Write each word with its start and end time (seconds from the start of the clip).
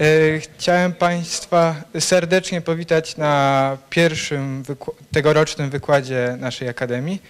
E, 0.00 0.40
Chciałem 0.40 0.92
Państwa 0.92 1.74
serdecznie 2.00 2.60
powitać 2.60 3.16
na 3.16 3.76
pierwszym 3.90 4.62
wyku- 4.62 4.92
tegorocznym 5.12 5.70
wykładzie 5.70 6.36
naszej 6.40 6.68
Akademii. 6.68 7.22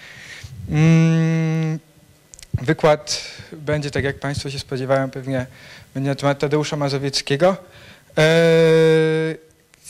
Mm, 0.70 1.78
Wykład 2.62 3.24
będzie, 3.52 3.90
tak 3.90 4.04
jak 4.04 4.18
Państwo 4.18 4.50
się 4.50 4.58
spodziewają, 4.58 5.10
pewnie 5.10 5.46
będzie 5.94 6.10
na 6.10 6.14
temat 6.16 6.38
Tadeusza 6.38 6.76
Mazowieckiego. 6.76 7.56
E, 8.18 8.24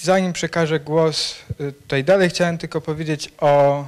Zanim 0.03 0.33
przekażę 0.33 0.81
głos 0.81 1.37
e, 1.61 1.73
tutaj 1.73 2.05
dalej, 2.05 2.31
chciałem 2.31 2.59
tylko 2.59 2.81
powiedzieć 2.81 3.33
o 3.41 3.85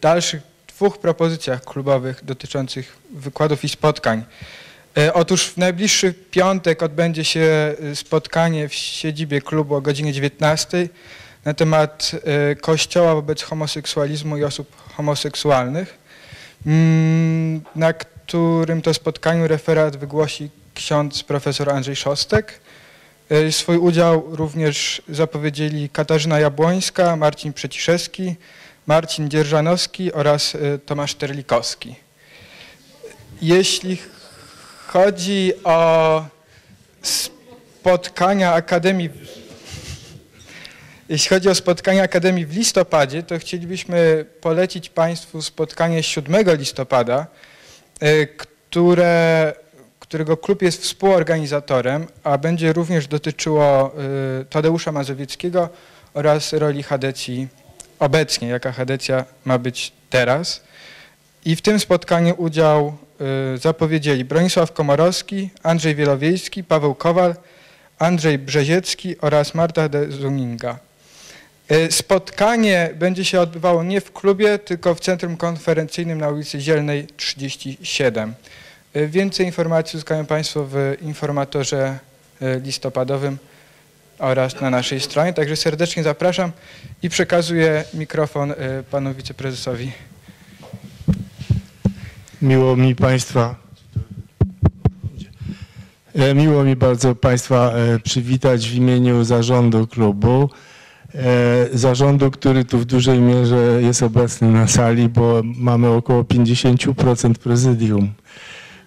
dalszych 0.00 0.42
dwóch 0.68 0.98
propozycjach 0.98 1.64
klubowych 1.64 2.24
dotyczących 2.24 2.96
wykładów 3.14 3.64
i 3.64 3.68
spotkań. 3.68 4.24
E, 4.98 5.14
Otóż 5.14 5.46
w 5.46 5.56
najbliższy 5.56 6.14
piątek 6.30 6.82
odbędzie 6.82 7.24
się 7.24 7.40
e, 7.40 7.96
spotkanie 7.96 8.68
w 8.68 8.74
siedzibie 8.74 9.40
klubu 9.40 9.74
o 9.74 9.80
godzinie 9.80 10.12
19 10.12 10.88
na 11.44 11.54
temat 11.54 12.12
e, 12.24 12.56
Kościoła 12.56 13.14
wobec 13.14 13.42
homoseksualizmu 13.42 14.36
i 14.36 14.44
osób 14.44 14.76
homoseksualnych, 14.96 15.98
mm, 16.66 17.60
na 17.76 17.92
którym 17.92 18.82
to 18.82 18.94
spotkaniu 18.94 19.48
referat 19.48 19.96
wygłosi 19.96 20.50
ksiądz 20.74 21.22
profesor 21.22 21.70
Andrzej 21.70 21.96
Szostek. 21.96 22.60
Swój 23.50 23.76
udział 23.76 24.36
również 24.36 25.02
zapowiedzieli 25.08 25.88
Katarzyna 25.88 26.40
Jabłońska, 26.40 27.16
Marcin 27.16 27.52
Przeciszewski, 27.52 28.34
Marcin 28.86 29.30
Dzierżanowski 29.30 30.12
oraz 30.12 30.56
Tomasz 30.86 31.14
Terlikowski. 31.14 31.94
Jeśli 33.42 33.98
chodzi 34.92 35.52
o 35.64 36.24
spotkania 37.02 38.52
Akademii, 38.52 39.10
jeśli 41.08 41.28
chodzi 41.28 41.48
o 41.48 41.54
spotkania 41.54 42.02
Akademii 42.02 42.46
w 42.46 42.56
listopadzie, 42.56 43.22
to 43.22 43.38
chcielibyśmy 43.38 44.24
polecić 44.40 44.88
Państwu 44.88 45.42
spotkanie 45.42 46.02
7 46.02 46.56
listopada, 46.56 47.26
e, 48.00 48.26
które, 48.26 49.52
którego 50.00 50.36
klub 50.36 50.62
jest 50.62 50.82
współorganizatorem, 50.82 52.06
a 52.24 52.38
będzie 52.38 52.72
również 52.72 53.06
dotyczyło 53.06 53.92
e, 54.40 54.44
Tadeusza 54.44 54.92
Mazowieckiego 54.92 55.68
oraz 56.14 56.52
roli 56.52 56.82
Hadecji 56.82 57.48
obecnie, 57.98 58.48
jaka 58.48 58.72
Hadecja 58.72 59.24
ma 59.44 59.58
być 59.58 59.92
teraz. 60.10 60.62
I 61.44 61.56
w 61.56 61.62
tym 61.62 61.80
spotkaniu 61.80 62.34
udział 62.38 62.96
zapowiedzieli 63.56 64.24
Bronisław 64.24 64.72
Komorowski, 64.72 65.50
Andrzej 65.62 65.94
Wielowiejski, 65.94 66.64
Paweł 66.64 66.94
Kowal, 66.94 67.34
Andrzej 67.98 68.38
Brzeziecki 68.38 69.20
oraz 69.20 69.54
Marta 69.54 69.88
de 69.88 70.10
Zuninga. 70.10 70.78
Y, 71.72 71.92
Spotkanie 71.92 72.90
będzie 72.94 73.24
się 73.24 73.40
odbywało 73.40 73.82
nie 73.82 74.00
w 74.00 74.12
klubie, 74.12 74.58
tylko 74.58 74.94
w 74.94 75.00
Centrum 75.00 75.36
Konferencyjnym 75.36 76.18
na 76.18 76.28
ulicy 76.28 76.60
Zielnej 76.60 77.06
37. 77.16 78.34
Y, 78.96 79.08
Więcej 79.08 79.46
informacji 79.46 79.96
uzyskają 79.96 80.26
Państwo 80.26 80.66
w 80.70 80.96
informatorze 81.00 81.98
y, 82.42 82.60
listopadowym 82.64 83.38
oraz 84.18 84.60
na 84.60 84.70
naszej 84.70 85.00
stronie. 85.00 85.32
Także 85.32 85.56
serdecznie 85.56 86.02
zapraszam 86.02 86.52
i 87.02 87.08
przekazuję 87.08 87.84
mikrofon 87.94 88.50
y, 88.50 88.56
panu 88.90 89.14
wiceprezesowi. 89.14 89.92
Miło 92.42 92.76
mi 92.76 92.94
Państwa. 92.94 93.54
e, 96.14 96.34
Miło 96.34 96.64
mi 96.64 96.76
bardzo 96.76 97.14
Państwa 97.14 97.72
e, 97.72 97.98
przywitać 97.98 98.68
w 98.68 98.74
imieniu 98.74 99.24
zarządu 99.24 99.86
klubu. 99.86 100.50
E, 101.14 101.78
Zarządu, 101.78 102.30
który 102.30 102.64
tu 102.64 102.78
w 102.78 102.84
dużej 102.84 103.18
mierze 103.18 103.78
jest 103.82 104.02
obecny 104.02 104.50
na 104.50 104.68
sali, 104.68 105.08
bo 105.08 105.42
mamy 105.44 105.88
około 105.88 106.22
50% 106.22 107.34
prezydium. 107.34 108.12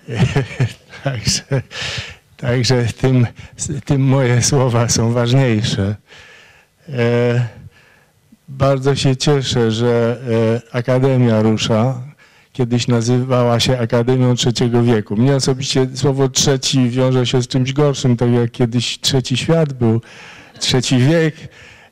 Także, 1.04 1.44
także 2.38 2.86
tym, 3.02 3.28
tym 3.86 4.02
moje 4.02 4.42
słowa 4.42 4.90
są 4.90 5.12
ważniejsze. 5.12 5.96
Bardzo 8.50 8.96
się 8.96 9.16
cieszę, 9.16 9.72
że 9.72 10.20
Akademia 10.72 11.42
rusza 11.42 12.13
kiedyś 12.54 12.88
nazywała 12.88 13.60
się 13.60 13.80
Akademią 13.80 14.36
Trzeciego 14.36 14.84
Wieku. 14.84 15.16
Mnie 15.16 15.36
osobiście 15.36 15.88
słowo 15.96 16.30
trzeci 16.30 16.90
wiąże 16.90 17.26
się 17.26 17.42
z 17.42 17.48
czymś 17.48 17.74
gorszym, 17.74 18.18
tak 18.18 18.32
jak 18.32 18.52
kiedyś 18.52 19.00
trzeci 19.00 19.38
świat 19.38 19.74
był, 19.74 20.02
trzeci 20.60 20.98
wiek. 20.98 21.36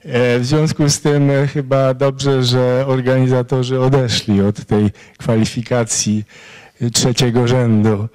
E, 0.05 0.39
W 0.39 0.45
związku 0.45 0.89
z 0.89 0.99
tym 1.01 1.31
e, 1.31 1.47
chyba 1.47 1.94
dobrze, 1.94 2.44
że 2.44 2.83
organizatorzy 2.88 3.79
odeszli 3.79 4.41
od 4.41 4.66
tej 4.66 4.89
kwalifikacji 5.17 6.23
e, 6.81 6.89
trzeciego 6.89 7.47
rzędu. 7.47 8.07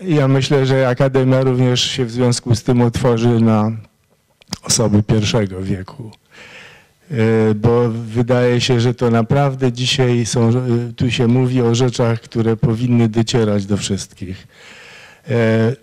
Ja 0.00 0.28
myślę, 0.28 0.66
że 0.66 0.88
Akademia 0.88 1.40
również 1.40 1.80
się 1.90 2.04
w 2.04 2.10
związku 2.10 2.54
z 2.54 2.62
tym 2.62 2.80
otworzy 2.80 3.40
na 3.40 3.72
osoby 4.62 5.02
pierwszego 5.02 5.62
wieku. 5.62 6.10
E, 7.10 7.54
bo 7.54 7.88
wydaje 7.90 8.60
się, 8.60 8.80
że 8.80 8.94
to 8.94 9.10
naprawdę 9.10 9.72
dzisiaj 9.72 10.26
są, 10.26 10.48
e, 10.48 10.52
tu 10.96 11.10
się 11.10 11.26
mówi 11.26 11.62
o 11.62 11.74
rzeczach, 11.74 12.20
które 12.20 12.56
powinny 12.56 13.08
docierać 13.08 13.66
do 13.66 13.76
wszystkich. 13.76 14.46
E, 15.28 15.76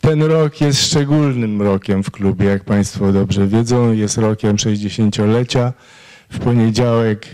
Ten 0.00 0.22
rok 0.22 0.60
jest 0.60 0.82
szczególnym 0.86 1.62
rokiem 1.62 2.02
w 2.02 2.10
klubie, 2.10 2.46
jak 2.46 2.64
Państwo 2.64 3.12
dobrze 3.12 3.46
wiedzą, 3.46 3.92
jest 3.92 4.18
rokiem 4.18 4.56
60-lecia. 4.56 5.72
W 6.30 6.38
poniedziałek 6.38 7.26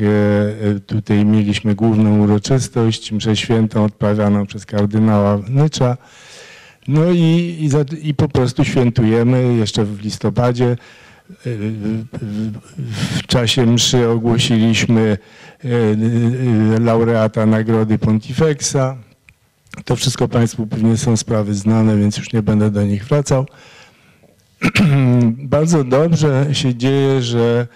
tutaj 0.86 1.24
mieliśmy 1.24 1.74
główną 1.74 2.18
uroczystość, 2.18 3.12
mszę 3.12 3.36
świętą 3.36 3.84
odprawianą 3.84 4.46
przez 4.46 4.66
kardynała 4.66 5.38
Nycza. 5.48 5.96
No 6.88 7.10
i, 7.10 7.18
i, 7.18 8.08
i 8.08 8.14
po 8.14 8.28
prostu 8.28 8.64
świętujemy 8.64 9.54
jeszcze 9.54 9.84
w 9.84 10.00
listopadzie. 10.00 10.76
W 13.22 13.26
czasie 13.26 13.66
mszy 13.66 14.08
ogłosiliśmy 14.08 15.18
e, 15.64 15.68
e, 16.76 16.80
laureata 16.80 17.46
Nagrody 17.46 17.98
Pontifexa. 17.98 18.96
To 19.84 19.96
wszystko 19.96 20.28
Państwu 20.28 20.66
pewnie 20.66 20.96
są 20.96 21.16
sprawy 21.16 21.54
znane, 21.54 21.96
więc 21.96 22.18
już 22.18 22.32
nie 22.32 22.42
będę 22.42 22.70
do 22.70 22.82
nich 22.82 23.04
wracał. 23.04 23.46
Bardzo 25.56 25.84
dobrze 25.84 26.46
się 26.52 26.74
dzieje, 26.74 27.22
że 27.22 27.66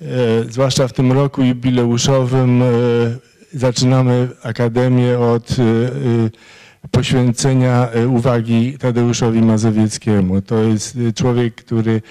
e, 0.00 0.06
zwłaszcza 0.50 0.88
w 0.88 0.92
tym 0.92 1.12
roku 1.12 1.42
jubileuszowym 1.42 2.62
zaczynamy 3.52 4.28
Akademię 4.42 5.18
od 5.18 5.56
poświęcenia 6.90 7.88
uwagi 8.08 8.78
Tadeuszowi 8.78 9.42
Mazowieckiemu. 9.42 10.42
To 10.42 10.62
jest 10.62 10.98
człowiek, 11.14 11.54
który 11.54 12.02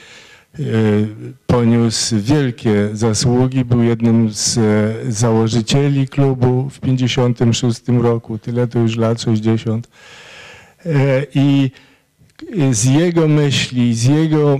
poniósł 1.45 2.15
wielkie 2.19 2.89
zasługi, 2.93 3.65
był 3.65 3.83
jednym 3.83 4.29
z 4.33 4.57
e, 4.57 5.11
założycieli 5.11 6.07
klubu 6.07 6.69
w 6.69 6.79
56 6.79 7.81
roku, 8.01 8.37
tyle 8.37 8.67
to 8.67 8.79
już 8.79 8.97
lat 8.97 9.21
60. 9.21 9.87
E, 10.85 11.25
I 11.35 11.71
z 12.71 12.85
jego 12.85 13.27
myśli, 13.27 13.95
z 13.95 14.03
jego 14.03 14.59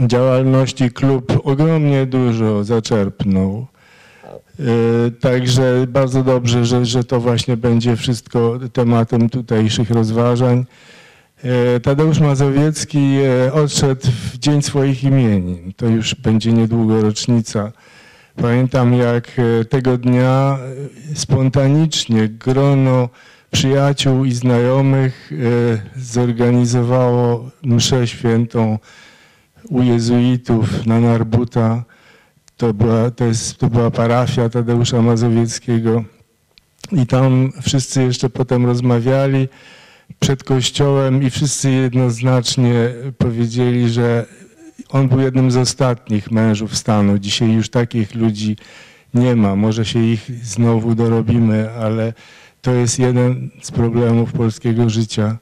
działalności 0.00 0.90
klub 0.90 1.40
ogromnie 1.44 2.06
dużo 2.06 2.64
zaczerpnął. 2.64 3.66
E, 4.60 5.10
Także 5.20 5.86
bardzo 5.88 6.22
dobrze, 6.22 6.66
że, 6.66 6.86
że 6.86 7.04
to 7.04 7.20
właśnie 7.20 7.56
będzie 7.56 7.96
wszystko 7.96 8.58
tematem 8.72 9.28
tutejszych 9.30 9.90
rozważań. 9.90 10.64
E, 11.44 11.80
Tadeusz 11.80 12.20
Mazowiecki 12.20 12.98
e, 12.98 13.52
odszedł 13.52 14.06
w 14.06 14.38
dzień 14.38 14.62
swoich 14.62 15.04
imienin. 15.04 15.72
To 15.76 15.86
już 15.86 16.14
będzie 16.14 16.52
niedługo 16.52 17.02
rocznica. 17.02 17.72
Pamiętam, 18.36 18.94
jak 18.94 19.32
e, 19.38 19.64
tego 19.64 19.98
dnia 19.98 20.58
spontanicznie 21.14 22.28
grono 22.28 23.08
przyjaciół 23.50 24.24
i 24.24 24.32
znajomych 24.32 25.32
zorganizowało 25.96 27.50
mszę 27.62 28.06
świętą 28.06 28.78
u 29.68 29.82
jezuitów 29.82 30.86
na 30.86 31.00
Narbuta. 31.00 31.84
To 32.56 32.74
była, 32.74 33.10
to, 33.10 33.24
jest, 33.24 33.58
to 33.58 33.66
była 33.66 33.90
parafia 33.90 34.48
Tadeusza 34.48 35.02
Mazowieckiego. 35.02 36.04
I 36.92 37.06
tam 37.06 37.52
wszyscy 37.62 38.02
jeszcze 38.02 38.30
potem 38.30 38.66
rozmawiali 38.66 39.48
przed 40.20 40.44
kościołem 40.44 41.22
i 41.22 41.30
wszyscy 41.30 41.70
jednoznacznie 41.70 42.72
powiedzieli, 43.18 43.90
że 43.90 44.26
on 44.88 45.08
był 45.08 45.20
jednym 45.20 45.50
z 45.50 45.56
ostatnich 45.56 46.30
mężów 46.30 46.76
stanu. 46.76 47.18
Dzisiaj 47.18 47.52
już 47.52 47.70
takich 47.70 48.14
ludzi 48.14 48.56
nie 49.14 49.36
ma. 49.36 49.56
Może 49.56 49.84
się 49.84 50.02
ich 50.02 50.30
znowu 50.44 50.94
dorobimy, 50.94 51.70
ale 51.70 52.12
to 52.62 52.72
jest 52.72 52.98
jeden 52.98 53.50
z 53.62 53.70
problemów 53.70 54.32
polskiego 54.32 54.90
życia 54.90 55.36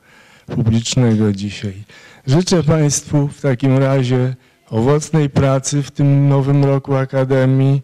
publicznego 0.46 1.32
dzisiaj. 1.32 1.84
Życzę 2.26 2.62
Państwu 2.62 3.28
w 3.28 3.40
takim 3.40 3.78
razie 3.78 4.34
owocnej 4.70 5.30
pracy 5.30 5.82
w 5.82 5.90
tym 5.90 6.28
nowym 6.28 6.64
roku 6.64 6.94
Akademii, 6.94 7.82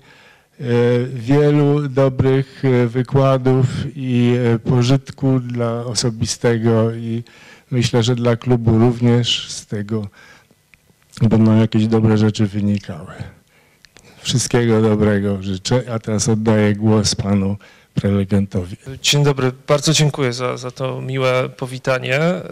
wielu 1.15 1.89
dobrych 1.89 2.63
e, 2.65 2.87
wykładów 2.87 3.67
i 3.95 4.35
e, 4.55 4.59
pożytku 4.59 5.41
dla 5.41 5.85
osobistego 5.85 6.95
i 6.95 7.23
myślę, 7.71 8.03
że 8.03 8.15
dla 8.15 8.37
klubu 8.37 8.79
również 8.79 9.51
z 9.51 9.67
tego 9.67 10.09
będą 11.29 11.57
jakieś 11.61 11.87
dobre 11.87 12.19
rzeczy 12.19 12.47
wynikały. 12.47 13.13
Wszystkiego 14.19 14.83
dobrego 14.83 15.43
życzę, 15.43 15.83
a 15.93 15.99
teraz 15.99 16.29
oddaję 16.29 16.75
głos 16.75 17.15
panu 17.15 17.57
prelegentowi. 17.95 18.77
Dzień 19.03 19.25
dobry, 19.25 19.53
bardzo 19.69 19.93
dziękuję 19.93 20.33
za, 20.33 20.57
za 20.57 20.71
to 20.71 21.01
miłe 21.01 21.49
powitanie. 21.49 22.17
E, 22.17 22.43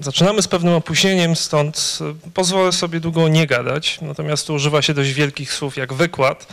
zaczynamy 0.00 0.42
z 0.42 0.48
pewnym 0.48 0.74
opóźnieniem, 0.74 1.36
stąd 1.36 1.98
e, 2.00 2.30
pozwolę 2.34 2.72
sobie 2.72 3.00
długo 3.00 3.28
nie 3.28 3.46
gadać, 3.46 3.98
natomiast 4.02 4.46
tu 4.46 4.54
używa 4.54 4.82
się 4.82 4.94
dość 4.94 5.12
wielkich 5.12 5.52
słów 5.52 5.76
jak 5.76 5.92
wykład. 5.92 6.46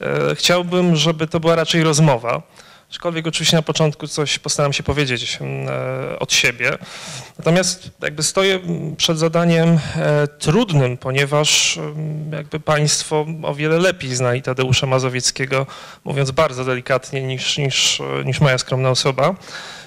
E, 0.00 0.34
chciałbym, 0.34 0.96
żeby 0.96 1.26
to 1.26 1.40
była 1.40 1.54
raczej 1.54 1.82
rozmowa. 1.82 2.42
Aczkolwiek 2.92 3.26
oczywiście 3.26 3.56
na 3.56 3.62
początku 3.62 4.08
coś 4.08 4.38
postaram 4.38 4.72
się 4.72 4.82
powiedzieć 4.82 5.38
mm, 5.40 5.68
e, 5.68 6.18
od 6.18 6.32
siebie. 6.32 6.78
Natomiast 7.38 7.90
jakby 8.02 8.22
stoję 8.22 8.60
przed 8.96 9.18
zadaniem 9.18 9.78
e, 9.96 10.26
trudnym, 10.28 10.96
ponieważ 10.96 11.76
mm, 11.76 12.32
jakby 12.32 12.60
Państwo 12.60 13.26
o 13.42 13.54
wiele 13.54 13.78
lepiej 13.78 14.14
znali 14.14 14.42
Tadeusza 14.42 14.86
Mazowieckiego, 14.86 15.66
mówiąc 16.04 16.30
bardzo 16.30 16.64
delikatnie 16.64 17.22
niż, 17.22 17.58
niż, 17.58 18.00
e, 18.00 18.24
niż 18.24 18.40
moja 18.40 18.58
skromna 18.58 18.90
osoba. 18.90 19.34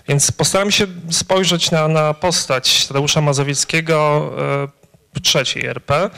Więc 0.08 0.32
postaram 0.32 0.72
się 0.72 0.88
spojrzeć 1.12 1.72
na, 1.72 1.88
na 1.88 2.14
postać 2.14 2.88
Tadeusza 2.88 3.22
Mazowieckiego 3.22 4.32
w 5.16 5.22
trzeciej 5.22 5.66
RP. 5.66 6.10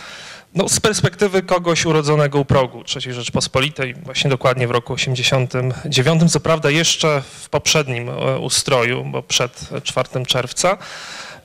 No, 0.58 0.70
z 0.70 0.80
perspektywy 0.80 1.42
kogoś 1.42 1.86
urodzonego 1.86 2.40
u 2.40 2.46
progu 2.46 2.84
III 2.96 3.14
Rzeczpospolitej, 3.14 3.94
właśnie 3.94 4.30
dokładnie 4.30 4.68
w 4.68 4.72
roku 4.72 4.94
89, 4.94 6.32
co 6.32 6.40
prawda 6.40 6.70
jeszcze 6.70 7.22
w 7.22 7.50
poprzednim 7.50 8.10
e, 8.10 8.40
ustroju, 8.40 9.04
bo 9.06 9.24
przed 9.24 9.70
4 9.84 10.26
czerwca, 10.26 10.78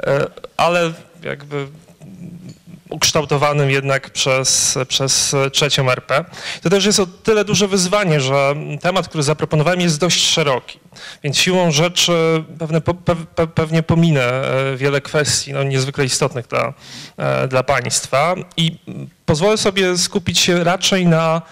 e, 0.03 0.27
ale 0.57 0.93
jakby 1.23 1.67
ukształtowanym 2.93 3.71
jednak 3.71 4.11
przez, 4.11 4.79
przez 4.89 5.35
trzecią 5.53 5.91
RP. 5.91 6.25
To 6.63 6.71
też 6.71 6.85
jest 6.85 7.01
o 7.01 7.07
tyle 7.07 7.45
duże 7.45 7.69
wyzwanie, 7.69 8.21
że 8.21 8.55
temat, 8.81 9.09
który 9.09 9.23
zaproponowałem 9.23 9.81
jest 9.81 10.01
dość 10.01 10.27
szeroki, 10.27 10.79
więc 11.23 11.39
siłą 11.39 11.71
rzeczy 11.71 12.45
pewne, 12.59 12.81
pe, 12.81 13.47
pewnie 13.47 13.83
pominę 13.83 14.23
e, 14.23 14.77
wiele 14.77 15.01
kwestii 15.01 15.53
no, 15.53 15.63
niezwykle 15.63 16.05
istotnych 16.05 16.47
dla, 16.47 16.75
e, 17.17 17.49
dla 17.49 17.63
Państwa 17.63 18.35
i 18.57 18.79
pozwolę 19.27 19.57
sobie 19.57 19.99
skupić 19.99 20.39
się 20.39 20.65
raczej 20.65 21.07
na 21.07 21.43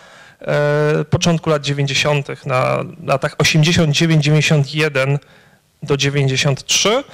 e, 0.40 1.04
początku 1.04 1.50
lat 1.50 1.62
90., 1.62 2.46
na 2.46 2.84
latach 3.06 3.36
89-91 3.36 5.18
do 5.82 5.96
93, 5.96 7.04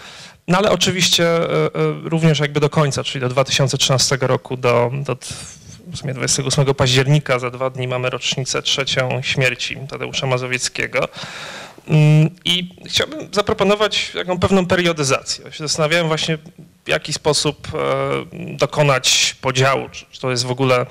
no 0.49 0.59
ale 0.59 0.71
oczywiście 0.71 1.25
e, 1.27 1.45
e, 1.45 1.71
również 2.03 2.39
jakby 2.39 2.61
do 2.61 2.71
końca, 2.71 3.05
czyli 3.05 3.21
do 3.21 3.29
2013 3.29 4.19
roku, 4.21 4.57
do, 4.57 4.91
do 4.95 5.17
w 5.87 5.97
sumie 5.97 6.15
28 6.15 6.75
października, 6.75 7.39
za 7.39 7.51
dwa 7.51 7.71
dni 7.71 7.89
mamy 7.89 8.11
rocznicę 8.11 8.63
trzecią 8.63 9.23
śmierci 9.23 9.77
Tadeusza 9.89 10.27
Mazowieckiego. 10.27 11.09
Mm, 11.89 12.31
I 12.45 12.75
chciałbym 12.87 13.29
zaproponować 13.33 14.11
taką 14.15 14.39
pewną 14.39 14.67
periodyzację. 14.67 15.53
Się 15.53 15.59
zastanawiałem 15.59 16.09
właśnie, 16.09 16.39
w 16.85 16.89
jaki 16.89 17.13
sposób 17.13 17.69
e, 17.75 18.57
dokonać 18.57 19.37
podziału, 19.41 19.89
czy 20.11 20.21
to 20.21 20.31
jest 20.31 20.45
w 20.45 20.51
ogóle 20.51 20.87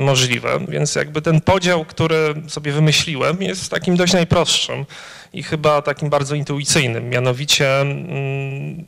możliwe. 0.00 0.58
Więc 0.68 0.94
jakby 0.94 1.22
ten 1.22 1.40
podział, 1.40 1.84
który 1.84 2.34
sobie 2.48 2.72
wymyśliłem, 2.72 3.42
jest 3.42 3.70
takim 3.70 3.96
dość 3.96 4.12
najprostszym 4.12 4.86
i 5.32 5.42
chyba 5.42 5.82
takim 5.82 6.10
bardzo 6.10 6.34
intuicyjnym, 6.34 7.08
mianowicie 7.08 7.80
mm, 7.80 8.84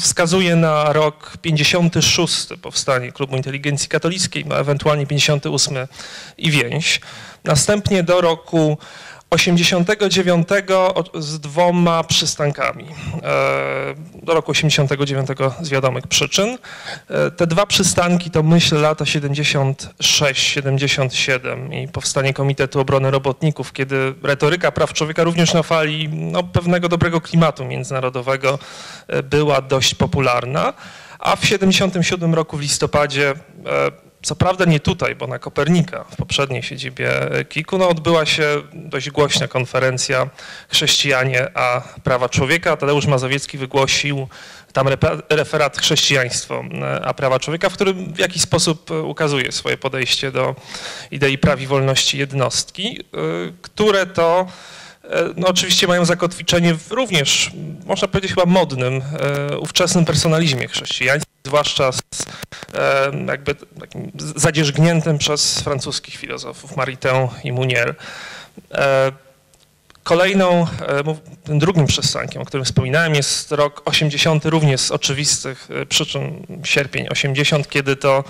wskazuje 0.00 0.56
na 0.56 0.92
rok 0.92 1.36
56 1.42 2.48
powstanie 2.62 3.12
Klubu 3.12 3.36
Inteligencji 3.36 3.88
Katolickiej, 3.88 4.44
a 4.50 4.54
ewentualnie 4.54 5.06
58 5.06 5.76
i 6.38 6.50
więź. 6.50 7.00
Następnie 7.44 8.02
do 8.02 8.20
roku 8.20 8.78
89 9.30 10.48
z 11.14 11.40
dwoma 11.40 12.04
przystankami. 12.04 12.86
E, 13.22 13.94
do 14.22 14.34
roku 14.34 14.50
89 14.50 15.28
z 15.60 15.68
wiadomych 15.68 16.06
przyczyn. 16.06 16.58
E, 17.10 17.30
te 17.30 17.46
dwa 17.46 17.66
przystanki 17.66 18.30
to 18.30 18.42
myśl 18.42 18.80
lata 18.80 19.04
76-77 19.04 21.74
i 21.74 21.88
powstanie 21.88 22.34
Komitetu 22.34 22.80
Obrony 22.80 23.10
Robotników, 23.10 23.72
kiedy 23.72 24.14
retoryka 24.22 24.72
praw 24.72 24.92
człowieka 24.92 25.24
również 25.24 25.54
na 25.54 25.62
fali 25.62 26.08
no, 26.08 26.42
pewnego 26.42 26.88
dobrego 26.88 27.20
klimatu 27.20 27.64
międzynarodowego 27.64 28.58
e, 29.08 29.22
była 29.22 29.60
dość 29.60 29.94
popularna. 29.94 30.72
A 31.18 31.36
w 31.36 31.46
77 31.46 32.34
roku 32.34 32.56
w 32.56 32.60
listopadzie 32.60 33.34
co 34.26 34.36
prawda 34.36 34.64
nie 34.64 34.80
tutaj, 34.80 35.14
bo 35.14 35.26
na 35.26 35.38
Kopernika, 35.38 36.04
w 36.04 36.16
poprzedniej 36.16 36.62
siedzibie 36.62 37.10
KIK-u, 37.48 37.78
no 37.78 37.88
odbyła 37.88 38.26
się 38.26 38.62
dość 38.72 39.10
głośna 39.10 39.48
konferencja 39.48 40.28
Chrześcijanie 40.68 41.48
a 41.54 41.82
prawa 42.04 42.28
człowieka. 42.28 42.76
Tadeusz 42.76 43.06
Mazowiecki 43.06 43.58
wygłosił 43.58 44.28
tam 44.72 44.88
referat 45.28 45.78
Chrześcijaństwo 45.78 46.64
a 47.04 47.14
prawa 47.14 47.38
człowieka, 47.38 47.70
w 47.70 47.72
którym 47.72 48.14
w 48.14 48.18
jakiś 48.18 48.42
sposób 48.42 48.90
ukazuje 48.90 49.52
swoje 49.52 49.76
podejście 49.76 50.32
do 50.32 50.54
idei 51.10 51.38
praw 51.38 51.60
i 51.60 51.66
wolności 51.66 52.18
jednostki, 52.18 53.00
y, 53.00 53.52
które 53.62 54.06
to 54.06 54.46
E, 55.10 55.34
no 55.36 55.48
oczywiście 55.48 55.86
mają 55.86 56.04
zakotwiczenie 56.04 56.74
w 56.74 56.90
również, 56.90 57.50
można 57.84 58.08
powiedzieć 58.08 58.30
chyba 58.30 58.46
modnym, 58.46 59.02
e, 59.50 59.58
ówczesnym 59.58 60.04
personalizmie 60.04 60.68
chrześcijańskim, 60.68 61.25
zwłaszcza 61.46 61.92
z 61.92 62.00
e, 62.74 63.12
jakby 63.26 63.54
zadzierzgniętym 64.36 65.18
przez 65.18 65.60
francuskich 65.60 66.16
filozofów 66.16 66.76
Maritain 66.76 67.28
i 67.44 67.52
Munier. 67.52 67.94
Kolejną, 70.02 70.66
tym 71.44 71.58
drugim 71.58 71.86
przystankiem, 71.86 72.42
o 72.42 72.44
którym 72.44 72.64
wspominałem, 72.64 73.14
jest 73.14 73.52
rok 73.52 73.82
80, 73.84 74.44
również 74.44 74.80
z 74.80 74.90
oczywistych 74.90 75.68
przyczyn, 75.88 76.46
sierpień 76.64 77.08
80, 77.08 77.68
kiedy 77.68 77.96
to 77.96 78.24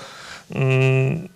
mm, 0.54 1.28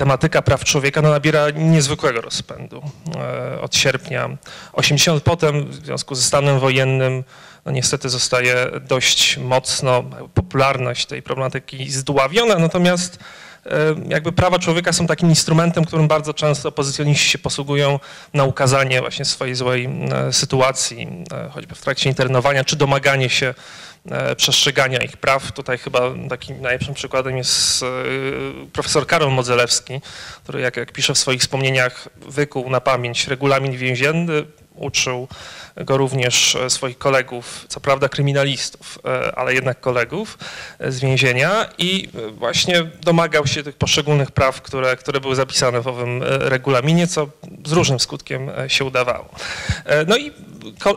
tematyka 0.00 0.42
praw 0.42 0.64
człowieka 0.64 1.02
no, 1.02 1.10
nabiera 1.10 1.50
niezwykłego 1.50 2.20
rozpędu. 2.20 2.82
E, 3.16 3.60
od 3.60 3.76
sierpnia 3.76 4.28
80 4.72 5.22
potem 5.22 5.66
w 5.66 5.74
związku 5.74 6.14
ze 6.14 6.22
stanem 6.22 6.58
wojennym 6.58 7.24
no, 7.64 7.72
niestety 7.72 8.08
zostaje 8.08 8.66
dość 8.88 9.38
mocno 9.38 10.04
popularność 10.34 11.06
tej 11.06 11.22
problematyki 11.22 11.90
zdławiona, 11.90 12.58
natomiast 12.58 13.18
e, 13.66 13.70
jakby 14.08 14.32
prawa 14.32 14.58
człowieka 14.58 14.92
są 14.92 15.06
takim 15.06 15.28
instrumentem, 15.28 15.84
którym 15.84 16.08
bardzo 16.08 16.34
często 16.34 16.68
opozycjoniści 16.68 17.28
się 17.28 17.38
posługują 17.38 17.98
na 18.34 18.44
ukazanie 18.44 19.00
właśnie 19.00 19.24
swojej 19.24 19.54
złej 19.54 19.88
e, 20.12 20.32
sytuacji, 20.32 21.24
choćby 21.50 21.74
w 21.74 21.80
trakcie 21.80 22.08
internowania, 22.08 22.64
czy 22.64 22.76
domaganie 22.76 23.28
się 23.28 23.54
przestrzegania 24.36 24.98
ich 24.98 25.16
praw. 25.16 25.52
Tutaj 25.52 25.78
chyba 25.78 26.00
takim 26.28 26.60
najlepszym 26.60 26.94
przykładem 26.94 27.36
jest 27.36 27.82
e, 27.82 27.86
profesor 28.72 29.06
Karol 29.06 29.32
Modzelewski, 29.32 30.00
który 30.42 30.60
jak, 30.60 30.76
jak 30.76 30.92
pisze 30.92 31.14
w 31.14 31.18
swoich 31.18 31.40
wspomnieniach 31.40 32.08
wykuł 32.16 32.70
na 32.70 32.80
pamięć 32.80 33.26
regulamin 33.26 33.76
więzienny, 33.76 34.44
uczył 34.80 35.28
go 35.76 35.96
również 35.96 36.54
e, 36.54 36.70
swoich 36.70 36.98
kolegów, 36.98 37.64
co 37.68 37.80
prawda 37.80 38.08
kryminalistów, 38.08 38.98
ale 39.36 39.54
jednak 39.54 39.80
kolegów 39.80 40.38
z 40.80 41.00
więzienia 41.00 41.66
i 41.78 42.08
właśnie 42.32 42.84
domagał 43.02 43.46
się 43.46 43.62
tych 43.62 43.76
poszczególnych 43.76 44.30
praw, 44.30 44.62
które, 44.62 44.96
które 44.96 45.20
były 45.20 45.34
zapisane 45.34 45.80
w 45.80 45.86
owym 45.86 46.22
regulaminie, 46.22 47.06
co 47.06 47.28
z 47.66 47.72
różnym 47.72 48.00
skutkiem 48.00 48.50
się 48.68 48.84
udawało. 48.84 49.28
No 50.06 50.16
i 50.16 50.32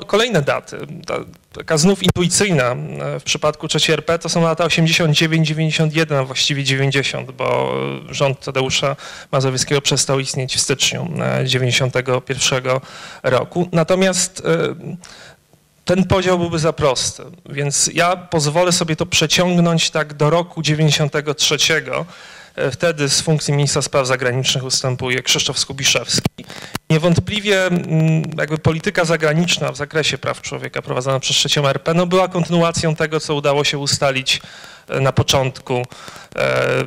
kolejne 0.08 0.42
daty, 0.42 0.78
taka 1.54 1.78
znów 1.78 2.04
intuicyjna 2.04 2.72
e, 2.72 3.20
w 3.20 3.24
przypadku 3.24 3.68
trzeciej 3.68 3.94
RP, 3.94 4.20
to 4.20 4.30
są 4.30 4.42
lata 4.42 4.68
89-91, 4.68 6.16
a 6.16 6.24
właściwie 6.24 6.64
90, 6.64 7.32
bo 7.32 7.74
rząd 8.10 8.40
Tadeusza 8.40 8.96
Mazowieckiego 9.32 9.82
przestał 9.82 10.20
istnieć 10.20 10.56
w 10.56 10.60
styczniu 10.60 11.10
91 11.46 12.68
e, 12.68 13.30
roku. 13.30 13.70
Natomiast 13.74 14.44
e, 14.46 14.76
ten 15.86 16.06
podział 16.06 16.40
byłby 16.40 16.60
za 16.60 16.74
prosty, 16.74 17.24
więc 17.50 17.90
ja 17.94 18.16
pozwolę 18.16 18.72
sobie 18.72 18.96
to 18.96 19.06
przeciągnąć 19.06 19.90
tak 19.90 20.14
do 20.14 20.30
roku 20.30 20.62
93, 20.62 21.58
Wtedy 22.72 23.10
z 23.10 23.22
funkcji 23.22 23.54
ministra 23.54 23.82
spraw 23.82 24.08
zagranicznych 24.08 24.64
ustępuje 24.64 25.24
Krzysztof 25.24 25.60
Skubiszewski. 25.60 26.46
Niewątpliwie 26.90 27.70
jakby 28.38 28.58
polityka 28.58 29.06
zagraniczna 29.06 29.72
w 29.72 29.78
zakresie 29.78 30.18
praw 30.18 30.42
człowieka 30.42 30.82
prowadzona 30.82 31.20
przez 31.20 31.36
trzecią 31.36 31.68
RP 31.68 31.94
no 31.94 32.06
była 32.06 32.28
kontynuacją 32.28 32.96
tego, 32.96 33.20
co 33.20 33.36
udało 33.36 33.64
się 33.64 33.78
ustalić 33.78 34.42
e, 34.88 35.00
na 35.00 35.12
początku 35.12 35.84
e, 36.36 36.86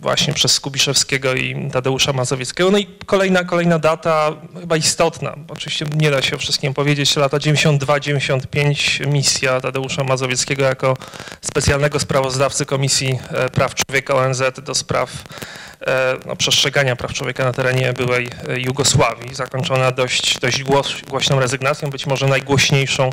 właśnie 0.00 0.34
przez 0.34 0.52
Skubiszewskiego 0.52 1.34
i 1.34 1.70
Tadeusza 1.70 2.12
Mazowieckiego. 2.12 2.70
No 2.70 2.78
i 2.78 2.86
kolejna, 3.06 3.44
kolejna 3.44 3.78
data, 3.78 4.32
chyba 4.60 4.76
istotna, 4.76 5.36
oczywiście 5.48 5.86
nie 5.96 6.10
da 6.10 6.22
się 6.22 6.36
o 6.36 6.38
wszystkim 6.38 6.74
powiedzieć, 6.74 7.16
lata 7.16 7.36
92-95 7.36 9.06
misja 9.06 9.60
Tadeusza 9.60 10.04
Mazowieckiego 10.04 10.64
jako 10.64 10.96
specjalnego 11.40 12.00
sprawozdawcy 12.00 12.66
Komisji 12.66 13.18
e, 13.30 13.48
Praw 13.48 13.74
Człowieka 13.74 14.14
ONZ 14.14 14.42
do 14.64 14.74
spraw 14.74 15.24
E, 15.86 16.16
no, 16.26 16.36
przestrzegania 16.36 16.96
praw 16.96 17.12
człowieka 17.12 17.44
na 17.44 17.52
terenie 17.52 17.92
byłej 17.92 18.28
e, 18.48 18.60
Jugosławii, 18.60 19.34
zakończona 19.34 19.90
dość, 19.90 20.38
dość 20.38 20.64
głośną 21.08 21.40
rezygnacją, 21.40 21.90
być 21.90 22.06
może 22.06 22.26
najgłośniejszą, 22.26 23.10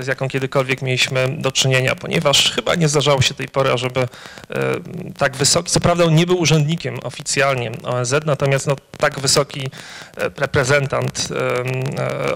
z 0.00 0.06
jaką 0.06 0.28
kiedykolwiek 0.28 0.82
mieliśmy 0.82 1.28
do 1.38 1.52
czynienia, 1.52 1.94
ponieważ 1.94 2.52
chyba 2.52 2.74
nie 2.74 2.88
zdarzało 2.88 3.22
się 3.22 3.34
tej 3.34 3.48
pory, 3.48 3.70
żeby 3.78 4.08
tak 5.18 5.36
wysoki, 5.36 5.70
co 5.70 5.80
prawda 5.80 6.04
on 6.04 6.14
nie 6.14 6.26
był 6.26 6.38
urzędnikiem 6.38 6.98
oficjalnie 7.02 7.72
ONZ, 7.84 8.14
natomiast 8.26 8.66
no, 8.66 8.76
tak 8.98 9.20
wysoki 9.20 9.70
reprezentant 10.16 11.28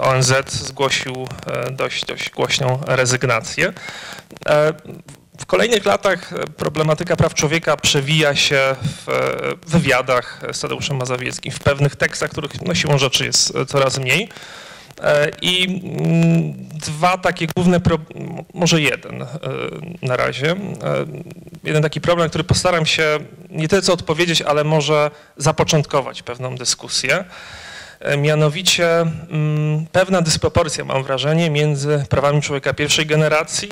ONZ 0.01 0.33
zgłosił 0.49 1.27
dość, 1.71 2.05
dość 2.05 2.29
głośną 2.29 2.79
rezygnację. 2.87 3.73
W 5.41 5.45
kolejnych 5.45 5.85
latach 5.85 6.33
e, 6.33 6.47
problematyka 6.47 7.15
praw 7.15 7.33
człowieka 7.33 7.77
przewija 7.77 8.35
się 8.35 8.75
w 9.05 9.09
e, 9.09 9.69
wywiadach 9.69 10.41
z 10.51 10.59
Tadeuszem 10.59 10.97
Mazowieckim, 10.97 11.51
w 11.51 11.59
pewnych 11.59 11.95
tekstach, 11.95 12.31
których 12.31 12.61
no, 12.61 12.75
siłą 12.75 12.97
rzeczy 12.97 13.25
jest 13.25 13.55
e, 13.55 13.65
coraz 13.65 13.97
mniej. 13.97 14.29
I 15.41 15.81
mm, 15.83 16.53
dwa 16.73 17.17
takie 17.17 17.47
główne, 17.55 17.81
może 18.53 18.81
jeden 18.81 19.25
na 20.01 20.15
razie. 20.15 20.55
Jeden 21.63 21.83
taki 21.83 22.01
problem, 22.01 22.29
który 22.29 22.43
postaram 22.43 22.85
się 22.85 23.19
nie 23.49 23.67
tyle 23.67 23.81
co 23.81 23.93
odpowiedzieć, 23.93 24.41
ale 24.41 24.63
może 24.63 25.11
zapoczątkować 25.37 26.23
pewną 26.23 26.55
dyskusję. 26.55 27.25
E, 28.01 28.17
mianowicie 28.17 29.01
mm, 29.01 29.85
pewna 29.91 30.21
dysproporcja, 30.21 30.85
mam 30.85 31.03
wrażenie, 31.03 31.49
między 31.49 32.05
prawami 32.09 32.41
człowieka 32.41 32.73
pierwszej 32.73 33.05
generacji, 33.05 33.69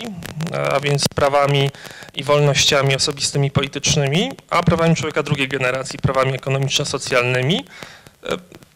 e, 0.53 0.73
a 0.73 0.79
więc 0.79 1.07
prawami 1.07 1.69
i 2.15 2.23
wolnościami 2.23 2.95
osobistymi, 2.95 3.51
politycznymi, 3.51 4.31
a 4.49 4.63
prawami 4.63 4.95
człowieka 4.95 5.23
drugiej 5.23 5.47
generacji, 5.47 5.99
prawami 5.99 6.33
ekonomiczno-socjalnymi. 6.33 7.65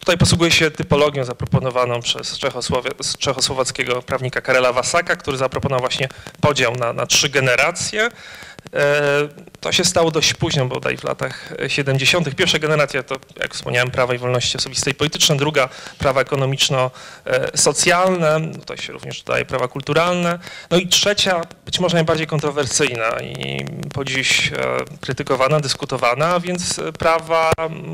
Tutaj 0.04 0.18
posługuję 0.18 0.52
się 0.52 0.72
typologią 0.72 1.24
zaproponowaną 1.24 2.02
przez 2.02 2.40
czechosłowackiego 3.20 4.02
prawnika 4.02 4.42
Karela 4.42 4.74
Wasaka, 4.74 5.16
który 5.16 5.38
zaproponował 5.38 5.80
właśnie 5.80 6.10
podział 6.42 6.76
na, 6.76 6.94
na 6.94 7.06
trzy 7.06 7.30
generacje. 7.30 8.10
E, 8.74 9.28
to 9.60 9.72
się 9.72 9.86
stało 9.86 10.12
dość 10.12 10.34
późno, 10.34 10.66
bodaj 10.66 10.98
w 10.98 11.04
latach 11.04 11.54
70. 11.68 12.36
Pierwsza 12.36 12.60
generacja 12.60 13.04
to, 13.04 13.16
jak 13.40 13.54
wspomniałem, 13.54 13.92
prawa 13.92 14.14
i 14.14 14.18
wolności 14.18 14.58
osobiste 14.58 14.92
i 14.92 14.94
polityczne, 14.94 15.38
druga 15.38 15.70
prawa 15.98 16.22
ekonomiczno-socjalne, 16.22 18.52
to 18.66 18.78
się 18.78 18.94
również 18.94 19.24
dodaje 19.24 19.46
prawa 19.46 19.68
kulturalne, 19.68 20.40
no 20.72 20.78
i 20.78 20.88
trzecia, 20.88 21.42
być 21.66 21.80
może 21.80 21.96
najbardziej 21.96 22.28
kontrowersyjna 22.28 23.10
i 23.22 23.66
po 23.94 24.06
dziś 24.06 24.52
e, 24.52 24.56
krytykowana, 25.02 25.60
dyskutowana, 25.60 26.40
więc 26.40 26.80
prawa 27.00 27.52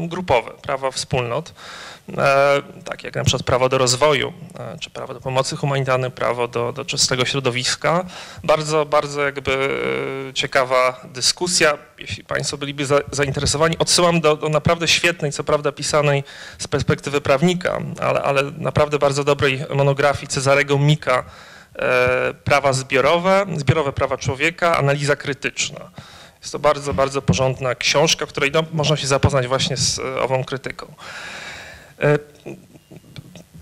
grupowe, 0.07 0.51
prawa 0.61 0.91
wspólnot. 0.91 1.53
E, 2.17 2.61
tak 2.85 3.03
jak 3.03 3.15
na 3.15 3.23
przykład 3.23 3.43
prawo 3.43 3.69
do 3.69 3.77
rozwoju, 3.77 4.33
e, 4.59 4.77
czy 4.79 4.89
prawo 4.89 5.13
do 5.13 5.21
pomocy 5.21 5.55
humanitarnej, 5.55 6.11
prawo 6.11 6.47
do, 6.47 6.73
do 6.73 6.85
czystego 6.85 7.25
środowiska. 7.25 8.05
Bardzo, 8.43 8.85
bardzo 8.85 9.21
jakby 9.21 9.69
e, 10.29 10.33
ciekawa 10.69 11.01
dyskusja. 11.13 11.77
Jeśli 11.99 12.23
Państwo 12.23 12.57
byliby 12.57 12.85
za, 12.85 12.99
zainteresowani, 13.11 13.77
odsyłam 13.77 14.21
do, 14.21 14.35
do, 14.35 14.49
naprawdę 14.49 14.87
świetnej, 14.87 15.31
co 15.31 15.43
prawda 15.43 15.71
pisanej 15.71 16.23
z 16.59 16.67
perspektywy 16.67 17.21
prawnika, 17.21 17.79
ale, 18.01 18.21
ale 18.21 18.43
naprawdę 18.57 18.99
bardzo 18.99 19.23
dobrej 19.23 19.65
monografii 19.75 20.27
Cezarego 20.27 20.77
Mika 20.77 21.23
Prawa 22.43 22.73
zbiorowe, 22.73 23.45
zbiorowe 23.57 23.93
prawa 23.93 24.17
człowieka, 24.17 24.77
analiza 24.77 25.15
krytyczna. 25.15 25.79
Jest 26.41 26.51
to 26.51 26.59
bardzo, 26.59 26.93
bardzo 26.93 27.21
porządna 27.21 27.75
książka, 27.75 28.25
której 28.25 28.51
no, 28.51 28.63
można 28.73 28.97
się 28.97 29.07
zapoznać 29.07 29.47
właśnie 29.47 29.77
z 29.77 29.99
ową 29.99 30.43
krytyką. 30.43 30.93
E, 31.99 32.19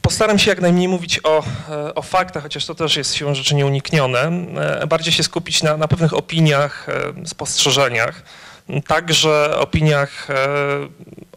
postaram 0.08 0.40
się 0.40 0.50
jak 0.50 0.62
najmniej 0.62 0.88
mówić 0.88 1.20
o, 1.24 1.44
e, 1.70 1.96
o 1.96 2.02
faktach, 2.02 2.44
chociaż 2.44 2.66
to 2.66 2.76
też 2.76 2.96
jest 2.96 3.16
siłą 3.16 3.36
rzeczy 3.36 3.56
nieuniknione. 3.56 4.20
E, 4.82 4.88
bardziej 4.88 5.14
się 5.14 5.24
skupić 5.24 5.64
na, 5.64 5.78
na 5.78 5.88
pewnych 5.88 6.14
opiniach, 6.14 6.88
spostrzeżeniach. 7.26 8.22
Także 8.88 9.58
opiniach 9.60 10.28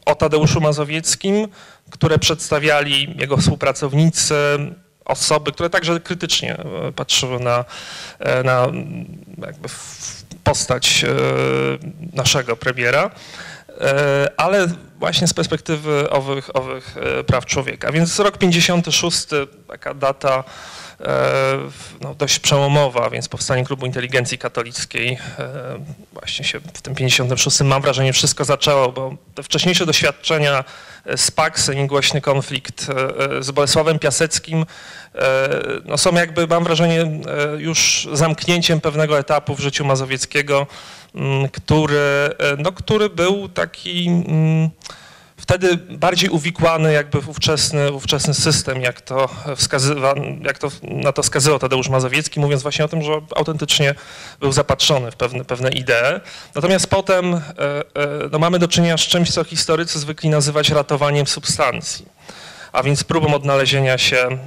o 0.06 0.14
Tadeuszu 0.14 0.60
Mazowieckim, 0.60 1.48
które 1.90 2.18
przedstawiali 2.18 3.14
jego 3.20 3.36
współpracownicy, 3.36 4.34
osoby, 5.04 5.52
które 5.52 5.70
także 5.70 6.00
krytycznie 6.00 6.56
patrzyły 6.96 7.40
na, 7.40 7.64
na 8.44 8.66
postać 10.44 11.04
naszego 12.12 12.56
premiera. 12.56 13.10
E, 13.80 14.30
ale 14.37 14.66
właśnie 14.99 15.26
z 15.26 15.34
perspektywy 15.34 16.10
owych, 16.10 16.56
owych 16.56 16.96
e, 16.96 17.25
praw 17.25 17.46
człowieka. 17.46 17.92
Więc 17.92 18.18
rok 18.18 18.38
56, 18.38 19.26
taka 19.68 19.94
data 19.94 20.44
no, 22.00 22.14
dość 22.14 22.38
przełomowa, 22.38 23.11
więc 23.11 23.28
powstanie 23.28 23.64
Klubu 23.64 23.87
Inteligencji 23.87 24.38
Katolickiej 24.38 25.19
właśnie 26.12 26.45
się 26.45 26.61
w 26.75 26.83
tym 26.83 26.95
56 26.95 27.61
mam 27.61 27.83
wrażenie 27.83 28.12
wszystko 28.12 28.45
zaczęło, 28.45 28.92
bo 28.92 29.14
te 29.35 29.42
wcześniejsze 29.42 29.87
doświadczenia 29.87 30.64
z 31.16 31.30
Paksem 31.30 31.78
i 31.78 31.87
głośny 31.87 32.21
konflikt 32.21 32.87
z 33.40 33.50
Bolesławem 33.50 33.99
Piaseckim 33.99 34.66
no, 35.85 35.99
są 35.99 36.14
jakby, 36.14 36.47
mam 36.47 36.64
wrażenie, 36.64 37.21
już 37.59 38.09
zamknięciem 38.12 38.80
pewnego 38.80 39.19
etapu 39.19 39.54
w 39.54 39.61
życiu 39.61 39.85
Mazowieckiego, 39.85 40.66
który, 41.52 41.99
e, 41.99 42.57
no, 42.59 42.73
który 42.73 43.11
był 43.11 43.49
taki 43.49 44.09
mm, 44.09 44.71
wtedy 45.40 45.76
bardziej 45.76 46.30
uwikłany 46.30 46.92
jakby 46.92 47.20
w 47.20 47.28
ówczesny, 47.28 47.92
ówczesny 47.92 48.35
system, 48.35 48.82
jak 48.82 49.00
to, 49.00 49.28
wskazywa, 49.56 50.14
jak 50.42 50.59
to 50.59 50.68
na 50.82 51.12
to 51.12 51.23
wskazywał 51.23 51.59
Tadeusz 51.59 51.88
Mazowiecki, 51.88 52.40
mówiąc 52.40 52.62
właśnie 52.62 52.85
o 52.85 52.88
tym, 52.88 53.02
że 53.02 53.12
autentycznie 53.37 53.94
był 54.40 54.52
zapatrzony 54.52 55.11
w 55.11 55.16
pewne, 55.16 55.44
pewne 55.44 55.70
idee. 55.70 56.20
Natomiast 56.54 56.87
potem 56.87 57.35
e, 57.35 57.38
e, 57.38 57.82
no, 58.32 58.38
mamy 58.38 58.59
do 58.59 58.68
czynienia 58.68 58.99
z 58.99 59.00
czymś, 59.00 59.30
co 59.30 59.44
historycy 59.44 59.99
zwykli 59.99 60.28
nazywać 60.28 60.70
ratowaniem 60.70 61.26
substancji, 61.26 62.06
a 62.73 62.82
więc 62.82 63.04
próbą 63.04 63.35
odnalezienia 63.35 63.99
się 63.99 64.38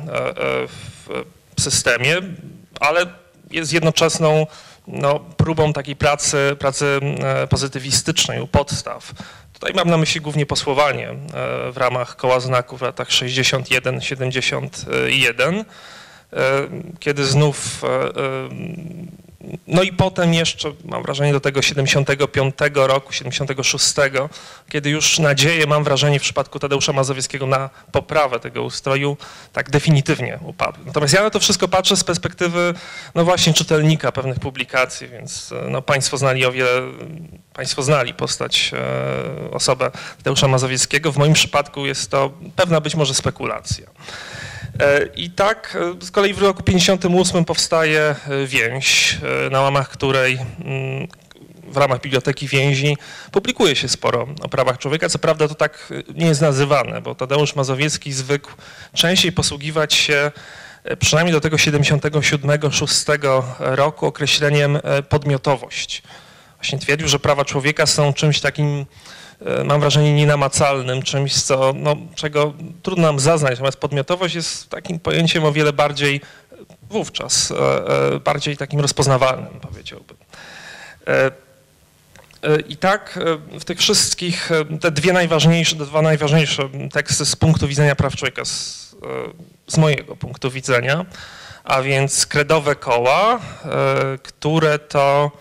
w 1.55 1.61
systemie, 1.61 2.17
ale 2.79 3.05
jest 3.51 3.73
jednoczesną 3.73 4.47
no, 4.87 5.19
próbą 5.19 5.73
takiej 5.73 5.95
pracy, 5.95 6.55
pracy 6.59 6.99
e, 7.23 7.47
pozytywistycznej 7.47 8.41
u 8.41 8.47
podstaw. 8.47 9.13
Tutaj 9.63 9.75
mam 9.75 9.89
na 9.89 9.97
myśli 9.97 10.21
głównie 10.21 10.45
posłowanie 10.45 11.09
e, 11.09 11.15
w 11.71 11.77
ramach 11.77 12.15
koła 12.15 12.39
znaków 12.39 12.79
w 12.79 12.81
latach 12.81 13.09
61-71, 13.09 15.59
e, 15.59 15.65
kiedy 16.99 17.25
znów 17.25 17.81
no 19.67 19.83
i 19.83 19.93
potem 19.93 20.33
jeszcze, 20.33 20.71
mam 20.85 21.03
wrażenie, 21.03 21.33
do 21.33 21.39
tego 21.39 21.61
75 21.61 22.55
roku, 22.73 23.13
76, 23.13 23.93
kiedy 24.69 24.89
już 24.89 25.19
nadzieje, 25.19 25.67
mam 25.67 25.83
wrażenie, 25.83 26.19
w 26.19 26.21
przypadku 26.21 26.59
Tadeusza 26.59 26.93
Mazowieckiego 26.93 27.47
na 27.47 27.69
poprawę 27.91 28.39
tego 28.39 28.63
ustroju 28.63 29.17
tak 29.53 29.69
definitywnie 29.69 30.39
upadły. 30.41 30.85
Natomiast 30.85 31.13
ja 31.13 31.23
na 31.23 31.29
to 31.29 31.39
wszystko 31.39 31.67
patrzę 31.67 31.97
z 31.97 32.03
perspektywy, 32.03 32.73
no 33.15 33.25
właśnie, 33.25 33.53
czytelnika 33.53 34.11
pewnych 34.11 34.39
publikacji, 34.39 35.07
więc 35.07 35.53
no, 35.69 35.81
Państwo 35.81 36.17
znali 36.17 36.45
o 36.45 36.51
wiele, 36.51 36.81
Państwo 37.53 37.83
znali 37.83 38.13
postać, 38.13 38.71
e, 38.73 39.51
osobę 39.51 39.91
Tadeusza 40.17 40.47
Mazowieckiego. 40.47 41.11
W 41.11 41.17
moim 41.17 41.33
przypadku 41.33 41.85
jest 41.85 42.11
to 42.11 42.31
pewna 42.55 42.81
być 42.81 42.95
może 42.95 43.13
spekulacja. 43.13 43.87
E, 44.79 45.05
I 45.15 45.29
tak 45.29 45.77
e, 46.01 46.05
z 46.05 46.11
kolei 46.11 46.33
w 46.33 46.41
roku 46.41 46.63
58 46.63 47.45
powstaje 47.45 48.01
e, 48.01 48.47
więź, 48.47 49.17
na 49.51 49.61
łamach 49.61 49.89
której 49.89 50.39
mm, 50.59 51.07
w 51.67 51.77
ramach 51.77 52.01
Biblioteki 52.01 52.47
Więzi 52.47 52.97
publikuje 53.31 53.75
się 53.75 53.89
sporo 53.89 54.27
o 54.41 54.49
prawach 54.49 54.77
człowieka. 54.77 55.09
Co 55.09 55.19
prawda 55.19 55.47
to 55.47 55.55
tak 55.55 55.93
nie 56.15 56.25
jest 56.25 56.41
nazywane, 56.41 57.01
bo 57.01 57.15
Tadeusz 57.15 57.55
Mazowiecki 57.55 58.13
zwykł 58.13 58.51
częściej 58.93 59.31
posługiwać 59.31 59.93
się 59.93 60.31
przynajmniej 60.99 61.33
do 61.33 61.41
tego 61.41 61.57
77-6 61.57 63.43
roku 63.59 64.05
określeniem 64.05 64.79
podmiotowość. 65.09 66.03
właśnie 66.55 66.79
twierdził, 66.79 67.07
że 67.07 67.19
prawa 67.19 67.45
człowieka 67.45 67.85
są 67.85 68.13
czymś 68.13 68.39
takim, 68.39 68.85
mam 69.65 69.81
wrażenie, 69.81 70.13
nienamacalnym, 70.13 71.01
czymś, 71.01 71.41
co, 71.41 71.73
no, 71.75 71.95
czego 72.15 72.53
trudno 72.83 73.07
nam 73.07 73.19
zaznać. 73.19 73.51
Natomiast 73.51 73.77
podmiotowość 73.77 74.35
jest 74.35 74.69
takim 74.69 74.99
pojęciem 74.99 75.45
o 75.45 75.51
wiele 75.51 75.73
bardziej 75.73 76.21
wówczas, 76.89 77.51
e, 77.51 78.19
bardziej 78.19 78.57
takim 78.57 78.79
rozpoznawalnym, 78.79 79.59
powiedziałbym. 79.59 80.17
I 82.67 82.77
tak 82.77 83.19
w 83.59 83.63
tych 83.63 83.79
wszystkich, 83.79 84.49
te 84.81 84.91
dwie 84.91 85.13
najważniejsze, 85.13 85.75
dwa 85.75 86.01
najważniejsze 86.01 86.69
teksty 86.93 87.25
z 87.25 87.35
punktu 87.35 87.67
widzenia 87.67 87.95
praw 87.95 88.15
człowieka, 88.15 88.45
z, 88.45 88.95
z 89.67 89.77
mojego 89.77 90.15
punktu 90.15 90.51
widzenia, 90.51 91.05
a 91.63 91.81
więc 91.81 92.25
kredowe 92.25 92.75
koła, 92.75 93.39
które 94.23 94.79
to 94.79 95.31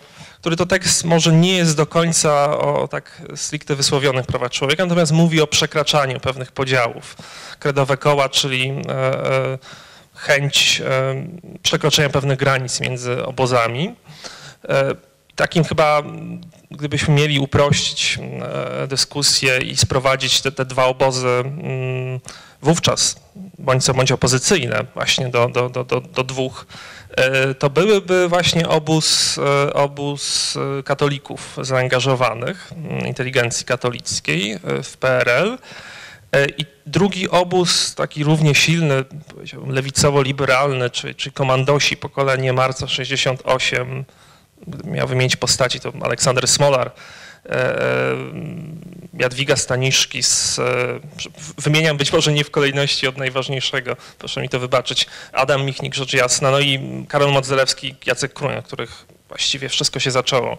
który 0.43 0.55
to 0.55 0.65
tekst 0.65 1.05
może 1.05 1.33
nie 1.33 1.57
jest 1.57 1.77
do 1.77 1.85
końca 1.85 2.57
o 2.57 2.87
tak 2.87 3.21
stricte 3.35 3.75
wysłowionych 3.75 4.25
prawach 4.25 4.51
człowieka, 4.51 4.83
natomiast 4.83 5.11
mówi 5.11 5.41
o 5.41 5.47
przekraczaniu 5.47 6.19
pewnych 6.19 6.51
podziałów. 6.51 7.17
Kredowe 7.59 7.97
koła, 7.97 8.29
czyli 8.29 8.69
e, 8.69 8.91
e, 8.91 9.57
chęć 10.13 10.81
e, 10.85 11.15
przekroczenia 11.61 12.09
pewnych 12.09 12.39
granic 12.39 12.79
między 12.79 13.25
obozami. 13.25 13.95
Takim 15.35 15.63
chyba, 15.63 16.03
gdybyśmy 16.71 17.13
mieli 17.13 17.39
uprościć 17.39 18.19
dyskusję 18.87 19.57
i 19.57 19.77
sprowadzić 19.77 20.41
te, 20.41 20.51
te 20.51 20.65
dwa 20.65 20.85
obozy 20.85 21.27
mm, 21.27 22.19
wówczas, 22.61 23.15
bądź 23.59 23.83
co 23.83 23.93
bądź 23.93 24.11
opozycyjne 24.11 24.85
właśnie 24.93 25.29
do, 25.29 25.49
do, 25.49 25.69
do, 25.69 25.83
do, 25.83 26.01
do 26.01 26.23
dwóch 26.23 26.65
to 27.59 27.69
byłyby 27.69 28.27
właśnie 28.27 28.69
obóz, 28.69 29.37
e, 29.37 29.73
obóz 29.73 30.53
e, 30.79 30.83
katolików 30.83 31.57
zaangażowanych, 31.61 32.71
mm, 32.71 33.07
inteligencji 33.07 33.65
katolickiej 33.65 34.59
w 34.83 34.97
PRL. 34.97 35.57
I 36.57 36.65
drugi 36.85 37.29
obóz, 37.29 37.95
taki 37.95 38.23
równie 38.23 38.55
silny, 38.55 39.03
lewicowo-liberalny, 39.67 40.89
czy, 40.89 41.15
czy 41.15 41.31
komandosi 41.31 41.97
pokolenie 41.97 42.53
marca 42.53 42.87
68, 42.87 44.05
miał 44.83 45.07
wymienić 45.07 45.35
postaci, 45.35 45.79
to 45.79 45.93
Aleksander 46.01 46.47
Smolar, 46.47 46.91
Jadwiga 49.13 49.55
Staniszki, 49.55 50.23
z, 50.23 50.59
wymieniam 51.57 51.97
być 51.97 52.13
może 52.13 52.33
nie 52.33 52.43
w 52.43 52.51
kolejności 52.51 53.07
od 53.07 53.17
najważniejszego, 53.17 53.95
proszę 54.19 54.41
mi 54.41 54.49
to 54.49 54.59
wybaczyć, 54.59 55.07
Adam 55.33 55.65
Michnik, 55.65 55.95
rzecz 55.95 56.13
jasna, 56.13 56.51
no 56.51 56.59
i 56.59 57.05
Karol 57.09 57.31
Modzelewski, 57.31 57.95
Jacek 58.05 58.33
Kruń, 58.33 58.53
których 58.65 59.05
właściwie 59.33 59.69
wszystko 59.69 59.99
się 59.99 60.11
zaczęło. 60.11 60.57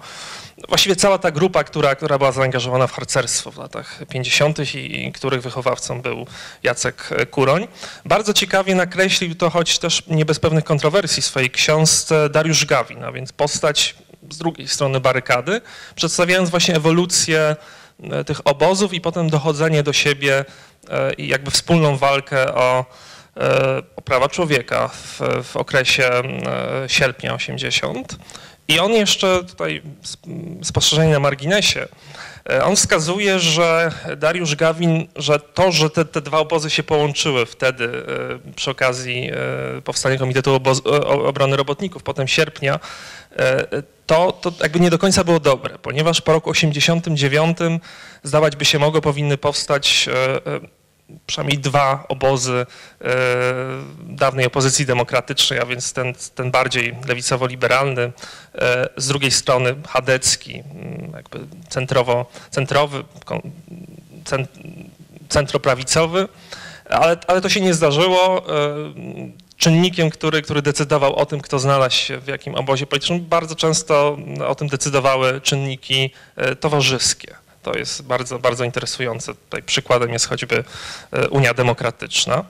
Właściwie 0.69 0.97
cała 0.97 1.19
ta 1.19 1.31
grupa, 1.31 1.65
która, 1.65 1.95
która 1.95 2.19
była 2.19 2.33
zaangażowana 2.33 2.87
w 2.87 2.93
harcerstwo 2.93 3.51
w 3.51 3.59
latach 3.59 4.01
50. 4.09 4.75
I, 4.75 5.07
i 5.07 5.13
których 5.13 5.43
wychowawcą 5.43 6.03
był 6.03 6.27
Jacek 6.63 7.09
Kuroń. 7.31 7.69
Bardzo 8.05 8.35
ciekawie 8.35 8.75
nakreślił 8.75 9.35
to, 9.35 9.51
choć 9.51 9.79
też 9.79 10.03
nie 10.07 10.25
bez 10.25 10.41
pewnych 10.41 10.65
kontrowersji 10.65 11.23
w 11.23 11.27
swojej 11.27 11.51
książce 11.51 12.31
Dariusz 12.31 12.67
Gawin, 12.67 13.05
a 13.05 13.13
więc 13.13 13.33
postać 13.33 13.95
z 14.31 14.39
drugiej 14.39 14.69
strony 14.69 15.01
barykady, 15.01 15.61
przedstawiając 15.95 16.51
właśnie 16.51 16.77
ewolucję 16.77 17.57
e, 18.03 18.25
tych 18.25 18.47
obozów 18.47 18.93
i 18.95 19.01
potem 19.01 19.31
dochodzenie 19.31 19.83
do 19.83 19.93
siebie 19.93 20.45
e, 20.91 21.13
i 21.13 21.29
jakby 21.29 21.51
wspólną 21.51 21.97
walkę 21.97 22.55
o, 22.55 22.85
e, 23.37 23.83
o 23.97 24.03
prawa 24.03 24.29
człowieka 24.29 24.89
w, 24.89 25.21
w 25.45 25.57
okresie 25.57 26.11
sierpnia 26.87 27.35
80. 27.35 28.17
I 28.69 28.79
on 28.79 28.93
jeszcze 28.93 29.45
tutaj 29.45 29.83
spostrzeżenie 30.63 31.13
na 31.13 31.21
marginesie, 31.21 31.89
on 32.63 32.77
wskazuje, 32.77 33.39
że 33.39 33.93
Dariusz 34.17 34.57
Gawin, 34.57 35.09
że 35.17 35.41
to, 35.41 35.73
że 35.73 35.91
te, 35.91 36.05
te 36.05 36.21
dwa 36.21 36.39
obozy 36.39 36.71
się 36.71 36.83
połączyły 36.83 37.47
wtedy 37.47 37.89
przy 38.57 38.71
okazji 38.71 39.31
powstania 39.85 40.19
Komitetu 40.19 40.61
Obrony 41.27 41.57
Robotników, 41.57 42.03
potem 42.03 42.29
sierpnia, 42.29 42.81
to, 44.07 44.33
to 44.33 44.53
jakby 44.63 44.81
nie 44.81 44.91
do 44.91 44.99
końca 44.99 45.25
było 45.25 45.41
dobre, 45.41 45.79
ponieważ 45.79 46.21
po 46.21 46.33
roku 46.33 46.51
89 46.51 47.59
zdawać 48.23 48.57
by 48.57 48.65
się 48.65 48.79
mogło, 48.79 49.01
powinny 49.01 49.37
powstać 49.37 50.09
e, 50.09 50.47
e, 50.47 50.61
przynajmniej 51.27 51.59
dwa 51.59 52.05
obozy 52.09 52.67
e, 53.01 53.07
dawnej 54.09 54.47
opozycji 54.47 54.87
demokratycznej, 54.87 55.61
a 55.61 55.67
więc 55.67 55.93
ten, 55.93 56.15
ten 56.35 56.51
bardziej 56.51 56.95
lewicowo-liberalny, 57.07 58.13
z 58.97 59.09
drugiej 59.09 59.31
strony 59.31 59.75
chadecki, 59.89 60.55
mm, 60.55 61.13
jakby 61.17 61.39
centrowo, 61.69 62.27
centrowy, 62.51 63.05
centroprawicowy, 65.29 66.29
ale, 66.91 67.17
ale 67.27 67.41
to 67.41 67.49
się 67.49 67.61
nie 67.61 67.75
zdarzyło 67.75 68.43
czynnikiem, 69.57 70.11
który, 70.11 70.43
który 70.43 70.63
decydował 70.63 71.15
o 71.15 71.27
tym, 71.27 71.41
kto 71.41 71.59
znalazł 71.59 71.97
się 71.97 72.19
w 72.19 72.27
jakim 72.27 72.55
obozie 72.55 72.87
politycznym. 72.87 73.25
Bardzo 73.25 73.57
często 73.57 74.19
o 74.47 74.55
tym 74.55 74.69
decydowały 74.69 75.41
czynniki 75.41 76.11
e, 76.37 76.57
towarzyskie. 76.57 77.35
To 77.65 77.79
jest 77.79 78.03
bardzo, 78.03 78.39
bardzo 78.39 78.65
interesujące. 78.65 79.35
Tutaj 79.35 79.63
przykładem 79.63 80.13
jest 80.13 80.29
choćby 80.29 80.65
e, 81.13 81.29
Unia 81.29 81.55
Demokratyczna. 81.55 82.45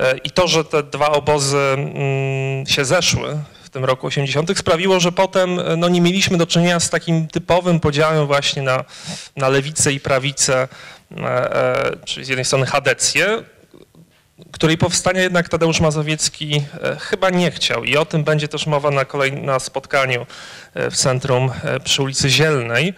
E, 0.00 0.18
I 0.18 0.30
to, 0.30 0.48
że 0.48 0.64
te 0.64 0.82
dwa 0.82 1.08
obozy 1.10 1.58
mm, 1.58 2.66
się 2.66 2.84
zeszły 2.84 3.38
w 3.64 3.70
tym 3.70 3.84
roku 3.84 4.06
80. 4.06 4.58
sprawiło, 4.58 5.00
że 5.00 5.12
potem 5.12 5.60
no, 5.76 5.88
nie 5.88 6.00
mieliśmy 6.00 6.38
do 6.38 6.46
czynienia 6.46 6.80
z 6.80 6.90
takim 6.90 7.28
typowym 7.28 7.80
podziałem 7.80 8.26
właśnie 8.26 8.62
na, 8.62 8.84
na 9.36 9.48
lewicę 9.48 9.92
i 9.92 10.00
prawicę, 10.00 10.68
czyli 12.04 12.26
z 12.26 12.28
jednej 12.28 12.44
strony 12.44 12.66
chadecję, 12.66 13.44
której 14.52 14.78
powstania 14.78 15.20
jednak 15.20 15.48
Tadeusz 15.48 15.80
Mazowiecki 15.80 16.62
e, 16.82 16.96
chyba 16.96 17.30
nie 17.30 17.50
chciał 17.50 17.84
i 17.84 17.96
o 17.96 18.04
tym 18.04 18.24
będzie 18.24 18.48
też 18.48 18.66
mowa 18.66 18.90
na, 18.90 19.04
kolejnym 19.04 19.60
spotkaniu 19.60 20.26
e, 20.74 20.90
w 20.90 20.96
centrum 20.96 21.50
e, 21.62 21.80
przy 21.80 22.02
ulicy 22.02 22.30
Zielnej. 22.30 22.94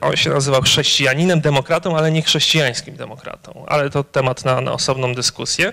On 0.00 0.16
się 0.16 0.30
nazywał 0.30 0.62
chrześcijaninem, 0.62 1.40
demokratą, 1.40 1.96
ale 1.96 2.12
nie 2.12 2.22
chrześcijańskim 2.22 2.96
demokratą, 2.96 3.64
ale 3.68 3.90
to 3.90 4.04
temat 4.04 4.44
na, 4.44 4.60
na 4.60 4.72
osobną 4.72 5.14
dyskusję. 5.14 5.72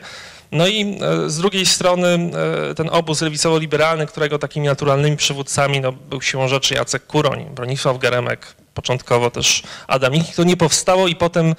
No 0.52 0.68
i 0.68 1.00
z 1.28 1.38
drugiej 1.38 1.66
strony 1.66 2.32
ten 2.76 2.90
obóz 2.90 3.22
lewicowo-liberalny, 3.22 4.08
którego 4.08 4.40
takimi 4.40 4.68
naturalnymi 4.68 5.18
przywódcami 5.18 5.82
no, 5.82 5.92
był 5.92 6.22
siłą 6.22 6.48
rzeczy 6.48 6.74
Jacek 6.74 7.08
Kuroń, 7.08 7.46
Bronisław 7.56 7.98
Geremek, 7.98 8.56
początkowo 8.80 9.32
też 9.32 9.64
Adam 9.88 10.14
Michnik, 10.14 10.36
to 10.36 10.44
nie 10.44 10.58
powstało 10.58 11.08
i 11.08 11.16
potem 11.16 11.56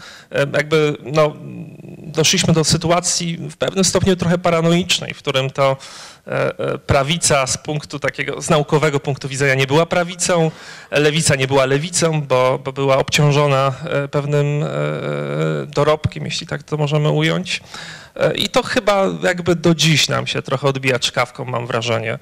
jakby 0.53 0.97
no, 1.03 1.35
doszliśmy 2.11 2.55
do 2.55 2.65
sytuacji 2.65 3.37
w 3.37 3.57
pewnym 3.57 3.85
stopniu 3.85 4.17
trochę 4.17 4.39
paranoicznej, 4.39 5.15
w 5.15 5.19
którym 5.19 5.51
to 5.51 5.77
e, 6.27 6.59
e, 6.59 6.79
prawica 6.79 7.47
z 7.47 7.59
punktu 7.59 7.99
takiego, 7.99 8.43
z 8.43 8.51
naukowego 8.51 9.01
punktu 9.01 9.29
widzenia 9.29 9.55
nie 9.55 9.67
była 9.67 9.87
prawicą, 9.87 10.51
lewica 10.91 11.37
nie 11.37 11.47
była 11.47 11.67
lewicą, 11.67 12.23
bo, 12.23 12.59
bo 12.65 12.73
była 12.73 12.99
obciążona 12.99 13.73
e, 13.85 14.09
pewnym 14.09 14.65
dorobkiem, 15.67 16.25
jeśli 16.25 16.47
tak 16.47 16.63
to 16.63 16.77
możemy 16.77 17.11
ująć. 17.11 17.61
I 18.35 18.49
to 18.49 18.63
chyba 18.63 19.07
jakby 19.23 19.55
do 19.55 19.75
dziś 19.75 20.09
nam 20.09 20.27
się 20.27 20.43
trochę 20.43 20.69
odbija 20.69 20.99
czkawką, 20.99 21.45
mam 21.45 21.67
wrażenie, 21.67 22.19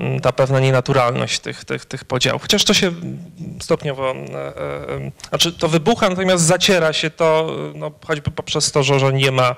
mm, 0.00 0.20
ta 0.20 0.32
pewna 0.32 0.60
nienaturalność 0.60 1.40
tych, 1.40 1.64
tych, 1.64 1.84
tych 1.84 2.04
podziałów. 2.04 2.42
Chociaż 2.42 2.64
to 2.64 2.74
się 2.74 2.92
stopniowo, 3.60 4.14
znaczy 5.28 5.52
to 5.52 5.68
wybucha, 5.68 6.08
natomiast 6.08 6.44
zaciera 6.44 6.92
się 6.92 7.10
to 7.10 7.56
no, 7.74 7.90
choćby 8.06 8.30
poprzez 8.30 8.72
to, 8.72 8.82
że, 8.82 9.00
że 9.00 9.12
nie 9.12 9.32
ma 9.32 9.56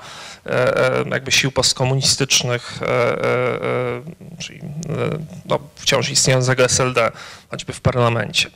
jakby 1.11 1.33
sił 1.33 1.53
postkomunistycznych, 1.53 2.79
czyli 4.39 4.61
no, 5.45 5.59
wciąż 5.77 6.11
istniejącego 6.11 6.65
SLD, 6.65 7.13
choćby 7.51 7.73
w 7.73 7.81
parlamencie. 7.81 8.51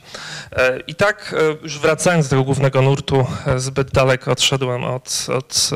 I 0.87 0.95
tak 0.95 1.35
już 1.63 1.79
wracając 1.79 2.25
do 2.25 2.29
tego 2.29 2.43
głównego 2.43 2.81
nurtu, 2.81 3.27
zbyt 3.57 3.91
daleko 3.91 4.31
odszedłem 4.31 4.83
od, 4.83 5.27
od 5.37 5.69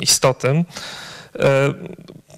istoty. 0.00 0.64
E, 1.38 1.74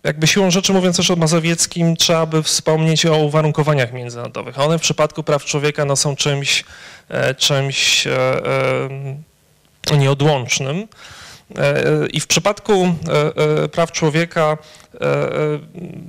jakby 0.04 0.26
siłą 0.26 0.50
rzeczy 0.50 0.72
mówiąc 0.72 0.96
też 0.96 1.10
o 1.10 1.16
Mazowieckim, 1.16 1.96
trzeba 1.96 2.26
by 2.26 2.42
wspomnieć 2.42 3.06
o 3.06 3.16
uwarunkowaniach 3.16 3.92
międzynarodowych. 3.92 4.58
One 4.58 4.78
w 4.78 4.82
przypadku 4.82 5.22
praw 5.22 5.44
człowieka 5.44 5.84
no, 5.84 5.96
są 5.96 6.16
czymś, 6.16 6.64
e, 7.08 7.34
czymś 7.34 8.06
e, 8.06 9.98
nieodłącznym. 9.98 10.88
I 12.12 12.20
w 12.20 12.26
przypadku 12.26 12.94
praw 13.72 13.92
człowieka 13.92 14.58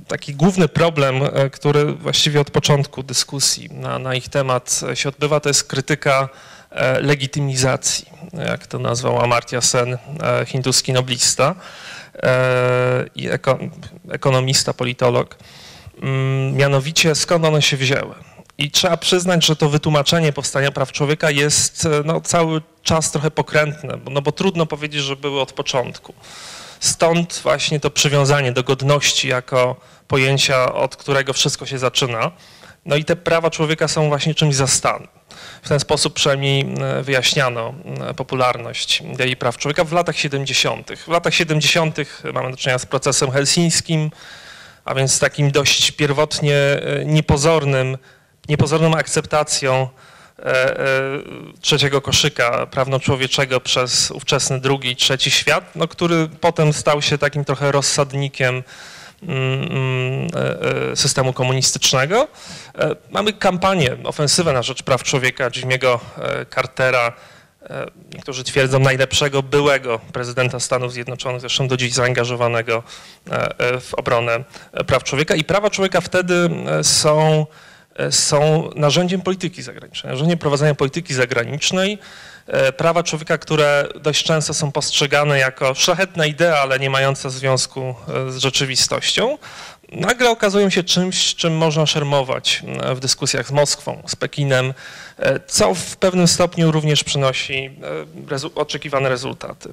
taki 0.08 0.34
główny 0.34 0.68
problem, 0.68 1.14
który 1.52 1.92
właściwie 1.92 2.40
od 2.40 2.50
początku 2.50 3.02
dyskusji 3.02 3.70
na, 3.70 3.98
na 3.98 4.14
ich 4.14 4.28
temat 4.28 4.80
się 4.94 5.08
odbywa, 5.08 5.40
to 5.40 5.48
jest 5.48 5.64
krytyka 5.64 6.28
legitymizacji, 7.00 8.06
jak 8.32 8.66
to 8.66 8.78
nazwał 8.78 9.20
Amartya 9.20 9.60
Sen, 9.60 9.98
hinduski 10.46 10.92
noblista. 10.92 11.54
E, 12.22 13.06
i 13.14 13.28
ekonomista, 14.10 14.74
politolog. 14.74 15.36
Mm, 16.02 16.54
mianowicie 16.56 17.14
skąd 17.14 17.44
one 17.44 17.62
się 17.62 17.76
wzięły. 17.76 18.14
I 18.58 18.70
trzeba 18.70 18.96
przyznać, 18.96 19.46
że 19.46 19.56
to 19.56 19.68
wytłumaczenie 19.68 20.32
powstania 20.32 20.70
praw 20.70 20.92
człowieka 20.92 21.30
jest 21.30 21.88
no, 22.04 22.20
cały 22.20 22.62
czas 22.82 23.12
trochę 23.12 23.30
pokrętne, 23.30 23.98
no 24.10 24.22
bo 24.22 24.32
trudno 24.32 24.66
powiedzieć, 24.66 25.02
że 25.02 25.16
były 25.16 25.40
od 25.40 25.52
początku. 25.52 26.14
Stąd 26.80 27.40
właśnie 27.42 27.80
to 27.80 27.90
przywiązanie 27.90 28.52
do 28.52 28.62
godności 28.62 29.28
jako 29.28 29.76
pojęcia, 30.08 30.74
od 30.74 30.96
którego 30.96 31.32
wszystko 31.32 31.66
się 31.66 31.78
zaczyna. 31.78 32.30
No 32.84 32.96
i 32.96 33.04
te 33.04 33.16
prawa 33.16 33.50
człowieka 33.50 33.88
są 33.88 34.08
właśnie 34.08 34.34
czymś 34.34 34.54
zastanym. 34.54 35.08
W 35.62 35.68
ten 35.68 35.80
sposób 35.80 36.14
przynajmniej 36.14 36.74
e, 36.80 37.02
wyjaśniano 37.02 37.74
e, 38.00 38.14
popularność 38.14 39.00
idei 39.00 39.36
praw 39.36 39.56
człowieka 39.56 39.84
w 39.84 39.92
latach 39.92 40.16
70. 40.16 40.90
W 41.06 41.08
latach 41.08 41.34
70. 41.34 41.96
mamy 42.34 42.50
do 42.50 42.56
czynienia 42.56 42.78
z 42.78 42.86
procesem 42.86 43.30
helsińskim, 43.30 44.10
a 44.84 44.94
więc 44.94 45.18
takim 45.18 45.50
dość 45.50 45.90
pierwotnie 45.90 46.56
e, 46.56 47.04
niepozornym, 47.04 47.98
niepozorną 48.48 48.94
akceptacją 48.96 49.88
trzeciego 51.60 52.00
koszyka 52.00 52.66
prawno-człowieczego 52.66 53.60
przez 53.60 54.10
ówczesny 54.10 54.60
drugi 54.60 54.90
i 54.90 54.96
trzeci 54.96 55.30
świat, 55.30 55.64
no, 55.74 55.88
który 55.88 56.28
potem 56.40 56.72
stał 56.72 57.02
się 57.02 57.18
takim 57.18 57.44
trochę 57.44 57.72
rozsadnikiem 57.72 58.62
Mm, 59.22 59.68
mm, 59.70 60.96
systemu 60.96 61.32
komunistycznego. 61.32 62.28
E, 62.80 62.96
mamy 63.10 63.32
kampanię, 63.32 63.96
ofensywę 64.04 64.52
na 64.52 64.62
rzecz 64.62 64.82
praw 64.82 65.02
człowieka 65.02 65.50
Jimmy'ego 65.50 65.98
Cartera, 66.54 67.12
niektórzy 68.14 68.44
twierdzą 68.44 68.78
najlepszego 68.78 69.42
byłego 69.42 69.98
prezydenta 70.12 70.60
Stanów 70.60 70.92
Zjednoczonych, 70.92 71.40
zresztą 71.40 71.68
do 71.68 71.76
dziś 71.76 71.92
zaangażowanego 71.92 72.82
w 73.80 73.94
obronę 73.94 74.44
praw 74.86 75.04
człowieka. 75.04 75.34
I 75.34 75.44
prawa 75.44 75.70
człowieka 75.70 76.00
wtedy 76.00 76.50
są, 76.82 77.46
są 78.10 78.70
narzędziem 78.76 79.20
polityki 79.20 79.62
zagranicznej, 79.62 80.12
narzędziem 80.12 80.38
prowadzenia 80.38 80.74
polityki 80.74 81.14
zagranicznej, 81.14 81.98
E, 82.50 82.72
prawa 82.72 83.02
człowieka, 83.02 83.38
które 83.38 83.88
dość 84.00 84.24
często 84.24 84.54
są 84.54 84.72
postrzegane 84.72 85.38
jako 85.38 85.74
szlachetna 85.74 86.26
idea, 86.26 86.58
ale 86.58 86.78
nie 86.78 86.90
mająca 86.90 87.30
związku 87.30 87.94
e, 88.28 88.30
z 88.32 88.36
rzeczywistością, 88.36 89.38
nagle 89.92 90.30
okazują 90.30 90.70
się 90.70 90.82
czymś, 90.82 91.34
czym 91.34 91.56
można 91.56 91.86
szermować 91.86 92.62
e, 92.82 92.94
w 92.94 93.00
dyskusjach 93.00 93.48
z 93.48 93.50
Moskwą, 93.50 94.02
z 94.06 94.16
Pekinem, 94.16 94.74
co 95.46 95.74
w 95.74 95.96
pewnym 95.96 96.28
stopniu 96.28 96.70
również 96.70 97.04
przynosi 97.04 97.70
rezu 98.28 98.50
oczekiwane 98.54 99.08
rezultaty. 99.08 99.72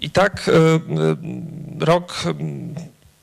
I 0.00 0.10
tak 0.10 0.50
rok 1.78 2.24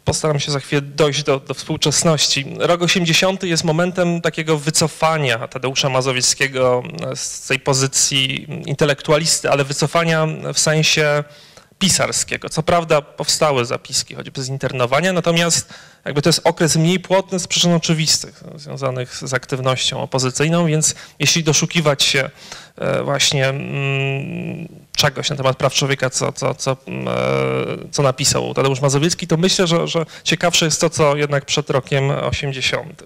postaram 0.06 0.40
się 0.40 0.52
za 0.52 0.60
chwilę 0.60 0.82
dojść 0.82 1.24
do, 1.24 1.40
do, 1.40 1.54
współczesności. 1.54 2.46
Rok 2.60 2.82
80 2.82 3.44
jest 3.44 3.64
momentem 3.64 4.22
takiego 4.22 4.58
wycofania 4.58 5.48
Tadeusza 5.48 5.90
Mazowieckiego 5.90 6.84
z 7.16 7.48
tej 7.48 7.60
pozycji 7.60 8.48
intelektualisty, 8.66 9.50
ale 9.50 9.64
wycofania 9.64 10.28
w 10.54 10.60
sensie 10.60 11.24
pisarskiego. 11.80 12.50
Co 12.50 12.64
prawda 12.64 13.02
powstały 13.02 13.66
zapiski, 13.66 14.16
choćby 14.16 14.44
z 14.44 14.48
internowania, 14.48 15.14
natomiast 15.14 15.74
jakby 16.06 16.22
to 16.22 16.30
jest 16.30 16.42
okres 16.44 16.76
mniej 16.76 17.00
płodny 17.00 17.40
z 17.40 17.48
przyczyn 17.48 17.74
oczywistych, 17.74 18.44
związanych 18.56 19.16
z 19.16 19.34
aktywnością 19.34 20.02
opozycyjną, 20.02 20.68
więc 20.68 20.96
jeśli 21.20 21.44
doszukiwać 21.44 22.04
się 22.04 22.30
e, 22.78 23.04
właśnie 23.04 23.48
mm, 23.48 24.68
czegoś 24.98 25.30
na 25.30 25.36
temat 25.36 25.58
praw 25.58 25.74
człowieka, 25.74 26.10
co, 26.10 26.32
co, 26.32 26.56
co, 26.56 26.78
mm, 26.88 27.08
e, 27.08 27.12
co 27.92 28.04
napisał 28.04 28.54
Tadeusz 28.54 28.82
Mazowiecki, 28.82 29.28
to 29.28 29.38
myślę, 29.38 29.68
że, 29.68 29.88
że 29.88 30.06
ciekawsze 30.24 30.66
jest 30.66 30.82
to, 30.82 30.90
co 30.90 31.16
jednak 31.16 31.46
przed 31.46 31.70
rokiem 31.70 32.10
80. 32.10 33.04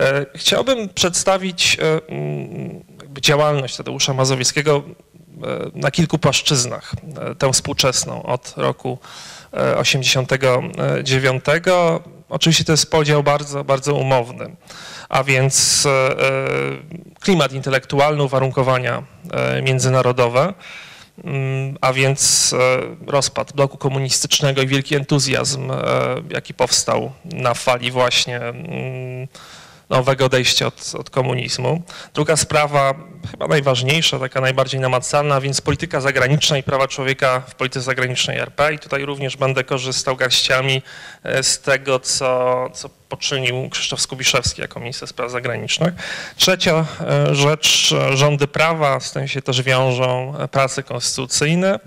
E, 0.00 0.26
chciałbym 0.34 0.88
przedstawić 0.88 1.76
mm, 2.08 2.82
działalność 3.20 3.76
Tadeusza 3.76 4.14
Mazowieckiego 4.14 4.82
na 5.74 5.90
kilku 5.90 6.18
płaszczyznach, 6.18 6.92
tę 7.38 7.52
współczesną 7.52 8.22
od 8.22 8.54
roku 8.56 8.98
89. 9.76 11.44
Oczywiście 12.28 12.64
to 12.64 12.72
jest 12.72 12.90
podział 12.90 13.22
bardzo, 13.22 13.64
bardzo 13.64 13.94
umowny, 13.94 14.56
a 15.08 15.24
więc 15.24 15.86
e, 15.86 16.16
klimat 17.20 17.52
intelektualny, 17.52 18.22
uwarunkowania 18.22 19.02
e, 19.32 19.62
międzynarodowe, 19.62 20.54
mm, 21.24 21.76
a 21.80 21.92
więc 21.92 22.52
e, 22.52 23.10
rozpad 23.10 23.52
bloku 23.52 23.78
komunistycznego 23.78 24.62
i 24.62 24.66
wielki 24.66 24.96
entuzjazm, 24.96 25.70
jaki 26.30 26.54
powstał 26.54 27.12
na 27.24 27.54
fali 27.54 27.90
właśnie 27.90 28.36
mm, 28.36 29.28
nowego 29.90 30.24
odejścia 30.24 30.66
od, 30.66 30.92
od, 30.98 31.10
komunizmu. 31.10 31.82
Druga 32.14 32.36
sprawa, 32.36 32.94
chyba 33.30 33.48
najważniejsza, 33.48 34.18
taka 34.18 34.40
najbardziej 34.40 34.80
namacalna, 34.80 35.40
więc 35.40 35.60
polityka 35.60 36.00
zagraniczna 36.00 36.58
i 36.58 36.62
prawa 36.62 36.88
człowieka 36.88 37.42
w 37.48 37.54
polityce 37.54 37.82
zagranicznej 37.82 38.38
RP 38.38 38.74
i 38.74 38.78
tutaj 38.78 39.04
również 39.04 39.36
będę 39.36 39.64
korzystał 39.64 40.16
garściami 40.16 40.82
e, 41.22 41.42
z 41.42 41.60
tego, 41.60 42.00
co, 42.00 42.70
co 42.74 42.88
poczynił 43.08 43.68
Krzysztof 43.70 44.00
Skubiszewski 44.00 44.60
jako 44.60 44.80
minister 44.80 45.08
spraw 45.08 45.30
zagranicznych. 45.30 45.94
Trzecia 46.36 46.84
e, 47.00 47.34
rzecz, 47.34 47.94
rządy 48.14 48.46
prawa, 48.46 49.00
z 49.00 49.12
tym 49.12 49.28
się 49.28 49.42
też 49.42 49.62
wiążą 49.62 50.34
prace 50.50 50.82
konstytucyjne. 50.82 51.78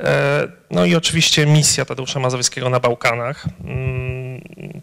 E, 0.00 0.48
no 0.70 0.84
i 0.84 0.94
oczywiście 0.94 1.46
misja 1.46 1.84
Tadeusza 1.84 2.20
Mazowieckiego 2.20 2.70
na 2.70 2.80
Bałkanach 2.80 3.44
mm, 3.64 4.21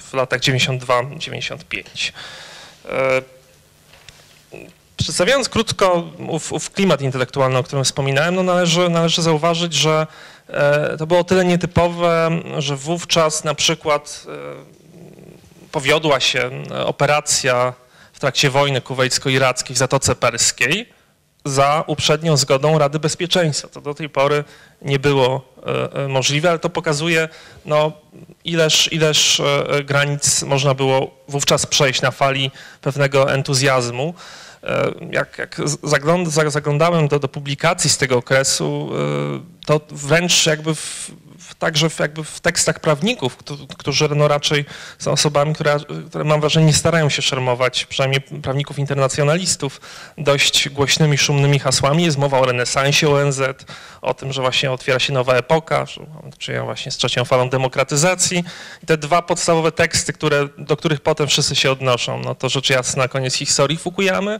w 0.01 0.13
latach 0.13 0.39
92-95. 0.39 2.11
E, 2.85 3.21
przedstawiając 4.97 5.49
krótko 5.49 6.11
ów, 6.27 6.51
ów, 6.51 6.71
klimat 6.71 7.01
intelektualny, 7.01 7.57
o 7.57 7.63
którym 7.63 7.85
wspominałem, 7.85 8.35
no 8.35 8.43
należy, 8.43 8.89
należy 8.89 9.21
zauważyć, 9.21 9.73
że 9.73 10.07
e, 10.47 10.97
to 10.97 11.07
było 11.07 11.23
tyle 11.23 11.45
nietypowe, 11.45 12.29
że 12.57 12.75
wówczas 12.75 13.43
na 13.43 13.55
przykład 13.55 14.25
powiodła 15.71 16.19
się 16.19 16.51
operacja 16.85 17.73
w 18.13 18.19
trakcie 18.19 18.49
wojny 18.49 18.81
kuwejsko-irackiej 18.81 19.75
w 19.75 19.77
Zatoce 19.77 20.15
Perskiej, 20.15 20.89
za 21.45 21.83
uprzednią 21.87 22.37
zgodą 22.37 22.77
Rady 22.77 22.99
Bezpieczeństwa. 22.99 23.67
To 23.67 23.81
do 23.81 23.93
tej 23.93 24.09
pory 24.09 24.43
nie 24.81 24.99
było 24.99 25.41
e, 25.57 25.93
e, 25.93 26.07
możliwe, 26.07 26.49
ale 26.49 26.59
to 26.59 26.69
pokazuje, 26.69 27.29
no, 27.65 27.91
ileż, 28.43 28.93
ileż 28.93 29.39
e, 29.39 29.83
granic 29.83 30.43
można 30.43 30.73
było 30.73 31.11
wówczas 31.27 31.65
przejść 31.65 32.01
na 32.01 32.11
fali 32.11 32.51
pewnego 32.81 33.33
entuzjazmu. 33.33 34.13
Jak, 35.11 35.37
jak 35.37 35.61
zaglądałem 36.49 37.07
do, 37.07 37.19
do 37.19 37.27
publikacji 37.27 37.89
z 37.89 37.97
tego 37.97 38.17
okresu, 38.17 38.89
to 39.65 39.81
wręcz 39.91 40.45
jakby 40.45 40.75
także 41.55 41.89
w, 41.89 41.99
jakby 41.99 42.23
w 42.23 42.39
tekstach 42.39 42.79
prawników, 42.79 43.37
którzy 43.77 44.09
no 44.15 44.27
raczej 44.27 44.65
są 44.99 45.11
osobami, 45.11 45.53
które, 45.53 45.77
które 46.09 46.23
mam 46.23 46.39
wrażenie 46.39 46.65
nie 46.65 46.73
starają 46.73 47.09
się 47.09 47.21
szermować, 47.21 47.85
przynajmniej 47.85 48.21
prawników 48.21 48.79
internacjonalistów, 48.79 49.81
dość 50.17 50.69
głośnymi, 50.69 51.17
szumnymi 51.17 51.59
hasłami. 51.59 52.03
Jest 52.03 52.17
mowa 52.17 52.39
o 52.39 52.45
renesansie 52.45 53.09
ONZ, 53.09 53.41
o 54.01 54.13
tym, 54.13 54.33
że 54.33 54.41
właśnie 54.41 54.71
otwiera 54.71 54.99
się 54.99 55.13
nowa 55.13 55.33
epoka, 55.33 55.85
czynienia 56.37 56.63
właśnie 56.63 56.91
z 56.91 56.97
trzecią 56.97 57.25
falą 57.25 57.49
demokratyzacji. 57.49 58.43
I 58.83 58.85
te 58.85 58.97
dwa 58.97 59.21
podstawowe 59.21 59.71
teksty, 59.71 60.13
które, 60.13 60.47
do 60.57 60.77
których 60.77 61.01
potem 61.01 61.27
wszyscy 61.27 61.55
się 61.55 61.71
odnoszą, 61.71 62.21
no 62.25 62.35
to 62.35 62.49
rzecz 62.49 62.69
jasna 62.69 63.07
koniec 63.07 63.35
historii 63.35 63.77
Fukuyamy, 63.77 64.39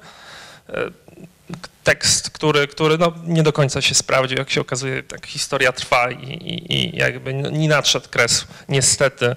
tekst, 1.89 2.30
który, 2.30 2.67
który 2.67 2.97
no, 2.97 3.13
nie 3.25 3.43
do 3.43 3.54
końca 3.54 3.82
się 3.82 3.95
sprawdził. 3.95 4.38
Jak 4.38 4.49
się 4.49 4.62
okazuje, 4.62 5.04
tak 5.04 5.25
historia 5.25 5.71
trwa 5.71 6.12
i, 6.12 6.23
i, 6.23 6.73
i 6.73 6.97
jakby 6.97 7.34
nie 7.34 7.69
nadszedł 7.69 8.10
kres 8.10 8.47
niestety 8.69 9.25
e, 9.25 9.36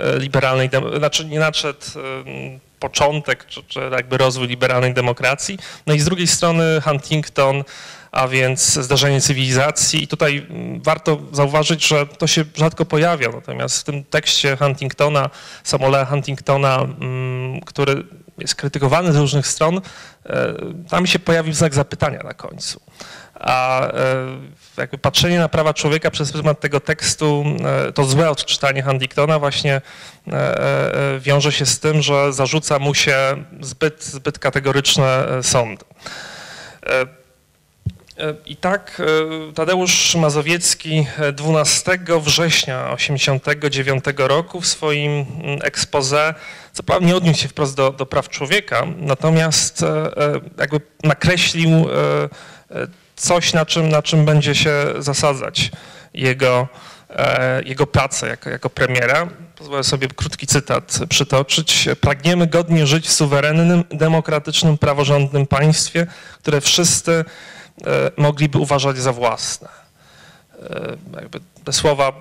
e, 0.00 0.18
liberalnej, 0.18 0.70
znaczy 0.98 1.24
nie 1.24 1.38
nadszedł 1.38 1.80
początek, 2.80 3.46
czy, 3.46 3.62
czy 3.62 3.80
jakby 3.92 4.18
rozwój 4.18 4.48
liberalnej 4.48 4.94
demokracji. 4.94 5.58
No 5.86 5.94
i 5.94 6.00
z 6.00 6.04
drugiej 6.04 6.26
strony 6.26 6.80
Huntington, 6.84 7.64
a 8.12 8.28
więc 8.28 8.74
zdarzenie 8.74 9.20
cywilizacji 9.20 10.02
i 10.02 10.08
tutaj 10.08 10.46
warto 10.82 11.20
zauważyć, 11.32 11.88
że 11.88 12.06
to 12.06 12.26
się 12.26 12.44
rzadko 12.56 12.84
pojawia, 12.84 13.28
natomiast 13.28 13.80
w 13.80 13.84
tym 13.84 14.04
tekście 14.04 14.56
Huntingtona, 14.56 15.30
Samuela 15.64 16.04
Huntingtona, 16.04 16.86
który 17.66 18.04
jest 18.38 18.54
krytykowany 18.54 19.12
z 19.12 19.16
różnych 19.16 19.46
stron, 19.46 19.80
e, 20.26 20.54
tam 20.88 21.06
się 21.06 21.18
pojawił 21.18 21.52
znak 21.52 21.74
zapytania 21.74 22.22
na 22.22 22.34
końcu. 22.34 22.80
A 23.34 23.86
e, 23.88 23.92
jakby 24.76 24.98
patrzenie 24.98 25.38
na 25.38 25.48
prawa 25.48 25.74
człowieka 25.74 26.10
przez 26.10 26.32
pryzmat 26.32 26.60
tego 26.60 26.80
tekstu, 26.80 27.44
e, 27.88 27.92
to 27.92 28.04
złe 28.04 28.30
odczytanie 28.30 28.82
Huntingtona 28.82 29.38
właśnie 29.38 29.80
wiąże 31.20 31.52
się 31.52 31.66
z 31.66 31.80
tym, 31.80 32.02
że 32.02 32.32
zarzuca 32.32 32.78
mu 32.78 32.94
się 32.94 33.44
zbyt, 33.60 34.04
zbyt 34.04 34.38
kategoryczne 34.38 35.26
sądy. 35.42 35.84
I 38.46 38.56
tak 38.56 39.02
Tadeusz 39.54 40.14
Mazowiecki 40.14 41.06
12 41.32 41.92
e, 41.92 42.20
września 42.20 42.96
1989 42.96 44.04
roku 44.16 44.60
w 44.60 44.66
swoim 44.66 45.10
mm, 45.10 45.58
expose, 45.62 46.34
co 46.74 46.82
prawda 46.82 47.06
nie 47.06 47.16
odniósł 47.16 47.40
się 47.40 47.48
wprost 47.48 47.76
do, 47.76 47.90
do 47.90 48.06
praw 48.06 48.28
człowieka, 48.28 48.86
natomiast 48.96 49.84
jakby 50.58 50.80
nakreślił 51.04 51.70
coś, 53.16 53.52
na 53.52 53.66
czym, 53.66 53.88
na 53.88 54.02
czym 54.02 54.24
będzie 54.24 54.54
się 54.54 54.72
zasadzać 54.98 55.70
jego, 56.14 56.68
jego 57.64 57.86
pracę 57.86 58.28
jako, 58.28 58.50
jako 58.50 58.70
premiera. 58.70 59.28
Pozwolę 59.56 59.84
sobie 59.84 60.08
krótki 60.08 60.46
cytat 60.46 60.98
przytoczyć. 61.08 61.88
Pragniemy 62.00 62.46
godnie 62.46 62.86
żyć 62.86 63.08
w 63.08 63.12
suwerennym, 63.12 63.84
demokratycznym, 63.90 64.78
praworządnym 64.78 65.46
państwie, 65.46 66.06
które 66.38 66.60
wszyscy 66.60 67.24
E, 67.86 68.10
mogliby 68.16 68.58
uważać 68.58 68.98
za 68.98 69.12
własne. 69.12 69.68
E, 70.70 70.96
te 71.64 71.72
słowa 71.72 72.12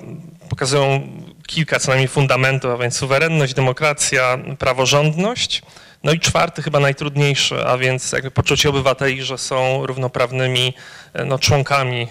pokazują 0.50 1.08
kilka 1.48 1.80
co 1.80 1.92
najmniej 1.92 2.08
fundamentów, 2.08 2.72
a 2.72 2.78
więc 2.78 2.98
suwerenność, 2.98 3.54
demokracja, 3.54 4.38
praworządność. 4.60 5.62
No 6.04 6.12
i 6.12 6.20
czwarty, 6.20 6.62
chyba 6.62 6.80
najtrudniejszy, 6.80 7.68
a 7.68 7.78
więc 7.78 8.12
jakby 8.12 8.32
poczucie 8.32 8.70
obywateli, 8.70 9.24
że 9.24 9.38
są 9.38 9.86
równoprawnymi 9.86 10.74
e, 11.14 11.26
no, 11.26 11.40
członkami, 11.40 12.08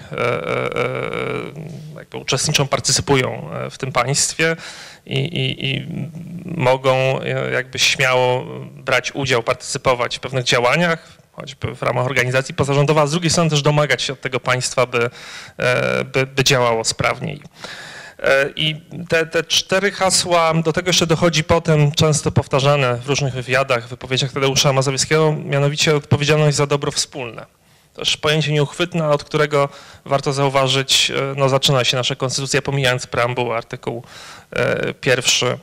jakby 1.97 2.17
uczestniczą, 2.17 2.69
partycypują 2.69 3.51
w 3.71 3.79
tym 3.79 3.93
państwie 3.93 4.57
i, 5.07 5.19
i, 5.19 5.67
i 5.67 5.87
mogą 6.45 7.21
jakby 7.53 7.79
śmiało 7.79 8.45
brać 8.75 9.15
udział, 9.15 9.43
partycypować 9.43 10.17
w 10.17 10.21
pewnych 10.21 10.45
działaniach, 10.45 11.22
choćby 11.33 11.75
w 11.75 11.83
ramach 11.83 12.07
organizacji 12.07 12.55
pozarządowych, 12.55 13.03
a 13.03 13.07
z 13.07 13.11
drugiej 13.11 13.31
strony 13.31 13.51
też 13.51 13.63
domagać 13.63 14.03
się 14.03 14.13
od 14.13 14.21
tego 14.21 14.41
państwa, 14.41 14.87
by, 14.87 15.11
e, 15.59 16.05
by, 16.05 16.27
by 16.27 16.45
działało 16.45 16.85
sprawniej. 16.85 17.43
E, 18.19 18.51
I 18.57 18.81
te, 19.09 19.27
te 19.27 19.45
cztery 19.45 19.91
hasła, 19.91 20.55
do 20.55 20.73
tego 20.73 20.89
jeszcze 20.89 21.07
dochodzi 21.07 21.45
potem 21.45 21.93
często 21.93 22.33
powtarzane 22.33 22.97
w 22.97 23.09
różnych 23.09 23.35
wywiadach, 23.35 23.89
wypowiedziach 23.89 24.33
Tadeusza 24.33 24.73
Mazowieckiego, 24.73 25.33
mianowicie 25.45 25.97
odpowiedzialność 25.97 26.57
za 26.57 26.67
dobro 26.67 26.93
wspólne. 26.93 27.47
Też 27.95 28.17
pojęcie 28.17 28.53
nieuchwytne, 28.53 29.09
od 29.09 29.25
którego 29.25 29.69
warto 30.05 30.33
zauważyć, 30.33 31.11
e, 31.11 31.35
no 31.37 31.49
zaczyna 31.49 31.85
się 31.85 31.97
nasza 31.97 32.15
konstytucja, 32.17 32.63
pomijając 32.63 33.07
preambułę, 33.07 33.57
artykuł 33.57 34.03
pierwszy 35.01 35.59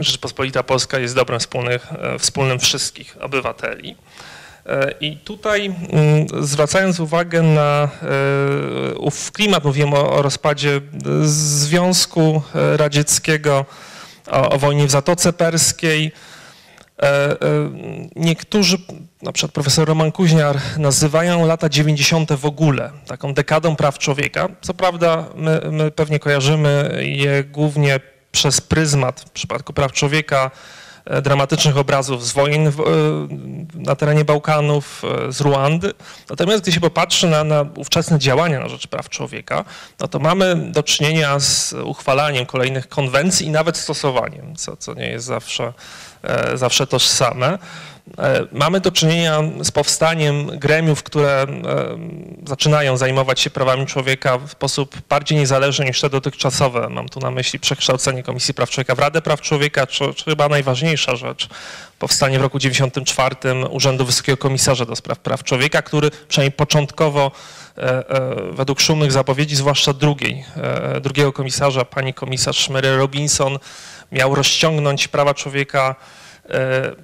Rzeczpospolita 0.00 0.62
Polska 0.62 0.98
jest 0.98 1.14
dobrem 1.14 1.40
wspólnych, 1.40 1.92
e, 1.92 2.18
wspólnym 2.18 2.58
wszystkich 2.58 3.16
obywateli. 3.20 3.96
E, 4.66 4.94
I 5.00 5.16
tutaj 5.16 5.66
mm, 5.66 6.26
zwracając 6.46 7.00
uwagę 7.00 7.42
na 7.42 7.88
e, 8.02 8.94
ów 8.94 9.32
klimat, 9.32 9.64
mówiłem 9.64 9.94
o, 9.94 10.12
o 10.12 10.22
rozpadzie 10.22 10.80
Związku 11.24 12.42
Radzieckiego, 12.76 13.64
o, 14.30 14.50
o 14.50 14.58
wojnie 14.58 14.86
w 14.86 14.90
Zatoce 14.90 15.32
Perskiej, 15.32 16.12
Niektórzy, 18.16 18.76
na 19.22 19.32
przykład 19.32 19.52
profesor 19.52 19.88
Roman 19.88 20.12
Kuźniar, 20.12 20.58
nazywają 20.78 21.46
lata 21.46 21.68
90. 21.68 22.32
w 22.32 22.46
ogóle 22.46 22.90
taką 23.06 23.34
dekadą 23.34 23.76
praw 23.76 23.98
człowieka. 23.98 24.48
Co 24.60 24.74
prawda 24.74 25.26
my, 25.34 25.60
my 25.70 25.90
pewnie 25.90 26.18
kojarzymy 26.18 27.00
je 27.02 27.44
głównie 27.44 28.00
przez 28.34 28.60
pryzmat 28.60 29.20
w 29.20 29.30
przypadku 29.30 29.72
praw 29.72 29.92
człowieka 29.92 30.50
e, 31.04 31.22
dramatycznych 31.22 31.76
obrazów 31.76 32.26
z 32.26 32.32
wojen 32.32 32.66
e, 32.66 32.72
na 33.74 33.96
terenie 33.96 34.24
Bałkanów, 34.24 35.02
e, 35.28 35.32
z 35.32 35.40
Ruandy. 35.40 35.92
Natomiast 36.30 36.62
gdy 36.62 36.72
się 36.72 36.80
popatrzy 36.80 37.26
na, 37.28 37.44
na 37.44 37.66
ówczesne 37.76 38.18
działania 38.18 38.60
na 38.60 38.68
rzecz 38.68 38.86
praw 38.86 39.08
człowieka, 39.08 39.64
no 40.00 40.08
to 40.08 40.18
mamy 40.18 40.56
do 40.56 40.82
czynienia 40.82 41.38
z 41.38 41.72
uchwalaniem 41.84 42.46
kolejnych 42.46 42.88
konwencji 42.88 43.46
i 43.46 43.50
nawet 43.50 43.76
stosowaniem, 43.76 44.56
co, 44.56 44.76
co 44.76 44.94
nie 44.94 45.06
jest 45.06 45.26
zawsze, 45.26 45.72
zawsze 46.54 46.86
tożsame. 46.86 47.58
E, 48.18 48.46
mamy 48.52 48.80
do 48.80 48.92
czynienia 48.92 49.42
z 49.62 49.70
powstaniem 49.70 50.46
gremiów, 50.46 51.02
które 51.02 51.42
e, 51.42 51.46
zaczynają 52.46 52.96
zajmować 52.96 53.40
się 53.40 53.50
prawami 53.50 53.86
człowieka 53.86 54.38
w 54.38 54.50
sposób 54.50 54.96
bardziej 55.08 55.38
niezależny 55.38 55.84
niż 55.84 56.00
te 56.00 56.10
dotychczasowe. 56.10 56.88
Mam 56.88 57.08
tu 57.08 57.20
na 57.20 57.30
myśli 57.30 57.58
przekształcenie 57.58 58.22
Komisji 58.22 58.54
Praw 58.54 58.70
Człowieka 58.70 58.94
w 58.94 58.98
Radę 58.98 59.22
Praw 59.22 59.40
Człowieka, 59.40 59.86
czy, 59.86 60.14
czy 60.14 60.24
chyba 60.24 60.48
najważniejsza 60.48 61.16
rzecz, 61.16 61.48
powstanie 61.98 62.38
w 62.38 62.42
roku 62.42 62.58
1994 62.58 63.68
Urzędu 63.68 64.04
Wysokiego 64.04 64.36
Komisarza 64.38 64.84
do 64.84 64.96
Spraw 64.96 65.18
Praw 65.18 65.44
Człowieka, 65.44 65.82
który 65.82 66.10
przynajmniej 66.28 66.52
początkowo 66.52 67.30
e, 67.78 68.04
według 68.52 68.80
szumnych 68.80 69.12
zapowiedzi, 69.12 69.56
zwłaszcza 69.56 69.92
drugiej, 69.92 70.44
drugiego 71.00 71.32
komisarza, 71.32 71.84
pani 71.84 72.14
komisarz 72.14 72.68
Mary 72.68 72.96
Robinson, 72.96 73.58
miał 74.12 74.34
rozciągnąć 74.34 75.08
prawa 75.08 75.34
człowieka 75.34 75.96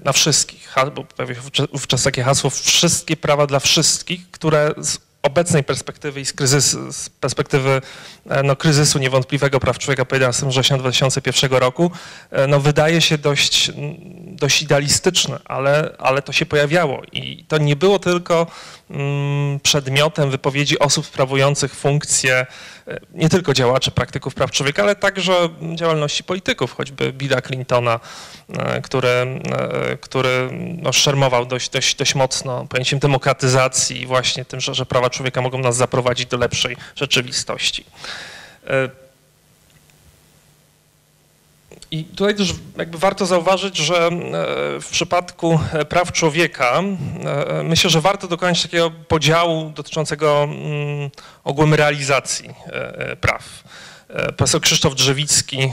na 0.05 0.13
wszystkich, 0.13 0.75
bo 0.95 1.05
pojawiło 1.05 1.43
się 1.53 1.67
wówczas 1.73 2.03
takie 2.03 2.23
hasło 2.23 2.51
wszystkie 2.51 3.17
prawa 3.17 3.47
dla 3.47 3.61
wszystkich, 3.61 4.31
które 4.31 4.75
z 4.79 4.99
obecnej 5.23 5.65
perspektywy 5.65 6.21
i 6.21 6.25
z, 6.25 6.33
kryzysu, 6.33 6.93
z 6.93 7.09
perspektywy 7.09 7.83
e, 8.31 8.43
no, 8.43 8.57
kryzysu 8.57 8.99
niewątpliwego 8.99 9.61
praw 9.61 9.79
człowieka 9.79 10.05
po 10.05 10.15
11 10.15 10.47
września 10.47 10.79
2001 10.79 11.59
roku, 11.59 11.91
e, 12.31 12.47
no, 12.47 12.61
wydaje 12.61 13.01
się 13.01 13.19
dość, 13.19 13.73
dość 14.27 14.63
idealistyczne, 14.63 15.39
ale, 15.45 15.95
ale 15.99 16.23
to 16.23 16.33
się 16.33 16.47
pojawiało 16.47 17.03
i 17.13 17.45
to 17.49 17.59
nie 17.59 17.77
było 17.77 17.99
tylko 17.99 18.47
mm, 18.91 19.61
przedmiotem 19.61 20.31
wypowiedzi 20.31 20.79
osób 20.79 21.07
sprawujących 21.07 21.75
funkcje 21.75 22.47
nie 23.15 23.29
tylko 23.29 23.55
działaczy, 23.55 23.91
praktyków 23.91 24.35
praw 24.35 24.51
człowieka, 24.51 24.83
ale 24.83 24.97
także 24.97 25.49
działalności 25.75 26.25
polityków, 26.25 26.73
choćby 26.73 27.13
Billa 27.13 27.43
Clintona, 27.43 28.01
e, 28.59 28.83
który, 28.83 29.09
e, 29.09 29.39
który 30.01 30.49
no, 30.83 30.93
szermował 30.93 31.47
dość, 31.47 31.71
dość, 31.71 31.95
dość 31.95 32.15
mocno 32.15 32.67
pojęciem 32.67 32.99
demokratyzacji 32.99 34.03
i 34.03 34.07
właśnie 34.07 34.45
tym, 34.45 34.61
że, 34.61 34.75
że 34.75 34.87
prawa 34.87 35.11
człowieka 35.11 35.43
mogą 35.43 35.59
nas 35.59 35.77
zaprowadzić 35.77 36.27
do 36.27 36.37
lepszej 36.37 36.77
rzeczywistości. 36.97 37.85
I 41.91 42.05
tutaj 42.05 42.35
też 42.35 42.55
jakby 42.77 42.99
warto 42.99 43.27
zauważyć, 43.27 43.77
że 43.77 44.07
e, 44.07 44.11
w 44.81 44.89
przypadku 44.91 45.61
e, 45.73 45.85
praw 45.85 46.13
człowieka 46.13 46.83
e, 47.25 47.63
myślę, 47.63 47.91
że 47.91 48.01
warto 48.01 48.29
dokonać 48.29 48.63
takiego 48.63 48.91
podziału 48.91 49.71
dotyczącego 49.71 50.43
mm, 50.43 51.11
ogólnej 51.45 51.77
realizacji 51.77 52.55
praw. 53.21 53.65
Profesor 54.37 54.61
Krzysztof 54.61 54.95
Drzewicki, 54.95 55.73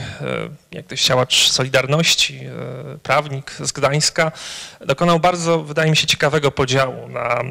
jak 0.72 0.86
to 0.86 0.96
działacz 0.96 1.48
Solidarności, 1.48 2.40
prawnik 3.04 3.52
z 3.52 3.72
Gdańska, 3.72 4.32
dokonał 4.86 5.20
bardzo, 5.20 5.64
wydaje 5.64 5.90
mi 5.90 5.98
się, 5.98 6.08
ciekawego 6.08 6.52
podziału 6.52 7.08
na 7.08 7.42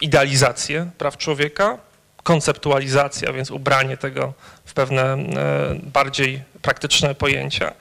idealizację 0.00 0.90
praw 0.98 1.16
człowieka, 1.16 1.78
konceptualizację, 2.22 3.28
a 3.28 3.32
więc 3.32 3.50
ubranie 3.50 3.96
tego 3.96 4.32
pewne 4.74 5.16
bardziej 5.82 6.42
praktyczne 6.62 7.14
pojęcia, 7.14 7.72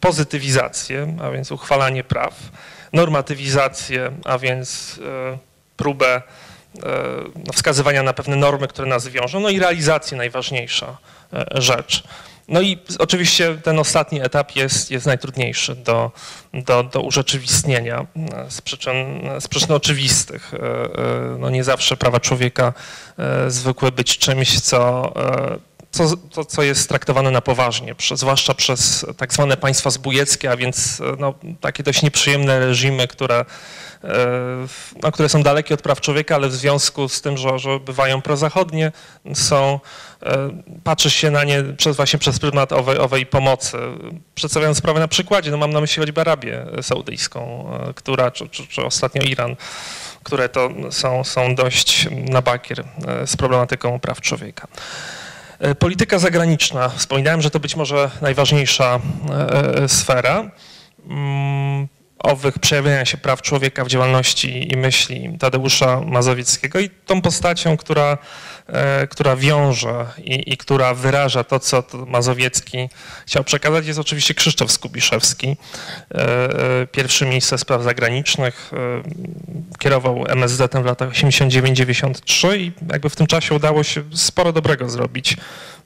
pozytywizację, 0.00 1.16
a 1.22 1.30
więc 1.30 1.52
uchwalanie 1.52 2.04
praw, 2.04 2.34
normatywizację, 2.92 4.12
a 4.24 4.38
więc 4.38 5.00
e, 5.32 5.38
próbę 5.76 6.14
e, 6.16 6.22
no, 7.46 7.52
wskazywania 7.52 8.02
na 8.02 8.12
pewne 8.12 8.36
normy, 8.36 8.68
które 8.68 8.88
nas 8.88 9.08
wiążą, 9.08 9.40
no 9.40 9.48
i 9.48 9.58
realizację 9.58 10.16
najważniejsza 10.16 10.98
e, 11.32 11.46
rzecz. 11.54 12.02
No 12.48 12.60
i 12.60 12.78
oczywiście 12.98 13.56
ten 13.62 13.78
ostatni 13.78 14.22
etap 14.22 14.56
jest, 14.56 14.90
jest 14.90 15.06
najtrudniejszy 15.06 15.74
do, 15.74 16.10
do, 16.54 16.82
do 16.82 17.00
urzeczywistnienia 17.00 18.06
z 18.48 18.60
przyczyn, 18.60 18.96
z 19.40 19.48
przyczyn 19.48 19.72
oczywistych. 19.72 20.52
No 21.38 21.50
nie 21.50 21.64
zawsze 21.64 21.96
prawa 21.96 22.20
człowieka 22.20 22.72
zwykły 23.48 23.92
być 23.92 24.18
czymś, 24.18 24.60
co 24.60 25.12
co, 25.92 26.16
to, 26.16 26.44
co 26.44 26.62
jest 26.62 26.88
traktowane 26.88 27.30
na 27.30 27.40
poważnie, 27.40 27.94
zwłaszcza 28.14 28.54
przez 28.54 29.06
tak 29.16 29.34
zwane 29.34 29.56
państwa 29.56 29.90
zbójeckie, 29.90 30.50
a 30.50 30.56
więc 30.56 31.00
e, 31.00 31.16
no, 31.18 31.34
takie 31.60 31.82
dość 31.82 32.02
nieprzyjemne 32.02 32.58
reżimy, 32.58 33.08
które, 33.08 33.44
e, 34.04 34.06
no, 35.02 35.12
które 35.12 35.28
są 35.28 35.42
dalekie 35.42 35.74
od 35.74 35.82
praw 35.82 36.00
człowieka, 36.00 36.34
ale 36.34 36.48
w 36.48 36.54
związku 36.54 37.08
z 37.08 37.20
tym, 37.20 37.36
że, 37.36 37.58
że 37.58 37.80
bywają 37.80 38.22
prozachodnie, 38.22 38.92
są, 39.34 39.80
e, 40.22 40.50
patrzy 40.84 41.10
się 41.10 41.30
na 41.30 41.44
nie 41.44 41.62
przez, 41.62 41.96
właśnie 41.96 42.18
przez 42.18 42.38
pryzmat 42.38 42.72
owej, 42.72 42.98
owej 42.98 43.26
pomocy. 43.26 43.78
Przedstawiając 44.34 44.78
sprawę 44.78 45.00
na 45.00 45.08
przykładzie, 45.08 45.50
no 45.50 45.56
mam 45.56 45.70
na 45.70 45.80
myśli 45.80 46.00
choćby 46.00 46.20
Arabię 46.20 46.66
Saudyjską, 46.82 47.70
która, 47.94 48.30
czy, 48.30 48.48
czy, 48.48 48.66
czy 48.66 48.84
ostatnio 48.84 49.22
Iran, 49.22 49.56
które 50.22 50.48
to 50.48 50.70
są, 50.90 51.24
są 51.24 51.54
dość 51.54 52.08
na 52.10 52.42
bakier 52.42 52.84
z 53.26 53.36
problematyką 53.36 54.00
praw 54.00 54.20
człowieka. 54.20 54.68
E, 55.62 55.74
polityka 55.74 56.18
zagraniczna. 56.18 56.88
Wspominałem, 56.88 57.42
że 57.42 57.50
to 57.50 57.60
być 57.60 57.76
może 57.76 58.10
najważniejsza 58.20 59.00
e, 59.30 59.82
e, 59.82 59.88
sfera. 59.88 60.50
Mm, 61.08 61.88
owych 62.18 62.58
przejawiania 62.58 63.04
się 63.04 63.18
praw 63.18 63.42
człowieka 63.42 63.84
w 63.84 63.88
działalności 63.88 64.72
i 64.72 64.76
myśli 64.76 65.38
Tadeusza 65.38 66.00
Mazowieckiego 66.00 66.80
i 66.80 66.90
tą 66.90 67.22
postacią, 67.22 67.76
która, 67.76 68.18
która 69.10 69.36
wiąże 69.36 70.06
i, 70.18 70.52
i 70.52 70.56
która 70.56 70.94
wyraża 70.94 71.44
to, 71.44 71.60
co 71.60 71.84
Mazowiecki 72.06 72.88
chciał 73.26 73.44
przekazać, 73.44 73.86
jest 73.86 73.98
oczywiście 73.98 74.34
Krzysztof 74.34 74.72
Skubiszewski, 74.72 75.48
e, 75.48 76.14
e, 76.14 76.86
pierwszy 76.86 77.26
minister 77.26 77.58
spraw 77.58 77.82
zagranicznych, 77.82 78.72
kierował 79.78 80.24
MSZ-em 80.28 80.82
w 80.82 80.86
latach 80.86 81.10
89-93 81.10 82.56
i 82.56 82.72
jakby 82.92 83.10
w 83.10 83.16
tym 83.16 83.26
czasie 83.26 83.54
udało 83.54 83.82
się 83.82 84.02
sporo 84.14 84.52
dobrego 84.52 84.90
zrobić 84.90 85.36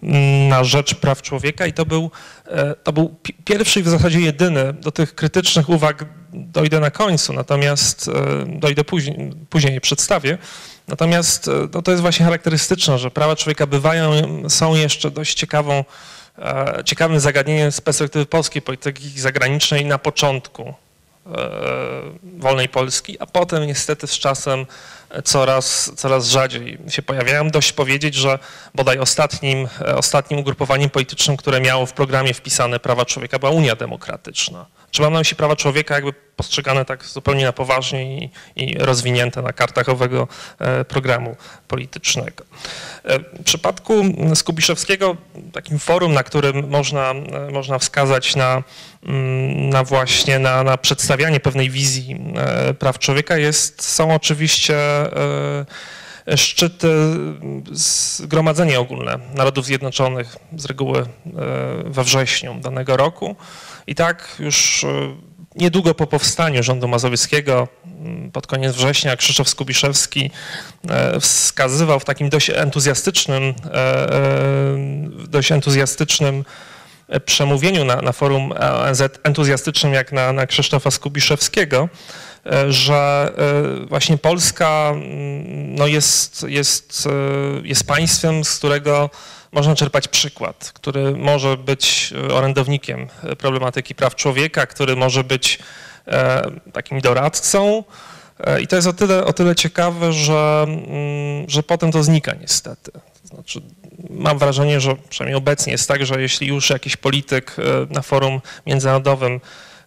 mm, 0.03 0.49
na 0.49 0.65
rzecz 0.65 0.95
praw 0.95 1.23
człowieka. 1.23 1.67
I 1.67 1.73
to 1.73 1.87
był, 1.87 2.11
to 2.83 2.93
był 2.93 3.17
pierwszy 3.45 3.81
i 3.81 3.83
w 3.83 3.89
zasadzie 3.89 4.21
jedyny 4.21 4.73
do 4.73 4.93
tych 4.93 5.15
krytycznych 5.15 5.69
uwag 5.69 6.05
dojdę 6.33 6.81
na 6.81 6.91
końcu, 6.91 7.33
natomiast 7.33 8.09
e, 8.09 8.13
dojdę 8.47 8.85
później, 8.85 9.33
później 9.51 9.75
je 9.75 9.81
przedstawię. 9.81 10.39
Natomiast 10.89 11.49
e, 11.49 11.51
no, 11.75 11.83
to 11.83 11.91
jest 11.91 12.01
właśnie 12.03 12.25
charakterystyczne, 12.25 12.99
że 12.99 13.11
prawa 13.11 13.37
człowieka 13.37 13.67
bywają, 13.67 14.13
są 14.49 14.75
jeszcze 14.75 15.11
dość 15.11 15.35
ciekawą, 15.35 15.85
e, 16.39 16.83
ciekawym 16.85 17.21
zagadnieniem 17.21 17.73
z 17.73 17.81
perspektywy 17.81 18.27
polskiej 18.27 18.63
polityki 18.63 19.21
zagranicznej 19.21 19.85
na 19.85 19.99
początku 19.99 20.75
wolnej 22.39 22.69
Polski, 22.69 23.17
a 23.21 23.27
potem 23.27 23.67
niestety 23.67 24.07
z 24.07 24.19
czasem 24.19 24.67
coraz, 25.25 25.93
coraz 25.97 26.27
rzadziej 26.27 26.79
się 26.89 27.03
pojawiają. 27.03 27.51
Dość 27.51 27.73
powiedzieć, 27.73 28.15
że 28.15 28.39
bodaj 28.75 28.99
ostatnim, 28.99 29.69
ostatnim 29.97 30.41
ugrupowaniem 30.41 30.91
politycznym, 30.91 31.37
które 31.37 31.61
miało 31.61 31.87
w 31.87 31.93
programie 31.93 32.35
wpisane 32.35 32.81
prawa 32.81 33.05
człowieka 33.05 33.39
była 33.39 33.51
Unia 33.51 33.77
Demokratyczna. 33.77 34.67
Czy 34.97 35.03
mam 35.03 35.13
na 35.13 35.19
myśli 35.19 35.37
prawa 35.37 35.57
człowieka 35.57 35.95
jakby 35.95 36.13
postrzegane 36.13 36.85
tak 36.85 37.05
zupełnie 37.05 37.45
na 37.45 37.53
poważnie 37.53 38.25
i, 38.25 38.31
i 38.57 38.79
rozwinięte 38.79 39.43
na 39.43 39.53
kartach 39.53 39.89
owego 39.89 40.29
e, 40.59 40.85
programu 40.85 41.37
politycznego. 41.69 42.45
E, 43.05 43.19
w 43.19 43.45
przypadku 43.45 43.95
Skubiszewskiego 44.35 45.17
takim 45.53 45.79
forum, 45.79 46.15
na 46.15 46.23
którym 46.23 46.69
można, 46.69 47.11
e, 47.11 47.51
można 47.53 47.79
wskazać 47.79 48.37
na, 48.37 48.63
mm, 49.07 49.71
na 49.71 49.85
właśnie 49.85 50.39
na, 50.39 50.63
na 50.63 50.77
przedstawianie 50.77 51.41
pewnej 51.41 51.71
wizji 51.71 52.25
praw 52.79 52.99
człowieka 52.99 53.37
jest, 53.37 53.83
są 53.83 54.15
oczywiście 54.15 54.77
szczyty, 56.37 56.89
Zgromadzenie 57.73 58.81
Ogólne 58.81 59.19
Narodów 59.35 59.65
Zjednoczonych 59.65 60.37
z 60.57 60.65
reguły 60.65 61.07
we 61.85 62.05
wrześniu 62.05 62.55
danego 62.55 62.97
roku. 62.97 63.37
I 63.87 63.95
tak 63.95 64.37
już 64.39 64.85
e, 64.85 65.17
niedługo 65.57 65.95
po 65.95 66.07
powstaniu 66.07 66.63
rządu 66.63 66.89
mazowieckiego, 66.89 67.69
pod 68.33 68.47
koniec 68.47 68.77
września, 68.77 69.17
Krzysztof 69.17 69.49
Skubiszewski 69.49 70.31
e, 70.89 71.21
wskazywał 71.21 72.01
w 72.01 72.05
takim 72.05 72.29
dość 72.29 72.51
entuzjastycznym, 72.51 73.43
e, 73.43 74.09
dość 75.29 75.53
entuzjastycznym 75.53 76.45
przemówieniu 77.25 77.85
na, 77.85 77.97
na 77.97 78.13
forum 78.13 78.53
ONZ, 78.53 79.03
entuzjastycznym 79.23 79.93
jak 79.93 80.13
na, 80.13 80.33
na 80.33 80.47
Krzysztofa 80.47 80.91
Skubiszewskiego, 80.91 81.89
że 82.69 83.33
właśnie 83.89 84.19
Polska 84.19 84.93
no 85.67 85.87
jest, 85.87 86.47
jest, 86.49 87.09
jest 87.63 87.87
państwem, 87.87 88.45
z 88.45 88.59
którego 88.59 89.11
można 89.53 89.75
czerpać 89.75 90.09
przykład, 90.09 90.71
który 90.75 91.17
może 91.17 91.57
być 91.57 92.15
e, 92.29 92.35
orędownikiem 92.35 93.09
e, 93.23 93.37
problematyki 93.37 93.95
praw 93.95 94.15
człowieka, 94.15 94.67
który 94.67 94.97
może 94.97 95.25
być 95.25 95.59
e, 96.07 96.51
takim 96.73 97.01
doradcą. 97.01 97.85
I 98.63 98.67
to 98.67 98.77
jest 98.77 98.89
o 98.89 98.93
tyle, 98.93 99.25
o 99.25 99.33
tyle 99.33 99.55
ciekawe, 99.55 100.13
że, 100.13 100.65
mm, 100.69 101.51
że 101.51 101.63
potem 101.63 101.93
to 101.93 102.03
znika 102.03 102.35
niestety. 102.41 102.93
Znaczy, 103.25 103.63
mam 104.11 104.39
wrażenie, 104.39 104.81
że 104.81 104.97
przynajmniej 105.09 105.39
obecnie 105.39 105.73
jest 105.73 105.89
tak, 105.89 106.07
że 106.07 106.23
jeśli 106.23 106.47
już 106.47 106.71
jakiś 106.71 106.97
polityk 106.97 107.57
na 107.91 108.03
forum 108.03 108.41
międzynarodowym 108.67 109.41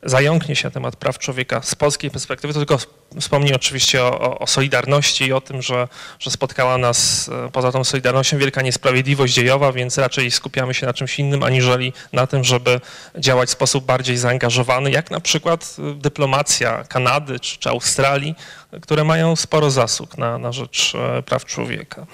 zająknie 0.03 0.55
się 0.55 0.71
temat 0.71 0.95
praw 0.95 1.19
człowieka 1.19 1.61
z 1.61 1.75
polskiej 1.75 2.11
perspektywy, 2.11 2.53
to 2.53 2.59
tylko 2.59 2.77
wspomnę 3.19 3.55
oczywiście 3.55 4.03
o, 4.03 4.39
o, 4.39 4.47
Solidarności 4.47 5.25
i 5.25 5.33
o 5.33 5.41
tym, 5.41 5.61
że, 5.61 5.87
że 6.19 6.31
spotkała 6.31 6.77
nas 6.77 7.29
e, 7.29 7.51
poza 7.51 7.71
tą 7.71 7.83
Solidarnością 7.83 8.37
wielka 8.37 8.61
niesprawiedliwość 8.61 9.33
dziejowa, 9.33 9.71
więc 9.71 9.97
raczej 9.97 10.31
skupiamy 10.31 10.73
się 10.73 10.85
na 10.85 10.93
czymś 10.93 11.19
innym, 11.19 11.43
aniżeli 11.43 11.93
na 12.13 12.27
tym, 12.27 12.43
żeby 12.43 12.81
działać 13.17 13.49
w 13.49 13.51
sposób 13.51 13.85
bardziej 13.85 14.17
zaangażowany, 14.17 14.91
jak 14.91 15.11
na 15.11 15.19
przykład 15.19 15.75
e, 15.79 15.93
dyplomacja 15.93 16.83
Kanady 16.83 17.39
czy, 17.39 17.57
czy 17.57 17.69
Australii, 17.69 18.35
które 18.81 19.03
mają 19.03 19.35
sporo 19.35 19.71
zasług 19.71 20.17
na, 20.17 20.37
na 20.37 20.51
rzecz 20.51 20.95
e, 20.95 21.23
praw 21.23 21.45
człowieka. 21.45 22.05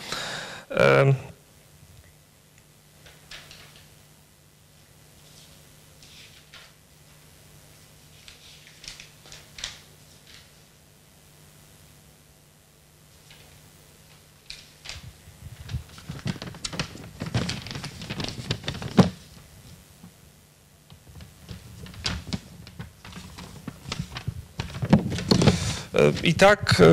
I 26.23 26.34
tak 26.34 26.81
e, 26.81 26.86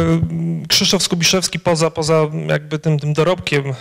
Krzysztof 0.69 1.03
Skubiszewski 1.03 1.59
poza, 1.59 1.91
poza 1.91 2.27
jakby 2.47 2.79
tym, 2.79 2.99
tym 2.99 3.13
dorobkiem 3.13 3.65
e, 3.67 3.75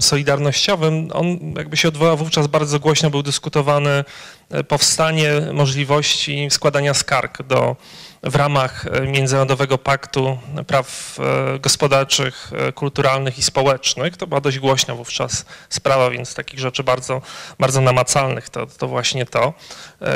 solidarnościowym, 0.00 1.08
on 1.12 1.38
jakby 1.56 1.76
się 1.76 1.88
odwołał 1.88 2.16
wówczas 2.16 2.46
bardzo 2.46 2.80
głośno, 2.80 3.10
był 3.10 3.22
dyskutowany 3.22 4.04
e, 4.50 4.64
powstanie 4.64 5.32
możliwości 5.52 6.50
składania 6.50 6.94
skarg 6.94 7.42
do 7.42 7.76
w 8.22 8.34
ramach 8.34 8.86
e, 8.86 9.00
Międzynarodowego 9.06 9.78
Paktu 9.78 10.38
Praw 10.66 11.16
e, 11.18 11.58
Gospodarczych, 11.58 12.52
e, 12.56 12.72
Kulturalnych 12.72 13.38
i 13.38 13.42
Społecznych. 13.42 14.16
To 14.16 14.26
była 14.26 14.40
dość 14.40 14.58
głośna 14.58 14.94
wówczas 14.94 15.44
sprawa, 15.68 16.10
więc 16.10 16.34
takich 16.34 16.60
rzeczy 16.60 16.84
bardzo, 16.84 17.22
bardzo 17.58 17.80
namacalnych 17.80 18.50
to, 18.50 18.66
to 18.66 18.88
właśnie 18.88 19.26
to. 19.26 19.54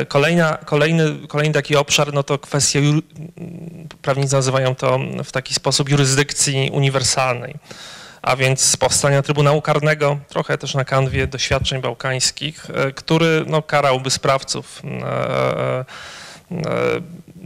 Kolejna, 0.08 0.58
kolejny, 0.64 1.28
kolejny 1.28 1.54
taki 1.54 1.76
obszar 1.76 2.12
no 2.12 2.22
to 2.22 2.38
kwestie, 2.38 2.82
prawnicy 4.02 4.34
nazywają 4.34 4.74
to 4.74 4.98
w 5.24 5.32
taki 5.32 5.54
sposób 5.54 5.88
jurysdykcji 5.88 6.70
uniwersalnej 6.72 7.54
a 8.22 8.36
więc 8.36 8.76
powstania 8.76 9.22
Trybunału 9.22 9.62
Karnego, 9.62 10.18
trochę 10.28 10.58
też 10.58 10.74
na 10.74 10.84
kanwie 10.84 11.26
doświadczeń 11.26 11.80
bałkańskich, 11.80 12.66
który 12.94 13.44
no, 13.46 13.62
karałby 13.62 14.10
sprawców 14.10 14.82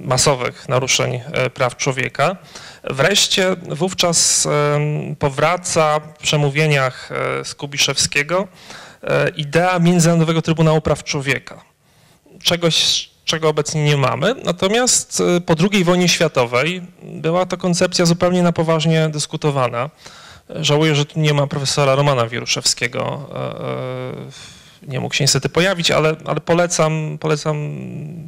masowych 0.04 0.68
naruszeń 0.68 1.20
e, 1.32 1.50
praw 1.50 1.76
człowieka. 1.76 2.36
Wreszcie 2.84 3.56
wówczas 3.68 4.48
powraca 5.18 6.00
w 6.00 6.22
przemówieniach 6.22 7.12
e, 7.12 7.44
Skubiszewskiego 7.44 8.48
e, 9.02 9.28
idea 9.28 9.78
Międzynarodowego 9.78 10.42
Trybunału 10.42 10.80
Praw 10.80 11.04
Człowieka. 11.04 11.64
Czegoś, 12.42 13.10
czego 13.24 13.48
obecnie 13.48 13.84
nie 13.84 13.96
mamy. 13.96 14.34
Natomiast 14.44 15.22
po 15.46 15.54
II 15.72 15.84
wojnie 15.84 16.08
światowej 16.08 16.82
była 17.02 17.46
to 17.46 17.56
koncepcja 17.56 18.06
zupełnie 18.06 18.42
na 18.42 18.52
poważnie 18.52 19.08
dyskutowana. 19.08 19.90
Żałuję, 20.48 20.94
że 20.94 21.04
tu 21.04 21.20
nie 21.20 21.34
ma 21.34 21.46
profesora 21.46 21.94
Romana 21.94 22.26
Wieruszewskiego 22.26 23.28
nie 24.82 25.00
mógł 25.00 25.14
się 25.14 25.24
niestety 25.24 25.48
pojawić, 25.48 25.90
ale, 25.90 26.16
ale 26.24 26.40
polecam, 26.40 27.18
polecam 27.20 27.56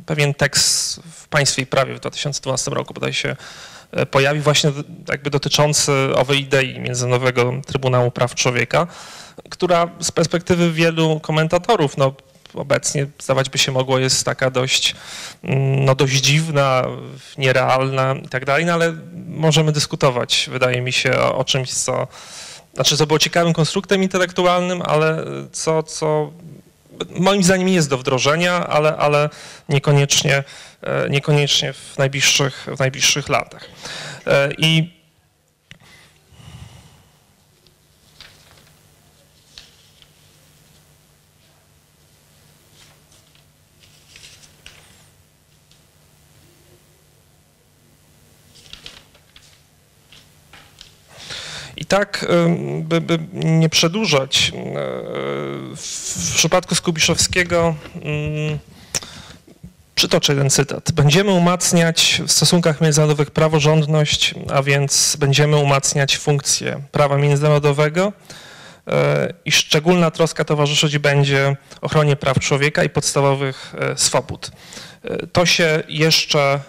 pewien 0.07 0.35
tekst 0.35 1.01
w 1.13 1.29
Państwie 1.29 1.63
i 1.63 1.67
Prawie 1.67 1.95
w 1.95 2.01
2012 2.01 2.71
roku 2.71 2.95
bodaj 2.95 3.13
się 3.13 3.37
e, 3.93 4.07
pojawi 4.07 4.41
właśnie 4.41 4.73
jakby 5.09 5.31
dotyczący 5.31 5.93
owej 6.15 6.41
idei 6.41 6.81
Międzynarodowego 6.81 7.53
Trybunału 7.67 8.11
Praw 8.11 8.35
Człowieka, 8.35 8.87
która 9.51 9.89
z 10.01 10.13
perspektywy 10.13 10.73
wielu 10.73 11.21
komentatorów, 11.21 11.97
no 11.97 12.15
obecnie 12.55 13.07
zdawać 13.19 13.51
by 13.51 13.59
się 13.59 13.73
mogło 13.73 13.99
jest 13.99 14.25
taka 14.25 14.51
dość, 14.51 14.97
mm, 15.45 15.85
no 15.85 15.95
dość 15.95 16.15
dziwna, 16.15 16.85
nierealna 17.39 18.15
i 18.25 18.29
tak 18.29 18.45
dalej, 18.45 18.65
no 18.65 18.73
ale 18.73 18.95
możemy 19.27 19.73
dyskutować, 19.73 20.49
wydaje 20.53 20.81
mi 20.81 20.93
się, 20.93 21.19
o, 21.19 21.37
o 21.37 21.45
czymś, 21.45 21.71
co 21.71 22.09
znaczy, 22.75 22.97
co 22.97 23.07
było 23.07 23.19
ciekawym 23.19 23.53
konstruktem 23.53 24.03
intelektualnym, 24.03 24.83
ale 24.83 25.25
co, 25.53 25.83
co 25.83 26.33
moim 27.11 27.43
zdaniem 27.43 27.69
jest 27.69 27.89
do 27.89 27.99
wdrożenia, 27.99 28.67
ale, 28.67 28.97
ale 28.97 29.31
niekoniecznie, 29.69 30.45
e, 30.83 31.11
niekoniecznie 31.11 31.73
w 31.73 31.99
najbliższych, 31.99 32.69
w 32.77 32.79
najbliższych 32.79 33.29
latach. 33.29 33.69
E, 34.27 34.49
I 34.59 35.02
tak, 51.93 52.27
by, 52.81 53.01
by 53.01 53.19
nie 53.33 53.69
przedłużać, 53.69 54.53
w 55.77 56.33
przypadku 56.37 56.75
Skubiszowskiego 56.75 57.75
mm, 57.95 58.59
Przytoczę 59.95 60.33
jeden 60.33 60.51
cytat. 60.51 60.93
Będziemy 60.93 61.31
umacniać 61.31 62.23
w 62.27 62.33
stosunkach 62.33 62.81
międzynarodowych 62.81 63.31
praworządność, 63.31 64.35
a 64.53 64.63
więc 64.63 65.17
będziemy 65.21 65.57
umacniać 65.57 66.19
funkcję 66.19 66.83
prawa 66.93 67.19
międzynarodowego 67.19 68.13
i 69.45 69.53
szczególna 69.53 70.11
troska 70.11 70.45
towarzyszyć 70.45 70.99
będzie 70.99 71.57
ochronie 71.81 72.17
praw 72.17 72.39
człowieka 72.39 72.85
i 72.85 72.89
podstawowych 72.89 73.75
swobód. 73.97 74.51
To 75.33 75.47
się 75.47 75.83
jeszcze 75.89 76.61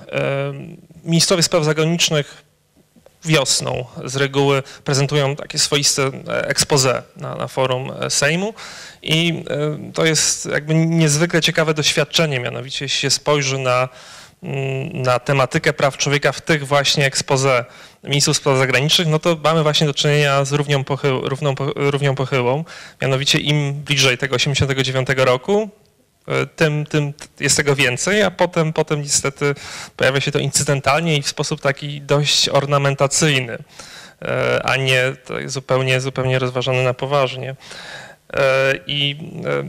ministrowie 1.03 1.43
spraw 1.43 1.63
zagranicznych 1.63 2.42
wiosną. 3.25 3.85
Z 4.05 4.15
reguły 4.15 4.63
prezentują 4.83 5.35
takie 5.35 5.59
swoiste 5.59 6.11
expose 6.27 7.03
na, 7.17 7.35
na 7.35 7.47
forum 7.47 7.91
Sejmu. 8.09 8.53
I 9.01 9.43
e, 9.49 9.91
to 9.93 10.05
jest 10.05 10.45
jakby 10.45 10.75
niezwykle 10.75 11.41
ciekawe 11.41 11.73
doświadczenie, 11.73 12.39
mianowicie 12.39 12.85
jeśli 12.85 12.99
się 12.99 13.09
spojrzy 13.09 13.57
na, 13.57 13.89
mm, 14.43 15.01
na 15.01 15.19
tematykę 15.19 15.73
praw 15.73 15.97
człowieka 15.97 16.31
w 16.31 16.41
tych 16.41 16.67
właśnie 16.67 17.05
expose 17.05 17.65
ministrów 18.03 18.37
spraw 18.37 18.57
zagranicznych, 18.57 19.07
no 19.07 19.19
to 19.19 19.37
mamy 19.43 19.63
właśnie 19.63 19.87
do 19.87 19.93
czynienia 19.93 20.45
z 20.45 20.51
równią, 20.51 20.83
równą, 21.03 21.55
równią 21.75 22.15
pochyłą, 22.15 22.65
mianowicie 23.01 23.39
im 23.39 23.73
bliżej 23.73 24.17
tego 24.17 24.35
89 24.35 25.07
roku, 25.17 25.69
e, 25.79 25.82
tym, 26.55 26.85
tym 26.85 27.13
jest 27.39 27.57
tego 27.57 27.75
więcej, 27.75 28.23
a 28.23 28.31
potem, 28.31 28.73
potem 28.73 29.01
niestety 29.01 29.55
pojawia 29.97 30.21
się 30.21 30.31
to 30.31 30.39
incydentalnie 30.39 31.17
i 31.17 31.21
w 31.21 31.27
sposób 31.27 31.61
taki 31.61 32.01
dość 32.01 32.49
ornamentacyjny, 32.49 33.57
e, 34.21 34.61
a 34.63 34.75
nie 34.75 35.15
zupełnie, 35.45 36.01
zupełnie 36.01 36.39
rozważany 36.39 36.83
na 36.83 36.93
poważnie. 36.93 37.55
E, 38.33 38.73
I 38.87 39.15
e, 39.45 39.63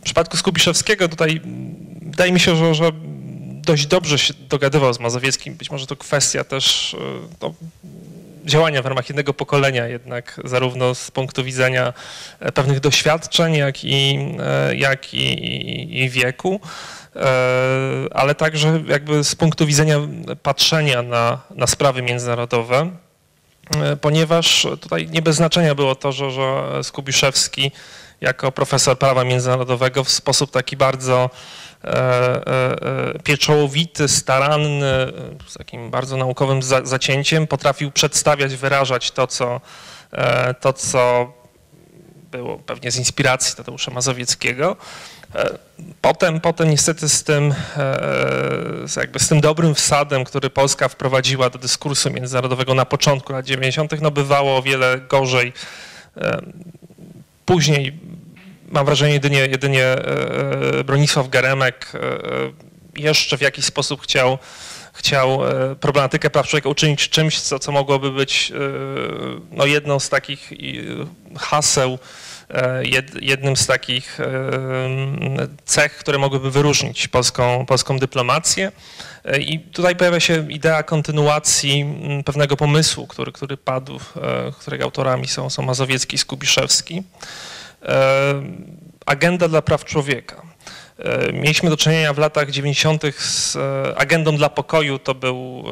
w 0.00 0.04
przypadku 0.04 0.36
Skubiszewskiego 0.36 1.08
tutaj 1.08 1.40
wydaje 2.02 2.32
mi 2.32 2.40
się, 2.40 2.56
że, 2.56 2.74
że 2.74 2.90
dość 3.62 3.86
dobrze 3.86 4.18
się 4.18 4.34
dogadywał 4.48 4.94
z 4.94 5.00
Mazowieckim. 5.00 5.54
Być 5.54 5.70
może 5.70 5.86
to 5.86 5.96
kwestia 5.96 6.44
też 6.44 6.94
e, 6.94 6.98
no, 7.42 7.54
działania 8.44 8.82
w 8.82 8.86
ramach 8.86 9.08
jednego 9.08 9.34
pokolenia 9.34 9.86
jednak, 9.86 10.40
zarówno 10.44 10.94
z 10.94 11.10
punktu 11.10 11.44
widzenia 11.44 11.92
pewnych 12.54 12.80
doświadczeń, 12.80 13.54
jak 13.54 13.84
i, 13.84 14.28
jak 14.76 15.14
i, 15.14 16.02
i 16.02 16.10
wieku, 16.10 16.60
ale 18.14 18.34
także 18.34 18.82
jakby 18.88 19.24
z 19.24 19.34
punktu 19.34 19.66
widzenia 19.66 19.96
patrzenia 20.42 21.02
na, 21.02 21.40
na 21.50 21.66
sprawy 21.66 22.02
międzynarodowe. 22.02 22.90
E, 23.80 23.96
ponieważ 23.96 24.66
tutaj 24.80 25.08
nie 25.10 25.22
bez 25.22 25.36
znaczenia 25.36 25.74
było 25.74 25.94
to, 25.94 26.12
że, 26.12 26.30
że 26.30 26.62
Skubiszewski 26.84 27.72
jako 28.20 28.52
profesor 28.52 28.98
prawa 28.98 29.24
międzynarodowego 29.24 30.04
w 30.04 30.10
sposób 30.10 30.50
taki 30.50 30.76
bardzo 30.76 31.14
e, 31.24 31.28
e, 31.30 31.61
pieczołowity, 33.24 34.08
staranny, 34.08 35.12
z 35.46 35.54
takim 35.58 35.90
bardzo 35.90 36.16
naukowym 36.16 36.60
zacięciem 36.82 37.46
potrafił 37.46 37.90
przedstawiać, 37.90 38.56
wyrażać 38.56 39.10
to, 39.10 39.26
co, 39.26 39.60
to, 40.60 40.72
co 40.72 41.32
było 42.32 42.58
pewnie 42.58 42.90
z 42.90 42.96
inspiracji 42.96 43.56
Tadeusza 43.56 43.90
Mazowieckiego. 43.90 44.76
E, 45.34 45.58
potem, 46.00 46.40
potem 46.40 46.70
niestety 46.70 47.08
z 47.08 47.24
tym, 47.24 47.54
e, 47.76 48.86
jakby 48.96 49.18
z 49.18 49.28
tym 49.28 49.40
dobrym 49.40 49.74
wsadem, 49.74 50.24
który 50.24 50.50
Polska 50.50 50.88
wprowadziła 50.88 51.50
do 51.50 51.58
dyskursu 51.58 52.10
międzynarodowego 52.10 52.74
na 52.74 52.84
początku 52.84 53.32
lat 53.32 53.46
90., 53.46 54.00
no 54.00 54.10
bywało 54.10 54.56
o 54.56 54.62
wiele 54.62 55.00
gorzej. 55.08 55.52
E, 56.16 56.42
później 57.46 58.00
mam 58.72 58.86
wrażenie 58.86 59.12
jedynie, 59.12 59.38
jedynie 59.38 59.96
Bronisław 60.84 61.28
Geremek 61.28 61.92
jeszcze 62.96 63.38
w 63.38 63.40
jakiś 63.40 63.64
sposób 63.64 64.02
chciał, 64.02 64.38
chciał 64.92 65.40
problematykę 65.80 66.30
praw 66.30 66.48
człowieka 66.48 66.68
uczynić 66.68 67.08
czymś, 67.08 67.40
co, 67.40 67.58
co 67.58 67.72
mogłoby 67.72 68.10
być 68.10 68.52
no, 69.50 69.66
jedną 69.66 70.00
z 70.00 70.08
takich 70.08 70.50
haseł 71.38 71.98
E, 72.52 72.82
jednym 73.20 73.56
z 73.56 73.66
takich 73.66 74.20
e, 74.20 74.26
cech, 75.64 75.96
które 75.96 76.18
mogłyby 76.18 76.50
wyróżnić 76.50 77.08
polską, 77.08 77.66
polską 77.66 77.98
dyplomację. 77.98 78.72
E, 79.24 79.40
I 79.40 79.60
tutaj 79.60 79.96
pojawia 79.96 80.20
się 80.20 80.52
idea 80.52 80.82
kontynuacji 80.82 81.86
pewnego 82.24 82.56
pomysłu, 82.56 83.06
który, 83.06 83.32
który 83.32 83.56
padł, 83.56 84.00
którego 84.58 84.84
autorami 84.84 85.28
są, 85.28 85.50
są 85.50 85.62
Mazowiecki 85.62 86.14
i 86.14 86.18
Skubiszewski. 86.18 87.02
Agenda 89.06 89.48
dla 89.48 89.62
praw 89.62 89.84
człowieka. 89.84 90.42
Mieliśmy 91.32 91.70
do 91.70 91.76
czynienia 91.76 92.12
w 92.12 92.18
latach 92.18 92.50
90. 92.50 93.02
z 93.18 93.56
agendą 93.96 94.36
dla 94.36 94.48
pokoju, 94.48 94.98
to 94.98 95.14
był 95.14 95.64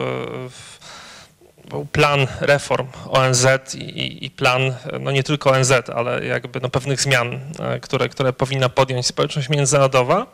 był 1.70 1.86
plan 1.86 2.26
reform 2.40 2.86
ONZ 3.08 3.46
i, 3.74 4.24
i, 4.26 4.30
plan 4.30 4.74
no 5.00 5.10
nie 5.10 5.22
tylko 5.22 5.50
ONZ, 5.50 5.72
ale 5.94 6.26
jakby 6.26 6.60
no 6.60 6.68
pewnych 6.70 7.00
zmian, 7.00 7.40
e, 7.58 7.80
które, 7.80 8.08
które 8.08 8.32
powinna 8.32 8.68
podjąć 8.68 9.06
społeczność 9.06 9.48
międzynarodowa 9.48 10.26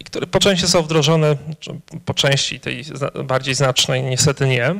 i 0.00 0.04
które 0.04 0.26
po 0.26 0.40
części 0.40 0.68
są 0.68 0.82
wdrożone, 0.82 1.36
po 2.04 2.14
części 2.14 2.60
tej 2.60 2.84
bardziej 3.24 3.54
znacznej 3.54 4.02
niestety 4.02 4.46
nie. 4.46 4.74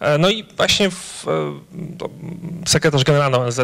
E, 0.00 0.18
no 0.18 0.30
i 0.30 0.44
właśnie 0.56 0.90
w, 0.90 1.26
e, 1.28 2.68
sekretarz 2.68 3.04
generalny 3.04 3.36
ONZ 3.36 3.60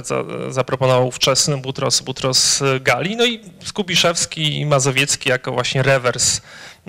zaproponował 0.49 1.07
ówczesny 1.09 1.57
Butros, 1.57 2.01
Butros 2.01 2.63
Gali, 2.81 3.17
no 3.17 3.25
i 3.27 3.41
Skubiszewski 3.65 4.61
i 4.61 4.67
Mazowiecki 4.67 5.29
jako 5.29 5.53
właśnie 5.53 5.83
rewers 5.83 6.41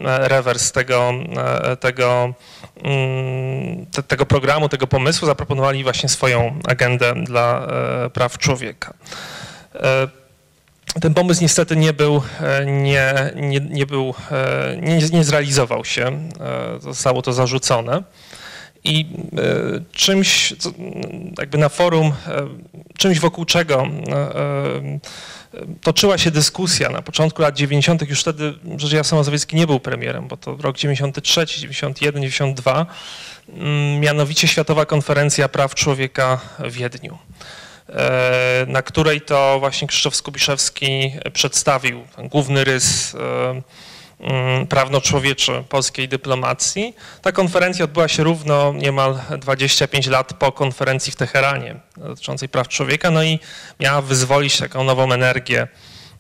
rewers 0.04 0.72
tego, 0.72 1.14
tego, 1.80 2.34
mm, 2.84 3.86
te, 3.86 4.04
tego 4.04 4.26
programu, 4.26 4.70
tego 4.70 4.88
pomysłu, 4.88 5.26
zaproponowali 5.26 5.84
właśnie 5.84 6.10
swoją 6.10 6.60
agendę 6.68 7.14
dla 7.24 7.68
e, 8.06 8.10
praw 8.10 8.38
człowieka. 8.38 8.94
E, 10.98 11.00
ten 11.00 11.14
pomysł 11.14 11.42
niestety 11.42 11.76
nie 11.76 11.94
był, 11.94 12.22
e, 12.42 12.66
nie, 12.66 13.14
nie, 13.36 13.60
nie, 13.60 13.86
był, 13.86 14.14
nie, 14.82 14.98
nie 14.98 15.24
zrealizował 15.24 15.86
się, 15.86 16.30
zostało 16.80 17.22
to 17.22 17.34
zarzucone. 17.34 18.04
I 18.84 19.06
czymś, 19.92 20.54
jakby 21.40 21.58
na 21.58 21.70
forum, 21.70 22.14
czymś 22.98 23.20
wokół 23.20 23.46
czego 23.46 23.88
toczyła 25.82 26.18
się 26.18 26.32
dyskusja 26.32 26.90
na 26.90 27.02
początku 27.02 27.42
lat 27.42 27.56
90., 27.56 28.10
już 28.10 28.22
wtedy 28.22 28.54
rzecz 28.78 28.92
jasna 28.92 29.18
Mazowiecki 29.18 29.56
nie 29.56 29.68
był 29.68 29.80
premierem, 29.80 30.28
bo 30.28 30.38
to 30.38 30.58
rok 30.62 30.78
93, 30.78 31.46
91, 31.46 32.22
92, 32.22 32.86
mianowicie 34.00 34.48
Światowa 34.48 34.86
Konferencja 34.86 35.50
Praw 35.50 35.76
Człowieka 35.76 36.40
w 36.60 36.72
Wiedniu 36.72 37.14
e, 37.14 37.67
na 38.68 38.82
której 38.82 39.22
to 39.22 39.58
właśnie 39.60 39.88
Krzysztof 39.88 40.16
Skubiszewski 40.16 41.14
przedstawił 41.34 42.04
główny 42.18 42.64
rys 42.64 43.16
e, 43.16 43.62
Mm, 44.20 44.68
prawno-człowieczy 44.68 45.64
polskiej 45.70 46.08
dyplomacji. 46.08 46.96
Ta 47.22 47.32
konferencja 47.32 47.86
odbyła 47.86 48.08
się 48.08 48.24
równo 48.24 48.74
niemal 48.74 49.20
25 49.40 50.08
lat 50.08 50.34
po 50.34 50.52
konferencji 50.52 51.12
w 51.12 51.16
Teheranie 51.16 51.76
dotyczącej 51.98 52.50
praw 52.50 52.68
człowieka, 52.68 53.12
no 53.12 53.24
i 53.24 53.40
miała 53.80 54.02
wyzwolić 54.02 54.58
taką 54.58 54.84
nową 54.84 55.12
energię, 55.12 55.68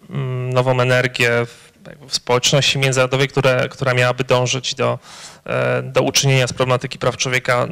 mm, 0.09 0.53
nową 0.53 0.81
energię 0.81 1.29
w, 1.45 1.71
społeczności 2.15 2.79
międzynarodowej, 2.79 3.27
które, 3.27 3.69
która 3.69 3.93
miałaby 3.93 4.23
dążyć 4.23 4.75
do, 4.75 4.99
e, 5.45 5.83
do 5.83 6.01
uczynienia 6.01 6.47
z 6.47 6.53
problematyki 6.53 6.99
praw 6.99 7.17
człowieka 7.17 7.67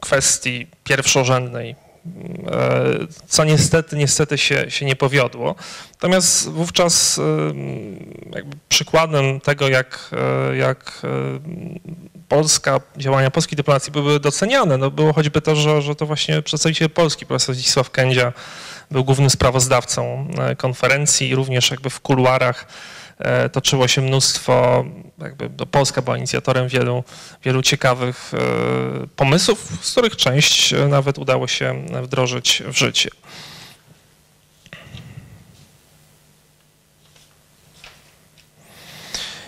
kwestii 0.00 0.66
pierwszorzędnej, 0.84 1.87
E, 1.87 1.87
co 3.28 3.44
niestety, 3.44 3.96
niestety 3.96 4.38
się, 4.38 4.70
się 4.70 4.86
nie 4.86 4.96
powiodło. 4.96 5.54
Natomiast 5.92 6.48
wówczas 6.48 7.20
jakby 8.32 8.56
przykładem 8.68 9.40
tego, 9.40 9.68
jak, 9.68 10.10
e, 10.50 10.56
jak 10.56 11.02
e, 11.04 11.08
Polska, 12.28 12.80
działania 12.96 13.30
polskiej 13.30 13.56
dyplomacji 13.56 13.92
były 13.92 14.20
doceniane, 14.20 14.76
no 14.76 14.90
było 14.90 15.12
choćby 15.12 15.40
to, 15.40 15.56
że, 15.56 15.82
że 15.82 15.94
to 15.94 16.06
właśnie 16.06 16.42
przedstawiciel 16.42 16.90
Polski, 16.90 17.26
profesor 17.26 17.54
Zdzisław 17.54 17.90
Kędzia, 17.90 18.32
był 18.90 19.04
głównym 19.04 19.30
sprawozdawcą 19.30 20.28
konferencji, 20.56 21.34
również 21.34 21.70
jakby 21.70 21.90
w 21.90 22.00
kuluarach 22.00 22.66
E, 22.66 22.97
toczyło 23.52 23.88
się 23.88 24.02
mnóstwo, 24.02 24.84
jakby 25.18 25.66
Polska 25.66 26.02
była 26.02 26.16
inicjatorem 26.16 26.68
wielu, 26.68 27.04
wielu 27.44 27.62
ciekawych 27.62 28.32
e, 28.34 28.38
pomysłów, 29.16 29.78
z 29.80 29.92
których 29.92 30.16
część 30.16 30.74
nawet 30.88 31.18
udało 31.18 31.46
się 31.46 31.86
wdrożyć 32.02 32.62
w 32.66 32.76
życie. 32.76 33.10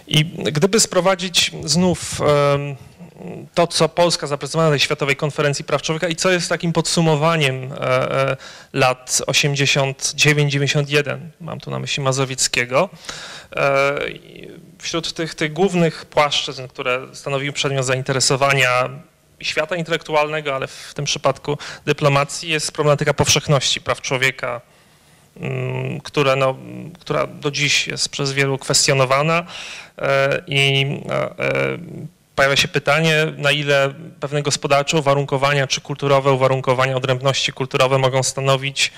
I 0.06 0.24
gdyby 0.24 0.80
sprowadzić 0.80 1.52
znów 1.64 2.20
to, 3.54 3.66
co 3.66 3.88
Polska 3.88 4.26
zaprezentowała 4.26 4.68
na 4.68 4.72
tej 4.72 4.80
Światowej 4.80 5.16
Konferencji 5.16 5.64
Praw 5.64 5.82
Człowieka 5.82 6.08
i 6.08 6.16
co 6.16 6.30
jest 6.30 6.48
takim 6.48 6.72
podsumowaniem 6.72 7.72
lat 8.72 9.22
89-91, 9.26 11.18
mam 11.40 11.60
tu 11.60 11.70
na 11.70 11.78
myśli 11.78 12.02
Mazowieckiego. 12.02 12.88
Wśród 14.78 15.12
tych, 15.12 15.34
tych 15.34 15.52
głównych 15.52 16.04
płaszczyzn, 16.04 16.68
które 16.68 17.06
stanowiły 17.12 17.52
przedmiot 17.52 17.84
zainteresowania 17.84 18.88
świata 19.40 19.76
intelektualnego, 19.76 20.54
ale 20.54 20.66
w 20.66 20.94
tym 20.94 21.04
przypadku 21.04 21.58
dyplomacji 21.86 22.48
jest 22.48 22.72
problematyka 22.72 23.14
powszechności 23.14 23.80
praw 23.80 24.00
człowieka, 24.00 24.60
mm, 25.36 26.00
która, 26.00 26.36
no, 26.36 26.56
która 27.00 27.26
do 27.26 27.50
dziś 27.50 27.86
jest 27.86 28.08
przez 28.08 28.32
wielu 28.32 28.58
kwestionowana 28.58 29.46
e, 29.98 30.42
i 30.46 30.86
e, 31.08 31.14
e, 31.14 31.78
pojawia 32.40 32.56
się 32.56 32.68
pytanie, 32.68 33.26
na 33.36 33.50
ile 33.50 33.94
pewne 34.20 34.42
gospodarcze 34.42 34.98
uwarunkowania 34.98 35.66
czy 35.66 35.80
kulturowe 35.80 36.32
uwarunkowania, 36.32 36.96
odrębności 36.96 37.52
kulturowe 37.52 37.98
mogą 37.98 38.22
stanowić 38.22 38.92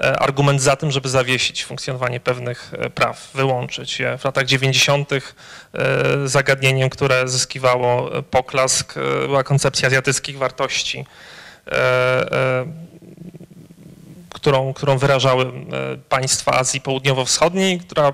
E, 0.00 0.18
argument 0.18 0.62
za 0.62 0.76
tym, 0.76 0.90
żeby 0.90 1.08
zawiesić 1.08 1.64
funkcjonowanie 1.64 2.20
pewnych 2.20 2.74
e, 2.78 2.90
praw, 2.90 3.30
wyłączyć 3.34 4.00
je. 4.00 4.18
W 4.18 4.24
latach 4.24 4.44
90. 4.44 5.12
E, 5.12 5.20
zagadnieniem, 6.24 6.90
które 6.90 7.28
zyskiwało 7.28 8.10
poklask, 8.30 8.94
była 9.26 9.44
koncepcja 9.44 9.86
azjatyckich 9.86 10.38
wartości, 10.38 11.06
którą, 14.30 14.74
którą 14.74 14.98
wyrażały 14.98 15.52
państwa 16.08 16.52
Azji 16.52 16.80
Południowo-Wschodniej, 16.80 17.80
która 17.80 18.12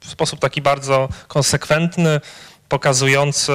w 0.00 0.10
sposób 0.10 0.40
taki 0.40 0.62
bardzo 0.62 1.08
konsekwentny 1.28 2.20
pokazujący 2.72 3.52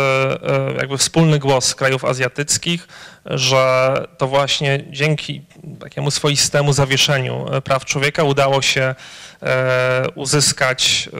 jakby 0.78 0.98
wspólny 0.98 1.40
głos 1.40 1.76
krajów 1.76 2.06
azjatyckich, 2.06 2.88
że 3.26 3.94
to 4.18 4.28
właśnie 4.28 4.84
dzięki 4.90 5.42
takiemu 5.80 6.12
swoistemu 6.12 6.74
zawieszeniu 6.74 7.46
e, 7.52 7.62
praw 7.62 7.86
człowieka 7.86 8.24
udało 8.24 8.62
się 8.62 8.96
e, 9.42 10.06
uzyskać, 10.16 11.10
e, 11.14 11.18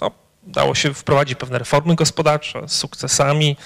no, 0.00 0.10
udało 0.46 0.74
się 0.74 0.94
wprowadzić 0.94 1.38
pewne 1.38 1.58
reformy 1.58 1.94
gospodarcze 1.94 2.68
z 2.68 2.72
sukcesami. 2.72 3.56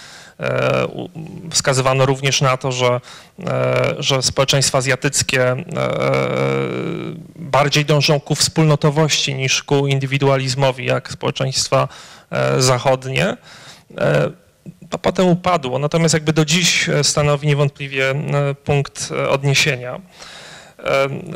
Wskazywano 1.51 2.07
również 2.07 2.41
na 2.41 2.57
to, 2.57 2.73
że, 2.73 3.01
że 3.99 4.23
społeczeństwa 4.23 4.79
azjatyckie 4.79 5.65
bardziej 7.37 7.85
dążą 7.85 8.21
ku 8.21 8.35
wspólnotowości 8.35 9.35
niż 9.35 9.63
ku 9.63 9.87
indywidualizmowi, 9.87 10.85
jak 10.85 11.13
społeczeństwa 11.13 11.89
zachodnie 12.59 13.37
to 14.91 14.99
potem 14.99 15.27
upadło, 15.27 15.79
natomiast 15.79 16.15
jakby 16.15 16.33
do 16.33 16.45
dziś 16.45 16.89
e, 16.89 17.05
stanowi 17.05 17.47
niewątpliwie 17.47 18.11
e, 18.11 18.55
punkt 18.55 19.09
e, 19.13 19.29
odniesienia. 19.29 20.01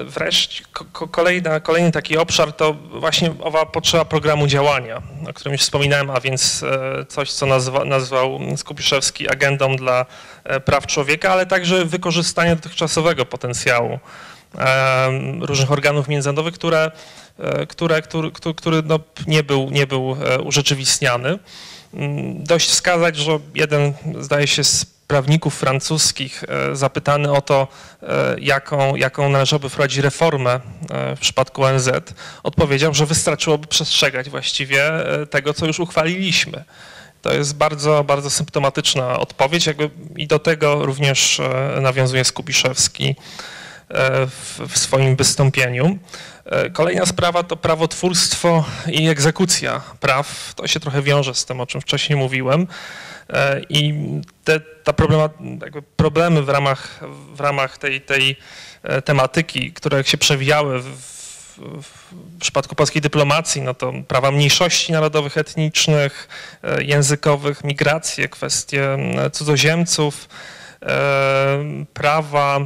Wreszcie 0.04 0.64
kolejna, 1.10 1.60
kolejny 1.60 1.92
taki 1.92 2.16
obszar 2.16 2.52
to 2.52 2.74
właśnie 2.74 3.34
owa 3.40 3.66
potrzeba 3.66 4.04
programu 4.04 4.46
działania, 4.46 5.02
o 5.28 5.32
którym 5.32 5.52
już 5.52 5.62
wspominałem, 5.62 6.10
a 6.10 6.20
więc 6.20 6.64
coś, 7.08 7.32
co 7.32 7.46
nazwa, 7.46 7.84
nazwał 7.84 8.38
Skupiszewski 8.56 9.30
agendą 9.30 9.76
dla 9.76 10.06
praw 10.64 10.86
człowieka, 10.86 11.32
ale 11.32 11.46
także 11.46 11.84
wykorzystanie 11.84 12.56
dotychczasowego 12.56 13.26
potencjału 13.26 13.98
różnych 15.40 15.72
organów 15.72 16.08
międzynarodowych, 16.08 16.54
które, 16.54 16.90
które, 17.68 18.02
który, 18.02 18.30
który 18.56 18.82
no 18.84 18.98
nie, 19.26 19.42
był, 19.42 19.70
nie 19.70 19.86
był 19.86 20.16
urzeczywistniany. 20.44 21.38
Mm, 21.94 22.44
dość 22.44 22.70
wskazać, 22.70 23.16
że 23.16 23.38
jeden, 23.54 23.92
zdaje 24.20 24.46
się, 24.46 24.64
z 24.64 24.86
prawników 25.12 25.54
francuskich 25.54 26.44
e, 26.44 26.76
zapytany 26.76 27.32
o 27.32 27.40
to, 27.40 27.68
e, 28.02 28.36
jaką, 28.40 28.96
jaką 28.96 29.28
należałoby 29.28 29.68
wprowadzić 29.68 29.98
reformę 29.98 30.60
e, 30.90 31.16
w 31.16 31.20
przypadku 31.20 31.64
ONZ, 31.64 31.90
odpowiedział, 32.42 32.94
że 32.94 33.06
wystarczyłoby 33.06 33.66
przestrzegać 33.66 34.30
właściwie 34.30 34.90
tego, 35.30 35.54
co 35.54 35.66
już 35.66 35.80
uchwaliliśmy. 35.80 36.64
To 37.22 37.32
jest 37.32 37.56
bardzo, 37.56 38.04
bardzo 38.04 38.30
symptomatyczna 38.30 39.18
odpowiedź 39.18 39.66
jakby 39.66 39.90
i 40.16 40.26
do 40.26 40.38
tego 40.38 40.86
również 40.86 41.40
nawiązuje 41.80 42.24
Skubiszewski 42.24 43.16
w, 44.68 44.78
swoim 44.78 45.16
wystąpieniu. 45.16 45.98
E, 46.44 46.70
kolejna 46.70 47.06
sprawa 47.06 47.42
to 47.42 47.56
prawotwórstwo 47.56 48.64
i 48.86 49.08
egzekucja 49.08 49.80
praw. 50.00 50.54
To 50.56 50.66
się 50.66 50.80
trochę 50.80 51.02
wiąże 51.02 51.34
z 51.34 51.44
tym, 51.44 51.60
o 51.60 51.66
czym 51.66 51.80
wcześniej 51.80 52.18
mówiłem. 52.18 52.66
E, 53.30 53.60
I 53.68 53.94
te 54.44 54.60
ta 54.60 54.92
problema, 54.92 55.28
problemy 55.96 56.42
w 56.42 56.48
ramach, 56.48 57.00
w 57.34 57.40
ramach 57.40 57.78
tej, 57.78 58.00
tej 58.00 58.36
e, 58.82 59.02
tematyki, 59.02 59.72
które 59.72 60.04
się 60.04 60.18
przewijały 60.18 60.80
w, 60.80 61.12
w 61.82 62.38
przypadku 62.40 62.74
polskiej 62.74 63.02
dyplomacji, 63.02 63.62
no 63.62 63.74
to 63.74 63.92
prawa 64.08 64.30
mniejszości 64.30 64.92
narodowych, 64.92 65.38
etnicznych, 65.38 66.28
językowych, 66.78 67.64
migracje, 67.64 68.28
kwestie 68.28 68.98
cudzoziemców, 69.32 70.28
prawa, 71.94 72.60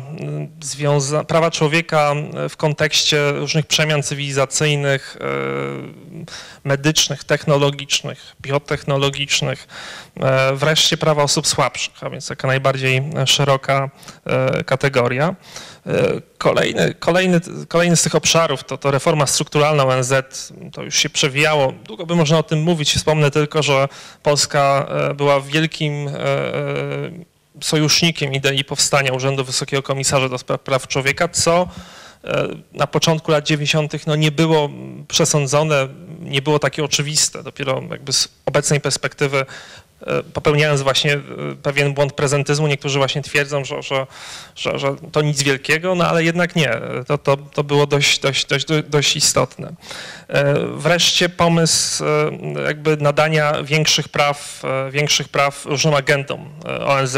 związa- 0.61 1.25
prawa 1.25 1.51
człowieka 1.51 2.14
w 2.49 2.57
kontekście 2.57 3.33
różnych 3.33 3.67
przemian 3.67 4.03
cywilizacyjnych, 4.03 5.17
medycznych, 6.64 7.25
technologicznych, 7.25 8.37
biotechnologicznych, 8.41 9.69
wreszcie 10.55 10.97
prawa 10.97 11.23
osób 11.23 11.47
słabszych, 11.47 11.95
a 12.05 12.11
więc 12.11 12.29
taka 12.29 12.49
najbardziej 12.49 13.03
szeroka 13.27 13.91
kategoria. 14.67 15.35
Kolejny, 16.39 16.95
kolejny, 16.95 17.41
kolejny 17.69 17.97
z 17.97 18.03
tych 18.03 18.14
obszarów 18.14 18.64
to, 18.64 18.79
to 18.79 18.91
reforma 18.91 19.27
strukturalna 19.27 19.85
ONZ, 19.85 20.12
to 20.73 20.83
już 20.83 20.97
się 20.97 21.11
przewijało. 21.11 21.73
Długo 21.85 22.07
by 22.07 22.17
można 22.17 22.39
o 22.39 22.43
tym 22.43 22.62
mówić. 22.62 22.95
Wspomnę 22.95 23.31
tylko, 23.31 23.62
że 23.62 23.89
Polska 24.23 24.87
była 25.14 25.41
wielkim 25.41 26.11
sojusznikiem 27.61 28.33
idei 28.33 28.65
powstania 28.65 29.13
Urzędu 29.13 29.45
Wysokiego 29.45 29.83
Komisarza 29.83 30.29
do 30.29 30.39
Spraw 30.39 30.61
Praw 30.61 30.89
Człowieka, 30.89 31.29
co 31.29 31.69
e, 32.25 32.49
na 32.73 32.87
początku 32.87 33.31
lat 33.31 33.45
90. 33.47 34.07
no 34.07 34.17
nie 34.17 34.31
było 34.31 34.71
przesądzone, 35.09 35.89
nie 36.21 36.43
było 36.43 36.59
takie 36.59 36.85
oczywiste. 36.85 37.43
Dopiero 37.43 37.83
jakby 37.91 38.13
z 38.13 38.29
obecnej 38.47 38.81
perspektywy 38.81 39.47
popełniając 40.33 40.83
właśnie 40.83 41.15
e, 41.15 41.21
pewien 41.63 41.95
błąd 41.95 42.13
prezentyzmu. 42.13 42.67
Niektórzy 42.67 42.99
właśnie 42.99 43.23
twierdzą, 43.23 43.65
że, 43.65 43.83
że, 43.83 44.07
że, 44.57 44.79
że 44.79 44.97
to 45.13 45.23
nic 45.23 45.43
wielkiego, 45.43 45.95
no 45.95 46.09
ale 46.09 46.25
jednak 46.25 46.57
nie. 46.57 46.71
To, 47.07 47.19
to, 47.19 47.37
to 47.37 47.65
było 47.65 47.87
dość, 47.87 48.21
dość, 48.21 48.47
dość, 48.47 48.67
dość 48.89 49.17
istotne. 49.17 49.73
E, 50.29 50.55
wreszcie 50.77 51.29
pomysł 51.29 52.05
jakby 52.67 52.97
nadania 52.97 53.63
większych 53.63 54.09
praw, 54.09 54.63
większych 54.91 55.29
praw 55.29 55.67
różnym 55.67 55.95
agendom 55.95 56.51
ONZ, 56.87 57.17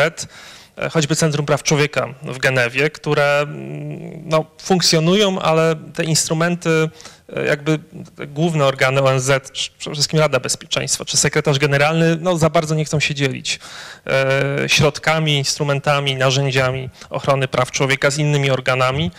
choćby 0.93 1.17
Centrum 1.17 1.47
Praw 1.47 1.63
Człowieka 1.63 2.15
w 2.23 2.39
Genewie, 2.39 2.91
które 2.91 3.41
mm, 3.41 4.23
no, 4.25 4.45
funkcjonują, 4.59 5.39
ale 5.39 5.77
te 5.95 6.05
instrumenty 6.05 6.89
E, 7.37 7.45
jakby 7.45 7.79
główne 8.27 8.65
organy 8.65 9.03
ONZ, 9.03 9.31
przede 9.79 9.95
wszystkim 9.95 10.21
Rada 10.21 10.41
Bezpieczeństwa, 10.41 11.05
czy 11.05 11.17
sekretarz 11.17 11.59
generalny, 11.59 12.17
no 12.21 12.39
za 12.39 12.51
bardzo 12.51 12.75
nie 12.75 12.85
chcą 12.85 13.01
się 13.01 13.15
dzielić 13.15 13.61
e, 14.07 14.69
środkami, 14.69 15.37
instrumentami, 15.37 16.17
narzędziami 16.17 16.91
ochrony 17.11 17.49
praw 17.49 17.71
człowieka 17.71 18.11
z 18.11 18.19
innymi 18.19 18.51
organami, 18.51 19.11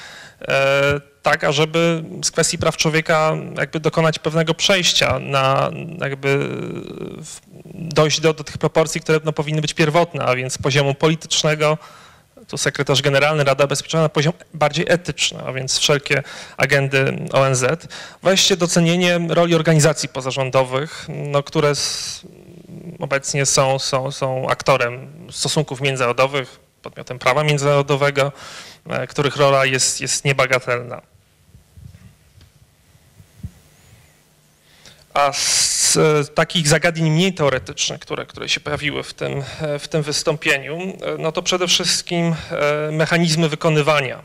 e, 0.42 1.02
tak 1.24 1.44
ażeby 1.44 2.04
z 2.24 2.32
kwestii 2.32 2.58
praw 2.58 2.78
człowieka 2.78 3.34
jakby 3.58 3.80
dokonać 3.80 4.20
pewnego 4.20 4.54
przejścia 4.54 5.20
na 5.20 5.72
jakby 6.02 6.50
dojść 7.76 8.22
do, 8.22 8.34
do 8.34 8.44
tych 8.44 8.58
proporcji, 8.58 9.02
które 9.02 9.20
no, 9.24 9.34
powinny 9.34 9.62
być 9.62 9.74
pierwotne, 9.74 10.26
a 10.26 10.36
więc 10.36 10.58
poziomu 10.58 10.94
politycznego, 10.94 11.78
tu 12.48 12.58
sekretarz 12.58 13.02
generalny, 13.02 13.44
Rada 13.44 13.68
Bezpieczeństwa 13.68 14.02
na 14.02 14.10
poziom 14.10 14.34
bardziej 14.54 14.86
etyczny, 14.90 15.40
a 15.46 15.54
więc 15.54 15.80
wszelkie 15.80 16.24
agendy 16.58 17.18
ONZ. 17.32 17.66
Weźcie 18.24 18.58
docenienie 18.58 19.20
roli 19.30 19.56
organizacji 19.56 20.10
pozarządowych, 20.10 21.06
no, 21.10 21.44
które 21.44 21.74
obecnie 23.00 23.46
są, 23.46 23.80
są, 23.80 24.12
są 24.12 24.50
aktorem 24.50 25.08
stosunków 25.32 25.82
międzynarodowych, 25.82 26.69
podmiotem 26.82 27.20
prawa 27.20 27.44
międzynarodowego, 27.44 28.32
e, 28.90 29.08
których 29.08 29.36
rola 29.36 29.66
jest, 29.66 30.02
jest 30.02 30.26
niebagatelna. 30.26 31.02
A 35.14 35.34
z 35.34 35.98
e, 35.98 36.34
takich 36.34 36.68
zagadnień 36.68 37.12
mniej 37.12 37.34
teoretycznych, 37.34 38.00
które, 38.00 38.26
które 38.26 38.50
się 38.50 38.60
pojawiły 38.60 39.04
w 39.04 39.14
tym, 39.14 39.44
e, 39.62 39.80
w 39.80 39.88
tym 39.88 40.02
wystąpieniu, 40.02 40.98
no 41.20 41.32
to 41.32 41.42
przede 41.42 41.68
wszystkim 41.68 42.36
mechanizmy 42.92 43.50
wykonywania 43.50 44.24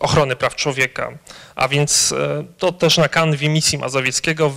ochrony 0.00 0.36
praw 0.36 0.54
człowieka. 0.54 1.12
A 1.54 1.68
więc 1.68 2.14
to 2.58 2.72
też 2.72 2.98
na 2.98 3.08
kanwie 3.08 3.48
misji 3.48 3.78
Mazowieckiego 3.78 4.52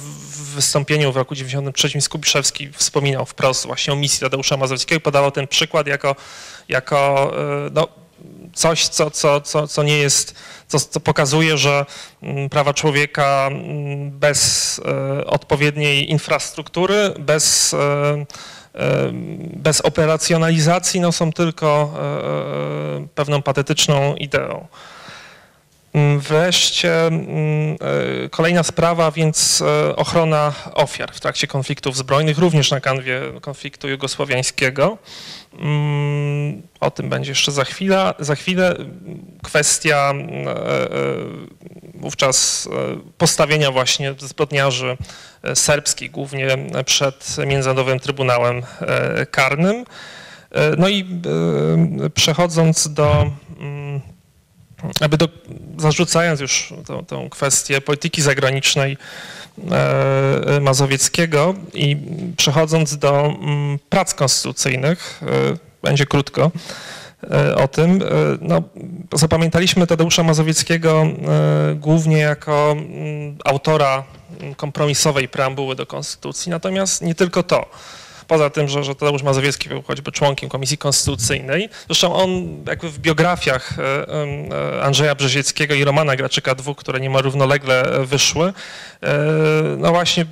wystąpieniu 0.60 1.12
w 1.12 1.18
roku 1.18 1.36
93 1.36 2.02
Skubiszewski 2.02 2.70
wspominał 2.74 3.26
wprost 3.26 3.66
właśnie 3.66 3.94
o 3.94 3.96
misji 3.96 4.20
Tadeusza 4.20 4.58
Mazowieckiego 4.58 5.02
podawał 5.02 5.32
ten 5.32 5.48
przykład 5.48 5.88
jako, 5.88 6.16
jako 6.70 7.32
no, 7.72 7.88
coś, 8.54 8.88
co, 8.88 9.12
co, 9.12 9.42
co, 9.42 9.68
co 9.68 9.84
nie 9.84 9.98
jest, 9.98 10.36
co, 10.68 10.80
co 10.80 11.00
pokazuje, 11.00 11.58
że 11.58 11.86
mm, 12.24 12.50
prawa 12.50 12.74
człowieka 12.74 13.48
mm, 13.52 14.12
bez 14.12 14.82
e, 14.86 15.26
odpowiedniej 15.26 16.12
infrastruktury, 16.12 17.14
bez, 17.20 17.74
e, 17.74 17.78
e, 18.76 19.10
bez 19.54 19.82
operacjonalizacji 19.82 21.00
no, 21.00 21.12
są 21.12 21.34
tylko 21.34 21.94
pewną 23.16 23.42
patetyczną 23.42 24.16
ideą. 24.16 24.68
Mm, 25.94 26.20
wreszcie 26.20 27.08
mm, 27.08 27.78
e, 28.26 28.30
kolejna 28.30 28.64
sprawa, 28.64 29.12
więc 29.12 29.62
e, 29.62 29.96
ochrona 29.96 30.54
ofiar 30.74 31.14
w 31.14 31.20
trakcie 31.20 31.48
konfliktów 31.48 31.98
zbrojnych, 31.98 32.38
również 32.38 32.72
na 32.72 32.80
kanwie 32.80 33.22
konfliktu 33.42 33.90
jugosłowiańskiego. 33.90 34.98
Mm, 35.60 36.62
o 36.80 36.92
tym 36.92 37.10
będzie 37.10 37.32
jeszcze 37.32 37.52
za 37.52 37.66
chwilę. 37.66 38.14
Za 38.20 38.36
chwilę 38.36 38.76
kwestia 39.44 40.14
e, 40.14 40.56
wówczas 41.94 42.70
postawienia 43.18 43.72
właśnie 43.72 44.14
zbrodniarzy 44.18 44.98
serbskich, 45.54 46.12
głównie 46.12 46.48
przed 46.86 47.36
Międzynarodowym 47.48 48.00
Trybunałem 48.00 48.62
Karnym. 49.32 49.86
No 50.78 50.90
i 50.90 51.06
przechodząc 52.14 52.94
do 52.94 53.32
aby 55.02 55.18
do, 55.18 55.30
zarzucając 55.78 56.40
już 56.40 56.74
tą, 56.88 57.06
tą 57.06 57.30
kwestię 57.30 57.82
polityki 57.82 58.22
zagranicznej 58.22 58.98
e, 59.72 60.60
Mazowieckiego 60.60 61.56
i 61.74 61.98
przechodząc 62.38 62.98
do 62.98 63.26
mm, 63.26 63.80
prac 63.90 64.14
konstytucyjnych, 64.14 65.22
e, 65.24 65.58
będzie 65.84 66.06
krótko 66.06 66.52
e, 67.32 67.56
o 67.56 67.68
tym, 67.68 68.02
e, 68.02 68.06
no, 68.42 68.62
zapamiętaliśmy 69.14 69.88
Tadeusza 69.88 70.24
Mazowieckiego 70.24 71.02
e, 71.02 71.76
głównie 71.76 72.18
jako 72.18 72.72
mm, 72.72 73.38
autora 73.46 74.04
kompromisowej 74.58 75.28
preambuły 75.28 75.76
do 75.76 75.86
konstytucji, 75.86 76.50
natomiast 76.50 77.02
nie 77.02 77.16
tylko 77.16 77.44
to 77.44 77.66
poza 78.30 78.50
tym, 78.50 78.68
że, 78.68 78.84
że 78.84 78.96
Tadeusz 78.96 79.24
Mazowiecki 79.24 79.70
był 79.70 79.82
choćby 79.82 80.12
członkiem 80.12 80.50
Komisji 80.50 80.78
Konstytucyjnej. 80.78 81.70
Zresztą 81.88 82.14
on 82.14 82.30
jakby 82.68 82.90
w 82.90 83.00
biografiach 83.00 83.80
e, 83.80 83.84
e, 84.78 84.84
Andrzeja 84.84 85.16
Brzezieckiego 85.16 85.76
i 85.76 85.84
Romana 85.84 86.16
Graczyka, 86.16 86.56
dwóch, 86.56 86.78
które 86.78 87.00
niemal 87.00 87.22
równolegle 87.22 88.06
wyszły, 88.06 88.54
e, 89.04 89.18
no 89.78 89.92
właśnie 89.92 90.26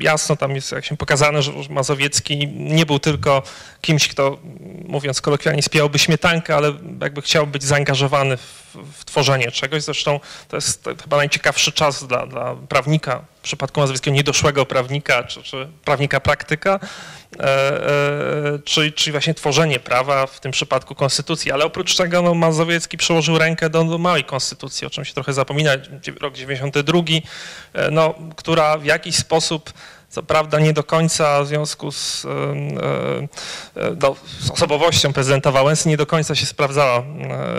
jasno 0.00 0.36
tam 0.36 0.54
jest 0.54 0.72
jak 0.72 0.84
się 0.84 0.96
pokazane, 0.96 1.42
że 1.42 1.52
Mazowiecki 1.70 2.48
nie 2.48 2.86
był 2.86 2.98
tylko 2.98 3.42
kimś, 3.80 4.08
kto 4.08 4.38
mówiąc 4.84 5.20
kolokwialnie 5.20 5.62
spijałby 5.62 5.98
śmietankę, 5.98 6.56
ale 6.56 6.72
jakby 7.00 7.22
chciał 7.22 7.46
być 7.46 7.64
zaangażowany 7.64 8.36
w, 8.36 8.76
w 8.92 9.04
tworzenie 9.04 9.50
czegoś. 9.50 9.82
Zresztą 9.82 10.20
to 10.48 10.56
jest 10.56 10.84
chyba 11.02 11.16
najciekawszy 11.16 11.72
czas 11.72 12.04
dla, 12.04 12.26
dla 12.26 12.56
prawnika, 12.68 13.24
w 13.38 13.42
przypadku 13.42 13.80
Mazowieckiego 13.80 14.16
niedoszłego 14.16 14.66
prawnika, 14.66 15.24
czy, 15.24 15.42
czy 15.42 15.68
prawnika 15.84 16.20
praktyka, 16.20 16.80
czyli, 18.64 18.92
czyli 18.92 19.12
właśnie 19.12 19.34
tworzenie 19.34 19.80
prawa, 19.80 20.26
w 20.26 20.40
tym 20.40 20.52
przypadku 20.52 20.94
konstytucji. 20.94 21.52
Ale 21.52 21.64
oprócz 21.64 21.96
tego 21.96 22.22
no, 22.22 22.34
Mazowiecki 22.34 22.96
przyłożył 22.96 23.38
rękę 23.38 23.70
do, 23.70 23.84
do 23.84 23.98
małej 23.98 24.24
konstytucji, 24.24 24.86
o 24.86 24.90
czym 24.90 25.04
się 25.04 25.14
trochę 25.14 25.32
zapomina, 25.32 25.70
rok 26.20 26.34
92, 26.34 26.98
e, 27.72 27.90
no, 27.90 28.14
która 28.36 28.78
w 28.78 28.84
jakiś 28.84 29.16
sposób 29.16 29.72
co 30.12 30.22
prawda 30.22 30.60
nie 30.60 30.72
do 30.72 30.84
końca 30.84 31.42
w 31.42 31.46
związku 31.46 31.92
z, 31.92 32.26
no, 34.02 34.16
z 34.40 34.50
osobowością 34.50 35.12
prezydenta 35.12 35.52
Wałęsy 35.52 35.88
nie 35.88 35.96
do 35.96 36.06
końca 36.06 36.34
się 36.34 36.46
sprawdzała 36.46 36.98
e, 36.98 37.02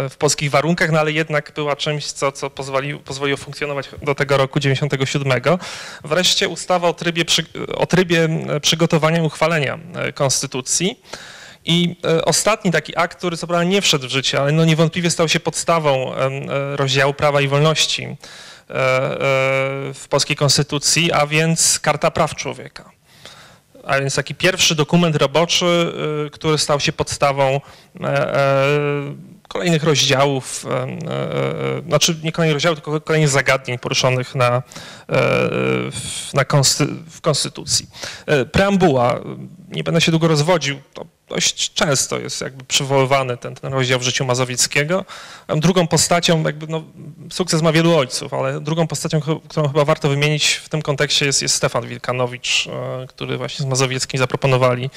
w 0.09 0.17
polskich 0.17 0.51
warunkach, 0.51 0.91
no 0.91 0.99
ale 0.99 1.11
jednak 1.11 1.51
była 1.55 1.75
czymś, 1.75 2.05
co, 2.05 2.31
co 2.31 2.49
pozwoliło, 2.49 2.99
pozwoliło 2.99 3.37
funkcjonować 3.37 3.89
do 4.01 4.15
tego 4.15 4.37
roku 4.37 4.59
97. 4.59 5.41
Wreszcie 6.03 6.47
ustawa 6.47 6.87
o 6.87 6.93
trybie, 6.93 7.25
o 7.75 7.85
trybie 7.85 8.29
przygotowania 8.61 9.19
i 9.19 9.25
uchwalenia 9.25 9.79
konstytucji. 10.13 11.01
I 11.65 11.95
ostatni 12.25 12.71
taki 12.71 12.97
akt, 12.97 13.17
który 13.17 13.37
co 13.37 13.47
prawda 13.47 13.63
nie 13.63 13.81
wszedł 13.81 14.07
w 14.07 14.09
życie, 14.09 14.41
ale 14.41 14.51
no 14.51 14.65
niewątpliwie 14.65 15.09
stał 15.09 15.29
się 15.29 15.39
podstawą 15.39 16.13
rozdziału 16.75 17.13
prawa 17.13 17.41
i 17.41 17.47
wolności 17.47 18.07
E, 18.07 18.09
e, 18.11 18.52
w 19.93 20.05
polskiej 20.09 20.35
konstytucji, 20.35 21.11
a 21.11 21.27
więc 21.27 21.79
Karta 21.79 22.11
Praw 22.11 22.35
Człowieka. 22.35 22.91
A 23.83 23.99
więc 23.99 24.15
taki 24.15 24.35
pierwszy 24.35 24.75
dokument 24.75 25.15
roboczy, 25.15 25.93
e, 26.25 26.29
który 26.29 26.57
stał 26.57 26.79
się 26.79 26.93
podstawą 26.93 27.61
kolejnych 29.47 29.83
rozdziałów, 29.83 30.65
znaczy 31.87 32.15
nie 32.23 32.31
kolejnych 32.31 32.55
rozdziałów, 32.55 32.81
tylko 32.81 33.01
kolejnych 33.01 33.29
zagadnień 33.29 33.79
poruszonych 33.79 34.35
na, 34.35 34.63
na 36.33 36.45
konsty, 36.45 36.87
w 37.09 37.21
Konstytucji. 37.21 37.87
Preambuła, 38.51 39.19
nie 39.69 39.83
będę 39.83 40.01
się 40.01 40.11
długo 40.11 40.27
rozwodził, 40.27 40.79
to 40.93 41.05
dość 41.33 41.73
często 41.73 42.19
jest 42.19 42.41
jakby 42.41 42.63
przywoływany 42.63 43.37
ten, 43.37 43.55
ten 43.55 43.73
rozdział 43.73 43.99
w 43.99 44.03
życiu 44.03 44.25
Mazowieckiego. 44.25 45.05
Drugą 45.47 45.87
postacią, 45.87 46.43
jakby 46.43 46.67
no, 46.67 46.83
sukces 47.31 47.61
ma 47.61 47.71
wielu 47.71 47.97
ojców, 47.97 48.33
ale 48.33 48.61
drugą 48.61 48.87
postacią, 48.87 49.21
którą 49.47 49.67
chyba 49.67 49.85
warto 49.85 50.09
wymienić 50.09 50.53
w 50.53 50.69
tym 50.69 50.81
kontekście 50.81 51.25
jest, 51.25 51.41
jest 51.41 51.55
Stefan 51.55 51.87
Wilkanowicz, 51.87 52.67
e, 52.67 53.07
który 53.07 53.37
właśnie 53.37 53.63
z 53.63 53.69
Mazowieckim 53.69 54.17
zaproponowali 54.17 54.89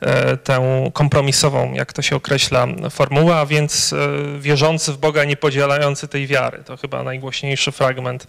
e, 0.00 0.36
tę 0.36 0.90
kompromisową, 0.92 1.74
jak 1.74 1.92
to 1.92 2.02
się 2.02 2.16
określa, 2.16 2.66
formułę, 2.90 3.36
a 3.36 3.46
więc 3.46 3.92
e, 3.92 4.38
wierzący 4.40 4.92
w 4.92 4.98
Boga, 4.98 5.24
nie 5.24 5.36
podzielający 5.36 6.08
tej 6.08 6.26
wiary. 6.26 6.62
To 6.64 6.76
chyba 6.76 7.02
najgłośniejszy 7.02 7.72
fragment 7.72 8.26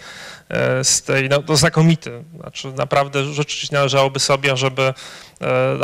z 0.83 1.01
tej, 1.01 1.29
no 1.29 1.43
to 1.43 1.55
znakomity, 1.55 2.23
znaczy 2.39 2.67
naprawdę 2.67 3.23
rzeczywiście 3.23 3.75
należałoby 3.75 4.19
sobie, 4.19 4.57
żeby 4.57 4.93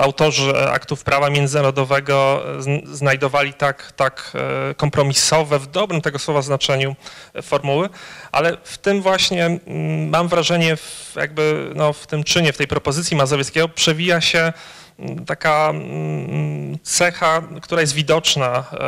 autorzy 0.01 0.69
aktów 0.69 1.03
prawa 1.03 1.29
międzynarodowego 1.29 2.43
znajdowali 2.83 3.53
tak, 3.53 3.91
tak 3.95 4.31
kompromisowe, 4.77 5.59
w 5.59 5.67
dobrym 5.67 6.01
tego 6.01 6.19
słowa 6.19 6.41
znaczeniu 6.41 6.95
formuły, 7.41 7.89
ale 8.31 8.57
w 8.63 8.77
tym 8.77 9.01
właśnie 9.01 9.45
mm, 9.45 10.09
mam 10.09 10.27
wrażenie, 10.27 10.77
jakby 11.15 11.71
no, 11.75 11.93
w 11.93 12.07
tym 12.07 12.23
czynie, 12.23 12.53
w 12.53 12.57
tej 12.57 12.67
propozycji 12.67 13.17
Mazowieckiego 13.17 13.69
przewija 13.69 14.21
się 14.21 14.53
mm, 14.99 15.25
taka 15.25 15.69
mm, 15.69 16.79
cecha, 16.83 17.41
która 17.61 17.81
jest 17.81 17.93
widoczna 17.93 18.47
e, 18.47 18.53
e, 18.53 18.85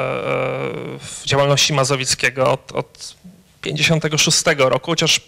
w 0.99 1.21
działalności 1.25 1.73
Mazowieckiego 1.73 2.51
od, 2.51 2.71
od 2.71 3.15
56 3.61 4.43
roku, 4.57 4.91
chociaż 4.91 5.21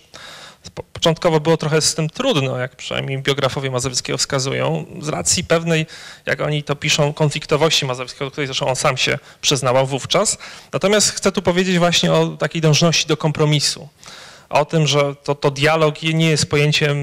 Początkowo 0.94 1.40
było 1.40 1.58
trochę 1.58 1.82
z 1.82 1.96
tym 1.96 2.10
trudno, 2.10 2.58
jak 2.58 2.76
przynajmniej 2.76 3.22
biografowie 3.22 3.72
Mazowieckiego 3.72 4.18
wskazują, 4.18 4.86
z 5.02 5.10
racji 5.10 5.44
pewnej, 5.44 5.86
jak 6.26 6.42
oni 6.42 6.64
to 6.64 6.76
piszą, 6.76 7.14
konfliktowości 7.14 7.86
Mazowieckiego, 7.86 8.26
do 8.26 8.32
której 8.32 8.48
zresztą 8.48 8.68
on 8.68 8.76
sam 8.76 8.98
się 8.98 9.20
przyznał 9.42 9.88
wówczas. 9.88 10.38
Natomiast 10.74 11.12
chcę 11.12 11.32
tu 11.32 11.42
powiedzieć 11.42 11.80
właśnie 11.80 12.14
o 12.14 12.28
takiej 12.28 12.62
dążności 12.62 13.08
do 13.08 13.18
kompromisu. 13.18 13.90
O 14.50 14.66
tym, 14.66 14.88
że 14.88 15.16
to, 15.16 15.36
to 15.36 15.52
dialog 15.52 16.02
nie 16.02 16.30
jest 16.30 16.50
pojęciem 16.50 16.98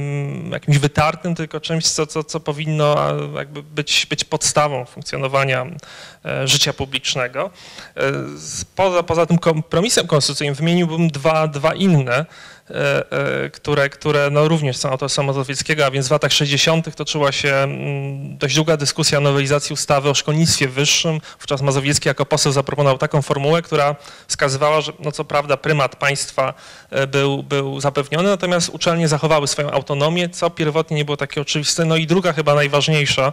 jakimś 0.52 0.78
wytartym, 0.78 1.34
tylko 1.34 1.60
czymś, 1.60 1.84
co, 1.84 2.06
co, 2.06 2.24
co 2.24 2.40
powinno 2.40 2.96
jakby 3.36 3.62
być, 3.62 4.06
być 4.06 4.24
podstawą 4.24 4.84
funkcjonowania 4.84 5.66
e, 6.24 6.48
życia 6.48 6.72
publicznego. 6.72 7.50
E, 7.96 8.12
poza, 8.76 9.02
poza 9.02 9.26
tym 9.26 9.38
kompromisem 9.38 10.06
konstytucyjnym 10.06 10.54
wymieniłbym 10.54 11.08
dwa, 11.08 11.48
dwa 11.48 11.74
inne, 11.74 12.26
które, 13.52 13.88
które 13.88 14.30
no 14.30 14.48
również 14.48 14.76
są 14.76 14.90
autorstwa 14.90 15.22
Mazowieckiego, 15.22 15.86
a 15.86 15.90
więc 15.90 16.08
w 16.08 16.10
latach 16.10 16.32
60. 16.32 16.94
toczyła 16.94 17.32
się 17.32 17.54
mm, 17.54 18.38
dość 18.38 18.54
długa 18.54 18.76
dyskusja 18.76 19.18
o 19.18 19.20
nowelizacji 19.20 19.74
ustawy 19.74 20.10
o 20.10 20.14
szkolnictwie 20.14 20.68
wyższym. 20.68 21.20
Wówczas 21.38 21.62
Mazowiecki 21.62 22.08
jako 22.08 22.26
poseł 22.26 22.52
zaproponował 22.52 22.98
taką 22.98 23.22
formułę, 23.22 23.62
która 23.62 23.96
wskazywała, 24.28 24.80
że 24.80 24.92
no 24.98 25.12
co 25.12 25.24
prawda 25.24 25.56
prymat 25.56 25.96
państwa 25.96 26.54
e, 26.90 27.06
był, 27.06 27.42
był 27.42 27.80
zapewniony, 27.80 28.28
natomiast 28.28 28.68
uczelnie 28.68 29.08
zachowały 29.08 29.48
swoją 29.48 29.70
autonomię, 29.70 30.28
co 30.28 30.50
pierwotnie 30.50 30.96
nie 30.96 31.04
było 31.04 31.16
takie 31.16 31.40
oczywiste. 31.40 31.84
No 31.84 31.96
i 31.96 32.06
druga 32.06 32.32
chyba 32.32 32.54
najważniejsza, 32.54 33.32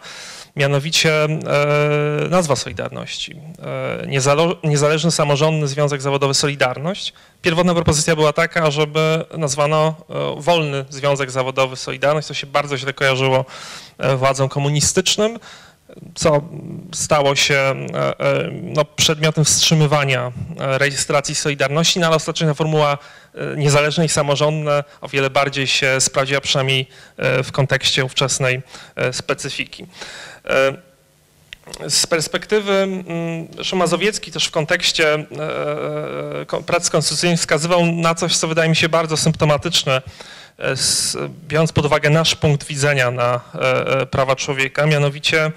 mianowicie 0.56 1.28
nazwa 2.30 2.56
Solidarności. 2.56 3.36
Niezależny 4.64 5.12
Samorządny 5.12 5.68
Związek 5.68 6.02
Zawodowy 6.02 6.34
Solidarność. 6.34 7.14
Pierwotna 7.42 7.74
propozycja 7.74 8.16
była 8.16 8.34
taka, 8.34 8.72
żeby 8.72 9.26
nazwano 9.38 9.96
e, 10.10 10.42
Wolny 10.42 10.86
Związek 10.90 11.32
Zawodowy 11.32 11.76
Solidarność, 11.76 12.28
co 12.28 12.34
się 12.34 12.48
bardzo 12.48 12.78
źle 12.78 12.94
kojarzyło 12.94 13.46
e, 13.98 14.16
władzom 14.16 14.50
komunistycznym. 14.50 15.40
Co 16.16 16.42
stało 16.94 17.36
się 17.36 17.56
e, 17.56 18.20
e, 18.20 18.50
no, 18.52 18.86
przedmiotem 18.86 19.46
wstrzymywania 19.46 20.32
e, 20.60 20.78
rejestracji 20.78 21.36
Solidarności, 21.36 22.00
no 22.00 22.08
ale 22.08 22.16
ostatecznie 22.16 22.48
ta 22.48 22.54
formuła 22.54 22.98
niezależna 23.58 24.04
i 24.04 24.10
samorządna 24.10 24.84
o 25.02 25.08
wiele 25.08 25.30
bardziej 25.30 25.68
się 25.68 26.02
sprawdziła, 26.02 26.42
przynajmniej 26.42 26.88
w 27.44 27.52
kontekście 27.52 28.06
ówczesnej 28.06 28.62
specyfiki. 29.12 29.86
Z 31.90 32.08
perspektywy 32.08 32.74
mm, 32.74 33.48
Mazowiecki 33.74 34.32
też 34.32 34.46
w 34.46 34.52
kontekście 34.52 35.26
prac 36.66 36.90
konstytucyjnych 36.90 37.40
wskazywał 37.40 37.86
na 37.86 38.16
coś, 38.16 38.38
co 38.38 38.48
wydaje 38.48 38.70
mi 38.70 38.76
się 38.76 38.90
bardzo 38.90 39.18
symptomatyczne, 39.18 40.02
biorąc 41.48 41.72
pod 41.72 41.86
uwagę 41.86 42.10
nasz 42.10 42.36
punkt 42.36 42.68
widzenia 42.68 43.12
na 43.12 43.40
prawa 44.12 44.36
człowieka, 44.36 44.86
mianowicie 44.86 45.52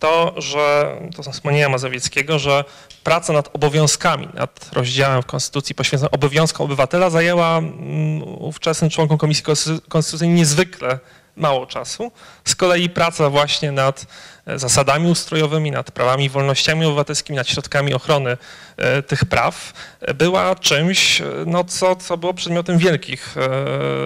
to, 0.00 0.34
że, 0.36 0.96
to 1.16 1.22
są 1.22 1.32
wspomnienia 1.32 1.68
Mazowieckiego, 1.68 2.38
że 2.38 2.64
praca 3.04 3.32
nad 3.32 3.56
obowiązkami, 3.56 4.28
nad 4.34 4.70
rozdziałem 4.72 5.22
w 5.22 5.26
Konstytucji 5.26 5.74
poświęconym 5.74 6.14
obowiązkom 6.14 6.64
obywatela 6.64 7.10
zajęła 7.10 7.58
mm, 7.58 8.22
ówczesnym 8.22 8.90
członkom 8.90 9.18
Komisji 9.18 9.44
Konstytucyjnej 9.88 10.36
niezwykle 10.38 10.98
mało 11.36 11.66
czasu. 11.66 12.12
Z 12.44 12.54
kolei 12.54 12.90
praca 12.90 13.30
właśnie 13.30 13.72
nad 13.72 14.06
e, 14.46 14.58
zasadami 14.58 15.10
ustrojowymi, 15.10 15.70
nad 15.70 15.90
prawami 15.90 16.24
i 16.24 16.28
wolnościami 16.28 16.86
obywatelskimi, 16.86 17.36
nad 17.36 17.48
środkami 17.48 17.94
ochrony 17.94 18.36
e, 18.76 19.02
tych 19.02 19.24
praw 19.24 19.72
e, 20.00 20.14
była 20.14 20.54
czymś, 20.54 21.22
no, 21.46 21.64
co, 21.64 21.96
co 21.96 22.16
było 22.16 22.34
przedmiotem 22.34 22.78
wielkich, 22.78 23.34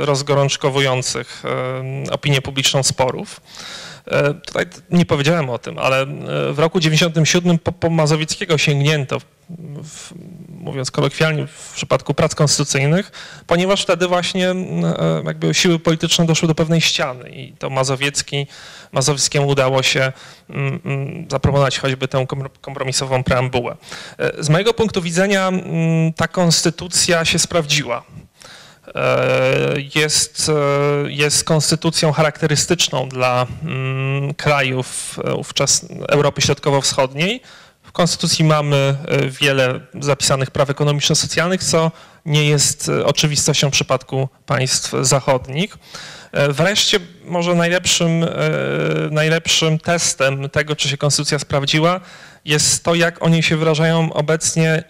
rozgorączkowujących 0.00 1.42
opinię 2.10 2.42
publiczną 2.42 2.82
sporów. 2.82 3.40
E, 4.06 4.34
tutaj 4.34 4.66
nie 4.90 5.06
powiedziałem 5.06 5.50
o 5.50 5.58
tym, 5.58 5.78
ale 5.78 6.02
e, 6.02 6.06
w 6.52 6.58
roku 6.58 6.80
97 6.80 7.58
po, 7.58 7.72
po 7.72 7.90
Mazowieckiego 7.90 8.58
sięgnięto, 8.58 9.20
w, 9.84 10.12
mówiąc 10.48 10.90
kolokwialnie, 10.90 11.46
w 11.46 11.72
przypadku 11.74 12.14
prac 12.14 12.34
konstytucyjnych, 12.34 13.12
ponieważ 13.46 13.82
wtedy 13.82 14.08
właśnie 14.08 14.50
e, 14.50 15.22
jakby 15.24 15.54
siły 15.54 15.78
polityczne 15.78 16.26
doszły 16.26 16.48
do 16.48 16.54
pewnej 16.54 16.80
ściany 16.80 17.30
i 17.30 17.52
to 17.52 17.70
Mazowiecki, 17.70 18.46
Mazowieckiemu 18.92 19.48
udało 19.48 19.82
się 19.82 20.12
zaproponować 21.30 21.78
choćby 21.78 22.08
tę 22.08 22.26
kompromisową 22.60 23.24
preambułę. 23.24 23.76
Z 24.38 24.48
mojego 24.48 24.74
punktu 24.74 25.02
widzenia 25.02 25.50
ta 26.16 26.28
konstytucja 26.28 27.24
się 27.24 27.38
sprawdziła. 27.38 28.02
E, 28.94 29.74
jest, 29.94 30.48
e, 30.48 31.12
jest 31.12 31.44
konstytucją 31.44 32.12
charakterystyczną 32.12 33.08
dla 33.08 33.46
mm, 33.62 34.34
krajów 34.34 35.18
e, 35.24 35.34
ówczes 35.34 35.86
Europy 36.08 36.40
Środkowo-Wschodniej. 36.40 37.40
W 37.82 37.92
konstytucji 37.92 38.44
mamy 38.44 38.96
wiele 39.40 39.80
zapisanych 40.00 40.50
praw 40.50 40.70
ekonomiczno-socjalnych, 40.70 41.64
co 41.64 41.90
nie 42.26 42.48
jest 42.48 42.90
oczywistością 43.04 43.68
w 43.68 43.72
przypadku 43.72 44.28
państw 44.46 44.92
zachodnich. 45.00 45.76
Wreszcie 46.48 46.98
może 47.24 47.54
najlepszym, 47.54 48.26
najlepszym 49.10 49.78
testem 49.78 50.50
tego, 50.50 50.76
czy 50.76 50.88
się 50.88 50.96
konstytucja 50.96 51.38
sprawdziła, 51.38 52.00
jest 52.44 52.84
to, 52.84 52.94
jak 52.94 53.22
o 53.22 53.28
niej 53.28 53.42
się 53.42 53.56
wyrażają 53.56 54.12
obecnie 54.12 54.70
e, 54.70 54.84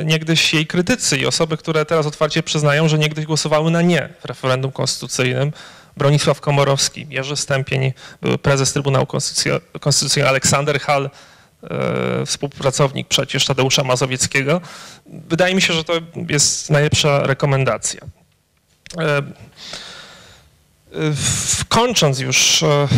e, 0.00 0.04
niegdyś 0.04 0.54
jej 0.54 0.66
krytycy 0.66 1.18
i 1.18 1.26
osoby, 1.26 1.56
które 1.56 1.84
teraz 1.84 2.06
otwarcie 2.06 2.42
przyznają, 2.42 2.88
że 2.88 2.98
niegdyś 2.98 3.26
głosowały 3.26 3.70
na 3.70 3.82
nie 3.82 4.08
w 4.20 4.24
referendum 4.24 4.72
konstytucyjnym. 4.72 5.52
Bronisław 5.96 6.40
Komorowski, 6.40 7.06
Jerzy 7.10 7.36
Stępień, 7.36 7.92
były 8.22 8.38
prezes 8.38 8.72
Trybunału 8.72 9.06
Konstytucyjnego, 9.80 10.28
Aleksander 10.28 10.80
Hall, 10.80 11.10
e, 11.62 12.26
współpracownik 12.26 13.08
przecież 13.08 13.44
Tadeusza 13.44 13.84
Mazowieckiego. 13.84 14.60
Wydaje 15.06 15.54
mi 15.54 15.62
się, 15.62 15.74
że 15.74 15.84
to 15.84 15.92
jest 16.28 16.70
najlepsza 16.70 17.26
rekomendacja. 17.26 18.00
Kończąc 21.68 22.20
już 22.20 22.62
e, 22.62 22.66
e, 22.66 22.88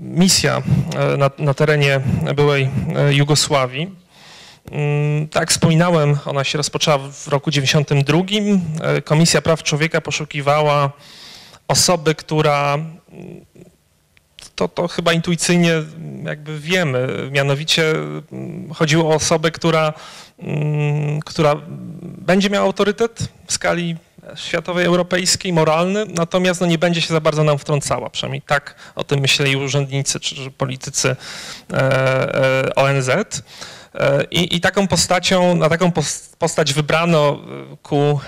misja 0.00 0.62
e, 0.96 1.16
na, 1.16 1.30
na 1.38 1.54
terenie 1.54 2.00
byłej 2.34 2.70
Jugosławii, 3.10 3.90
mm, 4.70 5.28
tak, 5.28 5.50
wspominałem, 5.50 6.18
ona 6.26 6.44
się 6.44 6.58
rozpoczęła 6.58 6.98
w 6.98 7.28
roku 7.28 7.50
92. 7.50 8.18
Komisja 9.04 9.42
Praw 9.42 9.62
Człowieka 9.62 10.00
poszukiwała 10.00 10.92
osoby, 11.68 12.14
która 12.14 12.78
to, 14.54 14.68
to 14.68 14.88
chyba 14.88 15.12
intuicyjnie 15.12 15.72
jakby 16.24 16.60
wiemy, 16.60 17.28
mianowicie 17.30 17.90
mm, 17.90 18.74
chodziło 18.74 19.10
o 19.10 19.14
osobę, 19.14 19.50
która, 19.50 19.92
mm, 20.38 21.20
która 21.20 21.56
będzie 22.02 22.50
miała 22.50 22.66
autorytet 22.66 23.28
w 23.46 23.52
skali 23.52 23.96
światowej, 24.34 24.86
europejskiej, 24.86 25.52
moralny, 25.52 26.06
natomiast 26.08 26.60
no, 26.60 26.66
nie 26.66 26.78
będzie 26.78 27.00
się 27.00 27.14
za 27.14 27.20
bardzo 27.20 27.44
nam 27.44 27.58
wtrącała. 27.58 28.10
Przynajmniej 28.10 28.42
tak 28.42 28.74
o 28.94 29.04
tym 29.04 29.20
myśleli 29.20 29.56
urzędnicy 29.56 30.20
czy 30.20 30.50
politycy 30.50 31.16
e, 31.72 31.76
e, 31.76 32.74
ONZ. 32.74 33.10
E, 33.96 34.24
I, 34.30 34.56
I, 34.56 34.60
taką 34.60 34.88
postacią, 34.88 35.56
na 35.56 35.68
taką 35.68 35.92
postać 36.38 36.72
wybrano 36.72 37.38
ku, 37.82 38.20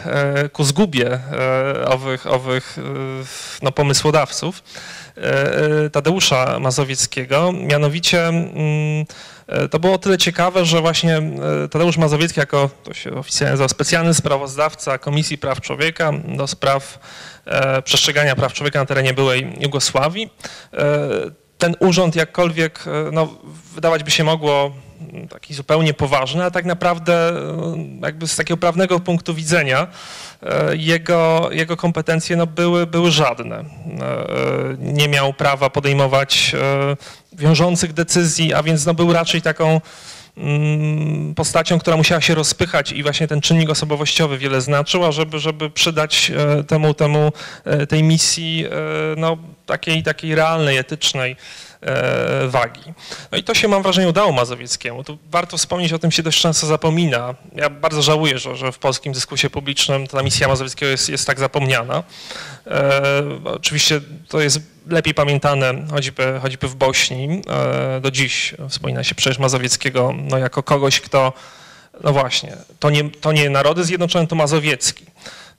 ku 0.53 0.65
zgubie 0.65 1.21
owych, 1.87 2.27
owych 2.27 2.77
no, 3.63 3.73
pomysłodawców 3.73 4.63
Tadeusza 5.93 6.59
Mazowieckiego. 6.61 7.53
Mianowicie 7.53 8.27
mm, 8.27 9.07
E, 9.49 9.69
to 9.69 9.79
było 9.79 9.93
o 9.95 9.99
tyle 9.99 10.19
ciekawe, 10.19 10.65
że 10.65 10.81
właśnie 10.81 11.17
e, 11.17 11.69
Tadeusz 11.71 11.97
Mazowiecki 11.97 12.41
jako, 12.41 12.71
to 12.85 12.95
się 12.95 13.15
oficjalnie 13.15 13.51
nazywa, 13.51 13.69
specjalny 13.69 14.15
sprawozdawca 14.15 14.99
Komisji 14.99 15.39
Praw 15.39 15.61
Człowieka 15.61 16.13
do 16.37 16.47
spraw 16.47 16.99
e, 17.45 17.83
przestrzegania 17.83 18.37
praw 18.37 18.53
człowieka 18.53 18.79
na 18.79 18.87
terenie 18.87 19.15
byłej 19.15 19.57
Jugosławii, 19.61 20.31
ten 21.59 21.77
urząd 21.81 22.17
jakkolwiek, 22.17 22.85
no, 23.13 23.29
wydawać 23.75 24.05
by 24.05 24.11
się 24.11 24.25
mogło 24.25 24.73
taki 25.31 25.55
zupełnie 25.55 25.95
poważny, 25.95 26.45
a 26.45 26.51
tak 26.51 26.65
naprawdę 26.65 27.33
jakby 28.03 28.29
z 28.29 28.37
takiego 28.37 28.57
prawnego 28.57 29.01
punktu 29.01 29.35
widzenia 29.35 29.87
jego, 30.73 31.49
jego 31.53 31.77
kompetencje 31.77 32.37
no, 32.37 32.47
były, 32.47 32.87
były 32.87 33.11
żadne. 33.11 33.65
Nie 34.79 35.09
miał 35.09 35.33
prawa 35.33 35.71
podejmować 35.71 36.55
wiążących 37.39 37.93
decyzji, 37.93 38.55
a 38.55 38.63
więc 38.63 38.87
no, 38.87 38.95
był 38.95 39.13
raczej 39.13 39.43
taką 39.43 39.81
mm, 40.37 41.35
postacią, 41.35 41.79
która 41.79 41.97
musiała 41.97 42.21
się 42.21 42.35
rozpychać 42.35 42.93
i 42.93 43.03
właśnie 43.03 43.29
ten 43.29 43.41
czynnik 43.41 43.71
osobowościowy 43.71 44.39
wiele 44.39 44.61
znaczył, 44.61 45.05
a 45.05 45.13
żeby, 45.13 45.39
żeby 45.39 45.71
przydać 45.71 46.33
e, 46.35 46.65
temu, 46.65 46.95
temu 46.95 47.33
e, 47.65 47.87
tej 47.87 48.03
misji 48.03 48.65
e, 48.67 48.71
no, 49.17 49.37
takiej, 49.67 50.03
takiej 50.03 50.35
realnej, 50.35 50.77
etycznej 50.77 51.37
E, 51.37 51.68
wagi. 52.49 52.81
No 53.33 53.39
i 53.39 53.45
to 53.45 53.55
się 53.55 53.69
mam 53.69 53.83
wrażenie 53.83 54.09
udało 54.09 54.33
Mazowieckiemu. 54.33 55.05
Tu 55.05 55.19
warto 55.31 55.57
wspomnieć, 55.57 55.93
o 55.93 55.99
tym 55.99 56.11
się 56.11 56.23
dość 56.23 56.41
często 56.41 56.67
zapomina. 56.67 57.35
Ja 57.55 57.71
bardzo 57.71 58.03
żałuję, 58.03 58.39
że, 58.39 58.57
że 58.57 58.73
w 58.73 58.79
polskim 58.79 59.13
dyskursie 59.13 59.51
publicznym 59.51 60.07
ta 60.07 60.23
misja 60.23 60.49
Mazowieckiego 60.49 60.91
jest, 60.91 61.09
jest 61.09 61.27
tak 61.27 61.39
zapomniana. 61.39 62.03
E, 62.67 63.03
oczywiście 63.45 64.01
to 64.29 64.41
jest 64.41 64.61
lepiej 64.87 65.15
pamiętane 65.15 65.75
choćby, 65.91 66.39
choćby 66.43 66.69
w 66.69 66.75
Bośni. 66.75 67.43
E, 67.51 68.01
do 68.01 68.11
dziś 68.11 68.55
wspomina 68.69 69.05
się 69.05 69.15
przecież 69.15 69.39
Mazowieckiego 69.39 70.15
no, 70.17 70.39
jako 70.39 70.63
kogoś, 70.63 71.01
kto, 71.01 71.33
no 72.05 72.13
właśnie, 72.13 72.57
to 72.79 72.91
nie, 72.91 73.11
to 73.11 73.33
nie 73.33 73.51
narody 73.51 73.85
zjednoczone, 73.85 74.27
to 74.27 74.37
Mazowiecki. 74.37 75.07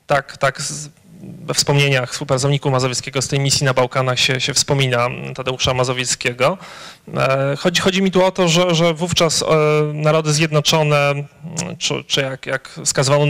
Tak, 0.07 0.37
tak 0.37 0.61
we 1.45 1.53
wspomnieniach 1.53 2.11
współpracowników 2.11 2.71
Mazowieckiego 2.71 3.21
z 3.21 3.27
tej 3.27 3.39
misji 3.39 3.65
na 3.65 3.73
Bałkanach 3.73 4.19
się, 4.19 4.41
się 4.41 4.53
wspomina 4.53 5.07
Tadeusza 5.35 5.73
Mazowieckiego. 5.73 6.57
E, 7.17 7.55
chodzi, 7.59 7.81
chodzi 7.81 8.01
mi 8.01 8.11
tu 8.11 8.25
o 8.25 8.31
to, 8.31 8.47
że, 8.47 8.75
że 8.75 8.93
wówczas 8.93 9.41
e, 9.41 9.45
narody 9.93 10.33
zjednoczone, 10.33 11.13
czy, 11.77 12.03
czy 12.03 12.21
jak, 12.21 12.45
jak 12.45 12.79
wskazywano 12.85 13.25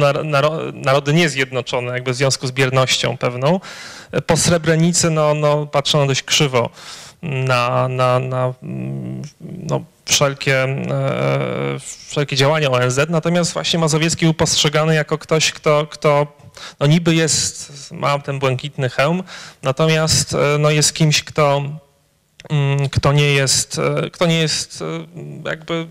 narody 0.74 1.14
niezjednoczone, 1.14 1.94
jakby 1.94 2.14
w 2.14 2.16
związku 2.16 2.48
z 2.48 2.52
biernością 2.52 3.18
pewną, 3.18 3.60
e, 4.12 4.22
po 4.22 4.38
Srebrenicy 4.38 5.10
no, 5.10 5.34
no, 5.34 5.66
patrzono 5.66 6.08
dość 6.08 6.24
krzywo 6.24 6.70
na, 7.22 7.88
na, 7.88 8.20
na 8.20 8.54
no, 9.42 9.84
wszelkie, 10.06 10.68
wszelkie 12.08 12.36
działania 12.36 12.72
ONZ, 12.72 13.00
natomiast 13.10 13.54
właśnie 13.54 13.80
Mazowiecki 13.80 14.26
był 14.26 14.34
postrzegany 14.34 14.96
jako 14.96 15.18
ktoś, 15.18 15.52
kto, 15.52 15.88
kto 15.88 16.28
no 16.80 16.88
niby 16.88 17.16
jest, 17.16 17.92
ma 17.92 18.20
ten 18.20 18.40
błękitny 18.40 18.90
hełm, 18.90 19.24
natomiast 19.64 20.34
e, 20.34 20.58
no 20.60 20.72
jest 20.72 20.94
kimś, 20.94 21.24
kto 21.24 21.64
kto 22.92 23.14
nie 23.14 23.34
jest, 23.34 23.82
kto 24.12 24.26
nie 24.26 24.38
jest 24.40 24.84
jakby 25.46 25.88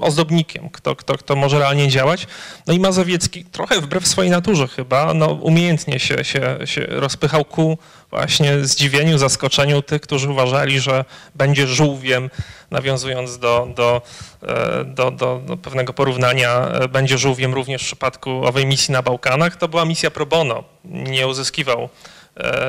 ozdobnikiem, 0.00 0.70
kto, 0.70 0.96
kto, 0.96 1.18
kto 1.18 1.36
może 1.36 1.58
realnie 1.58 1.88
działać. 1.88 2.26
No 2.66 2.74
i 2.74 2.80
Mazowiecki 2.80 3.44
trochę 3.44 3.80
wbrew 3.80 4.06
swojej 4.06 4.30
naturze 4.30 4.68
chyba, 4.68 5.14
no 5.14 5.26
umiejętnie 5.26 5.98
się, 5.98 6.24
się, 6.24 6.58
się 6.64 6.86
rozpychał 6.88 7.44
ku 7.44 7.78
właśnie 8.10 8.64
zdziwieniu, 8.64 9.18
zaskoczeniu 9.18 9.82
tych, 9.82 10.00
którzy 10.00 10.30
uważali, 10.30 10.80
że 10.80 11.04
będzie 11.34 11.66
żółwiem, 11.66 12.30
nawiązując 12.70 13.38
do, 13.38 13.68
do, 13.76 14.02
e, 14.42 14.84
do, 14.84 15.10
do, 15.10 15.40
do 15.46 15.56
pewnego 15.56 15.92
porównania, 15.92 16.68
e, 16.68 16.88
będzie 16.88 17.18
żółwiem 17.18 17.54
również 17.54 17.82
w 17.82 17.86
przypadku 17.86 18.30
owej 18.30 18.66
misji 18.66 18.92
na 18.92 19.02
Bałkanach. 19.02 19.56
To 19.56 19.68
była 19.68 19.84
misja 19.84 20.10
pro 20.10 20.26
bono. 20.26 20.64
Nie 20.84 21.26
uzyskiwał 21.26 21.82
e, 21.82 21.88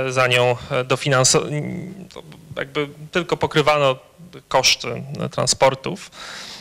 za 0.09 0.27
nią 0.27 0.55
dofinansowania, 0.85 1.61
jakby 2.55 2.87
tylko 3.11 3.37
pokrywano 3.37 3.95
koszty 4.47 5.03
transportów. 5.31 6.11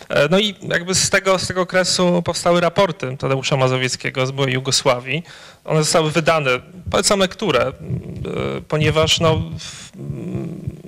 E, 0.09 0.28
no 0.30 0.38
i 0.38 0.54
jakby 0.62 0.94
z 0.94 1.11
tego, 1.11 1.38
z 1.38 1.46
tego 1.46 1.61
okresu 1.61 2.22
powstały 2.22 2.61
raporty 2.61 3.16
Tadeusza 3.16 3.57
Mazowieckiego 3.57 4.26
z 4.26 4.30
byłej 4.30 4.52
Jugosławii. 4.52 5.22
One 5.64 5.82
zostały 5.82 6.11
wydane, 6.11 6.50
polecam 6.90 7.20
lekturę, 7.20 7.66
e, 7.66 7.72
ponieważ 8.68 9.20
no, 9.20 9.42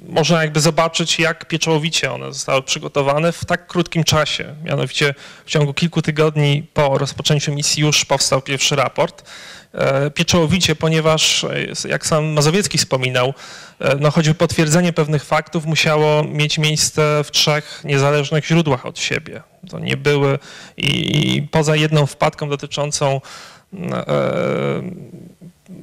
można 0.08 0.42
jakby 0.42 0.60
zobaczyć, 0.60 1.18
jak 1.18 1.48
pieczołowicie 1.48 2.12
one 2.12 2.32
zostały 2.32 2.62
przygotowane 2.62 3.32
w 3.32 3.44
tak 3.44 3.66
krótkim 3.66 4.04
czasie. 4.04 4.54
Mianowicie 4.64 5.14
w 5.46 5.50
ciągu 5.50 5.74
kilku 5.74 6.02
tygodni 6.02 6.66
po 6.74 6.98
rozpoczęciu 6.98 7.54
misji 7.54 7.82
już 7.82 8.04
powstał 8.04 8.42
pierwszy 8.42 8.76
raport. 8.76 9.30
E, 9.72 10.10
pieczołowicie, 10.10 10.76
ponieważ 10.76 11.44
e, 11.44 11.88
jak 11.88 12.06
sam 12.06 12.24
Mazowiecki 12.26 12.78
wspominał, 12.78 13.34
e, 13.78 13.96
no 13.96 14.10
choćby 14.10 14.34
potwierdzenie 14.34 14.92
pewnych 14.92 15.24
faktów 15.24 15.66
musiało 15.66 16.24
mieć 16.24 16.58
miejsce 16.58 17.24
w 17.24 17.30
trzech 17.30 17.80
niezależnych 17.84 18.46
źródłach 18.46 18.86
od 18.86 18.98
siebie. 18.98 19.42
To 19.70 19.78
nie 19.78 19.96
były 19.96 20.38
i, 20.76 21.36
i 21.36 21.42
poza 21.42 21.76
jedną 21.76 22.06
wpadką 22.06 22.48
dotyczącą 22.48 23.20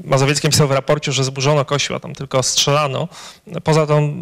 Mazowieckim 0.05 0.51
pisał 0.51 0.67
w 0.67 0.71
raporcie, 0.71 1.11
że 1.11 1.23
zburzono 1.23 1.65
kościół, 1.65 1.95
a 1.95 1.99
tam 1.99 2.15
tylko 2.15 2.43
strzelano. 2.43 3.07
Poza 3.63 3.87
tą 3.87 4.13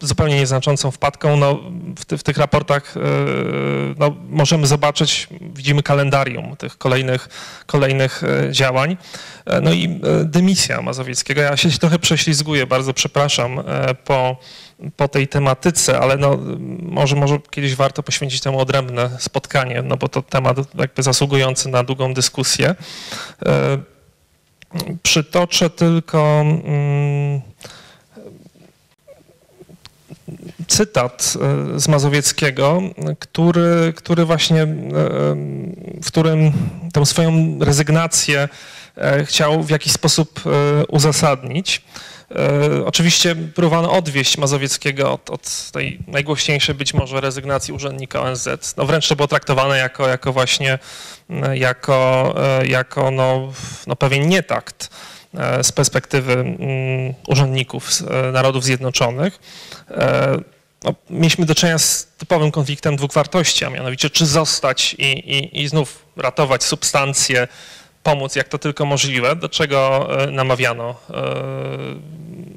zupełnie 0.00 0.36
nieznaczącą 0.36 0.90
wpadką, 0.90 1.36
no, 1.36 1.60
w, 1.98 2.04
ty, 2.04 2.18
w 2.18 2.22
tych 2.22 2.36
raportach 2.36 2.94
yy, 2.96 3.94
no, 3.98 4.16
możemy 4.28 4.66
zobaczyć, 4.66 5.28
widzimy 5.40 5.82
kalendarium 5.82 6.56
tych 6.56 6.78
kolejnych, 6.78 7.28
kolejnych 7.66 8.22
e, 8.24 8.52
działań. 8.52 8.96
E, 9.46 9.60
no 9.60 9.72
i 9.72 10.00
dymisja 10.24 10.82
Mazowieckiego. 10.82 11.40
Ja 11.40 11.56
się 11.56 11.70
trochę 11.70 11.98
prześlizguję, 11.98 12.66
bardzo 12.66 12.94
przepraszam 12.94 13.62
po, 14.04 14.36
po 14.96 15.08
tej 15.08 15.28
tematyce, 15.28 16.00
ale 16.00 16.16
no, 16.16 16.38
może, 16.82 17.16
może 17.16 17.38
kiedyś 17.50 17.74
warto 17.74 18.02
poświęcić 18.02 18.40
temu 18.40 18.60
odrębne 18.60 19.10
spotkanie, 19.18 19.82
no 19.82 19.96
bo 19.96 20.08
to 20.08 20.22
temat 20.22 20.56
jakby 20.74 21.02
zasługujący 21.02 21.68
na 21.68 21.82
długą 21.84 22.14
dyskusję. 22.14 22.74
Przytoczę 25.02 25.70
tylko 25.70 26.40
mm, 26.40 27.40
cytat 30.66 31.34
e, 31.74 31.80
z 31.80 31.88
Mazowieckiego, 31.88 32.82
który, 33.18 33.92
który 33.96 34.24
właśnie, 34.24 34.62
e, 34.62 34.66
w 36.02 36.06
którym 36.06 36.52
tę 36.92 37.06
swoją 37.06 37.58
rezygnację 37.60 38.48
e, 38.96 39.24
chciał 39.24 39.62
w 39.62 39.70
jakiś 39.70 39.92
sposób 39.92 40.40
uzasadnić. 40.88 41.84
E, 42.30 42.86
oczywiście 42.86 43.36
próbowano 43.36 43.92
odwieść 43.92 44.38
Mazowieckiego 44.38 45.12
od, 45.12 45.30
od, 45.30 45.70
tej 45.72 45.98
najgłośniejszej 46.06 46.74
być 46.74 46.94
może 46.94 47.20
rezygnacji 47.20 47.74
urzędnika 47.74 48.20
ONZ. 48.20 48.48
No 48.76 48.86
wręcz 48.86 49.08
to 49.08 49.16
było 49.16 49.28
traktowane 49.28 49.78
jako, 49.78 50.08
jako 50.08 50.32
właśnie 50.32 50.78
e, 51.30 51.58
jako, 51.58 52.34
e, 52.38 52.66
jako 52.66 53.10
no, 53.10 53.52
no 53.86 53.96
pewien 53.96 54.28
nietakt 54.28 54.90
z 55.62 55.72
perspektywy 55.72 56.32
mm, 56.32 57.14
urzędników 57.28 57.90
Narodów 58.32 58.64
Zjednoczonych. 58.64 59.38
No, 60.84 60.94
mieliśmy 61.10 61.46
do 61.46 61.54
czynienia 61.54 61.78
z 61.78 62.06
typowym 62.18 62.50
konfliktem 62.50 62.96
dwóch 62.96 63.12
wartości, 63.12 63.64
a 63.64 63.70
mianowicie 63.70 64.10
czy 64.10 64.26
zostać 64.26 64.94
i, 64.98 65.04
i, 65.04 65.62
i 65.62 65.68
znów 65.68 66.06
ratować 66.16 66.64
substancje 66.64 67.48
pomóc 68.06 68.36
jak 68.36 68.48
to 68.48 68.58
tylko 68.58 68.86
możliwe, 68.86 69.36
do 69.36 69.48
czego 69.48 70.08
e, 70.22 70.30
namawiano 70.30 70.94
e, 71.10 71.14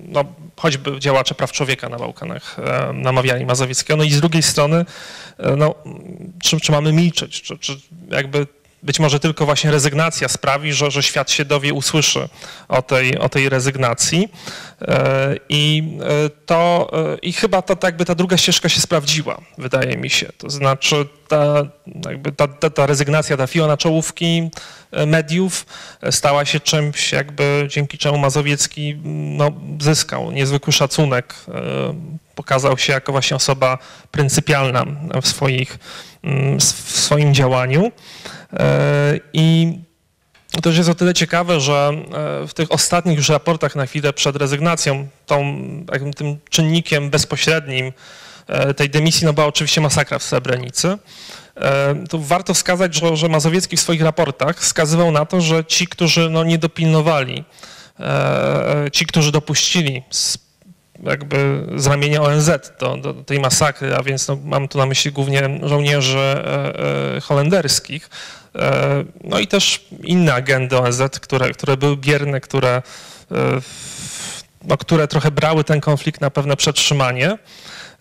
no, 0.08 0.24
choćby 0.56 1.00
działacze 1.00 1.36
praw 1.36 1.52
człowieka 1.52 1.90
na 1.90 1.98
Bałkanach 1.98 2.60
e, 2.60 2.94
namawiali 2.94 3.46
Mazowieckiego. 3.46 3.98
No 3.98 4.04
i 4.04 4.12
z 4.12 4.22
drugiej 4.22 4.44
strony, 4.44 4.86
no, 5.58 5.76
czy, 6.44 6.60
czy 6.60 6.72
mamy 6.72 6.94
milczeć, 6.94 7.42
czy, 7.42 7.58
czy 7.58 7.78
jakby 8.10 8.48
być 8.84 9.00
może 9.00 9.20
tylko 9.20 9.46
właśnie 9.46 9.72
rezygnacja 9.72 10.28
sprawi, 10.28 10.74
że, 10.74 10.92
że 10.92 11.04
świat 11.04 11.32
się 11.32 11.46
dowie, 11.46 11.74
usłyszy 11.74 12.30
o 12.68 12.82
tej, 12.82 13.18
o 13.18 13.30
tej 13.30 13.50
rezygnacji. 13.50 14.30
E, 14.82 15.36
I 15.50 15.84
e, 16.02 16.30
to, 16.46 16.92
e, 17.14 17.18
i 17.18 17.34
chyba 17.34 17.62
ta, 17.62 17.88
jakby 17.88 18.06
ta 18.06 18.16
druga 18.16 18.38
ścieżka 18.38 18.70
się 18.70 18.82
sprawdziła, 18.82 19.42
wydaje 19.58 19.98
mi 19.98 20.10
się. 20.10 20.30
To 20.38 20.50
znaczy 20.50 21.06
ta, 21.28 21.66
jakby 22.06 22.32
ta, 22.32 22.48
ta, 22.48 22.70
ta 22.70 22.86
rezygnacja 22.86 23.38
trafiła 23.38 23.68
na 23.68 23.78
czołówki 23.78 24.50
mediów, 25.08 25.66
stała 26.12 26.46
się 26.46 26.60
czymś 26.60 27.12
jakby 27.12 27.68
dzięki 27.70 27.98
czemu 27.98 28.18
Mazowiecki 28.18 28.96
no, 29.06 29.52
zyskał 29.80 30.32
niezwykły 30.32 30.74
szacunek, 30.74 31.36
pokazał 32.36 32.78
się 32.78 32.94
jako 32.94 33.12
właśnie 33.12 33.38
osoba 33.38 33.78
pryncypialna 34.12 34.86
w, 35.22 35.28
swoich, 35.28 35.80
w 36.60 37.00
swoim 37.00 37.34
działaniu. 37.34 37.92
E, 38.54 39.20
I 39.34 39.74
to 40.52 40.62
też 40.62 40.78
jest 40.78 40.90
o 40.90 40.96
tyle 40.96 41.14
ciekawe, 41.14 41.60
że 41.60 41.92
e, 42.44 42.48
w 42.48 42.54
tych 42.54 42.72
ostatnich 42.72 43.18
już 43.18 43.30
raportach 43.30 43.76
na 43.76 43.86
chwilę 43.86 44.14
przed 44.14 44.36
rezygnacją, 44.36 45.08
tą, 45.26 45.62
tym 46.18 46.38
czynnikiem 46.50 47.10
bezpośrednim 47.10 47.94
e, 48.48 48.74
tej 48.74 48.90
dymisji 48.90 49.26
no 49.26 49.34
była 49.34 49.48
oczywiście 49.48 49.82
masakra 49.82 50.20
w 50.20 50.24
Srebrenicy. 50.24 50.98
Tu 52.10 52.20
warto 52.22 52.54
wskazać, 52.54 52.96
że, 52.96 53.18
że 53.18 53.30
Mazowiecki 53.30 53.78
w 53.78 53.80
swoich 53.80 54.02
raportach 54.02 54.60
wskazywał 54.60 55.12
na 55.12 55.26
to, 55.26 55.42
że 55.42 55.66
ci, 55.66 55.88
którzy 55.88 56.30
no, 56.30 56.44
nie 56.44 56.58
dopilnowali, 56.58 57.44
ci, 58.92 59.06
którzy 59.06 59.32
dopuścili 59.32 60.04
jakby 61.04 61.66
z 61.76 61.88
ramienia 61.88 62.22
ONZ 62.22 62.50
do, 62.80 62.98
do, 62.98 63.14
tej 63.14 63.40
masakry, 63.40 63.96
a 63.96 64.04
więc 64.04 64.28
no, 64.28 64.38
mam 64.46 64.68
tu 64.68 64.78
na 64.78 64.86
myśli 64.86 65.12
głównie 65.12 65.60
żołnierzy 65.64 66.18
e, 66.18 67.16
e, 67.16 67.22
holenderskich, 67.22 68.10
e, 68.56 69.04
no 69.24 69.40
i 69.40 69.48
też 69.48 69.86
inne 70.04 70.34
agendy 70.34 70.78
ONZ, 70.78 71.02
które, 71.22 71.52
które 71.52 71.78
były 71.78 71.98
bierne, 71.98 72.42
które, 72.42 72.82
no, 74.66 74.78
które 74.78 75.08
trochę 75.08 75.32
brały 75.32 75.64
ten 75.64 75.82
konflikt 75.82 76.22
na 76.22 76.30
pewne 76.30 76.56
przetrzymanie. 76.56 77.38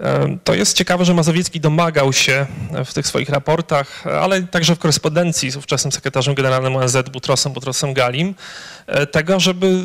E, 0.00 0.38
to 0.44 0.54
jest 0.54 0.76
ciekawe, 0.76 1.04
że 1.04 1.14
Mazowiecki 1.14 1.60
domagał 1.60 2.12
się 2.12 2.46
w 2.84 2.94
tych 2.94 3.06
swoich 3.06 3.28
raportach, 3.28 4.06
ale 4.06 4.42
także 4.42 4.76
w 4.76 4.78
korespondencji 4.78 5.50
z 5.50 5.56
ówczesnym 5.56 5.92
sekretarzem 5.92 6.34
generalnym 6.34 6.76
ONZ 6.76 6.96
Butrosem, 7.12 7.52
Butrosem 7.52 7.94
Galim, 7.94 8.34
e, 8.86 9.06
tego, 9.06 9.40
żeby 9.40 9.80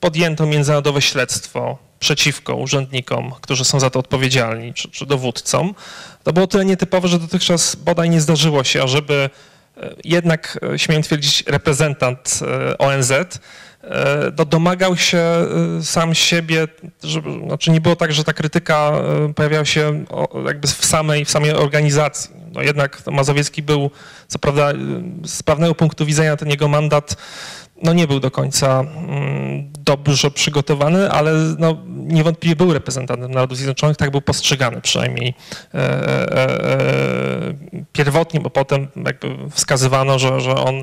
podjęto 0.00 0.46
międzynarodowe 0.46 1.02
śledztwo 1.02 1.78
przeciwko 1.98 2.56
urzędnikom, 2.56 3.32
którzy 3.40 3.64
są 3.64 3.80
za 3.80 3.90
to 3.90 3.98
odpowiedzialni, 3.98 4.74
czy, 4.74 4.90
czy 4.90 5.06
dowódcom. 5.06 5.74
To 6.22 6.32
było 6.32 6.46
tyle 6.46 6.64
nietypowe, 6.64 7.08
że 7.08 7.18
dotychczas 7.18 7.76
bodaj 7.76 8.10
nie 8.10 8.20
zdarzyło 8.20 8.64
się, 8.64 8.82
ażeby 8.82 9.30
e, 9.76 9.94
jednak, 10.04 10.58
śmiem 10.76 11.02
twierdzić, 11.02 11.44
reprezentant 11.46 12.40
ONZ 12.78 13.12
no, 14.38 14.44
domagał 14.44 14.96
się 14.96 15.24
sam 15.82 16.14
siebie, 16.14 16.68
żeby, 17.02 17.30
znaczy 17.46 17.70
nie 17.70 17.80
było 17.80 17.96
tak, 17.96 18.12
że 18.12 18.24
ta 18.24 18.32
krytyka 18.32 18.92
pojawiała 19.34 19.64
się 19.64 20.04
jakby 20.46 20.68
w 20.68 20.84
samej, 20.84 21.24
w 21.24 21.30
samej 21.30 21.52
organizacji. 21.52 22.30
No 22.52 22.62
jednak 22.62 23.06
Mazowiecki 23.06 23.62
był, 23.62 23.90
co 24.28 24.38
prawda 24.38 24.72
z 25.24 25.42
prawnego 25.42 25.74
punktu 25.74 26.06
widzenia 26.06 26.36
ten 26.36 26.48
jego 26.48 26.68
mandat 26.68 27.16
no 27.82 27.92
nie 27.92 28.06
był 28.06 28.20
do 28.20 28.30
końca 28.30 28.80
mm, 28.80 29.72
dobrze 29.84 30.30
przygotowany, 30.30 31.10
ale 31.10 31.32
no, 31.58 31.76
niewątpliwie 31.88 32.56
był 32.56 32.72
reprezentantem 32.72 33.30
Narodów 33.30 33.56
Zjednoczonych, 33.58 33.96
tak 33.96 34.10
był 34.10 34.20
postrzegany 34.20 34.80
przynajmniej 34.80 35.34
e, 35.74 35.78
e, 35.78 36.38
e, 36.38 37.54
pierwotnie, 37.92 38.40
bo 38.40 38.50
potem 38.50 38.88
jakby 39.06 39.36
wskazywano, 39.50 40.18
że, 40.18 40.40
że 40.40 40.54
on 40.54 40.82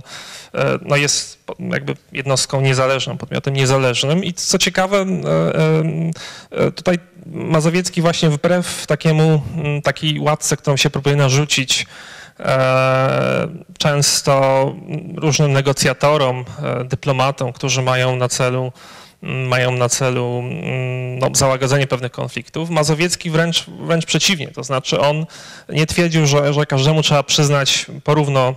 no, 0.82 0.96
jest 0.96 1.44
jakby 1.60 1.96
jednostką 2.12 2.62
niezależną, 2.62 3.18
podmiotem 3.18 3.54
niezależnym. 3.54 4.24
I 4.24 4.34
co 4.34 4.58
ciekawe, 4.58 5.06
tutaj 6.76 7.00
Mazowiecki 7.26 8.02
właśnie 8.02 8.30
wbrew 8.30 8.88
takiemu, 8.88 9.42
takiej 9.84 10.20
łatce, 10.20 10.58
którą 10.58 10.78
się 10.78 10.90
próbuje 10.90 11.16
narzucić, 11.16 11.86
często 13.78 14.76
różnym 15.18 15.52
negocjatorom, 15.54 16.46
e, 16.64 16.84
dyplomatom, 16.84 17.54
którzy 17.54 17.82
mają 17.82 18.16
na 18.16 18.28
celu 18.28 18.72
mm, 19.24 19.48
mają 19.48 19.72
na 19.72 19.90
celu 19.90 20.40
mm, 20.40 21.20
no, 21.20 21.28
załagodzenie 21.34 21.88
pewnych 21.88 22.12
konfliktów. 22.12 22.70
Mazowiecki 22.70 23.30
wręcz, 23.30 23.66
wręcz 23.70 24.06
przeciwnie, 24.06 24.48
to 24.48 24.64
znaczy 24.64 25.00
on 25.00 25.26
nie 25.70 25.86
twierdził, 25.86 26.26
że, 26.26 26.54
że 26.54 26.66
każdemu 26.66 27.02
trzeba 27.02 27.24
przyznać 27.24 27.86
porówno 28.04 28.56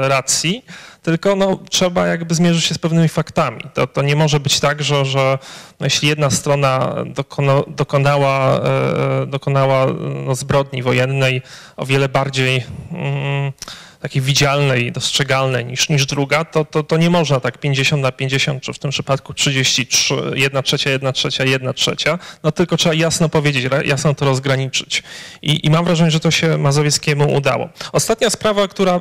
racji, 0.00 0.64
tylko 1.02 1.36
no, 1.36 1.58
trzeba 1.70 2.06
jakby 2.06 2.34
zmierzyć 2.34 2.64
się 2.64 2.74
z 2.74 2.78
pewnymi 2.78 3.08
faktami. 3.08 3.60
To, 3.74 3.86
to 3.86 4.02
nie 4.02 4.16
może 4.16 4.40
być 4.40 4.60
tak, 4.60 4.82
że, 4.82 5.04
że 5.04 5.38
no, 5.80 5.86
jeśli 5.86 6.08
jedna 6.08 6.30
strona 6.30 6.94
dokona, 7.06 7.62
dokonała, 7.68 8.60
e, 8.60 9.26
dokonała 9.26 9.86
no, 10.26 10.34
zbrodni 10.34 10.82
wojennej 10.82 11.42
o 11.76 11.86
wiele 11.86 12.08
bardziej 12.08 12.64
mm, 12.92 13.52
takiej 14.00 14.22
widzialnej, 14.22 14.92
dostrzegalnej 14.92 15.64
niż, 15.64 15.88
niż 15.88 16.06
druga, 16.06 16.44
to, 16.44 16.64
to, 16.64 16.82
to 16.82 16.96
nie 16.96 17.10
można 17.10 17.40
tak 17.40 17.58
50 17.58 18.02
na 18.02 18.12
50, 18.12 18.62
czy 18.62 18.72
w 18.72 18.78
tym 18.78 18.90
przypadku 18.90 19.34
33, 19.34 20.14
1 20.34 20.62
trzecia, 20.62 20.90
1 20.90 21.12
trzecia, 21.12 21.44
1 21.44 21.74
trzecia, 21.74 22.18
no 22.42 22.52
tylko 22.52 22.76
trzeba 22.76 22.94
jasno 22.94 23.28
powiedzieć, 23.28 23.68
jasno 23.84 24.14
to 24.14 24.24
rozgraniczyć. 24.24 25.02
I, 25.42 25.66
I 25.66 25.70
mam 25.70 25.84
wrażenie, 25.84 26.10
że 26.10 26.20
to 26.20 26.30
się 26.30 26.58
Mazowieckiemu 26.58 27.34
udało. 27.34 27.68
Ostatnia 27.92 28.30
sprawa, 28.30 28.68
która 28.68 29.00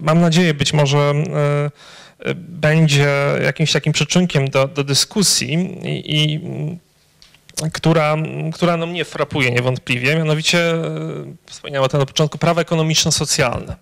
mam 0.00 0.20
nadzieję 0.20 0.54
być 0.54 0.72
może 0.72 1.12
y, 2.24 2.28
y, 2.30 2.34
będzie 2.34 3.08
jakimś 3.42 3.72
takim 3.72 3.92
przyczynkiem 3.92 4.48
do, 4.48 4.68
do 4.68 4.84
dyskusji 4.84 5.52
i, 5.84 6.16
i 6.16 6.40
która, 7.72 8.16
która 8.54 8.76
no 8.76 8.86
mnie 8.86 9.04
frapuje 9.04 9.50
niewątpliwie, 9.50 10.16
mianowicie 10.16 10.74
wspomniałem 11.46 11.84
o 11.84 11.88
tym 11.88 12.00
na 12.00 12.06
początku, 12.06 12.38
prawa 12.38 12.62
ekonomiczno-socjalne. 12.62 13.76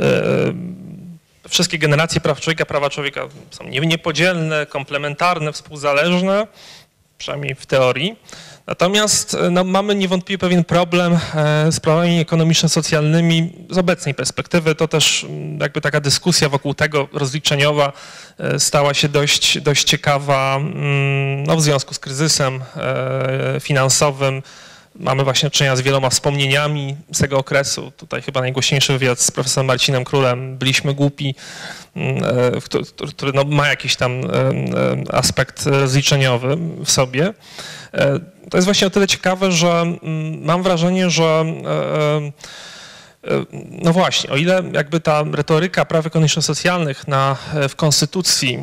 E, 0.00 1.48
wszystkie 1.48 1.78
generacje 1.78 2.20
praw 2.20 2.40
człowieka, 2.40 2.66
prawa 2.66 2.90
człowieka 2.90 3.28
są 3.50 3.64
niepodzielne, 3.64 4.66
komplementarne, 4.66 5.52
współzależne, 5.52 6.46
przynajmniej 7.18 7.54
w 7.54 7.66
teorii. 7.66 8.16
Natomiast 8.66 9.34
e, 9.34 9.50
no, 9.50 9.64
mamy 9.64 9.94
niewątpliwie 9.94 10.38
pewien 10.38 10.64
problem 10.64 11.18
e, 11.34 11.72
z 11.72 11.80
prawami 11.80 12.20
ekonomiczno-socjalnymi 12.20 13.50
z 13.70 13.78
obecnej 13.78 14.14
perspektywy. 14.14 14.74
To 14.74 14.88
też 14.88 15.26
jakby 15.60 15.80
taka 15.80 16.00
dyskusja 16.00 16.48
wokół 16.48 16.74
tego 16.74 17.08
rozliczeniowa 17.12 17.92
stała 18.58 18.94
się 18.94 19.08
dość, 19.08 19.60
dość 19.60 19.84
ciekawa 19.84 20.56
mm, 20.56 21.44
no, 21.44 21.56
w 21.56 21.62
związku 21.62 21.94
z 21.94 21.98
kryzysem 21.98 22.60
finansowym, 23.60 24.42
Mamy 25.00 25.24
właśnie 25.24 25.46
do 25.46 25.50
czynienia 25.50 25.76
z 25.76 25.80
wieloma 25.80 26.10
wspomnieniami 26.10 26.96
z 27.12 27.18
tego 27.18 27.38
okresu. 27.38 27.92
Tutaj 27.96 28.22
chyba 28.22 28.40
najgłośniejszy 28.40 28.92
wywiad 28.92 29.20
z 29.20 29.30
profesorem 29.30 29.66
Marcinem 29.66 30.04
Królem. 30.04 30.58
Byliśmy 30.58 30.94
głupi, 30.94 31.34
mm, 31.96 32.24
e, 32.24 33.08
który 33.08 33.32
no 33.32 33.44
ma 33.44 33.68
jakiś 33.68 33.96
tam 33.96 34.12
e, 34.12 34.24
e, 34.24 35.14
aspekt 35.14 35.64
zliczeniowy 35.84 36.56
w 36.84 36.90
sobie. 36.90 37.34
To 38.50 38.56
jest 38.56 38.64
właśnie 38.64 38.86
o 38.86 38.90
tyle 38.90 39.06
ciekawe, 39.06 39.52
że 39.52 39.68
mm, 39.68 40.44
mam 40.44 40.62
wrażenie, 40.62 41.10
że 41.10 41.44
no 43.70 43.92
właśnie, 43.92 44.30
o 44.30 44.36
ile 44.36 44.62
jakby 44.72 45.00
ta 45.00 45.24
retoryka 45.32 45.84
praw 45.84 46.06
ekonomiczno-socjalnych 46.06 47.08
na, 47.08 47.36
w 47.68 47.76
konstytucji, 47.76 48.58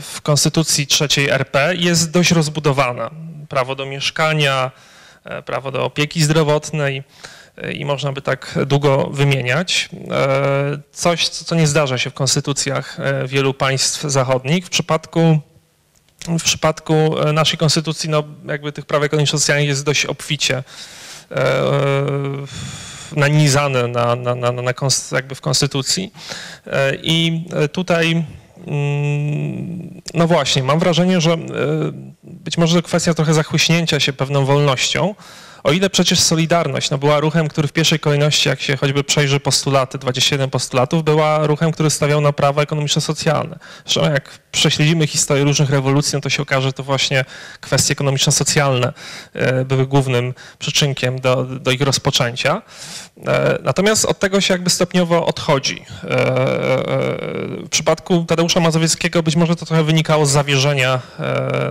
w 0.00 0.20
konstytucji 0.22 0.86
trzeciej 0.86 1.28
RP 1.28 1.74
jest 1.76 2.10
dość 2.10 2.30
rozbudowana. 2.30 3.10
Prawo 3.48 3.74
do 3.74 3.86
mieszkania, 3.86 4.70
prawo 5.46 5.70
do 5.70 5.84
opieki 5.84 6.22
zdrowotnej 6.22 7.02
e, 7.56 7.72
i 7.72 7.84
można 7.84 8.12
by 8.12 8.22
tak 8.22 8.58
długo 8.66 9.06
wymieniać. 9.06 9.88
E, 10.10 10.78
coś, 10.92 11.28
co 11.28 11.54
nie 11.54 11.66
zdarza 11.66 11.98
się 11.98 12.10
w 12.10 12.14
konstytucjach 12.14 12.98
wielu 13.26 13.54
państw 13.54 14.02
zachodnich. 14.02 14.66
W 14.66 14.70
przypadku 14.70 15.38
w 16.38 16.42
przypadku 16.42 17.14
naszej 17.32 17.58
konstytucji, 17.58 18.10
no 18.10 18.24
jakby 18.44 18.72
tych 18.72 18.86
praw 18.86 19.02
ekonomiczno-socjalnych 19.02 19.68
jest 19.68 19.84
dość 19.84 20.06
obficie 20.06 20.62
nanizane 23.16 23.88
na, 23.88 24.16
na, 24.16 24.34
na, 24.34 24.52
na, 24.52 24.72
jakby 25.12 25.34
w 25.34 25.40
konstytucji. 25.40 26.12
I 27.02 27.44
tutaj 27.72 28.24
no 30.14 30.26
właśnie, 30.26 30.62
mam 30.62 30.78
wrażenie, 30.78 31.20
że 31.20 31.36
być 32.22 32.58
może 32.58 32.76
to 32.76 32.82
kwestia 32.82 33.14
trochę 33.14 33.34
zachłyśnięcia 33.34 34.00
się 34.00 34.12
pewną 34.12 34.44
wolnością, 34.44 35.14
o 35.64 35.72
ile 35.72 35.90
przecież 35.90 36.20
Solidarność 36.20 36.90
no, 36.90 36.98
była 36.98 37.20
ruchem, 37.20 37.48
który 37.48 37.68
w 37.68 37.72
pierwszej 37.72 37.98
kolejności, 37.98 38.48
jak 38.48 38.60
się 38.60 38.76
choćby 38.76 39.04
przejrzy 39.04 39.40
postulaty, 39.40 39.98
27 39.98 40.50
postulatów, 40.50 41.04
była 41.04 41.46
ruchem, 41.46 41.72
który 41.72 41.90
stawiał 41.90 42.20
na 42.20 42.32
prawa 42.32 42.62
ekonomiczno-socjalne. 42.62 43.58
Zresztą 43.84 44.12
jak 44.12 44.38
prześledzimy 44.54 45.06
historię 45.06 45.44
różnych 45.44 45.70
rewolucji, 45.70 46.16
no 46.16 46.20
to 46.20 46.30
się 46.30 46.42
okaże, 46.42 46.68
że 46.68 46.72
to 46.72 46.82
właśnie 46.82 47.24
kwestie 47.60 47.94
ekonomiczno-socjalne 47.94 48.92
e, 49.32 49.64
były 49.64 49.86
głównym 49.86 50.34
przyczynkiem 50.58 51.20
do, 51.20 51.44
do 51.44 51.70
ich 51.70 51.80
rozpoczęcia. 51.80 52.62
E, 53.26 53.58
natomiast 53.62 54.04
od 54.04 54.18
tego 54.18 54.40
się 54.40 54.54
jakby 54.54 54.70
stopniowo 54.70 55.26
odchodzi. 55.26 55.84
E, 56.04 56.06
w 57.64 57.68
przypadku 57.70 58.24
Tadeusza 58.24 58.60
Mazowieckiego 58.60 59.22
być 59.22 59.36
może 59.36 59.56
to 59.56 59.66
trochę 59.66 59.84
wynikało 59.84 60.26
z 60.26 60.30
zawierzenia 60.30 61.00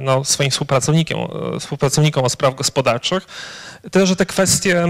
no, 0.02 0.24
swoim 0.26 0.52
współpracownikom, 0.52 1.28
współpracownikom 1.60 2.26
o 2.26 2.30
spraw 2.30 2.56
gospodarczych, 2.56 3.28
Tyle, 3.92 4.08
że 4.08 4.16
te 4.16 4.26
kwestie 4.26 4.86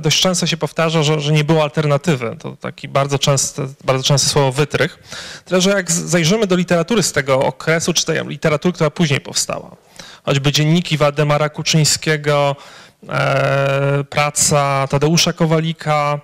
dość 0.00 0.20
często 0.20 0.46
się 0.46 0.56
powtarza, 0.56 1.02
że, 1.02 1.20
że 1.20 1.32
nie 1.32 1.44
było 1.44 1.62
alternatywy. 1.62 2.36
To 2.38 2.56
taki 2.56 2.88
bardzo 2.88 3.18
częsty, 3.18 3.62
bardzo 3.84 4.04
częste 4.04 4.28
słowo 4.28 4.52
wytrych. 4.52 4.98
Tyle, 5.44 5.60
że 5.60 5.70
jak 5.70 5.92
zajrzymy 5.92 6.46
do 6.46 6.56
literatury 6.56 7.02
z 7.02 7.12
tego 7.12 7.31
okresu, 7.40 7.92
czy 7.92 8.06
tej 8.06 8.26
literatury, 8.26 8.74
która 8.74 8.90
później 8.90 9.20
powstała, 9.20 9.76
choćby 10.24 10.52
dzienniki 10.52 10.96
Waldemara 10.96 11.48
Kuczyńskiego, 11.48 12.56
e, 13.08 14.04
praca 14.10 14.86
Tadeusza 14.90 15.32
Kowalika, 15.32 16.20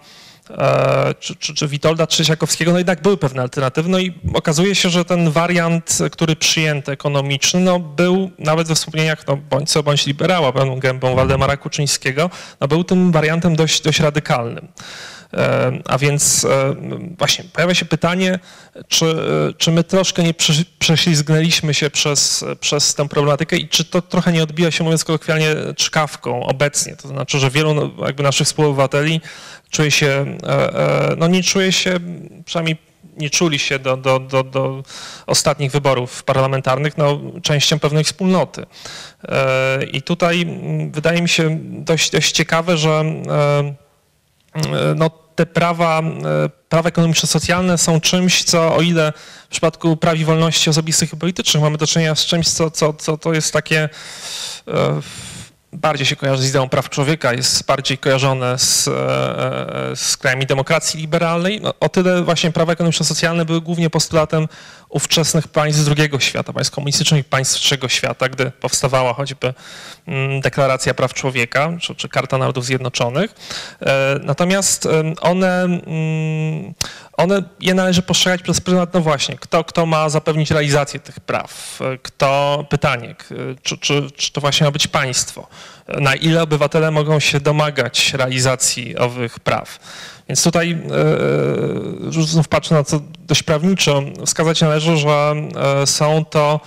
E, 0.50 1.14
czy, 1.20 1.36
czy, 1.36 1.54
czy 1.54 1.68
Witolda 1.68 2.06
Trzeciakowskiego, 2.06 2.72
no 2.72 2.78
jednak 2.78 3.02
były 3.02 3.16
pewne 3.16 3.42
alternatywy. 3.42 3.88
No 3.88 3.98
i 3.98 4.14
okazuje 4.34 4.74
się, 4.74 4.90
że 4.90 5.04
ten 5.04 5.30
wariant, 5.30 5.98
który 6.12 6.36
przyjęto 6.36 6.92
ekonomiczny, 6.92 7.60
no 7.60 7.80
był 7.80 8.30
nawet 8.38 8.68
we 8.68 8.74
wspomnieniach, 8.74 9.26
no 9.26 9.36
bądź 9.36 9.70
co 9.70 9.82
bądź 9.82 10.06
liberała, 10.06 10.52
pełną 10.52 10.78
gębą 10.78 11.14
Waldemara 11.14 11.56
Kuczyńskiego, 11.56 12.30
no 12.60 12.68
był 12.68 12.84
tym 12.84 13.12
wariantem 13.12 13.56
dość, 13.56 13.80
dość 13.80 14.00
radykalnym. 14.00 14.68
E, 15.34 15.72
a 15.84 15.98
więc 15.98 16.44
e, 16.44 16.74
właśnie 17.18 17.44
pojawia 17.52 17.74
się 17.74 17.84
pytanie, 17.84 18.38
czy, 18.88 19.16
czy 19.58 19.70
my 19.72 19.84
troszkę 19.84 20.22
nie 20.22 20.34
prześlizgnęliśmy 20.78 21.74
się 21.74 21.90
przez, 21.90 22.44
przez 22.60 22.94
tę 22.94 23.08
problematykę 23.08 23.56
i 23.56 23.68
czy 23.68 23.84
to 23.84 24.02
trochę 24.02 24.32
nie 24.32 24.42
odbija 24.42 24.70
się, 24.70 24.84
mówiąc 24.84 25.04
kolokwialnie, 25.04 25.54
czkawką 25.76 26.46
obecnie. 26.46 26.96
To 26.96 27.08
znaczy, 27.08 27.38
że 27.38 27.50
wielu 27.50 27.74
no, 27.74 27.90
jakby 28.06 28.22
naszych 28.22 28.46
współobywateli 28.46 29.20
czuje 29.70 29.90
się, 29.90 30.36
e, 30.46 31.14
no 31.18 31.28
nie 31.28 31.42
czuje 31.42 31.72
się, 31.72 32.00
przynajmniej 32.44 32.76
nie 33.16 33.30
czuli 33.30 33.58
się 33.58 33.78
do, 33.78 33.96
do, 33.96 34.18
do, 34.18 34.42
do 34.44 34.82
ostatnich 35.26 35.72
wyborów 35.72 36.22
parlamentarnych 36.22 36.98
no, 36.98 37.20
częścią 37.42 37.78
pewnej 37.78 38.04
wspólnoty. 38.04 38.66
I 39.92 40.02
tutaj 40.02 40.46
wydaje 40.90 41.22
mi 41.22 41.28
się 41.28 41.58
dość, 41.62 42.10
dość 42.10 42.32
ciekawe, 42.32 42.76
że 42.76 43.04
no, 44.96 45.10
te 45.38 45.46
prawa, 45.46 46.00
e, 46.00 46.48
prawa 46.68 46.88
ekonomiczno-socjalne 46.90 47.78
są 47.78 48.00
czymś, 48.00 48.44
co 48.44 48.74
o 48.74 48.80
ile 48.80 49.12
w 49.44 49.48
przypadku 49.48 49.96
praw 49.96 50.18
i 50.18 50.24
wolności 50.24 50.70
osobistych 50.70 51.12
i 51.12 51.16
politycznych 51.16 51.62
mamy 51.62 51.78
do 51.78 51.86
czynienia 51.86 52.14
z 52.14 52.26
czymś, 52.26 52.48
co, 52.48 52.70
co, 52.70 52.92
co 52.92 53.18
to 53.18 53.32
jest 53.32 53.52
takie 53.52 53.88
e, 54.68 55.00
bardziej 55.72 56.06
się 56.06 56.16
kojarzy 56.16 56.42
z 56.42 56.48
ideą 56.48 56.68
praw 56.68 56.90
człowieka, 56.90 57.32
jest 57.32 57.66
bardziej 57.66 57.98
kojarzone 57.98 58.58
z, 58.58 58.88
e, 58.88 58.92
z 59.96 60.16
krajami 60.16 60.46
demokracji 60.46 61.00
liberalnej. 61.00 61.60
No, 61.60 61.74
o 61.80 61.88
tyle 61.88 62.22
właśnie 62.22 62.52
prawa 62.52 62.72
ekonomiczno-socjalne 62.72 63.44
były 63.44 63.60
głównie 63.60 63.90
postulatem 63.90 64.48
ówczesnych 64.88 65.48
państw 65.48 65.84
drugiego 65.84 66.20
świata, 66.20 66.52
państw 66.52 66.74
komunistycznych 66.74 67.24
państw 67.24 67.54
trzeciego 67.54 67.88
świata, 67.88 68.28
gdy 68.28 68.50
powstawała 68.50 69.14
choćby 69.14 69.54
mm, 70.06 70.40
Deklaracja 70.40 70.94
Praw 70.94 71.14
Człowieka 71.14 71.72
czy, 71.80 71.94
czy 71.94 72.08
Karta 72.08 72.38
Narodów 72.38 72.64
Zjednoczonych. 72.64 73.34
E, 73.80 74.20
natomiast 74.22 74.88
one, 75.20 75.62
mm, 75.62 76.74
one 77.12 77.42
je 77.60 77.74
należy 77.74 78.02
postrzegać 78.02 78.42
przez 78.42 78.60
pryzmat, 78.60 78.94
no 78.94 79.00
właśnie, 79.00 79.36
kto, 79.36 79.64
kto 79.64 79.86
ma 79.86 80.08
zapewnić 80.08 80.50
realizację 80.50 81.00
tych 81.00 81.20
praw, 81.20 81.80
kto, 82.02 82.64
pytanie, 82.70 83.14
czy, 83.62 83.78
czy, 83.78 84.10
czy 84.10 84.32
to 84.32 84.40
właśnie 84.40 84.64
ma 84.64 84.70
być 84.70 84.86
państwo, 84.86 85.48
na 85.88 86.14
ile 86.14 86.42
obywatele 86.42 86.90
mogą 86.90 87.20
się 87.20 87.40
domagać 87.40 88.14
realizacji 88.14 88.98
owych 88.98 89.40
praw. 89.40 89.78
Więc 90.28 90.42
tutaj 90.42 90.78
e, 92.08 92.26
znów 92.26 92.48
patrzę 92.48 92.74
na 92.74 92.84
to 92.84 93.00
dość 93.20 93.42
prawniczo, 93.42 94.02
wskazać 94.26 94.60
należy, 94.60 94.96
że 94.96 95.34
e, 95.82 95.86
są 95.86 96.24
to 96.24 96.60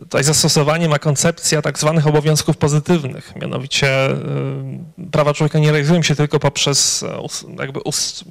tutaj 0.00 0.24
zastosowanie 0.24 0.88
ma 0.88 0.98
koncepcja 0.98 1.62
tak 1.62 1.78
zwanych 1.78 2.06
obowiązków 2.06 2.56
pozytywnych. 2.56 3.32
Mianowicie 3.36 4.08
prawa 5.12 5.34
człowieka 5.34 5.58
nie 5.58 5.70
realizują 5.70 6.02
się 6.02 6.16
tylko 6.16 6.38
poprzez 6.38 7.02
e, 7.02 7.22
jakby 7.58 7.80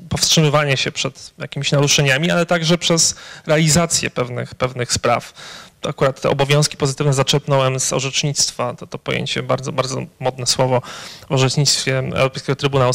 powstrzymywanie 0.09 0.77
się 0.77 0.91
przed 0.91 1.33
jakimiś 1.37 1.71
naruszeniami, 1.71 2.31
ale 2.31 2.45
także 2.45 2.77
przez 2.77 3.15
realizację 3.47 4.09
pewnych, 4.09 4.55
pewnych 4.55 4.93
spraw. 4.93 5.33
To 5.81 5.89
akurat 5.89 6.21
te 6.21 6.29
obowiązki 6.29 6.77
pozytywne 6.77 7.13
zaczepnąłem 7.13 7.79
z 7.79 7.93
orzecznictwa, 7.93 8.73
to, 8.73 8.87
to 8.87 8.99
pojęcie 8.99 9.43
bardzo, 9.43 9.71
bardzo 9.71 10.01
modne 10.19 10.45
słowo 10.45 10.81
w 11.29 11.31
orzecznictwie 11.31 11.97
Europejskiego 11.97 12.55
Trybunału, 12.55 12.91
e, 12.91 12.93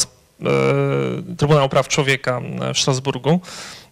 Trybunału 1.37 1.69
Praw 1.69 1.87
Człowieka 1.87 2.41
w 2.73 2.79
Strasburgu. 2.79 3.39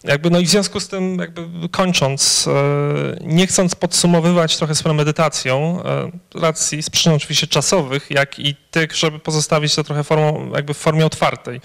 Jakby, 0.04 0.30
no 0.30 0.38
i 0.38 0.46
w 0.46 0.48
związku 0.48 0.80
z 0.80 0.88
tym, 0.88 1.18
jakby 1.18 1.68
kończąc, 1.68 2.48
e, 2.48 3.16
nie 3.20 3.46
chcąc 3.46 3.74
podsumowywać 3.74 4.56
trochę 4.56 4.74
z 4.74 4.82
premedytacją, 4.82 5.82
e, 5.84 6.40
racji 6.40 6.82
z 6.82 6.90
przyczyn 6.90 7.12
oczywiście 7.12 7.46
czasowych, 7.46 8.10
jak 8.10 8.38
i 8.38 8.56
tych, 8.70 8.96
żeby 8.96 9.18
pozostawić 9.18 9.74
to 9.74 9.84
trochę 9.84 10.04
formą, 10.04 10.50
jakby 10.54 10.74
w 10.74 10.78
formie 10.78 11.06
otwartej, 11.06 11.60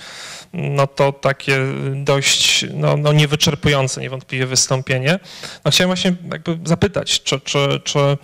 no 0.53 0.87
to 0.87 1.11
takie 1.11 1.57
dość 1.95 2.65
no, 2.73 2.97
no 2.97 3.13
niewyczerpujące 3.13 4.01
niewątpliwie 4.01 4.45
wystąpienie. 4.45 5.19
No 5.65 5.71
chciałem 5.71 5.89
właśnie 5.89 6.15
jakby 6.31 6.59
zapytać, 6.63 7.23
czy, 7.23 7.39
czy, 7.39 7.81
czy 7.83 7.99
e, 7.99 8.17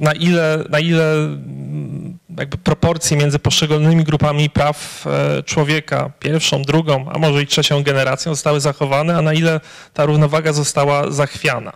na 0.00 0.12
ile, 0.12 0.64
na 0.70 0.80
ile 0.80 1.14
mm, 1.14 2.18
jakby 2.38 2.58
proporcje 2.58 3.16
między 3.16 3.38
poszczególnymi 3.38 4.04
grupami 4.04 4.50
praw 4.50 5.06
e, 5.06 5.42
człowieka, 5.42 6.10
pierwszą, 6.20 6.62
drugą, 6.62 7.08
a 7.12 7.18
może 7.18 7.42
i 7.42 7.46
trzecią 7.46 7.82
generacją 7.82 8.34
zostały 8.34 8.60
zachowane, 8.60 9.16
a 9.16 9.22
na 9.22 9.34
ile 9.34 9.60
ta 9.94 10.04
równowaga 10.04 10.52
została 10.52 11.10
zachwiana. 11.10 11.72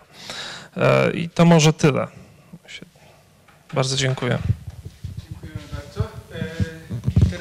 E, 0.77 1.11
I 1.11 1.29
to 1.29 1.45
może 1.45 1.73
tyle. 1.73 2.07
Bardzo 3.73 3.97
dziękuję. 3.97 4.37
Dziękujemy 5.29 5.61
bardzo. 5.73 6.09
E, 6.35 7.39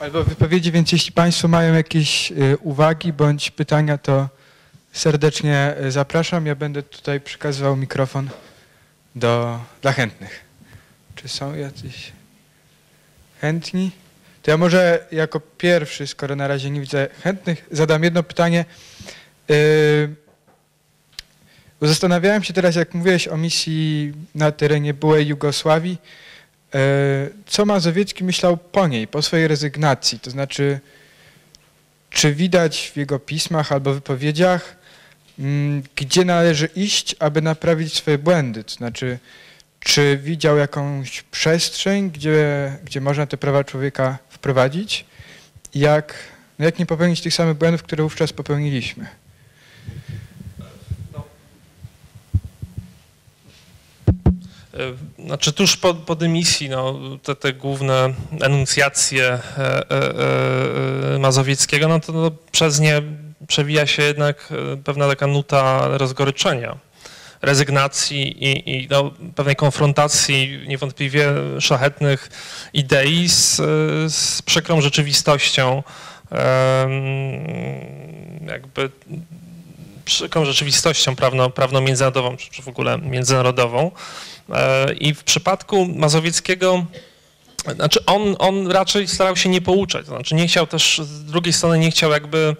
albo 0.00 0.24
wypowiedzi, 0.24 0.72
więc 0.72 0.92
jeśli 0.92 1.12
Państwo 1.12 1.48
mają 1.48 1.74
jakieś 1.74 2.32
uwagi 2.60 3.12
bądź 3.12 3.50
pytania, 3.50 3.98
to 3.98 4.28
serdecznie 4.94 5.74
e, 5.76 5.90
zapraszam. 5.90 6.46
Ja 6.46 6.54
będę 6.54 6.82
tutaj 6.82 7.20
przekazywał 7.20 7.76
mikrofon 7.76 8.30
do, 9.14 9.60
dla 9.82 9.92
chętnych. 9.92 10.44
Czy 11.14 11.28
są 11.28 11.54
jacyś 11.54 12.12
chętni? 13.40 13.90
To 14.42 14.50
ja 14.50 14.56
może 14.56 15.06
jako 15.12 15.40
pierwszy, 15.40 16.06
skoro 16.06 16.36
na 16.36 16.48
razie 16.48 16.70
nie 16.70 16.80
widzę 16.80 17.08
chętnych, 17.22 17.66
zadam 17.70 18.04
jedno 18.04 18.22
pytanie. 18.22 18.64
Yy, 19.48 20.14
zastanawiałem 21.82 22.44
się 22.44 22.52
teraz, 22.52 22.76
jak 22.76 22.94
mówiłeś 22.94 23.28
o 23.28 23.36
misji 23.36 24.12
na 24.34 24.52
terenie 24.52 24.94
byłej 24.94 25.26
Jugosławii, 25.26 25.98
yy, 26.74 26.80
co 27.46 27.64
Mazowiecki 27.64 28.24
myślał 28.24 28.56
po 28.56 28.88
niej, 28.88 29.08
po 29.08 29.22
swojej 29.22 29.48
rezygnacji? 29.48 30.20
To 30.20 30.30
znaczy, 30.30 30.80
czy 32.10 32.34
widać 32.34 32.90
w 32.94 32.96
jego 32.96 33.18
pismach 33.18 33.72
albo 33.72 33.94
wypowiedziach 33.94 34.83
gdzie 35.96 36.24
należy 36.24 36.66
iść, 36.66 37.16
aby 37.18 37.42
naprawić 37.42 37.94
swoje 37.94 38.18
błędy. 38.18 38.64
To 38.64 38.74
znaczy, 38.74 39.18
czy 39.80 40.18
widział 40.22 40.56
jakąś 40.56 41.22
przestrzeń, 41.22 42.10
gdzie, 42.10 42.72
gdzie 42.84 43.00
można 43.00 43.26
te 43.26 43.36
prawa 43.36 43.64
człowieka 43.64 44.18
wprowadzić? 44.28 45.04
Jak, 45.74 46.14
no 46.58 46.64
jak 46.64 46.78
nie 46.78 46.86
popełnić 46.86 47.20
tych 47.20 47.34
samych 47.34 47.56
błędów, 47.56 47.82
które 47.82 48.02
wówczas 48.02 48.32
popełniliśmy? 48.32 49.06
E, 54.74 55.24
znaczy 55.26 55.52
tuż 55.52 55.76
po, 55.76 55.94
po 55.94 56.14
dymisji 56.14 56.68
no, 56.68 57.00
te, 57.22 57.36
te 57.36 57.52
główne 57.52 58.14
enuncjacje 58.40 59.24
e, 59.24 59.40
e, 59.58 61.14
e 61.14 61.18
Mazowieckiego, 61.18 61.88
no 61.88 62.00
to 62.00 62.12
no, 62.12 62.30
przez 62.52 62.80
nie 62.80 63.02
przewija 63.48 63.86
się 63.86 64.02
jednak 64.02 64.48
e, 64.72 64.76
pewna 64.76 65.08
taka 65.08 65.26
nuta 65.26 65.88
rozgoryczenia, 65.98 66.76
rezygnacji 67.42 68.44
i, 68.44 68.76
i 68.76 68.88
no, 68.90 69.10
pewnej 69.34 69.56
konfrontacji 69.56 70.64
niewątpliwie 70.66 71.28
szlachetnych 71.60 72.30
idei 72.72 73.28
z, 73.28 73.56
z 74.14 74.42
przykrą 74.42 74.80
rzeczywistością, 74.80 75.82
jakby 78.46 78.90
przykrą 80.04 80.44
rzeczywistością 80.44 81.16
prawno, 81.16 81.50
prawno-międzynarodową, 81.50 82.36
czy 82.36 82.62
w 82.62 82.68
ogóle 82.68 82.98
międzynarodową. 82.98 83.90
E, 84.52 84.92
I 84.94 85.14
w 85.14 85.24
przypadku 85.24 85.86
Mazowieckiego 85.86 86.86
znaczy 87.74 88.04
on, 88.04 88.36
on 88.38 88.70
raczej 88.70 89.08
starał 89.08 89.36
się 89.36 89.48
nie 89.48 89.60
pouczać, 89.60 90.06
znaczy 90.06 90.34
nie 90.34 90.48
chciał 90.48 90.66
też, 90.66 90.98
z 90.98 91.24
drugiej 91.24 91.52
strony 91.52 91.78
nie 91.78 91.90
chciał 91.90 92.10
jakby 92.10 92.56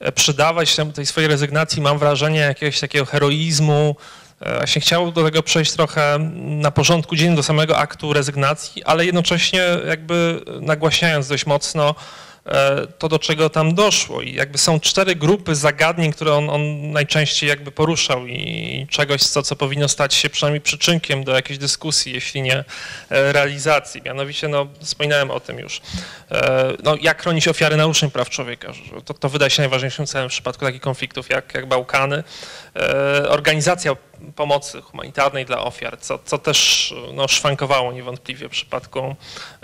E, 0.00 0.12
przydawać 0.12 0.76
tej 0.94 1.06
swojej 1.06 1.28
rezygnacji, 1.28 1.82
mam 1.82 1.98
wrażenie, 1.98 2.40
jakiegoś 2.40 2.80
takiego 2.80 3.04
heroizmu. 3.04 3.96
E, 4.40 4.56
właśnie 4.56 4.80
chciał 4.80 5.12
do 5.12 5.24
tego 5.24 5.42
przejść 5.42 5.72
trochę 5.72 6.18
na 6.36 6.70
porządku 6.70 7.16
dziennym 7.16 7.36
do 7.36 7.42
samego 7.42 7.78
aktu 7.78 8.12
rezygnacji, 8.12 8.84
ale 8.84 9.06
jednocześnie 9.06 9.62
jakby 9.88 10.44
nagłaśniając 10.60 11.28
dość 11.28 11.46
mocno 11.46 11.94
to, 12.98 13.08
do 13.08 13.18
czego 13.18 13.50
tam 13.50 13.74
doszło. 13.74 14.22
I 14.22 14.34
jakby 14.34 14.58
są 14.58 14.80
cztery 14.80 15.14
grupy 15.14 15.54
zagadnień, 15.54 16.12
które 16.12 16.32
on, 16.32 16.50
on 16.50 16.90
najczęściej 16.92 17.48
jakby 17.48 17.72
poruszał 17.72 18.26
i 18.26 18.86
czegoś, 18.90 19.22
co, 19.22 19.42
co 19.42 19.56
powinno 19.56 19.88
stać 19.88 20.14
się 20.14 20.30
przynajmniej 20.30 20.60
przyczynkiem 20.60 21.24
do 21.24 21.34
jakiejś 21.34 21.58
dyskusji, 21.58 22.12
jeśli 22.12 22.42
nie 22.42 22.56
e, 23.10 23.32
realizacji. 23.32 24.02
Mianowicie, 24.02 24.48
no, 24.48 24.66
wspominałem 24.80 25.30
o 25.30 25.40
tym 25.40 25.58
już. 25.58 25.80
E, 26.30 26.72
no, 26.82 26.96
jak 27.00 27.22
chronić 27.22 27.48
ofiary 27.48 27.76
naruszeń 27.76 28.10
praw 28.10 28.30
człowieka? 28.30 28.72
To, 29.04 29.14
to 29.14 29.28
wydaje 29.28 29.50
się 29.50 29.62
najważniejszym 29.62 30.06
celem 30.06 30.28
w 30.28 30.32
przypadku 30.32 30.64
takich 30.64 30.80
konfliktów 30.80 31.30
jak, 31.30 31.54
jak 31.54 31.66
Bałkany. 31.66 32.24
Organizacja 33.28 33.96
pomocy 34.36 34.82
humanitarnej 34.82 35.44
dla 35.44 35.58
ofiar, 35.58 35.98
co, 36.00 36.18
co 36.24 36.38
też 36.38 36.94
no, 37.14 37.28
szwankowało 37.28 37.92
niewątpliwie 37.92 38.48
w 38.48 38.50
przypadku 38.50 39.16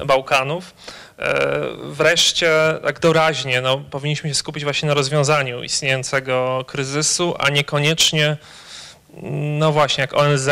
Bałkanów. 0.07 0.75
E, 1.19 1.51
wreszcie, 1.83 2.51
tak 2.83 3.01
doraźnie, 3.01 3.61
no, 3.61 3.79
powinniśmy 3.79 4.31
się 4.31 4.35
skupić 4.35 4.65
właśnie 4.65 4.89
na 4.89 4.95
rozwiązaniu 4.95 5.63
istniejącego 5.63 6.65
kryzysu, 6.67 7.35
a 7.39 7.51
niekoniecznie, 7.51 8.37
no 9.59 9.73
właśnie, 9.73 10.03
jak 10.03 10.15
ONZ, 10.15 10.51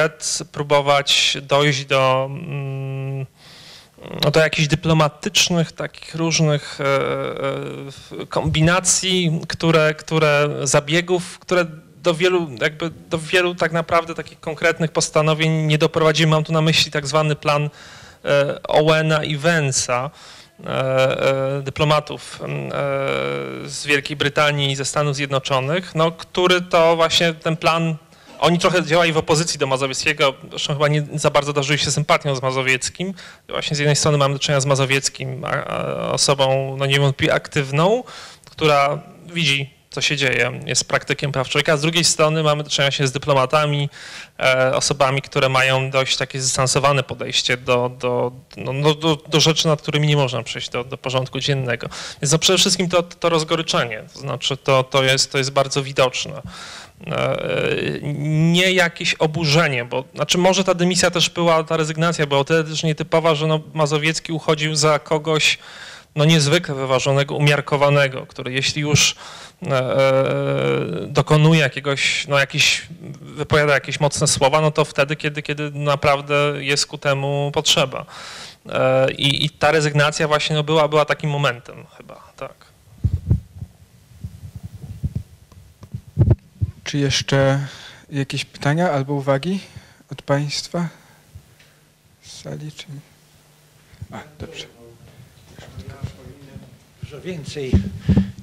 próbować 0.53 1.37
dojść 1.43 1.85
do, 1.85 2.29
mm, 2.31 3.27
no, 4.25 4.31
do 4.31 4.41
jakichś 4.41 4.69
dyplomatycznych, 4.69 5.73
takich 5.73 6.15
różnych 6.15 6.79
e, 6.81 6.85
e, 8.23 8.27
kombinacji, 8.27 9.41
które, 9.49 9.95
które 9.95 10.49
zabiegów, 10.63 11.39
które 11.39 11.67
do 12.03 12.15
wielu, 12.15 12.49
jakby 12.61 12.91
do 12.91 13.19
wielu 13.19 13.55
tak 13.55 13.73
naprawdę 13.73 14.15
takich 14.15 14.41
konkretnych 14.41 14.93
postanowień 14.93 15.51
nie 15.51 15.79
doprowadziły. 15.79 16.31
Mam 16.31 16.45
tu 16.45 16.53
na 16.53 16.61
myśli 16.61 16.93
tak 16.93 17.07
zwany 17.07 17.37
plan 17.37 17.71
Owena 18.69 19.25
i 19.25 19.37
Vensa, 19.37 20.11
E, 20.67 21.59
e, 21.59 21.63
dyplomatów 21.63 22.41
e, 22.43 22.49
z 23.69 23.87
Wielkiej 23.87 24.17
Brytanii 24.17 24.73
i 24.73 24.77
ze 24.77 24.85
Stanów 24.85 25.17
Zjednoczonych, 25.17 25.95
no, 25.95 26.13
który 26.13 26.61
to 26.61 26.97
właśnie 26.97 27.35
ten 27.35 27.57
plan, 27.57 27.97
oni 28.39 28.59
trochę 28.59 28.83
działali 28.83 29.13
w 29.13 29.17
opozycji 29.17 29.59
do 29.59 29.67
Mazowieckiego, 29.67 30.35
zresztą 30.51 30.73
chyba 30.73 30.89
nie 30.89 31.07
za 31.15 31.31
bardzo 31.31 31.53
darzyli 31.53 31.79
się 31.79 31.91
sympatią 31.91 32.35
z 32.35 32.43
Mazowieckim. 32.43 33.15
Właśnie 33.49 33.77
z 33.77 33.79
jednej 33.79 33.97
strony 33.97 34.19
mamy 34.19 34.35
do 34.35 34.41
czynienia 34.41 34.61
z 34.61 34.67
Mazowieckim, 34.67 35.45
osobą 36.13 36.77
no 36.79 36.87
niewątpliwie 36.87 37.35
aktywną, 37.35 38.05
która 38.51 39.03
widzi 39.27 39.75
co 39.95 40.01
się 40.01 40.17
dzieje, 40.17 40.61
jest 40.67 40.89
praktykiem 40.89 41.33
praw 41.33 41.49
człowieka. 41.49 41.77
Z 41.77 41.81
drugiej 41.81 42.05
strony 42.05 42.43
mamy 42.43 42.63
do 42.63 42.71
czynienia 42.71 42.91
się 42.91 43.07
z 43.07 43.13
dyplomatami, 43.13 43.91
e, 44.39 44.77
osobami, 44.77 45.23
które 45.23 45.49
mają 45.49 45.91
dość 45.91 46.17
takie 46.17 46.41
zdystansowane 46.41 47.03
podejście 47.03 47.57
do, 47.57 47.91
do, 47.99 48.33
no, 48.57 48.73
no, 48.73 48.95
do, 48.95 49.17
do, 49.17 49.41
rzeczy, 49.41 49.69
nad 49.69 49.83
którymi 49.83 50.09
nie 50.09 50.17
można 50.17 50.43
przejść 50.43 50.69
do, 50.71 50.85
do 50.85 50.99
porządku 50.99 51.41
dziennego. 51.41 51.89
Więc 52.23 52.33
no 52.33 52.39
przede 52.39 52.59
wszystkim 52.59 52.89
to, 52.89 53.03
to 53.03 53.29
rozgoryczenie, 53.29 54.03
to 54.13 54.19
znaczy 54.19 54.57
to, 54.57 54.85
to, 54.85 55.03
jest, 55.03 55.33
to 55.33 55.39
jest 55.39 55.51
bardzo 55.51 55.83
widoczne. 55.83 56.43
E, 57.07 57.37
nie 58.43 58.73
jakieś 58.73 59.15
oburzenie, 59.15 59.85
bo 59.85 60.05
znaczy 60.15 60.39
może 60.39 60.65
ta 60.65 60.75
dymisja 60.75 61.11
też 61.11 61.31
była, 61.31 61.65
ta 61.65 61.77
rezygnacja 61.77 62.27
była 62.27 62.41
o 62.41 62.45
tyle 62.45 62.65
też 62.65 62.83
nietypowa, 62.83 63.35
że 63.35 63.47
no 63.47 63.61
Mazowiecki 63.75 64.33
uchodził 64.33 64.75
za 64.75 64.99
kogoś 64.99 65.59
no 66.17 66.25
niezwykle 66.25 66.75
wyważonego, 66.75 67.35
umiarkowanego, 67.35 68.27
który 68.27 68.53
jeśli 68.53 68.83
już 68.83 69.17
E, 69.67 69.73
e, 69.73 71.07
dokonuje 71.07 71.61
jakiegoś, 71.61 72.27
no 72.29 72.39
jakiś, 72.39 72.87
wypowiada 73.21 73.75
jakieś 73.75 74.01
mocne 74.01 74.27
słowa, 74.27 74.61
no 74.61 74.71
to 74.71 74.85
wtedy, 74.85 75.17
kiedy, 75.17 75.43
kiedy 75.43 75.71
naprawdę 75.71 76.35
jest 76.59 76.87
ku 76.87 76.99
temu 76.99 77.51
potrzeba. 77.55 78.07
E, 78.69 79.13
I, 79.13 79.45
i 79.45 79.51
ta 79.51 79.71
rezygnacja 79.71 80.29
właśnie 80.29 80.57
no 80.57 80.63
była, 80.63 80.89
była 80.89 81.05
takim 81.05 81.31
momentem 81.31 81.87
chyba, 81.97 82.33
tak. 82.37 82.55
Czy 86.85 86.99
jeszcze 86.99 87.67
jakieś 88.11 88.45
pytania 88.45 88.91
albo 88.91 89.15
uwagi 89.15 89.61
od 90.13 90.23
Państwa 90.23 90.89
z 92.23 92.43
sali? 92.43 92.73
Czy... 92.73 92.87
A, 94.13 94.19
dobrze. 94.39 94.80
Dużo 97.11 97.23
więcej. 97.23 97.73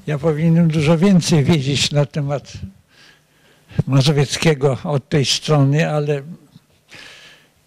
Ja 0.07 0.17
powinienem 0.17 0.67
dużo 0.67 0.97
więcej 0.97 1.43
wiedzieć 1.43 1.91
na 1.91 2.05
temat 2.05 2.53
Mazowieckiego 3.87 4.77
od 4.83 5.09
tej 5.09 5.25
strony, 5.25 5.89
ale 5.91 6.21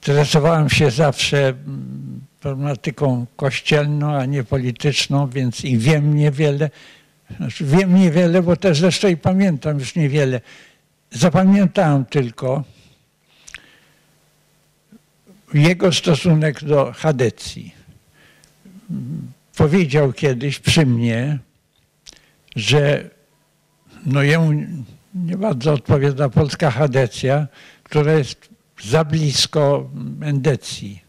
interesowałem 0.00 0.70
się 0.70 0.90
zawsze 0.90 1.48
mm, 1.48 2.20
problematyką 2.40 3.26
kościelną, 3.36 4.16
a 4.16 4.24
nie 4.24 4.44
polityczną, 4.44 5.28
więc 5.28 5.64
i 5.64 5.78
wiem 5.78 6.16
niewiele. 6.16 6.70
Znaczy 7.36 7.64
wiem 7.64 7.94
niewiele, 7.94 8.42
bo 8.42 8.56
też 8.56 8.80
zresztą 8.80 9.08
i 9.08 9.16
pamiętam 9.16 9.78
już 9.78 9.94
niewiele. 9.94 10.40
Zapamiętałem 11.10 12.04
tylko 12.04 12.64
jego 15.54 15.92
stosunek 15.92 16.64
do 16.64 16.92
Hadecji. 16.92 17.74
Powiedział 19.60 20.12
kiedyś 20.12 20.58
przy 20.58 20.86
mnie, 20.86 21.38
że 22.56 23.10
no 24.06 24.22
jemu 24.22 24.52
nie 25.14 25.36
bardzo 25.36 25.72
odpowiada 25.72 26.28
polska 26.28 26.70
Hadecja, 26.70 27.46
która 27.82 28.12
jest 28.12 28.48
za 28.84 29.04
blisko 29.04 29.90
Endecji. 30.22 31.02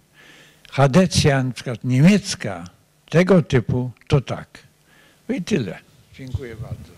Hadecja, 0.72 1.44
na 1.44 1.52
przykład 1.52 1.84
niemiecka, 1.84 2.65
tego 3.10 3.41
typu, 3.41 3.91
to 4.07 4.22
tak. 4.22 4.60
No 5.30 5.36
I 5.36 5.41
tyle. 5.41 5.80
Dziękuję 6.14 6.56
bardzo. 6.56 6.91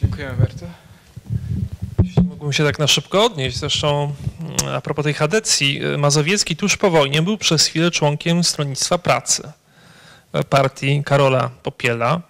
Dziękuję 0.00 0.34
bardzo. 0.38 0.66
Jeśli 2.02 2.22
mógłbym 2.22 2.52
się 2.52 2.64
tak 2.64 2.78
na 2.78 2.86
szybko 2.86 3.24
odnieść, 3.24 3.56
zresztą 3.56 4.14
a 4.74 4.80
propos 4.80 5.04
tej 5.04 5.14
Hadecji, 5.14 5.84
y, 5.84 5.98
Mazowiecki 5.98 6.56
tuż 6.56 6.76
po 6.76 6.90
wojnie 6.90 7.22
był 7.22 7.38
przez 7.38 7.66
chwilę 7.66 7.90
członkiem 7.90 8.44
Stronnictwa 8.44 8.98
Pracy, 8.98 9.42
y, 10.40 10.44
partii 10.44 11.02
Karola 11.04 11.50
Popiela, 11.62 12.20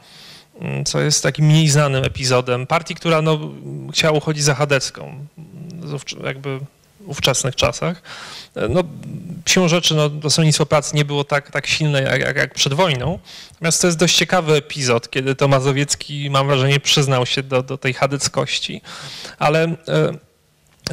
y, 0.81 0.85
co 0.85 1.01
jest 1.01 1.23
takim 1.23 1.47
mniej 1.47 1.69
znanym 1.69 2.05
epizodem 2.05 2.67
partii, 2.67 2.95
która 2.95 3.23
no, 3.23 3.39
chciała 3.93 4.19
uchodzić 4.19 4.45
za 4.45 4.55
chadecką, 4.55 5.27
jakby 6.25 6.59
w 6.59 7.09
ówczesnych 7.09 7.57
czasach. 7.57 8.03
No, 8.69 8.83
siłą 9.47 9.69
rzeczy 9.69 9.95
no, 9.95 10.11
to 10.11 10.31
Stronnictwo 10.31 10.67
Pracy 10.67 10.97
nie 10.97 11.05
było 11.05 11.25
tak, 11.25 11.51
tak 11.51 11.67
silne 11.67 12.03
jak, 12.03 12.21
jak, 12.21 12.37
jak, 12.37 12.55
przed 12.55 12.75
wojną. 12.75 13.19
Natomiast 13.53 13.81
to 13.81 13.87
jest 13.87 13.99
dość 13.99 14.17
ciekawy 14.17 14.55
epizod, 14.55 15.11
kiedy 15.11 15.35
to 15.35 15.49
Mazowiecki, 15.49 16.31
mam 16.31 16.47
wrażenie, 16.47 16.81
przyznał 16.81 17.27
się 17.27 17.43
do, 17.43 17.63
do 17.63 17.79
tej 17.79 17.95
chadeckości. 17.95 18.83
Ale 19.39 19.65
e, 19.65 19.77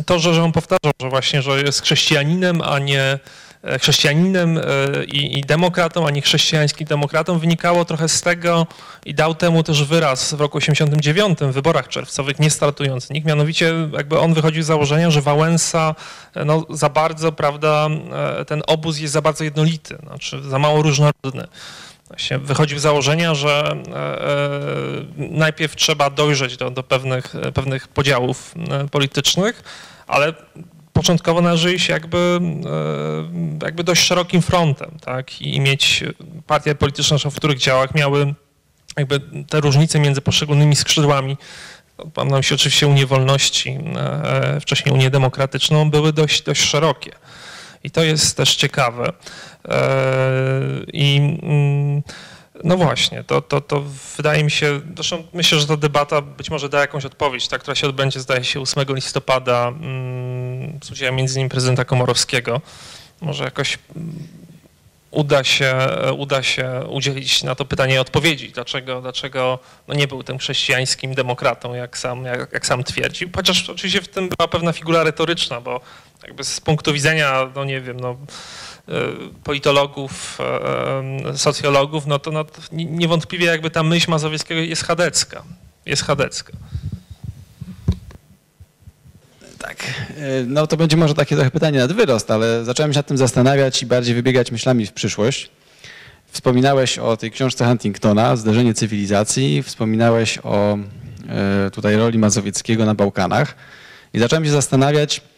to, 0.05 0.19
że, 0.19 0.33
że 0.33 0.43
on 0.43 0.51
powtarzał, 0.51 0.91
że 1.01 1.09
właśnie, 1.09 1.41
że 1.41 1.61
jest 1.61 1.81
chrześcijaninem, 1.81 2.61
a 2.61 2.79
nie 2.79 3.19
E, 3.63 3.79
chrześcijaninem 3.79 4.57
e, 4.57 4.61
i, 5.05 5.39
i 5.39 5.41
demokratą, 5.41 6.07
a 6.07 6.11
nie 6.11 6.21
chrześcijańskim 6.21 6.87
demokratą, 6.87 7.39
wynikało 7.39 7.85
trochę 7.85 8.09
z 8.09 8.21
tego 8.21 8.67
i 9.05 9.13
dał 9.13 9.35
temu 9.35 9.63
też 9.63 9.83
wyraz 9.83 10.33
w 10.33 10.41
roku 10.41 10.57
89 10.57 11.39
w 11.39 11.51
wyborach 11.51 11.87
czerwcowych, 11.87 12.39
nie 12.39 12.49
startując 12.49 13.09
nikt. 13.09 13.27
Mianowicie 13.27 13.73
jakby 13.93 14.19
on 14.19 14.33
wychodził 14.33 14.63
z 14.63 14.65
założenia, 14.65 15.11
że 15.11 15.21
Wałęsa 15.21 15.95
e, 16.35 16.45
no, 16.45 16.65
za 16.69 16.89
bardzo, 16.89 17.31
prawda, 17.31 17.87
ten 18.47 18.63
obóz 18.67 18.99
jest 18.99 19.13
za 19.13 19.21
bardzo 19.21 19.43
jednolity, 19.43 19.97
znaczy 20.07 20.41
za 20.41 20.59
mało 20.59 20.81
różnorodny. 20.81 21.47
Właśnie 22.07 22.39
wychodził 22.39 22.79
z 22.79 22.81
założenia, 22.81 23.35
że 23.35 23.75
najpierw 25.17 25.75
trzeba 25.75 26.09
dojrzeć 26.09 26.57
do, 26.57 26.71
do 26.71 26.83
pewnych, 26.83 27.33
pewnych 27.53 27.87
podziałów 27.87 28.55
politycznych, 28.91 29.63
ale 30.07 30.33
początkowo 30.93 31.41
należy 31.41 31.73
iść 31.73 31.89
jakby, 31.89 32.39
e, 33.61 33.65
jakby 33.65 33.83
dość 33.83 34.03
szerokim 34.03 34.41
frontem, 34.41 34.97
tak, 35.01 35.41
i 35.41 35.59
mieć 35.59 36.03
partie 36.47 36.75
polityczne, 36.75 37.17
w 37.31 37.35
których 37.35 37.57
działach 37.57 37.95
miały 37.95 38.33
jakby 38.97 39.19
te 39.49 39.61
różnice 39.61 39.99
między 39.99 40.21
poszczególnymi 40.21 40.75
skrzydłami, 40.75 41.37
mam 42.17 42.27
na 42.27 42.37
myśli 42.37 42.55
oczywiście 42.55 42.87
Unię 42.87 43.05
Wolności, 43.05 43.79
e, 43.95 44.59
wcześniej 44.59 44.95
Unię 44.95 45.09
Demokratyczną, 45.09 45.89
były 45.89 46.13
dość, 46.13 46.41
dość 46.41 46.61
szerokie. 46.61 47.11
I 47.83 47.91
to 47.91 48.03
jest 48.03 48.37
też 48.37 48.55
ciekawe. 48.55 49.13
E, 49.65 50.31
I 50.93 51.17
mm, 51.43 52.03
no 52.63 52.77
właśnie, 52.77 53.23
to, 53.23 53.41
to, 53.41 53.61
to 53.61 53.83
wydaje 54.17 54.43
mi 54.43 54.51
się, 54.51 54.81
zresztą 54.95 55.23
myślę, 55.33 55.59
że 55.59 55.67
ta 55.67 55.77
debata 55.77 56.21
być 56.21 56.49
może 56.49 56.69
da 56.69 56.79
jakąś 56.79 57.05
odpowiedź, 57.05 57.47
ta, 57.47 57.59
która 57.59 57.75
się 57.75 57.87
odbędzie, 57.87 58.19
zdaje 58.19 58.43
się 58.43 58.59
8 58.59 58.85
listopada 58.89 59.67
mm, 59.67 60.79
z 60.83 60.91
udziałem 60.91 61.15
między 61.15 61.35
innymi 61.35 61.49
prezydenta 61.49 61.85
Komorowskiego. 61.85 62.61
Może 63.21 63.43
jakoś 63.43 63.77
mm, 63.95 64.27
uda 65.13 65.43
się, 65.43 65.75
uda 66.17 66.43
się 66.43 66.81
udzielić 66.89 67.43
na 67.43 67.55
to 67.55 67.65
pytanie 67.65 68.01
odpowiedzi, 68.01 68.51
dlaczego, 68.51 69.01
dlaczego 69.01 69.59
no 69.87 69.93
nie 69.93 70.07
był 70.07 70.23
tym 70.23 70.37
chrześcijańskim 70.37 71.15
demokratą, 71.15 71.73
jak 71.73 71.97
sam, 71.97 72.25
jak, 72.25 72.53
jak 72.53 72.65
sam 72.65 72.83
twierdzi. 72.83 73.29
Chociaż 73.35 73.69
oczywiście 73.69 74.01
w 74.01 74.07
tym 74.07 74.29
była 74.29 74.47
pewna 74.47 74.73
figura 74.73 75.03
retoryczna, 75.03 75.61
bo 75.61 75.81
jakby 76.23 76.43
z 76.43 76.61
punktu 76.61 76.93
widzenia, 76.93 77.51
no 77.55 77.65
nie 77.65 77.81
wiem, 77.81 77.99
no 77.99 78.17
politologów, 79.43 80.37
e, 80.39 81.29
e, 81.29 81.37
socjologów, 81.37 82.07
no 82.07 82.19
to 82.19 82.31
no, 82.31 82.45
niewątpliwie 82.71 83.45
jakby 83.45 83.69
ta 83.69 83.83
myśl 83.83 84.11
Mazowieckiego 84.11 84.61
jest 84.61 84.83
chadecka. 84.83 85.43
Jest 85.85 86.03
chadecka. 86.03 86.53
Tak, 89.59 89.93
no 90.47 90.67
to 90.67 90.77
będzie 90.77 90.97
może 90.97 91.13
takie 91.13 91.35
trochę 91.35 91.51
pytanie 91.51 91.79
nad 91.79 91.91
wyrost, 91.91 92.31
ale 92.31 92.65
zacząłem 92.65 92.93
się 92.93 92.99
nad 92.99 93.07
tym 93.07 93.17
zastanawiać 93.17 93.83
i 93.83 93.85
bardziej 93.85 94.15
wybiegać 94.15 94.51
myślami 94.51 94.85
w 94.85 94.93
przyszłość. 94.93 95.49
Wspominałeś 96.31 96.97
o 96.97 97.17
tej 97.17 97.31
książce 97.31 97.65
Huntingtona, 97.65 98.35
Zderzenie 98.35 98.73
cywilizacji, 98.73 99.63
wspominałeś 99.63 100.39
o 100.43 100.77
tutaj 101.73 101.95
roli 101.95 102.19
Mazowieckiego 102.19 102.85
na 102.85 102.95
Bałkanach 102.95 103.55
i 104.13 104.19
zacząłem 104.19 104.45
się 104.45 104.51
zastanawiać, 104.51 105.21
E, 105.21 105.32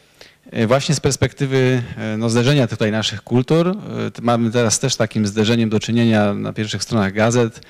właśnie 0.68 0.96
z 0.96 1.00
perspektywy 1.00 1.82
e, 1.98 2.18
no, 2.18 2.30
zderzenia 2.30 2.68
tutaj 2.68 2.92
naszych 2.92 3.22
kultur, 3.22 3.68
e, 3.68 3.74
mamy 4.22 4.52
teraz 4.52 4.80
też 4.80 4.96
takim 4.96 5.28
zderzeniem 5.28 5.70
do 5.70 5.80
czynienia 5.80 6.34
na 6.34 6.54
pierwszych 6.54 6.84
stronach 6.84 7.14
gazet. 7.14 7.62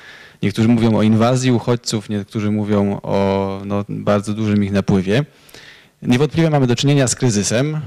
Niektórzy 0.42 0.68
mówią 0.68 0.96
o 0.96 1.04
inwazji 1.04 1.52
uchodźców, 1.52 2.10
niektórzy 2.10 2.52
mówią 2.52 3.00
o 3.04 3.62
no, 3.66 3.86
bardzo 3.90 4.34
dużym 4.34 4.64
ich 4.64 4.72
napływie. 4.72 5.26
Niewątpliwie 6.02 6.50
mamy 6.50 6.68
do 6.68 6.76
czynienia 6.76 7.08
z 7.08 7.16
kryzysem. 7.16 7.82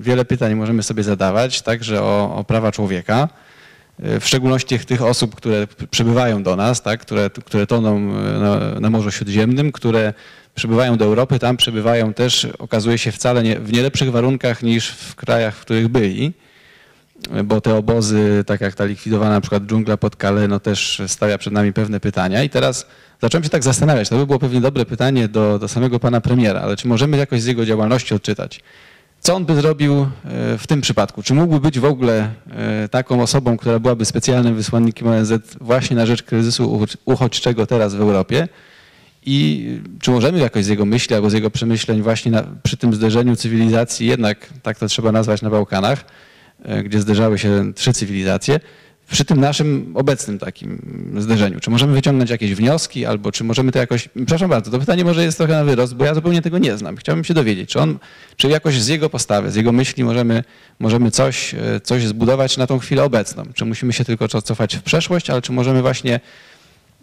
Wiele 0.00 0.24
pytań 0.24 0.54
możemy 0.54 0.82
sobie 0.82 1.02
zadawać, 1.02 1.62
także 1.62 2.02
o, 2.02 2.36
o 2.36 2.44
prawa 2.44 2.72
człowieka, 2.72 3.28
w 3.98 4.22
szczególności 4.24 4.78
tych 4.78 5.02
osób, 5.02 5.34
które 5.34 5.66
przybywają 5.90 6.42
do 6.42 6.56
nas, 6.56 6.82
tak, 6.82 7.00
które, 7.00 7.30
które 7.30 7.66
toną 7.66 8.00
na, 8.40 8.80
na 8.80 8.90
Morzu 8.90 9.10
Śródziemnym, 9.10 9.72
które 9.72 10.14
przybywają 10.54 10.96
do 10.96 11.04
Europy, 11.04 11.38
tam 11.38 11.56
przebywają 11.56 12.14
też, 12.14 12.46
okazuje 12.58 12.98
się, 12.98 13.12
wcale 13.12 13.42
nie, 13.42 13.60
w 13.60 13.72
nie 13.72 13.82
lepszych 13.82 14.10
warunkach 14.10 14.62
niż 14.62 14.88
w 14.88 15.14
krajach, 15.14 15.56
w 15.56 15.60
których 15.60 15.88
byli, 15.88 16.32
bo 17.44 17.60
te 17.60 17.74
obozy, 17.74 18.44
tak 18.46 18.60
jak 18.60 18.74
ta 18.74 18.84
likwidowana 18.84 19.30
na 19.30 19.40
przykład 19.40 19.62
dżungla 19.62 19.96
pod 19.96 20.16
Kale, 20.16 20.48
no 20.48 20.60
też 20.60 21.02
stawia 21.06 21.38
przed 21.38 21.52
nami 21.52 21.72
pewne 21.72 22.00
pytania. 22.00 22.42
I 22.42 22.50
teraz 22.50 22.86
zacząłem 23.22 23.44
się 23.44 23.50
tak 23.50 23.62
zastanawiać, 23.62 24.08
to 24.08 24.16
by 24.16 24.26
było 24.26 24.38
pewnie 24.38 24.60
dobre 24.60 24.86
pytanie 24.86 25.28
do, 25.28 25.58
do 25.58 25.68
samego 25.68 26.00
pana 26.00 26.20
premiera, 26.20 26.60
ale 26.60 26.76
czy 26.76 26.88
możemy 26.88 27.16
jakoś 27.16 27.42
z 27.42 27.46
jego 27.46 27.66
działalności 27.66 28.14
odczytać, 28.14 28.60
co 29.24 29.34
on 29.34 29.44
by 29.44 29.54
zrobił 29.54 30.02
e, 30.02 30.08
w 30.58 30.66
tym 30.66 30.80
przypadku? 30.80 31.22
Czy 31.22 31.34
mógłby 31.34 31.60
być 31.60 31.78
w 31.78 31.84
ogóle 31.84 32.30
e, 32.50 32.88
taką 32.88 33.22
osobą, 33.22 33.56
która 33.56 33.78
byłaby 33.78 34.04
specjalnym 34.04 34.54
wysłannikiem 34.54 35.08
ONZ 35.08 35.32
właśnie 35.60 35.96
na 35.96 36.06
rzecz 36.06 36.22
kryzysu 36.22 36.86
uchodźczego 37.04 37.66
teraz 37.66 37.94
w 37.94 38.00
Europie? 38.00 38.48
I 39.26 39.66
czy 40.00 40.10
możemy 40.10 40.38
jakoś 40.38 40.64
z 40.64 40.68
jego 40.68 40.84
myśli 40.84 41.14
albo 41.14 41.30
z 41.30 41.32
jego 41.32 41.50
przemyśleń 41.50 42.02
właśnie 42.02 42.32
na, 42.32 42.44
przy 42.62 42.76
tym 42.76 42.94
zderzeniu 42.94 43.36
cywilizacji, 43.36 44.06
jednak 44.06 44.48
tak 44.62 44.78
to 44.78 44.88
trzeba 44.88 45.12
nazwać 45.12 45.42
na 45.42 45.50
Bałkanach, 45.50 46.04
e, 46.64 46.82
gdzie 46.82 47.00
zderzały 47.00 47.38
się 47.38 47.72
trzy 47.74 47.92
cywilizacje, 47.92 48.60
przy 49.10 49.24
tym 49.24 49.40
naszym 49.40 49.92
obecnym 49.94 50.38
takim 50.38 50.78
zderzeniu, 51.18 51.60
czy 51.60 51.70
możemy 51.70 51.92
wyciągnąć 51.92 52.30
jakieś 52.30 52.54
wnioski, 52.54 53.06
albo 53.06 53.32
czy 53.32 53.44
możemy 53.44 53.72
to 53.72 53.78
jakoś, 53.78 54.08
przepraszam 54.14 54.50
bardzo, 54.50 54.70
to 54.70 54.78
pytanie 54.78 55.04
może 55.04 55.24
jest 55.24 55.38
trochę 55.38 55.52
na 55.52 55.64
wyrost, 55.64 55.94
bo 55.94 56.04
ja 56.04 56.14
zupełnie 56.14 56.42
tego 56.42 56.58
nie 56.58 56.76
znam. 56.76 56.96
Chciałbym 56.96 57.24
się 57.24 57.34
dowiedzieć, 57.34 57.70
czy 57.70 57.80
on, 57.80 57.98
czy 58.36 58.48
jakoś 58.48 58.80
z 58.80 58.88
jego 58.88 59.10
postawy, 59.10 59.50
z 59.50 59.54
jego 59.54 59.72
myśli 59.72 60.04
możemy, 60.04 60.44
możemy 60.78 61.10
coś, 61.10 61.54
e, 61.54 61.80
coś 61.80 62.06
zbudować 62.06 62.56
na 62.56 62.66
tą 62.66 62.78
chwilę 62.78 63.04
obecną. 63.04 63.44
Czy 63.54 63.64
musimy 63.64 63.92
się 63.92 64.04
tylko 64.04 64.28
cofać 64.28 64.76
w 64.76 64.82
przeszłość, 64.82 65.30
ale 65.30 65.42
czy 65.42 65.52
możemy 65.52 65.82
właśnie 65.82 66.20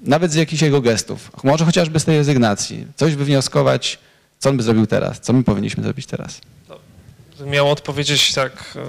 nawet 0.03 0.31
z 0.31 0.35
jakichś 0.35 0.61
jego 0.61 0.81
gestów, 0.81 1.31
może 1.43 1.65
chociażby 1.65 1.99
z 1.99 2.05
tej 2.05 2.17
rezygnacji, 2.17 2.87
coś 2.95 3.15
wywnioskować, 3.15 3.99
co 4.39 4.49
on 4.49 4.57
by 4.57 4.63
zrobił 4.63 4.87
teraz, 4.87 5.19
co 5.19 5.33
my 5.33 5.43
powinniśmy 5.43 5.83
zrobić 5.83 6.05
teraz. 6.05 6.41
Miał 7.45 7.71
odpowiedzieć 7.71 8.33
tak 8.33 8.73
e, 8.75 8.79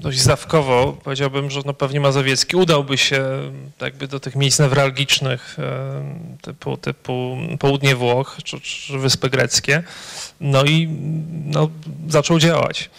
dość 0.00 0.18
zdawkowo, 0.18 0.96
powiedziałbym, 1.04 1.50
że 1.50 1.60
no 1.66 1.74
pewnie 1.74 2.00
Mazowiecki 2.00 2.56
udałby 2.56 2.98
się 2.98 3.24
jakby 3.80 4.08
do 4.08 4.20
tych 4.20 4.36
miejsc 4.36 4.58
newralgicznych 4.58 5.56
e, 5.58 6.02
typu, 6.42 6.76
typu 6.76 7.38
południe 7.58 7.96
Włoch 7.96 8.36
czy, 8.44 8.60
czy 8.60 8.98
Wyspy 8.98 9.30
Greckie, 9.30 9.82
no 10.40 10.64
i 10.64 10.88
no, 11.44 11.68
zaczął 12.08 12.38
działać. 12.38 12.90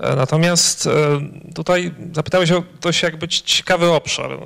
E, 0.00 0.16
Natomiast 0.16 0.86
e, 0.86 0.90
tutaj 1.54 1.94
zapytałeś 2.12 2.52
o 2.52 2.62
dość 2.80 3.02
jakby 3.02 3.28
ciekawy 3.28 3.90
obszar. 3.90 4.38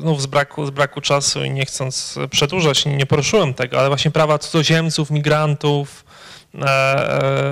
Znów 0.00 0.22
z 0.22 0.26
braku, 0.26 0.66
z 0.66 0.70
braku 0.70 1.00
czasu 1.00 1.44
i 1.44 1.50
nie 1.50 1.66
chcąc 1.66 2.18
przedłużać, 2.30 2.86
nie 2.86 3.06
poruszyłem 3.06 3.54
tego, 3.54 3.78
ale 3.78 3.88
właśnie 3.88 4.10
prawa 4.10 4.38
cudzoziemców, 4.38 5.10
migrantów, 5.10 6.04
e, 6.06 6.08
e, 6.10 6.11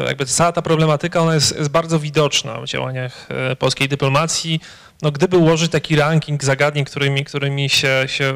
jakby 0.07 0.27
cała 0.27 0.53
ta 0.53 0.63
problematyka, 0.63 1.21
ona 1.21 1.35
jest, 1.35 1.57
jest 1.57 1.71
bardzo 1.71 1.99
widoczna 1.99 2.61
w 2.61 2.65
działaniach 2.65 3.29
e, 3.29 3.57
polskiej 3.57 3.89
dyplomacji. 3.89 4.61
No, 5.03 5.11
gdyby 5.13 5.37
ułożyć 5.37 5.73
taki 5.73 5.97
ranking 5.97 6.45
zagadnień, 6.45 6.85
którymi, 6.85 7.25
którymi 7.25 7.69
się, 7.69 8.05
się 8.07 8.35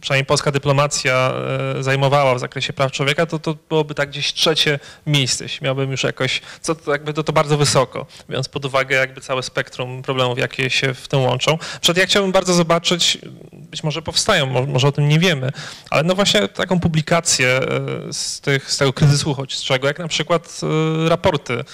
przynajmniej 0.00 0.26
polska 0.26 0.52
dyplomacja 0.52 1.32
e, 1.78 1.82
zajmowała 1.82 2.34
w 2.34 2.38
zakresie 2.38 2.72
praw 2.72 2.92
człowieka, 2.92 3.26
to 3.26 3.38
to 3.38 3.56
byłoby 3.68 3.94
tak 3.94 4.08
gdzieś 4.08 4.32
trzecie 4.32 4.78
miejsce. 5.06 5.44
Miałbym 5.62 5.90
już 5.90 6.02
jakoś, 6.02 6.40
co 6.60 6.74
to 6.74 6.92
jakby 6.92 7.12
to, 7.12 7.22
to 7.22 7.32
bardzo 7.32 7.56
wysoko, 7.56 8.06
biorąc 8.30 8.48
pod 8.48 8.64
uwagę 8.64 8.96
jakby 8.96 9.20
całe 9.20 9.42
spektrum 9.42 10.02
problemów, 10.02 10.38
jakie 10.38 10.70
się 10.70 10.94
w 10.94 11.08
tym 11.08 11.20
łączą. 11.20 11.58
Przed 11.80 11.96
ja 11.96 12.06
chciałbym 12.06 12.32
bardzo 12.32 12.54
zobaczyć, 12.54 13.18
być 13.52 13.84
może 13.84 14.02
powstają, 14.02 14.46
mo- 14.46 14.66
może 14.66 14.88
o 14.88 14.92
tym 14.92 15.08
nie 15.08 15.18
wiemy, 15.18 15.50
ale 15.90 16.02
no 16.02 16.14
właśnie 16.14 16.48
taką 16.48 16.80
publikację 16.80 17.48
e, 17.48 18.12
z, 18.12 18.40
tych, 18.40 18.72
z 18.72 18.76
tego 18.76 18.92
kryzysu 18.92 19.30
uchodźczego, 19.30 19.86
jak 19.86 19.98
na 19.98 20.08
przykład 20.08 20.60
e, 21.06 21.08
raporty 21.08 21.64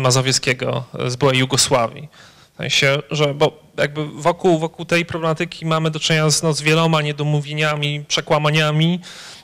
Mazowieckiego 0.00 0.84
z 1.06 1.16
byłej 1.16 1.38
Jugosławii. 1.38 2.08
W 2.54 2.56
sensie, 2.56 2.98
że 3.10 3.34
bo 3.34 3.62
jakby 3.76 4.06
wokół, 4.06 4.58
wokół 4.58 4.84
tej 4.84 5.04
problematyki 5.04 5.66
mamy 5.66 5.90
do 5.90 6.00
czynienia 6.00 6.30
z, 6.30 6.42
no, 6.42 6.52
z 6.52 6.62
wieloma 6.62 7.02
niedomówieniami, 7.02 8.04
przekłamaniami. 8.08 9.00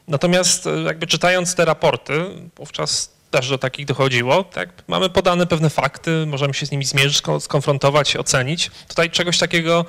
Natomiast 0.09 0.67
e, 0.67 0.83
jakby 0.83 1.07
czytając 1.07 1.55
te 1.55 1.65
raporty, 1.65 2.25
wówczas 2.57 3.21
też 3.31 3.49
do 3.49 3.59
takich 3.59 3.87
dochodziło, 3.87 4.45
tak, 4.45 4.69
mamy 4.89 5.11
podane 5.11 5.47
pewne 5.47 5.71
fakty, 5.71 6.27
możemy 6.27 6.55
się 6.55 6.67
z 6.67 6.71
nimi 6.71 6.85
zmierzyć, 6.85 7.23
sko- 7.23 7.41
skonfrontować, 7.41 8.17
ocenić. 8.17 8.71
Tutaj 8.89 9.11
czegoś 9.11 9.39
takiego 9.39 9.85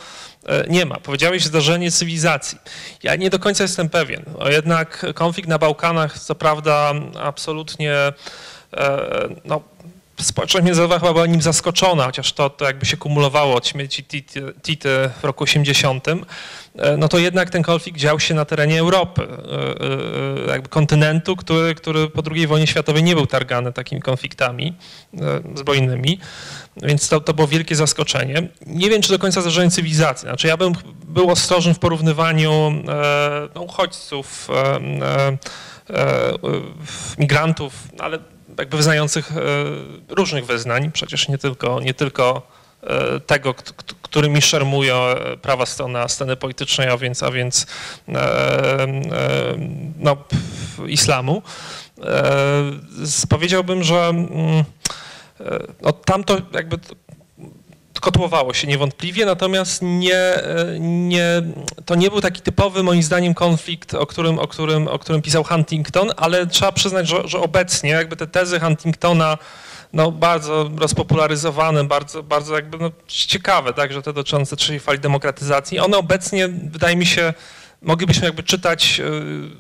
e, 0.45 0.65
nie 0.69 0.85
ma. 0.85 0.95
Powiedziałeś 0.95 1.45
zdarzenie 1.45 1.91
cywilizacji. 1.91 2.57
Ja 3.03 3.15
nie 3.15 3.29
do 3.29 3.39
końca 3.39 3.63
jestem 3.63 3.89
pewien. 3.89 4.25
O 4.39 4.49
jednak 4.49 5.05
konflikt 5.15 5.49
na 5.49 5.57
Bałkanach, 5.57 6.19
co 6.19 6.35
prawda, 6.35 6.93
absolutnie 7.23 7.93
e, 7.93 8.13
no, 9.45 9.61
społeczność 10.21 10.65
międzynarodowa 10.65 11.13
była 11.13 11.25
nim 11.25 11.41
zaskoczona, 11.41 12.05
chociaż 12.05 12.33
to, 12.33 12.49
to 12.49 12.65
jakby 12.65 12.85
się 12.85 12.97
kumulowało 12.97 13.55
od 13.55 13.67
śmierci 13.67 14.03
Tity, 14.63 15.09
w 15.21 15.23
roku 15.23 15.43
80, 15.43 16.07
e, 16.07 16.97
no 16.97 17.07
to 17.07 17.17
jednak 17.17 17.49
ten 17.49 17.63
konflikt 17.63 17.97
dział 17.97 18.19
się 18.19 18.33
na 18.33 18.45
terenie 18.45 18.79
Europy, 18.79 19.21
e, 19.21 20.47
e, 20.47 20.51
jakby 20.51 20.69
kontynentu, 20.69 21.35
który, 21.35 21.75
który 21.75 22.09
po 22.09 22.23
II 22.31 22.47
wojnie 22.47 22.67
światowej 22.67 23.03
nie 23.03 23.15
był 23.15 23.27
targany 23.27 23.73
takimi 23.73 24.01
konfliktami 24.01 24.73
zbrojnymi, 25.55 26.19
więc 26.83 27.09
to, 27.09 27.19
to 27.19 27.33
było 27.33 27.47
wielkie 27.47 27.75
zaskoczenie. 27.75 28.47
Nie 28.65 28.89
wiem, 28.89 29.01
czy 29.01 29.09
do 29.09 29.19
końca 29.19 29.41
zdarzenie 29.41 29.71
cywilizacji. 29.71 30.27
Znaczy 30.27 30.47
ja 30.47 30.57
bym 30.57 30.73
był 31.05 31.29
ostrożny 31.29 31.73
w 31.73 31.79
porównywaniu 31.79 32.83
no, 33.55 33.61
uchodźców, 33.61 34.47
migrantów, 37.17 37.73
ale 37.99 38.19
jakby 38.57 38.77
wyznających 38.77 39.31
e, 39.31 39.41
różnych 40.09 40.45
wyznań, 40.45 40.91
przecież 40.91 41.27
nie 41.27 41.37
tylko, 41.37 41.79
nie 41.79 41.93
tylko 41.93 42.47
e, 42.83 43.19
tego, 43.19 43.53
którymi 44.01 44.41
szermują 44.41 44.95
e, 44.95 45.37
prawa 45.37 45.65
strona 45.65 46.07
sceny 46.07 46.35
politycznej, 46.35 46.89
a 46.89 46.97
więc, 46.97 47.23
a 47.23 47.31
więc 47.31 47.67
e, 48.09 48.87
no, 49.99 50.17
islamu. 50.87 51.41
Powiedziałbym, 53.29 53.83
że 53.83 54.07
mm, 54.07 54.63
no, 55.81 55.91
tamto 55.91 56.37
jakby 56.53 56.77
kotłowało 58.01 58.53
się 58.53 58.67
niewątpliwie, 58.67 59.25
natomiast 59.25 59.81
nie, 59.81 60.15
e, 60.15 60.79
nie, 60.79 61.25
to 61.85 61.95
nie 61.95 62.09
był 62.09 62.21
taki 62.21 62.41
typowy 62.41 62.83
moim 62.83 63.03
zdaniem 63.03 63.33
konflikt, 63.33 63.93
o 63.93 64.05
którym, 64.05 64.39
o 64.39 64.47
którym, 64.47 64.87
o 64.87 64.99
którym 64.99 65.21
pisał 65.21 65.43
Huntington, 65.43 66.11
ale 66.17 66.47
trzeba 66.47 66.71
przyznać, 66.71 67.07
że, 67.07 67.27
że 67.27 67.39
obecnie 67.39 67.89
jakby 67.89 68.15
te 68.15 68.27
tezy 68.27 68.59
Huntingtona 68.59 69.37
no, 69.93 70.11
bardzo 70.11 70.69
rozpopularyzowane, 70.77 71.83
bardzo, 71.83 72.23
bardzo 72.23 72.55
jakby 72.55 72.77
no, 72.77 72.91
ciekawe, 73.07 73.73
także 73.73 74.01
te 74.01 74.13
dotyczące 74.13 74.55
trzeciej 74.55 74.79
fali 74.79 74.99
demokratyzacji, 74.99 75.79
one 75.79 75.97
obecnie 75.97 76.47
wydaje 76.47 76.95
mi 76.95 77.05
się 77.05 77.33
moglibyśmy 77.81 78.25
jakby 78.25 78.43
czytać 78.43 78.99
y, 78.99 79.03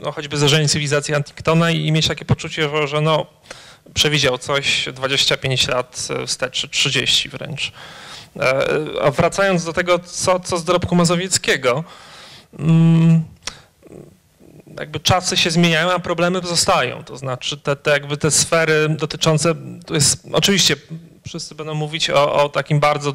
no, 0.01 0.11
choćby 0.11 0.37
zdarzenie 0.37 0.69
cywilizacji 0.69 1.13
Huntingtona 1.13 1.71
i 1.71 1.91
mieć 1.91 2.07
takie 2.07 2.25
poczucie, 2.25 2.69
że, 2.69 2.87
że 2.87 3.01
no, 3.01 3.25
przewidział 3.93 4.37
coś 4.37 4.89
25 4.93 5.67
lat 5.67 6.07
wstecz, 6.27 6.61
czy 6.61 6.69
30 6.69 7.29
wręcz. 7.29 7.71
E, 8.39 8.67
A 9.01 9.11
wracając 9.11 9.63
do 9.63 9.73
tego, 9.73 9.99
co, 9.99 10.39
co 10.39 10.57
z 10.57 10.63
dorobku 10.63 10.95
mazowieckiego, 10.95 11.83
mm, 12.59 13.23
jakby 14.79 14.99
czasy 14.99 15.37
się 15.37 15.51
zmieniają, 15.51 15.91
a 15.91 15.99
problemy 15.99 16.41
zostają. 16.43 17.03
To 17.03 17.17
znaczy 17.17 17.57
te, 17.57 17.75
te 17.75 17.91
jakby 17.91 18.17
te 18.17 18.31
sfery 18.31 18.89
dotyczące, 18.89 19.55
to 19.85 19.93
jest 19.93 20.27
oczywiście 20.31 20.75
wszyscy 21.27 21.55
będą 21.55 21.73
mówić 21.73 22.09
o, 22.09 22.43
o 22.43 22.49
takim 22.49 22.79
bardzo 22.79 23.13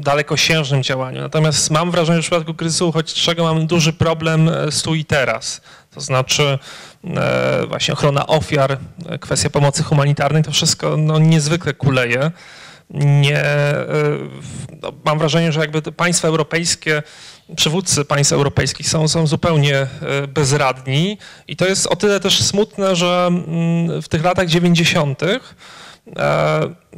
dalekosiężnym 0.00 0.82
działaniu, 0.82 1.20
natomiast 1.20 1.70
mam 1.70 1.90
wrażenie, 1.90 2.16
że 2.16 2.22
w 2.22 2.24
przypadku 2.24 2.54
kryzysu 2.54 2.88
uchodźczego 2.88 3.44
mamy 3.44 3.66
duży 3.66 3.92
problem 3.92 4.48
e, 4.48 4.72
z 4.72 4.82
tu 4.82 4.94
i 4.94 5.04
teraz. 5.04 5.60
To 5.94 6.00
znaczy 6.00 6.58
e, 7.04 7.66
właśnie 7.68 7.94
ochrona 7.94 8.26
ofiar, 8.26 8.78
e, 9.06 9.18
kwestia 9.18 9.50
pomocy 9.50 9.82
humanitarnej, 9.82 10.42
to 10.42 10.50
wszystko 10.50 10.96
no, 10.96 11.18
niezwykle 11.18 11.74
kuleje 11.74 12.30
nie, 12.90 13.44
e, 13.44 13.86
no, 14.82 14.92
mam 15.04 15.18
wrażenie, 15.18 15.52
że 15.52 15.60
jakby 15.60 15.82
państwa 15.82 16.28
europejskie, 16.28 17.02
przywódcy 17.56 18.04
państw 18.04 18.32
europejskich 18.32 18.88
są, 18.88 19.08
są 19.08 19.26
zupełnie 19.26 19.76
e, 19.76 19.88
bezradni 20.28 21.18
i 21.48 21.56
to 21.56 21.66
jest 21.66 21.86
o 21.86 21.96
tyle 21.96 22.20
też 22.20 22.42
smutne, 22.42 22.96
że 22.96 23.26
mm, 23.28 24.02
w 24.02 24.08
tych 24.08 24.24
latach 24.24 24.48
90. 24.48 25.22
e, 25.22 25.40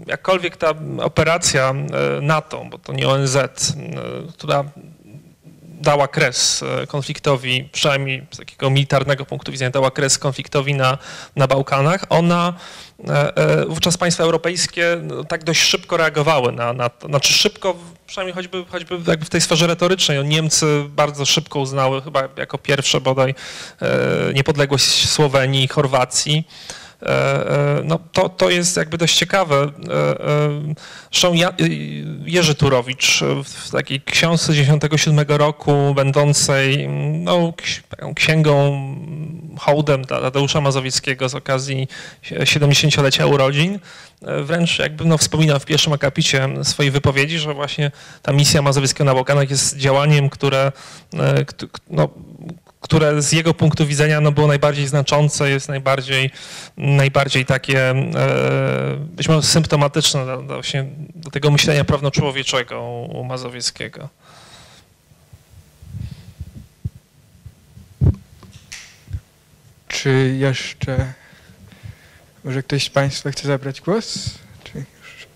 jakkolwiek 0.06 0.56
ta 0.56 0.74
operacja 1.02 1.74
NATO, 2.22 2.64
bo 2.70 2.78
to 2.78 2.92
nie 2.92 3.08
ONZ, 3.08 3.36
która 4.32 4.64
dała 5.80 6.08
kres 6.08 6.64
konfliktowi, 6.88 7.68
przynajmniej 7.72 8.26
z 8.30 8.36
takiego 8.36 8.70
militarnego 8.70 9.24
punktu 9.24 9.52
widzenia, 9.52 9.70
dała 9.70 9.90
kres 9.90 10.18
konfliktowi 10.18 10.74
na, 10.74 10.98
na 11.36 11.46
Bałkanach, 11.46 12.04
ona 12.08 12.54
wówczas 13.68 13.96
państwa 13.96 14.24
europejskie 14.24 15.00
no, 15.02 15.24
tak 15.24 15.44
dość 15.44 15.60
szybko 15.60 15.96
reagowały 15.96 16.52
na, 16.52 16.72
na 16.72 16.88
to, 16.88 17.08
znaczy 17.08 17.32
szybko, 17.32 17.76
przynajmniej 18.06 18.34
choćby, 18.34 18.64
choćby 18.68 18.94
jakby 19.06 19.26
w 19.26 19.30
tej 19.30 19.40
sferze 19.40 19.66
retorycznej, 19.66 20.18
no, 20.18 20.22
Niemcy 20.22 20.84
bardzo 20.88 21.26
szybko 21.26 21.60
uznały, 21.60 22.02
chyba 22.02 22.28
jako 22.36 22.58
pierwsze 22.58 23.00
bodaj, 23.00 23.34
e, 23.82 24.32
niepodległość 24.34 25.08
Słowenii 25.08 25.64
i 25.64 25.68
Chorwacji. 25.68 26.44
E, 27.02 27.08
e, 27.08 27.82
No, 27.84 27.98
to, 28.12 28.28
to 28.28 28.50
jest 28.50 28.76
jakby 28.76 28.98
dość 28.98 29.16
ciekawe. 29.18 29.70
E, 31.24 31.34
Ja- 31.34 31.52
Jerzy 32.24 32.54
Turowicz 32.54 33.20
w 33.44 33.70
takiej 33.70 34.00
książce 34.00 34.54
97 34.54 35.26
roku, 35.28 35.92
będącej 35.94 36.84
mm, 36.84 37.24
no, 37.24 37.52
księgą, 38.14 38.78
hołdem 39.58 40.02
dla 40.02 40.20
Tadeusza 40.20 40.60
Mazowieckiego 40.60 41.28
z 41.28 41.34
okazji 41.34 41.88
70-lecia 42.22 43.26
urodzin, 43.26 43.78
wręcz 44.44 44.78
jakby 44.78 45.04
no, 45.04 45.18
wspominał 45.18 45.60
w 45.60 45.64
pierwszym 45.64 45.92
akapicie 45.92 46.48
swojej 46.62 46.90
wypowiedzi, 46.92 47.38
że 47.38 47.54
właśnie 47.54 47.90
ta 48.22 48.32
misja 48.32 48.62
Mazowieckiego 48.62 49.04
na 49.04 49.14
Bałkanach 49.14 49.50
jest 49.50 49.76
działaniem, 49.76 50.30
które 50.30 50.72
no, 51.90 52.08
które 52.80 53.22
z 53.22 53.32
jego 53.32 53.54
punktu 53.54 53.86
widzenia 53.86 54.20
no, 54.20 54.32
było 54.32 54.46
najbardziej 54.46 54.86
znaczące, 54.86 55.50
jest 55.50 55.68
najbardziej, 55.68 56.30
najbardziej 56.76 57.44
takie 57.44 57.90
e, 57.90 58.96
być 58.96 59.28
może 59.28 59.42
symptomatyczne 59.42 60.26
do, 60.26 60.42
do, 60.42 60.54
właśnie 60.54 60.84
do 61.14 61.30
tego 61.30 61.50
myślenia 61.50 61.84
prawnoczłowieczego 61.84 62.82
u, 62.82 63.20
u 63.20 63.24
Mazowieckiego. 63.24 64.08
Czy 69.88 70.36
jeszcze 70.38 71.12
może 72.44 72.62
ktoś 72.62 72.84
z 72.84 72.90
Państwa 72.90 73.30
chce 73.30 73.48
zabrać 73.48 73.80
głos? 73.80 74.30
Czy 74.64 74.78
już? 74.78 75.26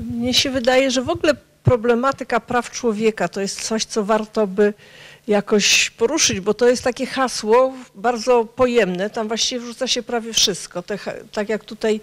Mnie 0.00 0.34
się 0.34 0.50
wydaje, 0.50 0.90
że 0.90 1.02
w 1.02 1.08
ogóle 1.08 1.34
problematyka 1.68 2.40
praw 2.40 2.70
człowieka 2.70 3.28
to 3.28 3.40
jest 3.40 3.60
coś, 3.60 3.84
co 3.84 4.04
warto 4.04 4.46
by 4.46 4.74
jakoś 5.26 5.90
poruszyć, 5.90 6.40
bo 6.40 6.54
to 6.54 6.68
jest 6.68 6.84
takie 6.84 7.06
hasło 7.06 7.72
bardzo 7.94 8.44
pojemne, 8.44 9.10
tam 9.10 9.28
właściwie 9.28 9.60
wrzuca 9.60 9.86
się 9.86 10.02
prawie 10.02 10.32
wszystko. 10.32 10.82
Te, 10.82 10.98
tak 11.32 11.48
jak 11.48 11.64
tutaj 11.64 12.00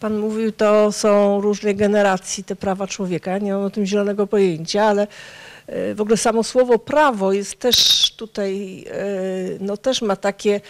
Pan 0.00 0.18
mówił, 0.18 0.52
to 0.52 0.92
są 0.92 1.40
różne 1.40 1.74
generacji 1.74 2.44
te 2.44 2.56
prawa 2.56 2.86
człowieka, 2.86 3.30
ja 3.30 3.38
nie 3.38 3.52
mam 3.52 3.62
o 3.62 3.70
tym 3.70 3.86
zielonego 3.86 4.26
pojęcia, 4.26 4.84
ale 4.84 5.06
e, 5.66 5.94
w 5.94 6.00
ogóle 6.00 6.16
samo 6.16 6.42
słowo 6.42 6.78
prawo 6.78 7.32
jest 7.32 7.58
też 7.58 7.76
tutaj, 8.16 8.84
e, 8.90 9.04
no 9.60 9.76
też 9.76 10.02
ma 10.02 10.16
takie 10.16 10.60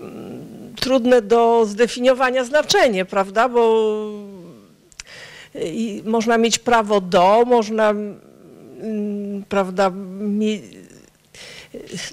mm, 0.00 0.74
trudne 0.80 1.22
do 1.22 1.64
zdefiniowania 1.66 2.44
znaczenie, 2.44 3.04
prawda, 3.04 3.48
bo 3.48 3.88
i 5.54 6.02
można 6.04 6.38
mieć 6.38 6.58
prawo 6.58 7.00
do, 7.00 7.44
można 7.46 7.90
mm, 7.90 9.44
prawda, 9.48 9.92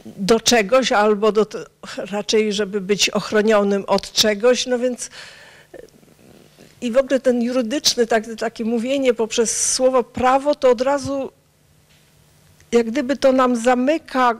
do 0.06 0.40
czegoś 0.40 0.92
albo 0.92 1.32
do, 1.32 1.46
raczej, 1.98 2.54
żeby 2.54 2.82
być 2.82 3.10
ochronionym 3.10 3.84
od 3.88 4.12
czegoś, 4.12 4.66
no 4.66 4.80
więc 4.80 5.10
i 6.82 6.92
w 6.92 6.98
ogóle 6.98 7.20
ten 7.20 7.42
jurydyczny, 7.42 8.08
tak, 8.08 8.24
takie 8.40 8.66
mówienie 8.66 9.14
poprzez 9.14 9.74
słowo 9.74 10.04
prawo, 10.04 10.56
to 10.56 10.70
od 10.70 10.82
razu 10.82 11.32
jak 12.72 12.88
gdyby 12.88 13.18
to 13.18 13.32
nam 13.32 13.56
zamyka 13.56 14.36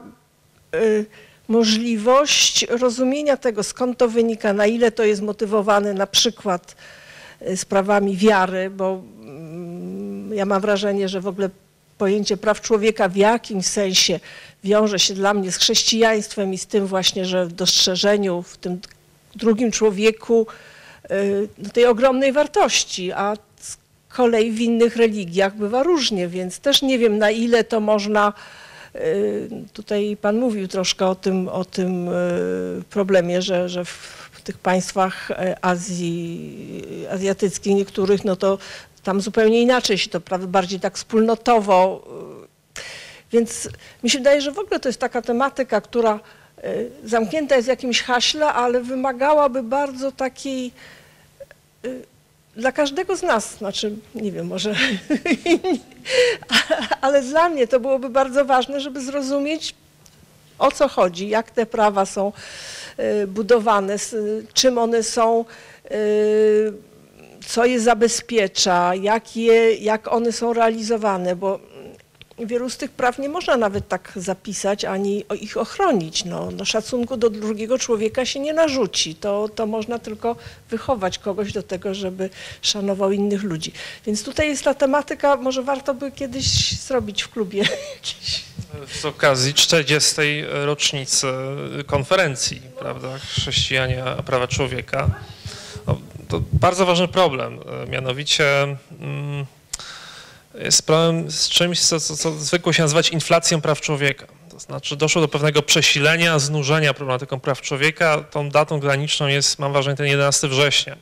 y, 0.74 1.06
możliwość 1.48 2.66
rozumienia 2.68 3.36
tego, 3.36 3.62
skąd 3.62 3.98
to 3.98 4.08
wynika, 4.08 4.52
na 4.52 4.66
ile 4.66 4.92
to 4.92 5.04
jest 5.04 5.22
motywowane 5.22 5.94
na 5.94 6.06
przykład 6.06 6.76
sprawami 7.56 8.16
wiary, 8.16 8.70
bo 8.70 9.02
y, 10.32 10.36
ja 10.36 10.46
mam 10.46 10.60
wrażenie, 10.60 11.08
że 11.08 11.20
w 11.20 11.26
ogóle 11.26 11.50
pojęcie 11.98 12.36
praw 12.36 12.60
człowieka 12.60 13.08
w 13.08 13.16
jakimś 13.16 13.66
sensie 13.66 14.20
wiąże 14.64 14.98
się 14.98 15.14
dla 15.14 15.34
mnie 15.34 15.52
z 15.52 15.56
chrześcijaństwem 15.56 16.54
i 16.54 16.58
z 16.58 16.66
tym 16.66 16.86
właśnie, 16.86 17.24
że 17.24 17.46
w 17.46 17.52
dostrzeżeniu 17.52 18.42
w 18.42 18.56
tym 18.56 18.80
drugim 19.36 19.70
człowieku 19.70 20.46
y, 21.10 21.48
no, 21.58 21.68
tej 21.68 21.86
ogromnej 21.86 22.32
wartości, 22.32 23.12
a 23.12 23.36
z 23.60 23.78
kolei 24.08 24.52
w 24.52 24.60
innych 24.60 24.96
religiach 24.96 25.56
bywa 25.56 25.82
różnie, 25.82 26.28
więc 26.28 26.58
też 26.58 26.82
nie 26.82 26.98
wiem 26.98 27.18
na 27.18 27.30
ile 27.30 27.64
to 27.64 27.80
można, 27.80 28.32
y, 28.94 29.48
tutaj 29.72 30.16
Pan 30.20 30.38
mówił 30.38 30.68
troszkę 30.68 31.06
o 31.06 31.14
tym, 31.14 31.48
o 31.48 31.64
tym 31.64 32.08
y, 32.08 32.12
problemie, 32.90 33.42
że, 33.42 33.68
że 33.68 33.84
tych 34.40 34.58
państwach 34.58 35.28
Azji, 35.60 37.06
azjatyckich 37.10 37.74
niektórych, 37.74 38.24
no 38.24 38.36
to 38.36 38.58
tam 39.02 39.20
zupełnie 39.20 39.62
inaczej 39.62 39.98
się 39.98 40.10
to 40.10 40.20
prawda, 40.20 40.46
bardziej 40.46 40.80
tak 40.80 40.96
wspólnotowo. 40.96 42.04
Y, 42.44 42.80
więc 43.32 43.68
mi 44.02 44.10
się 44.10 44.18
wydaje, 44.18 44.40
że 44.40 44.52
w 44.52 44.58
ogóle 44.58 44.80
to 44.80 44.88
jest 44.88 45.00
taka 45.00 45.22
tematyka, 45.22 45.80
która 45.80 46.20
zamknięta 47.04 47.56
jest 47.56 47.66
w 47.66 47.68
jakimś 47.68 48.02
haśle, 48.02 48.46
ale 48.46 48.80
wymagałaby 48.80 49.62
bardzo 49.62 50.12
takiej 50.12 50.72
dla 52.56 52.72
każdego 52.72 53.16
z 53.16 53.22
nas, 53.22 53.56
znaczy 53.56 53.96
nie 54.14 54.32
wiem, 54.32 54.46
może, 54.46 54.74
ale 57.00 57.22
dla 57.22 57.48
mnie 57.48 57.66
to 57.66 57.80
byłoby 57.80 58.08
bardzo 58.08 58.44
ważne, 58.44 58.80
żeby 58.80 59.00
zrozumieć 59.00 59.74
o 60.58 60.70
co 60.70 60.88
chodzi, 60.88 61.28
jak 61.28 61.50
te 61.50 61.66
prawa 61.66 62.06
są 62.06 62.32
budowane, 63.26 63.96
czym 64.52 64.78
one 64.78 65.02
są 65.02 65.44
co 67.46 67.64
je 67.64 67.80
zabezpiecza, 67.80 68.94
jak, 68.94 69.36
je, 69.36 69.74
jak 69.74 70.12
one 70.12 70.32
są 70.32 70.52
realizowane, 70.52 71.36
bo 71.36 71.60
wielu 72.46 72.70
z 72.70 72.76
tych 72.76 72.90
praw 72.90 73.18
nie 73.18 73.28
można 73.28 73.56
nawet 73.56 73.88
tak 73.88 74.12
zapisać, 74.16 74.84
ani 74.84 75.24
ich 75.40 75.56
ochronić. 75.56 76.24
No, 76.24 76.48
no 76.50 76.64
szacunku 76.64 77.16
do 77.16 77.30
drugiego 77.30 77.78
człowieka 77.78 78.26
się 78.26 78.40
nie 78.40 78.52
narzuci. 78.52 79.14
To, 79.14 79.48
to 79.48 79.66
można 79.66 79.98
tylko 79.98 80.36
wychować 80.70 81.18
kogoś 81.18 81.52
do 81.52 81.62
tego, 81.62 81.94
żeby 81.94 82.30
szanował 82.62 83.12
innych 83.12 83.42
ludzi. 83.42 83.72
Więc 84.06 84.24
tutaj 84.24 84.48
jest 84.48 84.64
ta 84.64 84.74
tematyka, 84.74 85.36
może 85.36 85.62
warto 85.62 85.94
by 85.94 86.12
kiedyś 86.12 86.72
zrobić 86.72 87.22
w 87.22 87.28
klubie 87.28 87.58
jakiś. 87.58 88.44
Z 89.00 89.04
okazji 89.04 89.54
40. 89.54 90.20
rocznicy 90.64 91.26
konferencji, 91.86 92.60
prawda, 92.78 93.18
chrześcijanie 93.18 94.04
a 94.04 94.22
prawa 94.22 94.48
człowieka 94.48 95.10
to 96.30 96.42
bardzo 96.52 96.86
ważny 96.86 97.08
problem, 97.08 97.58
mianowicie 97.88 98.76
mm, 99.00 99.46
jest 100.54 100.86
problem 100.86 101.30
z 101.30 101.48
czymś, 101.48 101.80
co, 101.80 102.00
co, 102.00 102.16
co 102.16 102.32
zwykło 102.32 102.72
się 102.72 102.82
nazywać 102.82 103.08
inflacją 103.08 103.60
praw 103.60 103.80
człowieka. 103.80 104.26
To 104.50 104.58
znaczy 104.58 104.96
doszło 104.96 105.22
do 105.22 105.28
pewnego 105.28 105.62
przesilenia, 105.62 106.38
znużenia 106.38 106.94
problematyką 106.94 107.40
praw 107.40 107.60
człowieka. 107.60 108.24
Tą 108.30 108.50
datą 108.50 108.80
graniczną 108.80 109.26
jest, 109.26 109.58
mam 109.58 109.72
wrażenie, 109.72 109.96
ten 109.96 110.06
11 110.06 110.48
września. 110.48 110.96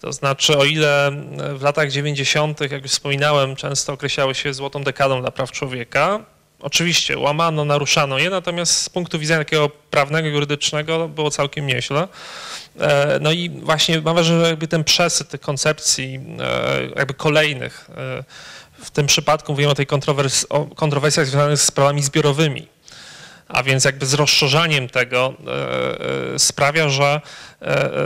To 0.00 0.12
znaczy, 0.12 0.58
o 0.58 0.64
ile 0.64 1.12
w 1.54 1.62
latach 1.62 1.90
90., 1.90 2.60
jak 2.60 2.82
już 2.82 2.90
wspominałem, 2.90 3.56
często 3.56 3.92
określały 3.92 4.34
się 4.34 4.54
złotą 4.54 4.82
dekadą 4.82 5.20
dla 5.20 5.30
praw 5.30 5.52
człowieka, 5.52 6.24
oczywiście 6.60 7.18
łamano, 7.18 7.64
naruszano 7.64 8.18
je, 8.18 8.30
natomiast 8.30 8.82
z 8.82 8.88
punktu 8.88 9.18
widzenia 9.18 9.38
takiego 9.38 9.68
prawnego, 9.68 10.28
jurydycznego 10.28 11.08
było 11.08 11.30
całkiem 11.30 11.66
nieźle. 11.66 12.08
E, 12.80 13.18
no 13.20 13.32
i 13.32 13.50
właśnie 13.50 14.00
mam 14.00 14.14
wrażenie, 14.14 14.40
że 14.40 14.48
jakby 14.50 14.68
ten 14.68 14.84
przesyt 14.84 15.28
tych 15.28 15.40
koncepcji 15.40 16.20
e, 16.40 16.82
jakby 16.96 17.14
kolejnych, 17.14 17.90
e, 17.90 18.24
w 18.84 18.90
tym 18.90 19.06
przypadku 19.06 19.52
mówimy 19.52 19.70
o 19.70 19.74
tej 19.74 19.86
kontrowers 19.86 20.46
o 20.48 20.66
kontrowersjach 20.66 21.26
związanych 21.26 21.58
z 21.58 21.64
sprawami 21.64 22.02
zbiorowymi, 22.02 22.68
a 23.48 23.62
więc 23.62 23.84
jakby 23.84 24.06
z 24.06 24.14
rozszerzaniem 24.14 24.88
tego 24.88 25.34
sprawia, 26.38 26.88
że, 26.88 27.20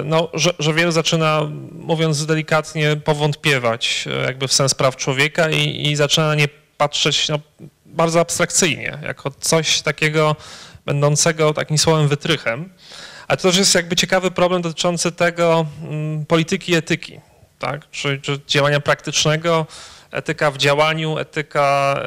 no, 0.05 0.29
że, 0.35 0.51
że 0.59 0.75
wielu 0.75 0.93
zaczyna, 0.93 1.41
mówiąc 1.73 2.27
delikatnie, 2.27 2.97
powątpiewać 2.97 4.05
jakby 4.27 4.49
w 4.49 4.53
sens 4.53 4.75
praw 4.75 4.97
człowieka 4.97 5.51
i, 5.51 5.91
i 5.91 5.97
zaczyna 5.97 6.27
na 6.27 6.35
nie 6.35 6.49
patrzeć 6.77 7.29
no, 7.29 7.39
bardzo 7.87 8.21
abstrakcyjnie, 8.21 8.99
jako 9.03 9.31
coś 9.41 9.83
takiego 9.83 10.37
będącego 10.87 11.55
takim 11.55 11.79
słowem 11.79 12.09
wytrychem. 12.09 12.71
A 13.29 13.37
to 13.37 13.43
też 13.43 13.57
jest 13.57 13.75
jakby 13.75 13.97
ciekawy 13.97 14.31
problem 14.31 14.63
dotyczący 14.63 15.13
tego 15.13 15.67
mm, 15.83 16.27
polityki 16.27 16.73
i 16.73 16.75
etyki, 16.75 17.21
tak? 17.59 17.91
czy, 17.91 18.21
czy 18.21 18.41
działania 18.47 18.81
praktycznego, 18.81 19.67
etyka 20.15 20.51
w 20.51 20.57
działaniu, 20.57 21.19
etyka 21.19 22.01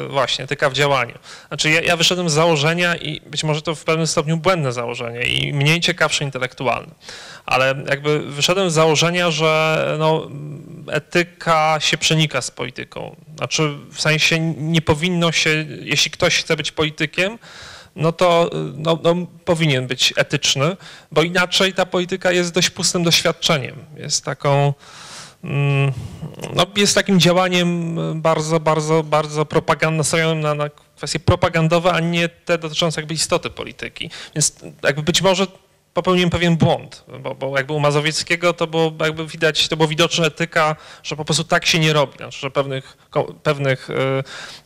yy, 0.00 0.08
właśnie, 0.08 0.44
etyka 0.44 0.70
w 0.70 0.72
działaniu. 0.72 1.14
Znaczy 1.48 1.70
ja, 1.70 1.80
ja, 1.80 1.96
wyszedłem 1.96 2.30
z 2.30 2.32
założenia 2.32 2.96
i 2.96 3.20
być 3.20 3.44
może 3.44 3.62
to 3.62 3.74
w 3.74 3.84
pewnym 3.84 4.06
stopniu 4.06 4.36
błędne 4.36 4.72
założenie 4.72 5.22
i 5.22 5.52
mniej 5.52 5.80
ciekawsze 5.80 6.24
intelektualne, 6.24 6.94
ale 7.46 7.74
jakby 7.88 8.18
wyszedłem 8.18 8.70
z 8.70 8.74
założenia, 8.74 9.30
że 9.30 9.96
no, 9.98 10.30
etyka 10.90 11.76
się 11.80 11.98
przenika 11.98 12.42
z 12.42 12.50
polityką. 12.50 13.16
Znaczy 13.36 13.76
w 13.92 14.00
sensie 14.00 14.40
nie 14.40 14.82
powinno 14.82 15.32
się, 15.32 15.66
jeśli 15.80 16.10
ktoś 16.10 16.36
chce 16.36 16.56
być 16.56 16.72
politykiem, 16.72 17.38
no 18.00 18.12
to 18.12 18.50
no, 18.76 18.98
no, 19.02 19.14
powinien 19.44 19.86
być 19.86 20.14
etyczny, 20.16 20.76
bo 21.12 21.22
inaczej 21.22 21.74
ta 21.74 21.86
polityka 21.86 22.32
jest 22.32 22.54
dość 22.54 22.70
pustym 22.70 23.02
doświadczeniem. 23.02 23.76
Jest 23.96 24.24
taką, 24.24 24.74
mm, 25.44 25.92
no, 26.54 26.66
jest 26.76 26.94
takim 26.94 27.20
działaniem 27.20 27.96
bardzo, 28.20 28.60
bardzo, 28.60 29.02
bardzo 29.02 29.46
propagand, 29.46 29.96
nastawionym 29.96 30.40
na, 30.40 30.54
na 30.54 30.70
kwestie 30.96 31.18
propagandowe, 31.18 31.92
a 31.92 32.00
nie 32.00 32.28
te 32.28 32.58
dotyczące 32.58 33.00
jakby 33.00 33.14
istoty 33.14 33.50
polityki. 33.50 34.10
Więc 34.34 34.54
jakby 34.82 35.02
być 35.02 35.22
może 35.22 35.46
popełniłem 35.94 36.30
pewien 36.30 36.56
błąd, 36.56 37.04
bo, 37.20 37.34
bo, 37.34 37.56
jakby 37.56 37.72
u 37.72 37.80
Mazowieckiego 37.80 38.52
to 38.52 38.66
było 38.66 38.92
jakby 39.00 39.26
widać, 39.26 39.68
to 39.68 39.76
było 39.76 39.88
widoczna 39.88 40.26
etyka, 40.26 40.76
że 41.02 41.16
po 41.16 41.24
prostu 41.24 41.44
tak 41.44 41.66
się 41.66 41.78
nie 41.78 41.92
robi, 41.92 42.16
znaczy, 42.16 42.40
że 42.40 42.50
pewnych, 42.50 42.96
pewnych 43.42 43.88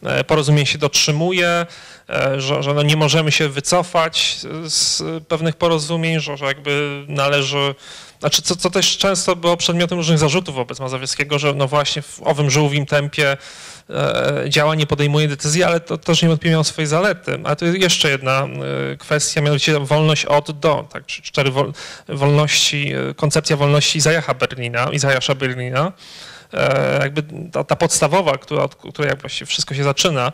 e, 0.05 0.19
e, 0.19 0.25
porozumień 0.25 0.67
się 0.67 0.79
dotrzymuje, 0.79 1.67
e, 2.09 2.41
że, 2.41 2.63
że 2.63 2.75
no 2.75 2.83
nie 2.83 2.97
możemy 2.97 3.33
się 3.33 3.49
wycofać 3.49 4.39
z 4.65 5.03
pewnych 5.25 5.57
porozumień, 5.57 6.21
że, 6.21 6.37
że 6.37 6.45
jakby 6.45 7.05
należy 7.09 7.75
znaczy, 8.21 8.43
co, 8.43 8.57
co 8.57 8.71
też 8.71 8.99
często 8.99 9.37
było 9.37 9.57
przedmiotem 9.57 9.99
różnych 9.99 10.19
zarzutów 10.19 10.55
wobec 10.55 10.81
Mazowieckiego, 10.81 11.39
że 11.39 11.55
no 11.55 11.69
właśnie 11.69 12.03
w 12.03 12.21
owym 12.23 12.51
żółwim 12.51 12.87
tempie 12.87 13.37
działa, 14.49 14.75
nie 14.75 14.87
podejmuje 14.87 15.29
decyzji, 15.29 15.63
ale 15.63 15.81
to 15.81 15.99
też 15.99 16.23
niewątpliwie 16.23 16.53
miało 16.53 16.65
swoje 16.65 16.87
zalety. 16.87 17.41
A 17.45 17.57
to 17.57 17.67
jeszcze 17.67 18.11
jedna 18.11 18.43
e, 18.93 18.97
kwestia, 18.97 19.41
mianowicie 19.41 19.81
wolność 19.81 20.25
od 20.25 20.59
do, 20.59 20.89
tak, 20.93 21.07
cztery 21.07 21.51
wol, 21.51 21.73
wolności, 22.09 22.93
e, 22.93 23.15
koncepcja 23.15 23.57
wolności 23.57 23.99
Izajacha 23.99 24.35
Berlina, 24.35 24.91
Izajasza 24.93 25.35
Berlina, 25.35 25.93
e, 26.53 26.99
jakby 27.03 27.23
ta, 27.53 27.65
ta 27.65 27.77
podstawowa, 27.77 28.39
która, 28.39 28.63
od 28.63 28.75
której 28.75 29.17
właściwie 29.21 29.47
wszystko 29.47 29.75
się 29.75 29.85
zaczyna, 29.85 30.33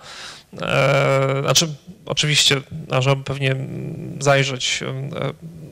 e, 0.63 1.41
znaczy 1.43 1.69
oczywiście 2.07 2.61
można 2.91 3.17
pewnie 3.17 3.57
zajrzeć 4.21 4.81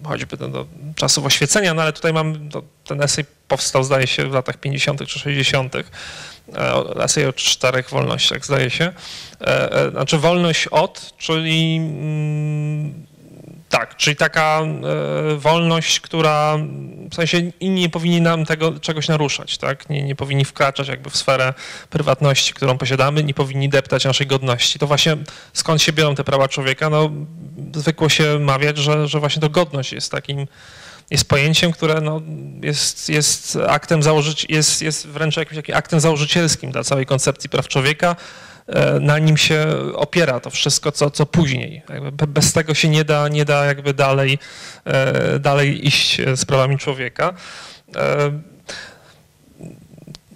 choćby 0.04 0.36
do 0.36 0.66
czasów 0.96 1.26
oświecenia, 1.26 1.74
no 1.74 1.82
ale 1.82 1.92
tutaj 1.92 2.12
mam, 2.12 2.48
ten 2.84 3.02
esej 3.02 3.24
powstał 3.48 3.84
zdaje 3.84 4.06
się 4.06 4.28
w 4.28 4.32
latach 4.32 4.56
50. 4.56 5.06
czy 5.06 5.18
60. 5.18 5.74
Esej 7.00 7.26
o 7.26 7.32
czterech 7.32 7.90
wolnościach 7.90 8.44
zdaje 8.44 8.70
się. 8.70 8.92
Znaczy 9.90 10.18
wolność 10.18 10.66
od, 10.66 11.12
czyli 11.18 11.76
mm, 11.76 13.08
tak, 13.68 13.96
czyli 13.96 14.16
taka 14.16 14.60
e, 14.60 15.36
wolność, 15.36 16.00
która 16.00 16.58
w 17.10 17.14
sensie 17.14 17.38
inni 17.60 17.80
nie 17.80 17.88
powinni 17.88 18.20
nam 18.20 18.44
tego 18.44 18.80
czegoś 18.80 19.08
naruszać, 19.08 19.58
tak? 19.58 19.90
Nie, 19.90 20.02
nie 20.02 20.16
powinni 20.16 20.44
wkraczać 20.44 20.88
jakby 20.88 21.10
w 21.10 21.16
sferę 21.16 21.54
prywatności, 21.90 22.54
którą 22.54 22.78
posiadamy, 22.78 23.24
nie 23.24 23.34
powinni 23.34 23.68
deptać 23.68 24.04
naszej 24.04 24.26
godności. 24.26 24.78
To 24.78 24.86
właśnie 24.86 25.16
skąd 25.52 25.82
się 25.82 25.92
biorą 25.92 26.14
te 26.14 26.24
prawa 26.24 26.48
człowieka? 26.48 26.90
No, 26.90 27.10
zwykło 27.74 28.08
się 28.08 28.38
mawiać, 28.38 28.78
że, 28.78 29.08
że 29.08 29.20
właśnie 29.20 29.42
to 29.42 29.48
godność 29.50 29.92
jest 29.92 30.12
takim 30.12 30.46
jest 31.10 31.24
pojęciem, 31.24 31.72
które 31.72 32.00
no, 32.00 32.22
jest, 32.62 33.08
jest 33.08 33.58
aktem 33.68 34.02
założyć, 34.02 34.46
jest, 34.48 34.82
jest 34.82 35.06
wręcz 35.06 35.36
jakimś 35.36 35.56
takim 35.56 35.74
aktem 35.74 36.00
założycielskim 36.00 36.72
dla 36.72 36.84
całej 36.84 37.06
koncepcji 37.06 37.50
praw 37.50 37.68
człowieka, 37.68 38.16
E, 38.68 39.00
na 39.00 39.18
nim 39.18 39.36
się 39.36 39.66
opiera 39.94 40.40
to 40.40 40.50
wszystko, 40.50 40.92
co, 40.92 41.10
co 41.10 41.26
później. 41.26 41.82
Jakby 41.88 42.26
bez 42.26 42.52
tego 42.52 42.74
się 42.74 42.88
nie 42.88 43.04
da, 43.04 43.28
nie 43.28 43.44
da 43.44 43.64
jakby 43.64 43.94
dalej, 43.94 44.38
e, 44.84 45.38
dalej 45.38 45.86
iść 45.86 46.20
z 46.34 46.44
prawami 46.44 46.78
człowieka. 46.78 47.34
E, 47.96 48.40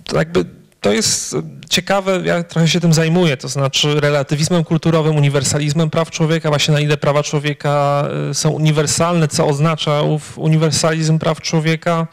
to 0.05 0.17
jakby 0.17 0.45
to 0.83 0.93
jest 0.93 1.37
ciekawe, 1.71 2.21
ja 2.25 2.43
trochę 2.43 2.69
się 2.69 2.81
tym 2.81 2.93
zajmuję, 2.93 3.37
to 3.37 3.49
znaczy 3.49 4.01
relatywizmem 4.01 4.65
kulturowym, 4.65 5.17
uniwersalizmem 5.17 5.91
praw 5.91 6.11
człowieka, 6.11 6.49
właśnie 6.49 6.75
na 6.75 6.81
ile 6.81 6.97
prawa 6.97 7.23
człowieka 7.23 8.05
są 8.33 8.51
uniwersalne, 8.51 9.29
co 9.29 9.47
oznacza 9.47 10.03
ów 10.03 10.39
uniwersalizm 10.39 11.19
praw 11.19 11.41
człowieka 11.41 12.07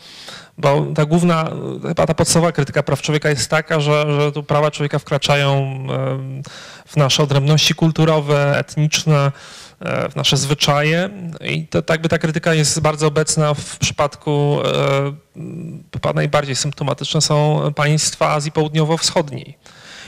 bo 0.60 0.86
ta 0.96 1.06
główna, 1.06 1.52
chyba 1.88 2.06
ta 2.06 2.14
podstawowa 2.14 2.52
krytyka 2.52 2.84
praw 2.84 3.02
człowieka 3.02 3.30
jest 3.30 3.50
taka, 3.50 3.80
że, 3.80 4.06
że 4.20 4.32
tu 4.32 4.44
prawa 4.44 4.72
człowieka 4.72 5.00
wkraczają 5.00 5.80
w 6.88 6.96
nasze 6.96 7.24
odrębności 7.24 7.76
kulturowe, 7.76 8.58
etniczne, 8.58 9.32
w 10.12 10.16
nasze 10.16 10.38
zwyczaje 10.38 11.10
i 11.42 11.68
to 11.68 11.82
tak 11.82 12.02
by 12.02 12.10
ta 12.10 12.18
krytyka 12.18 12.54
jest 12.54 12.80
bardzo 12.80 13.08
obecna 13.08 13.54
w 13.54 13.78
przypadku, 13.78 14.60
e, 14.66 15.14
chyba 15.94 16.14
najbardziej 16.14 16.56
symptomatyczne 16.56 17.22
są 17.22 17.62
państwa 17.76 18.30
Azji 18.30 18.52
Południowo-Wschodniej. 18.52 19.58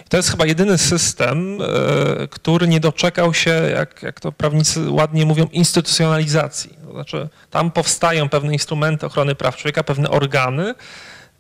To 0.10 0.18
jest 0.18 0.30
chyba 0.30 0.46
jedyny 0.46 0.78
system, 0.78 1.60
e, 1.62 2.28
który 2.28 2.68
nie 2.68 2.80
doczekał 2.80 3.34
się, 3.34 3.50
jak, 3.50 4.04
jak 4.04 4.20
to 4.20 4.32
prawnicy 4.32 4.90
ładnie 4.90 5.26
mówią, 5.26 5.48
instytucjonalizacji. 5.52 6.78
To 6.88 6.92
znaczy, 6.92 7.30
tam 7.50 7.72
powstają 7.72 8.30
pewne 8.30 8.54
instrumenty 8.54 9.06
ochrony 9.06 9.36
praw 9.36 9.58
człowieka, 9.58 9.84
pewne 9.84 10.10
organy, 10.10 10.76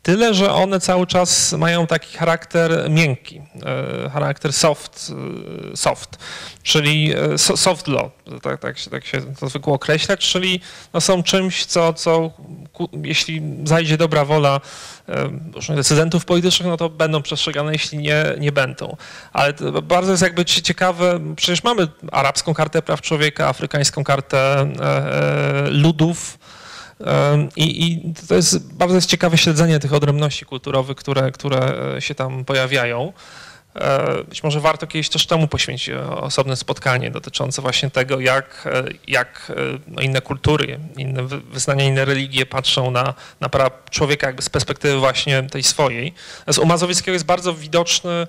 Tyle, 0.03 0.33
że 0.33 0.53
one 0.53 0.79
cały 0.79 1.07
czas 1.07 1.53
mają 1.53 1.87
taki 1.87 2.17
charakter 2.17 2.89
miękki, 2.89 3.41
e, 4.05 4.09
charakter 4.09 4.53
soft, 4.53 5.11
e, 5.73 5.77
soft 5.77 6.17
czyli 6.63 7.13
soft 7.37 7.87
law, 7.87 8.11
tak, 8.41 8.59
tak, 8.59 8.77
się, 8.77 8.89
tak 8.89 9.05
się 9.05 9.21
to 9.21 9.49
zwykło 9.49 9.73
określać, 9.73 10.19
czyli 10.29 10.61
no 10.93 11.01
są 11.01 11.23
czymś, 11.23 11.65
co, 11.65 11.93
co 11.93 12.31
jeśli 13.03 13.41
zajdzie 13.63 13.97
dobra 13.97 14.25
wola 14.25 14.61
decydentów 15.75 16.25
politycznych, 16.25 16.69
no 16.69 16.77
to 16.77 16.89
będą 16.89 17.21
przestrzegane, 17.21 17.73
jeśli 17.73 17.97
nie, 17.97 18.25
nie 18.39 18.51
będą. 18.51 18.95
Ale 19.33 19.53
bardzo 19.83 20.11
jest 20.11 20.23
jakby 20.23 20.45
ciekawe, 20.45 21.19
przecież 21.35 21.63
mamy 21.63 21.87
arabską 22.11 22.53
kartę 22.53 22.81
praw 22.81 23.01
człowieka, 23.01 23.47
afrykańską 23.47 24.03
kartę 24.03 24.37
e, 24.37 25.65
e, 25.65 25.69
ludów, 25.69 26.37
i, 27.55 27.85
I, 27.85 28.13
to 28.27 28.35
jest 28.35 28.73
bardzo 28.73 28.95
jest 28.95 29.09
ciekawe 29.09 29.37
śledzenie 29.37 29.79
tych 29.79 29.93
odrębności 29.93 30.45
kulturowych, 30.45 30.97
które, 30.97 31.31
które 31.31 31.73
e, 31.95 32.01
się 32.01 32.15
tam 32.15 32.45
pojawiają. 32.45 33.13
E, 33.75 34.23
być 34.23 34.43
może 34.43 34.59
warto 34.59 34.87
kiedyś 34.87 35.09
też 35.09 35.27
temu 35.27 35.47
poświęcić 35.47 35.89
e, 35.89 36.09
osobne 36.09 36.55
spotkanie 36.55 37.11
dotyczące 37.11 37.61
właśnie 37.61 37.89
tego, 37.89 38.19
jak, 38.19 38.67
jak 39.07 39.51
no 39.87 40.01
inne 40.01 40.21
kultury, 40.21 40.79
inne 40.97 41.23
wyznania, 41.27 41.85
inne 41.85 42.05
religie 42.05 42.45
patrzą 42.45 42.91
na, 42.91 43.13
na 43.39 43.49
prawa 43.49 43.71
człowieka 43.89 44.27
jakby 44.27 44.41
z 44.41 44.49
perspektywy 44.49 44.99
właśnie 44.99 45.43
tej 45.43 45.63
swojej. 45.63 46.13
Z 46.47 46.57
u 46.57 46.65
Mazowieckiego 46.65 47.13
jest 47.13 47.25
bardzo 47.25 47.53
widoczny, 47.53 48.27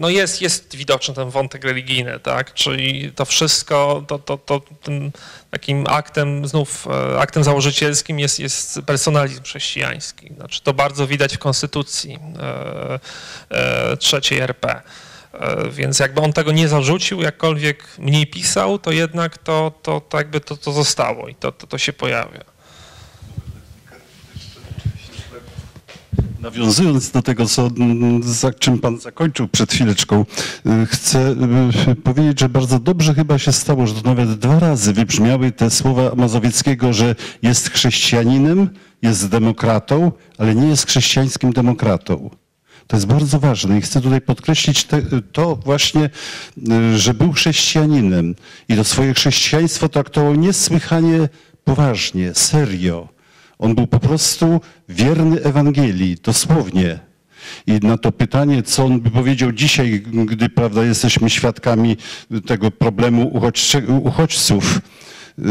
no 0.00 0.08
jest, 0.08 0.42
jest 0.42 0.76
widoczny 0.76 1.14
ten 1.14 1.30
wątek 1.30 1.64
religijny, 1.64 2.20
tak? 2.20 2.54
Czyli 2.54 3.12
to 3.12 3.24
wszystko, 3.24 4.04
to, 4.08 4.18
to, 4.18 4.38
to 4.38 4.60
tym 4.82 5.12
takim 5.50 5.86
aktem, 5.88 6.48
znów 6.48 6.86
aktem 7.18 7.44
założycielskim 7.44 8.18
jest, 8.18 8.38
jest 8.38 8.80
personalizm 8.86 9.42
chrześcijański. 9.42 10.34
Znaczy 10.34 10.62
to 10.62 10.74
bardzo 10.74 11.06
widać 11.06 11.36
w 11.36 11.38
konstytucji 11.38 12.18
trzeciej 13.98 14.40
RP. 14.40 14.82
E, 15.32 15.70
więc 15.70 15.98
jakby 15.98 16.20
on 16.20 16.32
tego 16.32 16.52
nie 16.52 16.68
zarzucił, 16.68 17.22
jakkolwiek 17.22 17.84
mniej 17.98 18.26
pisał, 18.26 18.78
to 18.78 18.92
jednak 18.92 19.38
to, 19.38 19.72
to, 19.82 20.00
to 20.00 20.18
jakby 20.18 20.40
to, 20.40 20.56
to 20.56 20.72
zostało 20.72 21.28
i 21.28 21.34
to, 21.34 21.52
to, 21.52 21.66
to 21.66 21.78
się 21.78 21.92
pojawia. 21.92 22.44
Nawiązując 26.40 27.10
do 27.10 27.22
tego, 27.22 27.46
co, 27.46 27.70
za 28.20 28.52
czym 28.52 28.78
Pan 28.78 28.98
zakończył 28.98 29.48
przed 29.48 29.72
chwileczką, 29.72 30.24
e, 30.66 30.86
chcę 30.86 31.34
e, 31.88 31.94
powiedzieć, 31.94 32.40
że 32.40 32.48
bardzo 32.48 32.78
dobrze 32.78 33.14
chyba 33.14 33.38
się 33.38 33.52
stało, 33.52 33.86
że 33.86 33.94
to 33.94 34.08
nawet 34.08 34.32
dwa 34.32 34.58
razy 34.58 34.92
wybrzmiały 34.92 35.52
te 35.52 35.70
słowa 35.70 36.14
Mazowieckiego, 36.16 36.92
że 36.92 37.14
jest 37.42 37.70
chrześcijaninem, 37.70 38.68
jest 39.02 39.28
demokratą, 39.28 40.12
ale 40.38 40.54
nie 40.54 40.68
jest 40.68 40.86
chrześcijańskim 40.86 41.52
demokratą. 41.52 42.30
To 42.86 42.96
jest 42.96 43.06
bardzo 43.06 43.38
ważne 43.38 43.78
i 43.78 43.80
chcę 43.80 44.00
tutaj 44.00 44.20
podkreślić 44.20 44.84
te, 44.84 45.02
to 45.32 45.56
właśnie, 45.56 46.10
y, 46.94 46.98
że 46.98 47.14
był 47.14 47.32
chrześcijaninem 47.32 48.34
i 48.68 48.76
to 48.76 48.84
swoje 48.84 49.14
chrześcijaństwo 49.14 49.88
traktował 49.88 50.34
niesłychanie 50.34 51.28
poważnie, 51.64 52.34
serio. 52.34 53.17
On 53.58 53.74
był 53.74 53.86
po 53.86 54.00
prostu 54.00 54.60
wierny 54.88 55.42
Ewangelii, 55.42 56.16
dosłownie. 56.22 56.98
I 57.66 57.72
na 57.72 57.98
to 57.98 58.12
pytanie, 58.12 58.62
co 58.62 58.84
on 58.84 59.00
by 59.00 59.10
powiedział 59.10 59.52
dzisiaj, 59.52 60.00
gdy 60.26 60.48
prawda, 60.48 60.84
jesteśmy 60.84 61.30
świadkami 61.30 61.96
tego 62.46 62.70
problemu 62.70 63.42
uchodźców, 64.04 64.80
y, 65.38 65.42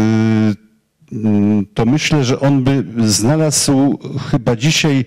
to 1.74 1.86
myślę, 1.86 2.24
że 2.24 2.40
on 2.40 2.64
by 2.64 2.84
znalazł 3.08 4.00
chyba 4.32 4.56
dzisiaj 4.56 5.06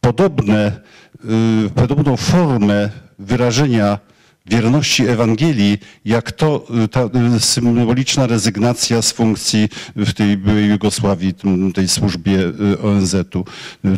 podobne 0.00 0.80
Y, 1.24 1.70
podobną 1.70 2.16
formę 2.16 2.90
wyrażenia 3.18 3.98
wierności 4.46 5.06
Ewangelii, 5.06 5.78
jak 6.04 6.32
to 6.32 6.66
y, 6.84 6.88
ta 6.88 7.08
y, 7.36 7.40
symboliczna 7.40 8.26
rezygnacja 8.26 9.02
z 9.02 9.12
funkcji 9.12 9.68
w 9.96 10.12
tej 10.12 10.36
byłej 10.36 10.68
Jugosławii, 10.68 11.34
tej 11.74 11.88
służbie 11.88 12.38
ONZ-u. 12.82 13.44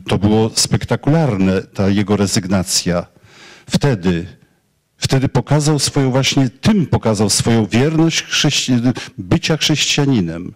To 0.08 0.18
było 0.18 0.50
spektakularne, 0.54 1.62
ta 1.62 1.88
jego 1.88 2.16
rezygnacja. 2.16 3.06
Wtedy, 3.70 4.26
wtedy 4.96 5.28
pokazał 5.28 5.78
swoją 5.78 6.10
właśnie, 6.10 6.48
tym 6.48 6.86
pokazał 6.86 7.30
swoją 7.30 7.66
wierność 7.66 8.22
chrześci 8.22 8.72
bycia 9.18 9.56
chrześcijaninem 9.56 10.54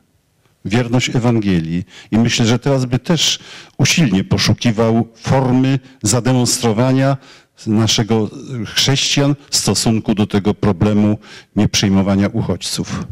wierność 0.64 1.16
Ewangelii. 1.16 1.84
I 2.10 2.18
myślę, 2.18 2.46
że 2.46 2.58
teraz 2.58 2.84
by 2.84 2.98
też 2.98 3.38
usilnie 3.78 4.24
poszukiwał 4.24 5.08
formy 5.14 5.78
zademonstrowania 6.02 7.16
naszego 7.66 8.28
chrześcijan 8.66 9.34
w 9.50 9.56
stosunku 9.56 10.14
do 10.14 10.26
tego 10.26 10.54
problemu 10.54 11.18
nieprzyjmowania 11.56 12.28
uchodźców. 12.28 13.06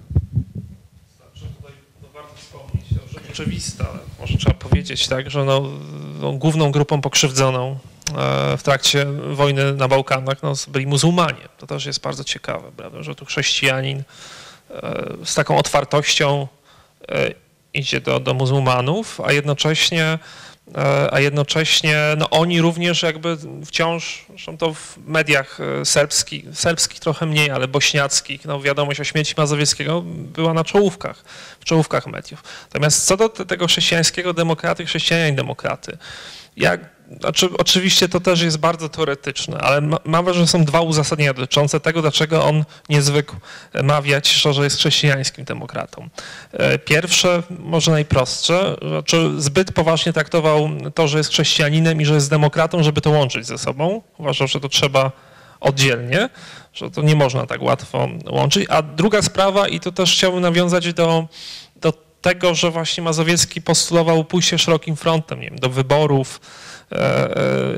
oczywista, 3.36 3.86
może 4.20 4.38
trzeba 4.38 4.54
powiedzieć 4.54 5.08
tak, 5.08 5.30
że 5.30 5.44
no, 5.44 5.62
no, 6.20 6.32
główną 6.32 6.70
grupą 6.70 7.00
pokrzywdzoną 7.00 7.70
e, 7.72 8.56
w 8.56 8.62
trakcie 8.62 9.06
wojny 9.32 9.72
na 9.74 9.88
Bałkanach 9.88 10.42
no, 10.42 10.52
byli 10.68 10.86
muzułmanie. 10.86 11.48
To 11.58 11.66
też 11.66 11.86
jest 11.86 12.00
bardzo 12.00 12.24
ciekawe, 12.24 12.70
prawda, 12.76 13.02
że 13.02 13.14
tu 13.14 13.24
chrześcijanin 13.24 14.02
e, 14.70 15.04
z 15.24 15.34
taką 15.34 15.58
otwartością 15.58 16.48
e, 17.08 17.30
idzie 17.74 18.00
do, 18.00 18.20
do 18.20 18.34
muzułmanów, 18.34 19.20
a 19.20 19.32
jednocześnie, 19.32 20.04
e, 20.04 20.18
a 21.10 21.20
jednocześnie 21.20 22.02
no 22.18 22.30
oni 22.30 22.60
również 22.60 23.02
jakby 23.02 23.36
wciąż, 23.66 24.24
zresztą 24.28 24.58
to 24.58 24.74
w 24.74 24.98
mediach 25.06 25.58
e, 25.60 25.84
serbskich, 25.84 26.44
serbskich 26.52 27.00
trochę 27.00 27.26
mniej, 27.26 27.50
ale 27.50 27.68
bośniackich, 27.68 28.44
no 28.44 28.60
wiadomość 28.60 29.00
o 29.00 29.04
śmierci 29.04 29.34
Mazowieckiego 29.36 30.02
była 30.06 30.54
na 30.54 30.64
czołówkach, 30.64 31.24
w 31.60 31.64
czołówkach 31.64 32.06
mediów. 32.06 32.42
Natomiast 32.64 33.04
co 33.04 33.16
do 33.16 33.28
tego 33.28 33.66
chrześcijańskiego 33.66 34.32
demokraty, 34.32 34.86
chrześcijanin 34.86 35.36
demokraty, 35.36 35.98
jak 36.56 36.95
znaczy, 37.20 37.48
oczywiście 37.58 38.08
to 38.08 38.20
też 38.20 38.40
jest 38.40 38.58
bardzo 38.58 38.88
teoretyczne, 38.88 39.58
ale 39.58 39.80
ma, 39.80 39.98
mam 40.04 40.24
wrażenie, 40.24 40.46
że 40.46 40.52
są 40.52 40.64
dwa 40.64 40.80
uzasadnienia 40.80 41.34
dotyczące 41.34 41.80
tego, 41.80 42.02
dlaczego 42.02 42.44
on 42.44 42.64
nie 42.88 43.02
zwykł 43.02 43.36
mawiać, 43.82 44.32
że 44.32 44.64
jest 44.64 44.76
chrześcijańskim 44.76 45.44
demokratą. 45.44 46.08
E, 46.52 46.78
pierwsze, 46.78 47.42
może 47.58 47.90
najprostsze, 47.90 48.76
znaczy 48.88 49.30
zbyt 49.38 49.72
poważnie 49.72 50.12
traktował 50.12 50.70
to, 50.94 51.08
że 51.08 51.18
jest 51.18 51.30
chrześcijaninem 51.30 52.00
i 52.00 52.04
że 52.04 52.14
jest 52.14 52.30
demokratą, 52.30 52.82
żeby 52.82 53.00
to 53.00 53.10
łączyć 53.10 53.46
ze 53.46 53.58
sobą. 53.58 54.02
Uważał, 54.18 54.48
że 54.48 54.60
to 54.60 54.68
trzeba 54.68 55.12
oddzielnie, 55.60 56.28
że 56.72 56.90
to 56.90 57.02
nie 57.02 57.16
można 57.16 57.46
tak 57.46 57.62
łatwo 57.62 58.08
łączyć. 58.30 58.66
A 58.68 58.82
druga 58.82 59.22
sprawa, 59.22 59.68
i 59.68 59.80
to 59.80 59.92
też 59.92 60.12
chciałbym 60.12 60.40
nawiązać 60.40 60.92
do, 60.92 61.26
do 61.76 61.92
tego, 62.20 62.54
że 62.54 62.70
właśnie 62.70 63.02
Mazowiecki 63.02 63.62
postulował 63.62 64.24
pójście 64.24 64.58
szerokim 64.58 64.96
frontem, 64.96 65.40
nie 65.40 65.50
wiem, 65.50 65.58
do 65.58 65.68
wyborów, 65.68 66.40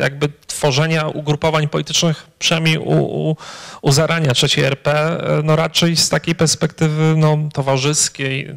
jakby 0.00 0.28
tworzenia 0.46 1.08
ugrupowań 1.08 1.68
politycznych, 1.68 2.26
przynajmniej 2.38 2.78
u, 2.78 2.92
u, 2.92 3.36
u 3.82 3.92
zarania 3.92 4.32
III 4.42 4.64
RP, 4.64 4.92
e, 4.92 5.42
no 5.44 5.56
raczej 5.56 5.96
z 5.96 6.08
takiej 6.08 6.34
perspektywy 6.34 7.14
no, 7.16 7.38
towarzyskiej, 7.52 8.56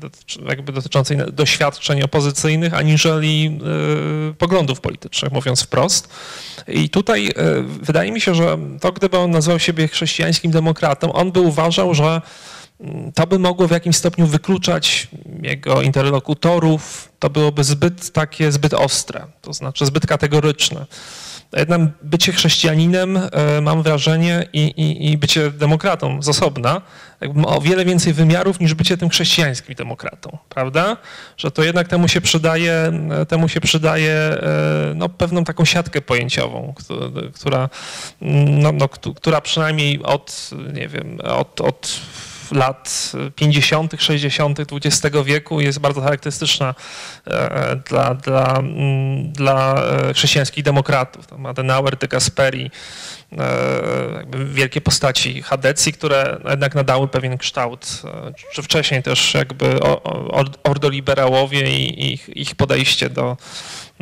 jakby 0.50 0.72
dotyczącej 0.72 1.18
doświadczeń 1.34 2.04
opozycyjnych, 2.04 2.74
aniżeli 2.74 3.60
poglądów 4.38 4.82
politycznych, 4.82 5.32
mówiąc 5.32 5.64
wprost. 5.64 6.10
I 6.68 6.90
tutaj 6.90 7.32
wydaje 7.82 8.12
mi 8.12 8.22
się, 8.22 8.36
że 8.36 8.58
to 8.82 8.92
gdyby 8.92 9.18
on 9.18 9.32
nazywał 9.32 9.60
siebie 9.60 9.88
chrześcijańskim 9.88 10.52
demokratą, 10.52 11.14
on 11.14 11.32
by 11.32 11.40
uważał, 11.40 11.94
że 11.94 12.22
to 13.16 13.28
by 13.28 13.40
mogło 13.40 13.68
w 13.68 13.72
jakimś 13.72 13.96
stopniu 13.96 14.28
wykluczać 14.28 15.08
jego 15.42 15.82
interlokutorów, 15.82 17.12
to 17.20 17.30
byłoby 17.30 17.64
zbyt 17.64 18.12
takie, 18.12 18.52
zbyt 18.52 18.74
ostre, 18.74 19.26
to 19.42 19.54
znaczy 19.54 19.86
zbyt 19.86 20.08
kategoryczne. 20.08 20.86
Jednak 21.58 21.82
bycie 22.04 22.32
chrześcijaninem, 22.32 23.18
e, 23.18 23.62
mam 23.62 23.84
wrażenie, 23.84 24.48
i, 24.54 24.62
i, 24.62 25.12
i 25.12 25.18
bycie 25.18 25.52
demokratą 25.52 26.22
z 26.22 26.30
osobna, 26.30 26.82
ma 27.34 27.48
o 27.48 27.62
wiele 27.62 27.86
więcej 27.86 28.14
wymiarów 28.14 28.60
niż 28.60 28.74
bycie 28.74 28.98
tym 28.98 29.10
chrześcijańskim 29.10 29.76
demokratą, 29.76 30.38
prawda? 30.50 30.98
Że 31.38 31.52
to 31.52 31.64
jednak 31.64 31.88
temu 31.88 32.08
się 32.08 32.22
przydaje, 32.22 32.92
e, 33.22 33.26
temu 33.26 33.48
się 33.48 33.62
przydaje 33.62 34.14
e, 34.14 34.40
no, 34.96 35.10
pewną 35.10 35.44
taką 35.44 35.66
siatkę 35.66 36.02
pojęciową, 36.02 36.74
która, 37.34 37.70
no, 38.22 38.72
no, 38.72 38.88
która 39.16 39.42
przynajmniej 39.42 40.04
od, 40.04 40.50
nie 40.74 40.88
wiem, 40.88 41.20
od, 41.24 41.62
od 41.62 42.00
lat 42.52 43.12
50., 43.36 43.94
60. 44.00 44.60
XX 44.60 45.18
wieku 45.26 45.62
jest 45.62 45.80
bardzo 45.80 46.02
charakterystyczna 46.02 46.76
e, 47.28 47.76
dla, 47.76 48.16
dla, 48.16 48.58
mm, 48.58 49.32
dla 49.32 49.84
e, 49.84 50.14
chrześcijańskich 50.14 50.64
demokratów. 50.64 51.28
Tam 51.28 51.46
Adenauer, 51.46 51.98
de 51.98 52.08
Gasperi, 52.08 52.72
e, 53.32 53.38
wielkie 54.46 54.82
postaci 54.82 55.42
Hadecji, 55.42 55.94
które 55.94 56.42
jednak 56.50 56.76
nadały 56.76 57.08
pewien 57.08 57.38
kształt, 57.38 58.02
czy 58.54 58.62
wcześniej 58.62 59.04
też 59.04 59.34
jakby 59.34 59.80
ordoliberałowie 60.64 61.78
i 61.78 62.14
ich, 62.14 62.30
ich 62.30 62.56
podejście 62.56 63.10
do, 63.10 63.38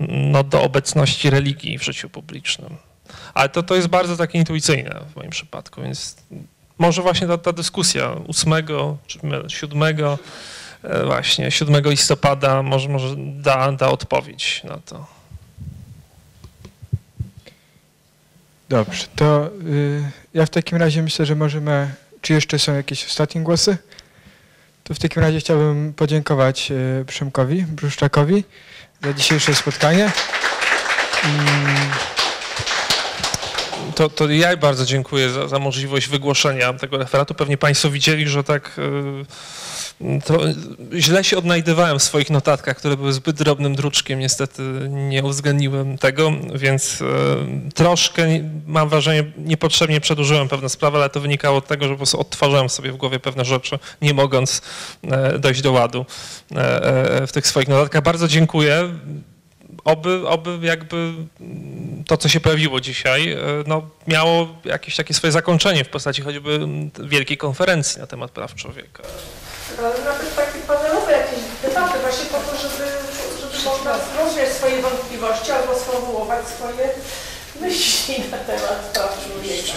no, 0.07 0.43
do 0.43 0.61
obecności 0.61 1.29
religii 1.29 1.77
w 1.77 1.83
życiu 1.83 2.09
publicznym. 2.09 2.77
Ale 3.33 3.49
to, 3.49 3.63
to 3.63 3.75
jest 3.75 3.87
bardzo 3.87 4.17
takie 4.17 4.37
intuicyjne 4.39 5.01
w 5.13 5.15
moim 5.15 5.29
przypadku, 5.29 5.81
więc 5.81 6.15
może 6.79 7.01
właśnie 7.01 7.27
ta, 7.27 7.37
ta 7.37 7.53
dyskusja 7.53 8.15
8 8.27 8.53
czy 9.07 9.19
7 9.47 9.83
e, 9.83 11.05
właśnie 11.05 11.51
7 11.51 11.83
listopada 11.85 12.63
może, 12.63 12.89
może 12.89 13.15
da, 13.17 13.71
da 13.71 13.89
odpowiedź 13.89 14.61
na 14.63 14.77
to. 14.77 15.19
Dobrze, 18.69 19.05
to 19.15 19.49
y, 19.67 20.11
ja 20.33 20.45
w 20.45 20.49
takim 20.49 20.77
razie 20.77 21.03
myślę, 21.03 21.25
że 21.25 21.35
możemy, 21.35 21.93
czy 22.21 22.33
jeszcze 22.33 22.59
są 22.59 22.75
jakieś 22.75 23.05
ostatnie 23.05 23.41
głosy? 23.41 23.77
To 24.83 24.93
w 24.93 24.99
takim 24.99 25.21
razie 25.21 25.39
chciałbym 25.39 25.93
podziękować 25.93 26.71
y, 26.71 27.05
Przemkowi 27.05 27.63
Bruszczakowi 27.63 28.43
za 29.03 29.13
dzisiejsze 29.13 29.55
spotkanie. 29.55 30.11
To, 33.99 34.09
to 34.09 34.29
ja 34.29 34.57
bardzo 34.57 34.85
dziękuję 34.85 35.29
za, 35.29 35.47
za, 35.47 35.59
możliwość 35.59 36.07
wygłoszenia 36.07 36.73
tego 36.73 36.97
referatu. 36.97 37.33
Pewnie 37.33 37.57
Państwo 37.57 37.89
widzieli, 37.89 38.27
że 38.27 38.43
tak 38.43 38.79
y, 40.91 40.99
źle 40.99 41.23
się 41.23 41.37
odnajdywałem 41.37 41.99
w 41.99 42.03
swoich 42.03 42.29
notatkach, 42.29 42.77
które 42.77 42.97
były 42.97 43.13
zbyt 43.13 43.35
drobnym 43.35 43.75
druczkiem. 43.75 44.19
Niestety 44.19 44.61
nie 44.89 45.23
uwzględniłem 45.23 45.97
tego, 45.97 46.31
więc 46.55 47.01
y, 47.01 47.05
troszkę, 47.75 48.27
mam 48.67 48.89
wrażenie, 48.89 49.23
niepotrzebnie 49.37 50.01
przedłużyłem 50.01 50.47
pewne 50.47 50.69
sprawy, 50.69 50.97
ale 50.97 51.09
to 51.09 51.19
wynikało 51.19 51.57
od 51.57 51.67
tego, 51.67 51.85
że 51.85 51.91
po 51.91 51.97
prostu 51.97 52.19
odtwarzałem 52.19 52.69
sobie 52.69 52.91
w 52.91 52.97
głowie 52.97 53.19
pewne 53.19 53.45
rzeczy, 53.45 53.79
nie 54.01 54.13
mogąc 54.13 54.61
e, 55.03 55.39
dojść 55.39 55.61
do 55.61 55.71
ładu 55.71 56.05
w 57.27 57.31
tych 57.31 57.47
swoich 57.47 57.67
notatkach. 57.67 58.03
Bardzo 58.03 58.27
dziękuję 58.27 58.89
oby, 59.83 60.27
oby 60.27 60.59
jakby 60.61 61.13
to, 62.07 62.17
co 62.17 62.29
się 62.29 62.39
pojawiło 62.39 62.79
dzisiaj, 62.79 63.31
e, 63.31 63.37
no, 63.67 63.89
miało 64.07 64.47
jakieś 64.65 64.95
takie 64.95 65.13
swoje 65.13 65.31
zakończenie 65.31 65.83
w 65.83 65.89
postaci 65.89 66.21
choćby 66.21 66.59
wielkiej 67.03 67.37
konferencji 67.37 68.01
na 68.01 68.07
temat 68.07 68.31
praw 68.31 68.55
człowieka. 68.55 69.03
Ale 69.79 69.89
nawet 69.89 70.35
takie 70.35 70.59
panelowe 70.67 71.11
jakieś 71.11 71.39
debaty 71.61 71.99
właśnie 71.99 72.25
po 72.25 72.37
to, 72.37 72.57
żeby, 72.61 72.91
żeby 73.41 73.63
można 73.65 73.95
rozwiać 74.17 74.49
swoje 74.49 74.81
wątpliwości 74.81 75.51
albo 75.51 75.79
sformułować 75.79 76.47
swoje 76.47 76.89
myśli 77.61 78.15
na 78.31 78.37
temat 78.37 78.91
praw 78.93 79.25
człowieka. 79.27 79.73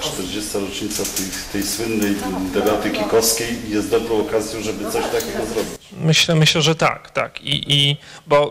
40. 0.00 0.58
rocznica 0.58 1.02
tej, 1.02 1.26
tej 1.52 1.62
słynnej 1.62 2.14
debaty 2.54 2.90
kikowskiej 2.90 3.70
jest 3.70 3.90
dobrą 3.90 4.20
okazją, 4.20 4.60
żeby 4.60 4.90
coś 4.90 5.04
takiego 5.04 5.46
zrobić. 5.46 5.80
Myślę, 5.92 6.34
myślę, 6.34 6.62
że 6.62 6.74
tak, 6.74 7.10
tak. 7.10 7.40
I, 7.42 7.74
i 7.74 7.96
bo 8.26 8.50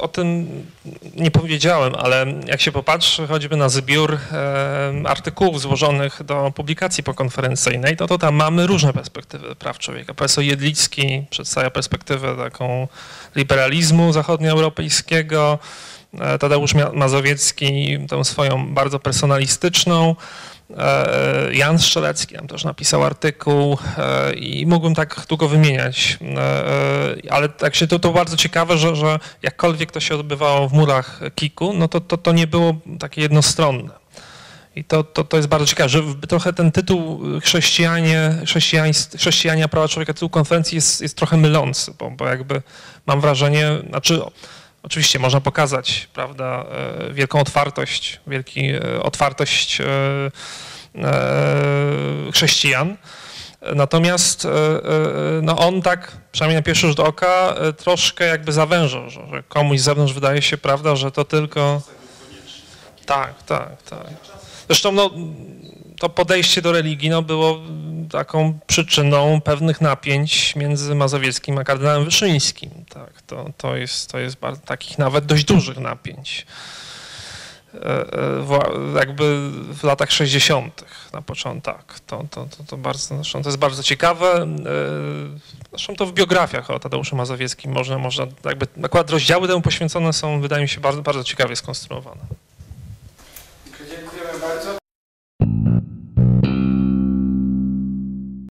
o 0.00 0.08
tym 0.08 0.48
nie 1.16 1.30
powiedziałem, 1.30 1.94
ale 1.94 2.26
jak 2.46 2.60
się 2.60 2.72
popatrzy 2.72 3.26
choćby 3.26 3.56
na 3.56 3.68
zbiór 3.68 4.14
e, 4.32 5.02
artykułów 5.06 5.60
złożonych 5.60 6.22
do 6.22 6.52
publikacji 6.54 7.04
pokonferencyjnej, 7.04 7.96
to, 7.96 8.06
to 8.06 8.18
tam 8.18 8.34
mamy 8.34 8.66
różne 8.66 8.92
perspektywy 8.92 9.54
praw 9.54 9.78
człowieka. 9.78 10.14
Profesor 10.14 10.44
Jedlicki 10.44 11.24
przedstawia 11.30 11.70
perspektywę 11.70 12.36
taką 12.36 12.88
liberalizmu 13.36 14.12
zachodnioeuropejskiego, 14.12 15.58
e, 16.20 16.38
Tadeusz 16.38 16.74
Mazowiecki 16.94 17.98
tą 18.08 18.24
swoją 18.24 18.74
bardzo 18.74 18.98
personalistyczną, 18.98 20.16
Jan 21.52 21.78
Strzelecki 21.78 22.34
nam 22.34 22.48
też 22.48 22.64
napisał 22.64 23.04
artykuł 23.04 23.78
e, 23.98 24.34
i 24.34 24.66
mógłbym 24.66 24.94
tak 24.94 25.20
długo 25.28 25.48
wymieniać, 25.48 26.18
e, 26.36 27.32
ale 27.32 27.48
tak 27.48 27.74
się 27.74 27.86
to, 27.86 27.98
to 27.98 28.12
bardzo 28.12 28.36
ciekawe, 28.36 28.78
że, 28.78 28.96
że 28.96 29.18
jakkolwiek 29.42 29.92
to 29.92 30.00
się 30.00 30.14
odbywało 30.14 30.68
w 30.68 30.72
murach 30.72 31.20
Kiku, 31.34 31.72
no 31.72 31.88
to, 31.88 32.00
to, 32.00 32.16
to 32.16 32.32
nie 32.32 32.46
było 32.46 32.74
takie 32.98 33.20
jednostronne. 33.20 34.00
I 34.76 34.84
to, 34.84 35.04
to, 35.04 35.24
to 35.24 35.36
jest 35.36 35.48
bardzo 35.48 35.66
ciekawe, 35.66 35.88
że 35.88 36.02
trochę 36.28 36.52
ten 36.52 36.72
tytuł 36.72 37.20
chrześcijanie, 37.40 38.32
chrześcijania 39.16 39.68
prawa 39.68 39.88
człowieka, 39.88 40.14
tytuł 40.14 40.28
konferencji 40.28 40.74
jest, 40.74 41.00
jest 41.00 41.16
trochę 41.16 41.36
mylący, 41.36 41.94
bo, 41.98 42.10
bo 42.10 42.28
jakby 42.28 42.62
mam 43.06 43.20
wrażenie, 43.20 43.68
znaczy 43.88 44.22
Oczywiście 44.82 45.18
można 45.18 45.40
pokazać, 45.40 46.08
prawda, 46.12 46.64
e, 47.08 47.12
wielką 47.12 47.40
otwartość, 47.40 48.20
wielki 48.26 48.70
e, 48.70 49.02
otwartość 49.02 49.80
e, 49.80 50.30
chrześcijan. 52.32 52.96
Natomiast 53.74 54.46
no 55.42 55.56
on 55.58 55.82
tak, 55.82 56.16
przynajmniej 56.32 56.56
na 56.56 56.62
pierwszy 56.62 56.86
rzut 56.86 57.00
oka, 57.00 57.54
troszkę 57.76 58.26
jakby 58.26 58.52
zawężał, 58.52 59.10
że 59.10 59.42
komuś 59.48 59.80
z 59.80 59.82
zewnątrz 59.82 60.12
wydaje 60.12 60.42
się, 60.42 60.58
prawda, 60.58 60.96
że 60.96 61.10
to 61.10 61.24
tylko... 61.24 61.82
Tak, 63.06 63.42
tak, 63.42 63.82
tak. 63.82 64.06
Zresztą 64.68 64.92
no, 64.92 65.10
to 66.00 66.08
podejście 66.08 66.62
do 66.62 66.72
religii 66.72 67.10
no, 67.10 67.22
było 67.22 67.60
taką 68.10 68.58
przyczyną 68.66 69.40
pewnych 69.40 69.80
napięć 69.80 70.56
między 70.56 70.94
Mazowieckim 70.94 71.58
a 71.58 71.64
kardynałem 71.64 72.04
Wyszyńskim. 72.04 72.70
Tak, 72.88 73.22
to, 73.22 73.50
to 73.56 73.76
jest, 73.76 74.10
to 74.10 74.18
jest 74.18 74.36
bardzo, 74.36 74.62
takich 74.62 74.98
nawet 74.98 75.26
dość 75.26 75.44
dużych 75.44 75.78
napięć. 75.78 76.46
E, 77.74 77.78
e, 77.82 78.98
jakby 78.98 79.50
w 79.74 79.84
latach 79.84 80.12
60. 80.12 80.84
na 81.12 81.22
początek. 81.22 81.76
Tak, 81.76 82.00
to, 82.00 82.24
to, 82.30 82.46
to, 82.56 82.64
to, 82.64 82.76
bardzo, 82.76 83.16
zresztą 83.16 83.42
to 83.42 83.48
jest 83.48 83.58
bardzo 83.58 83.82
ciekawe. 83.82 84.42
E, 84.42 84.46
zresztą 85.70 85.96
to 85.96 86.06
w 86.06 86.12
biografiach 86.12 86.70
o 86.70 86.78
Tadeuszu 86.78 87.16
Mazowieckim 87.16 87.72
można, 87.72 87.98
można 87.98 88.26
jakby 88.44 88.66
akurat 88.82 89.10
rozdziały 89.10 89.48
temu 89.48 89.60
poświęcone 89.60 90.12
są, 90.12 90.40
wydaje 90.40 90.62
mi 90.62 90.68
się, 90.68 90.80
bardzo, 90.80 91.02
bardzo 91.02 91.24
ciekawie 91.24 91.56
skonstruowane. 91.56 92.49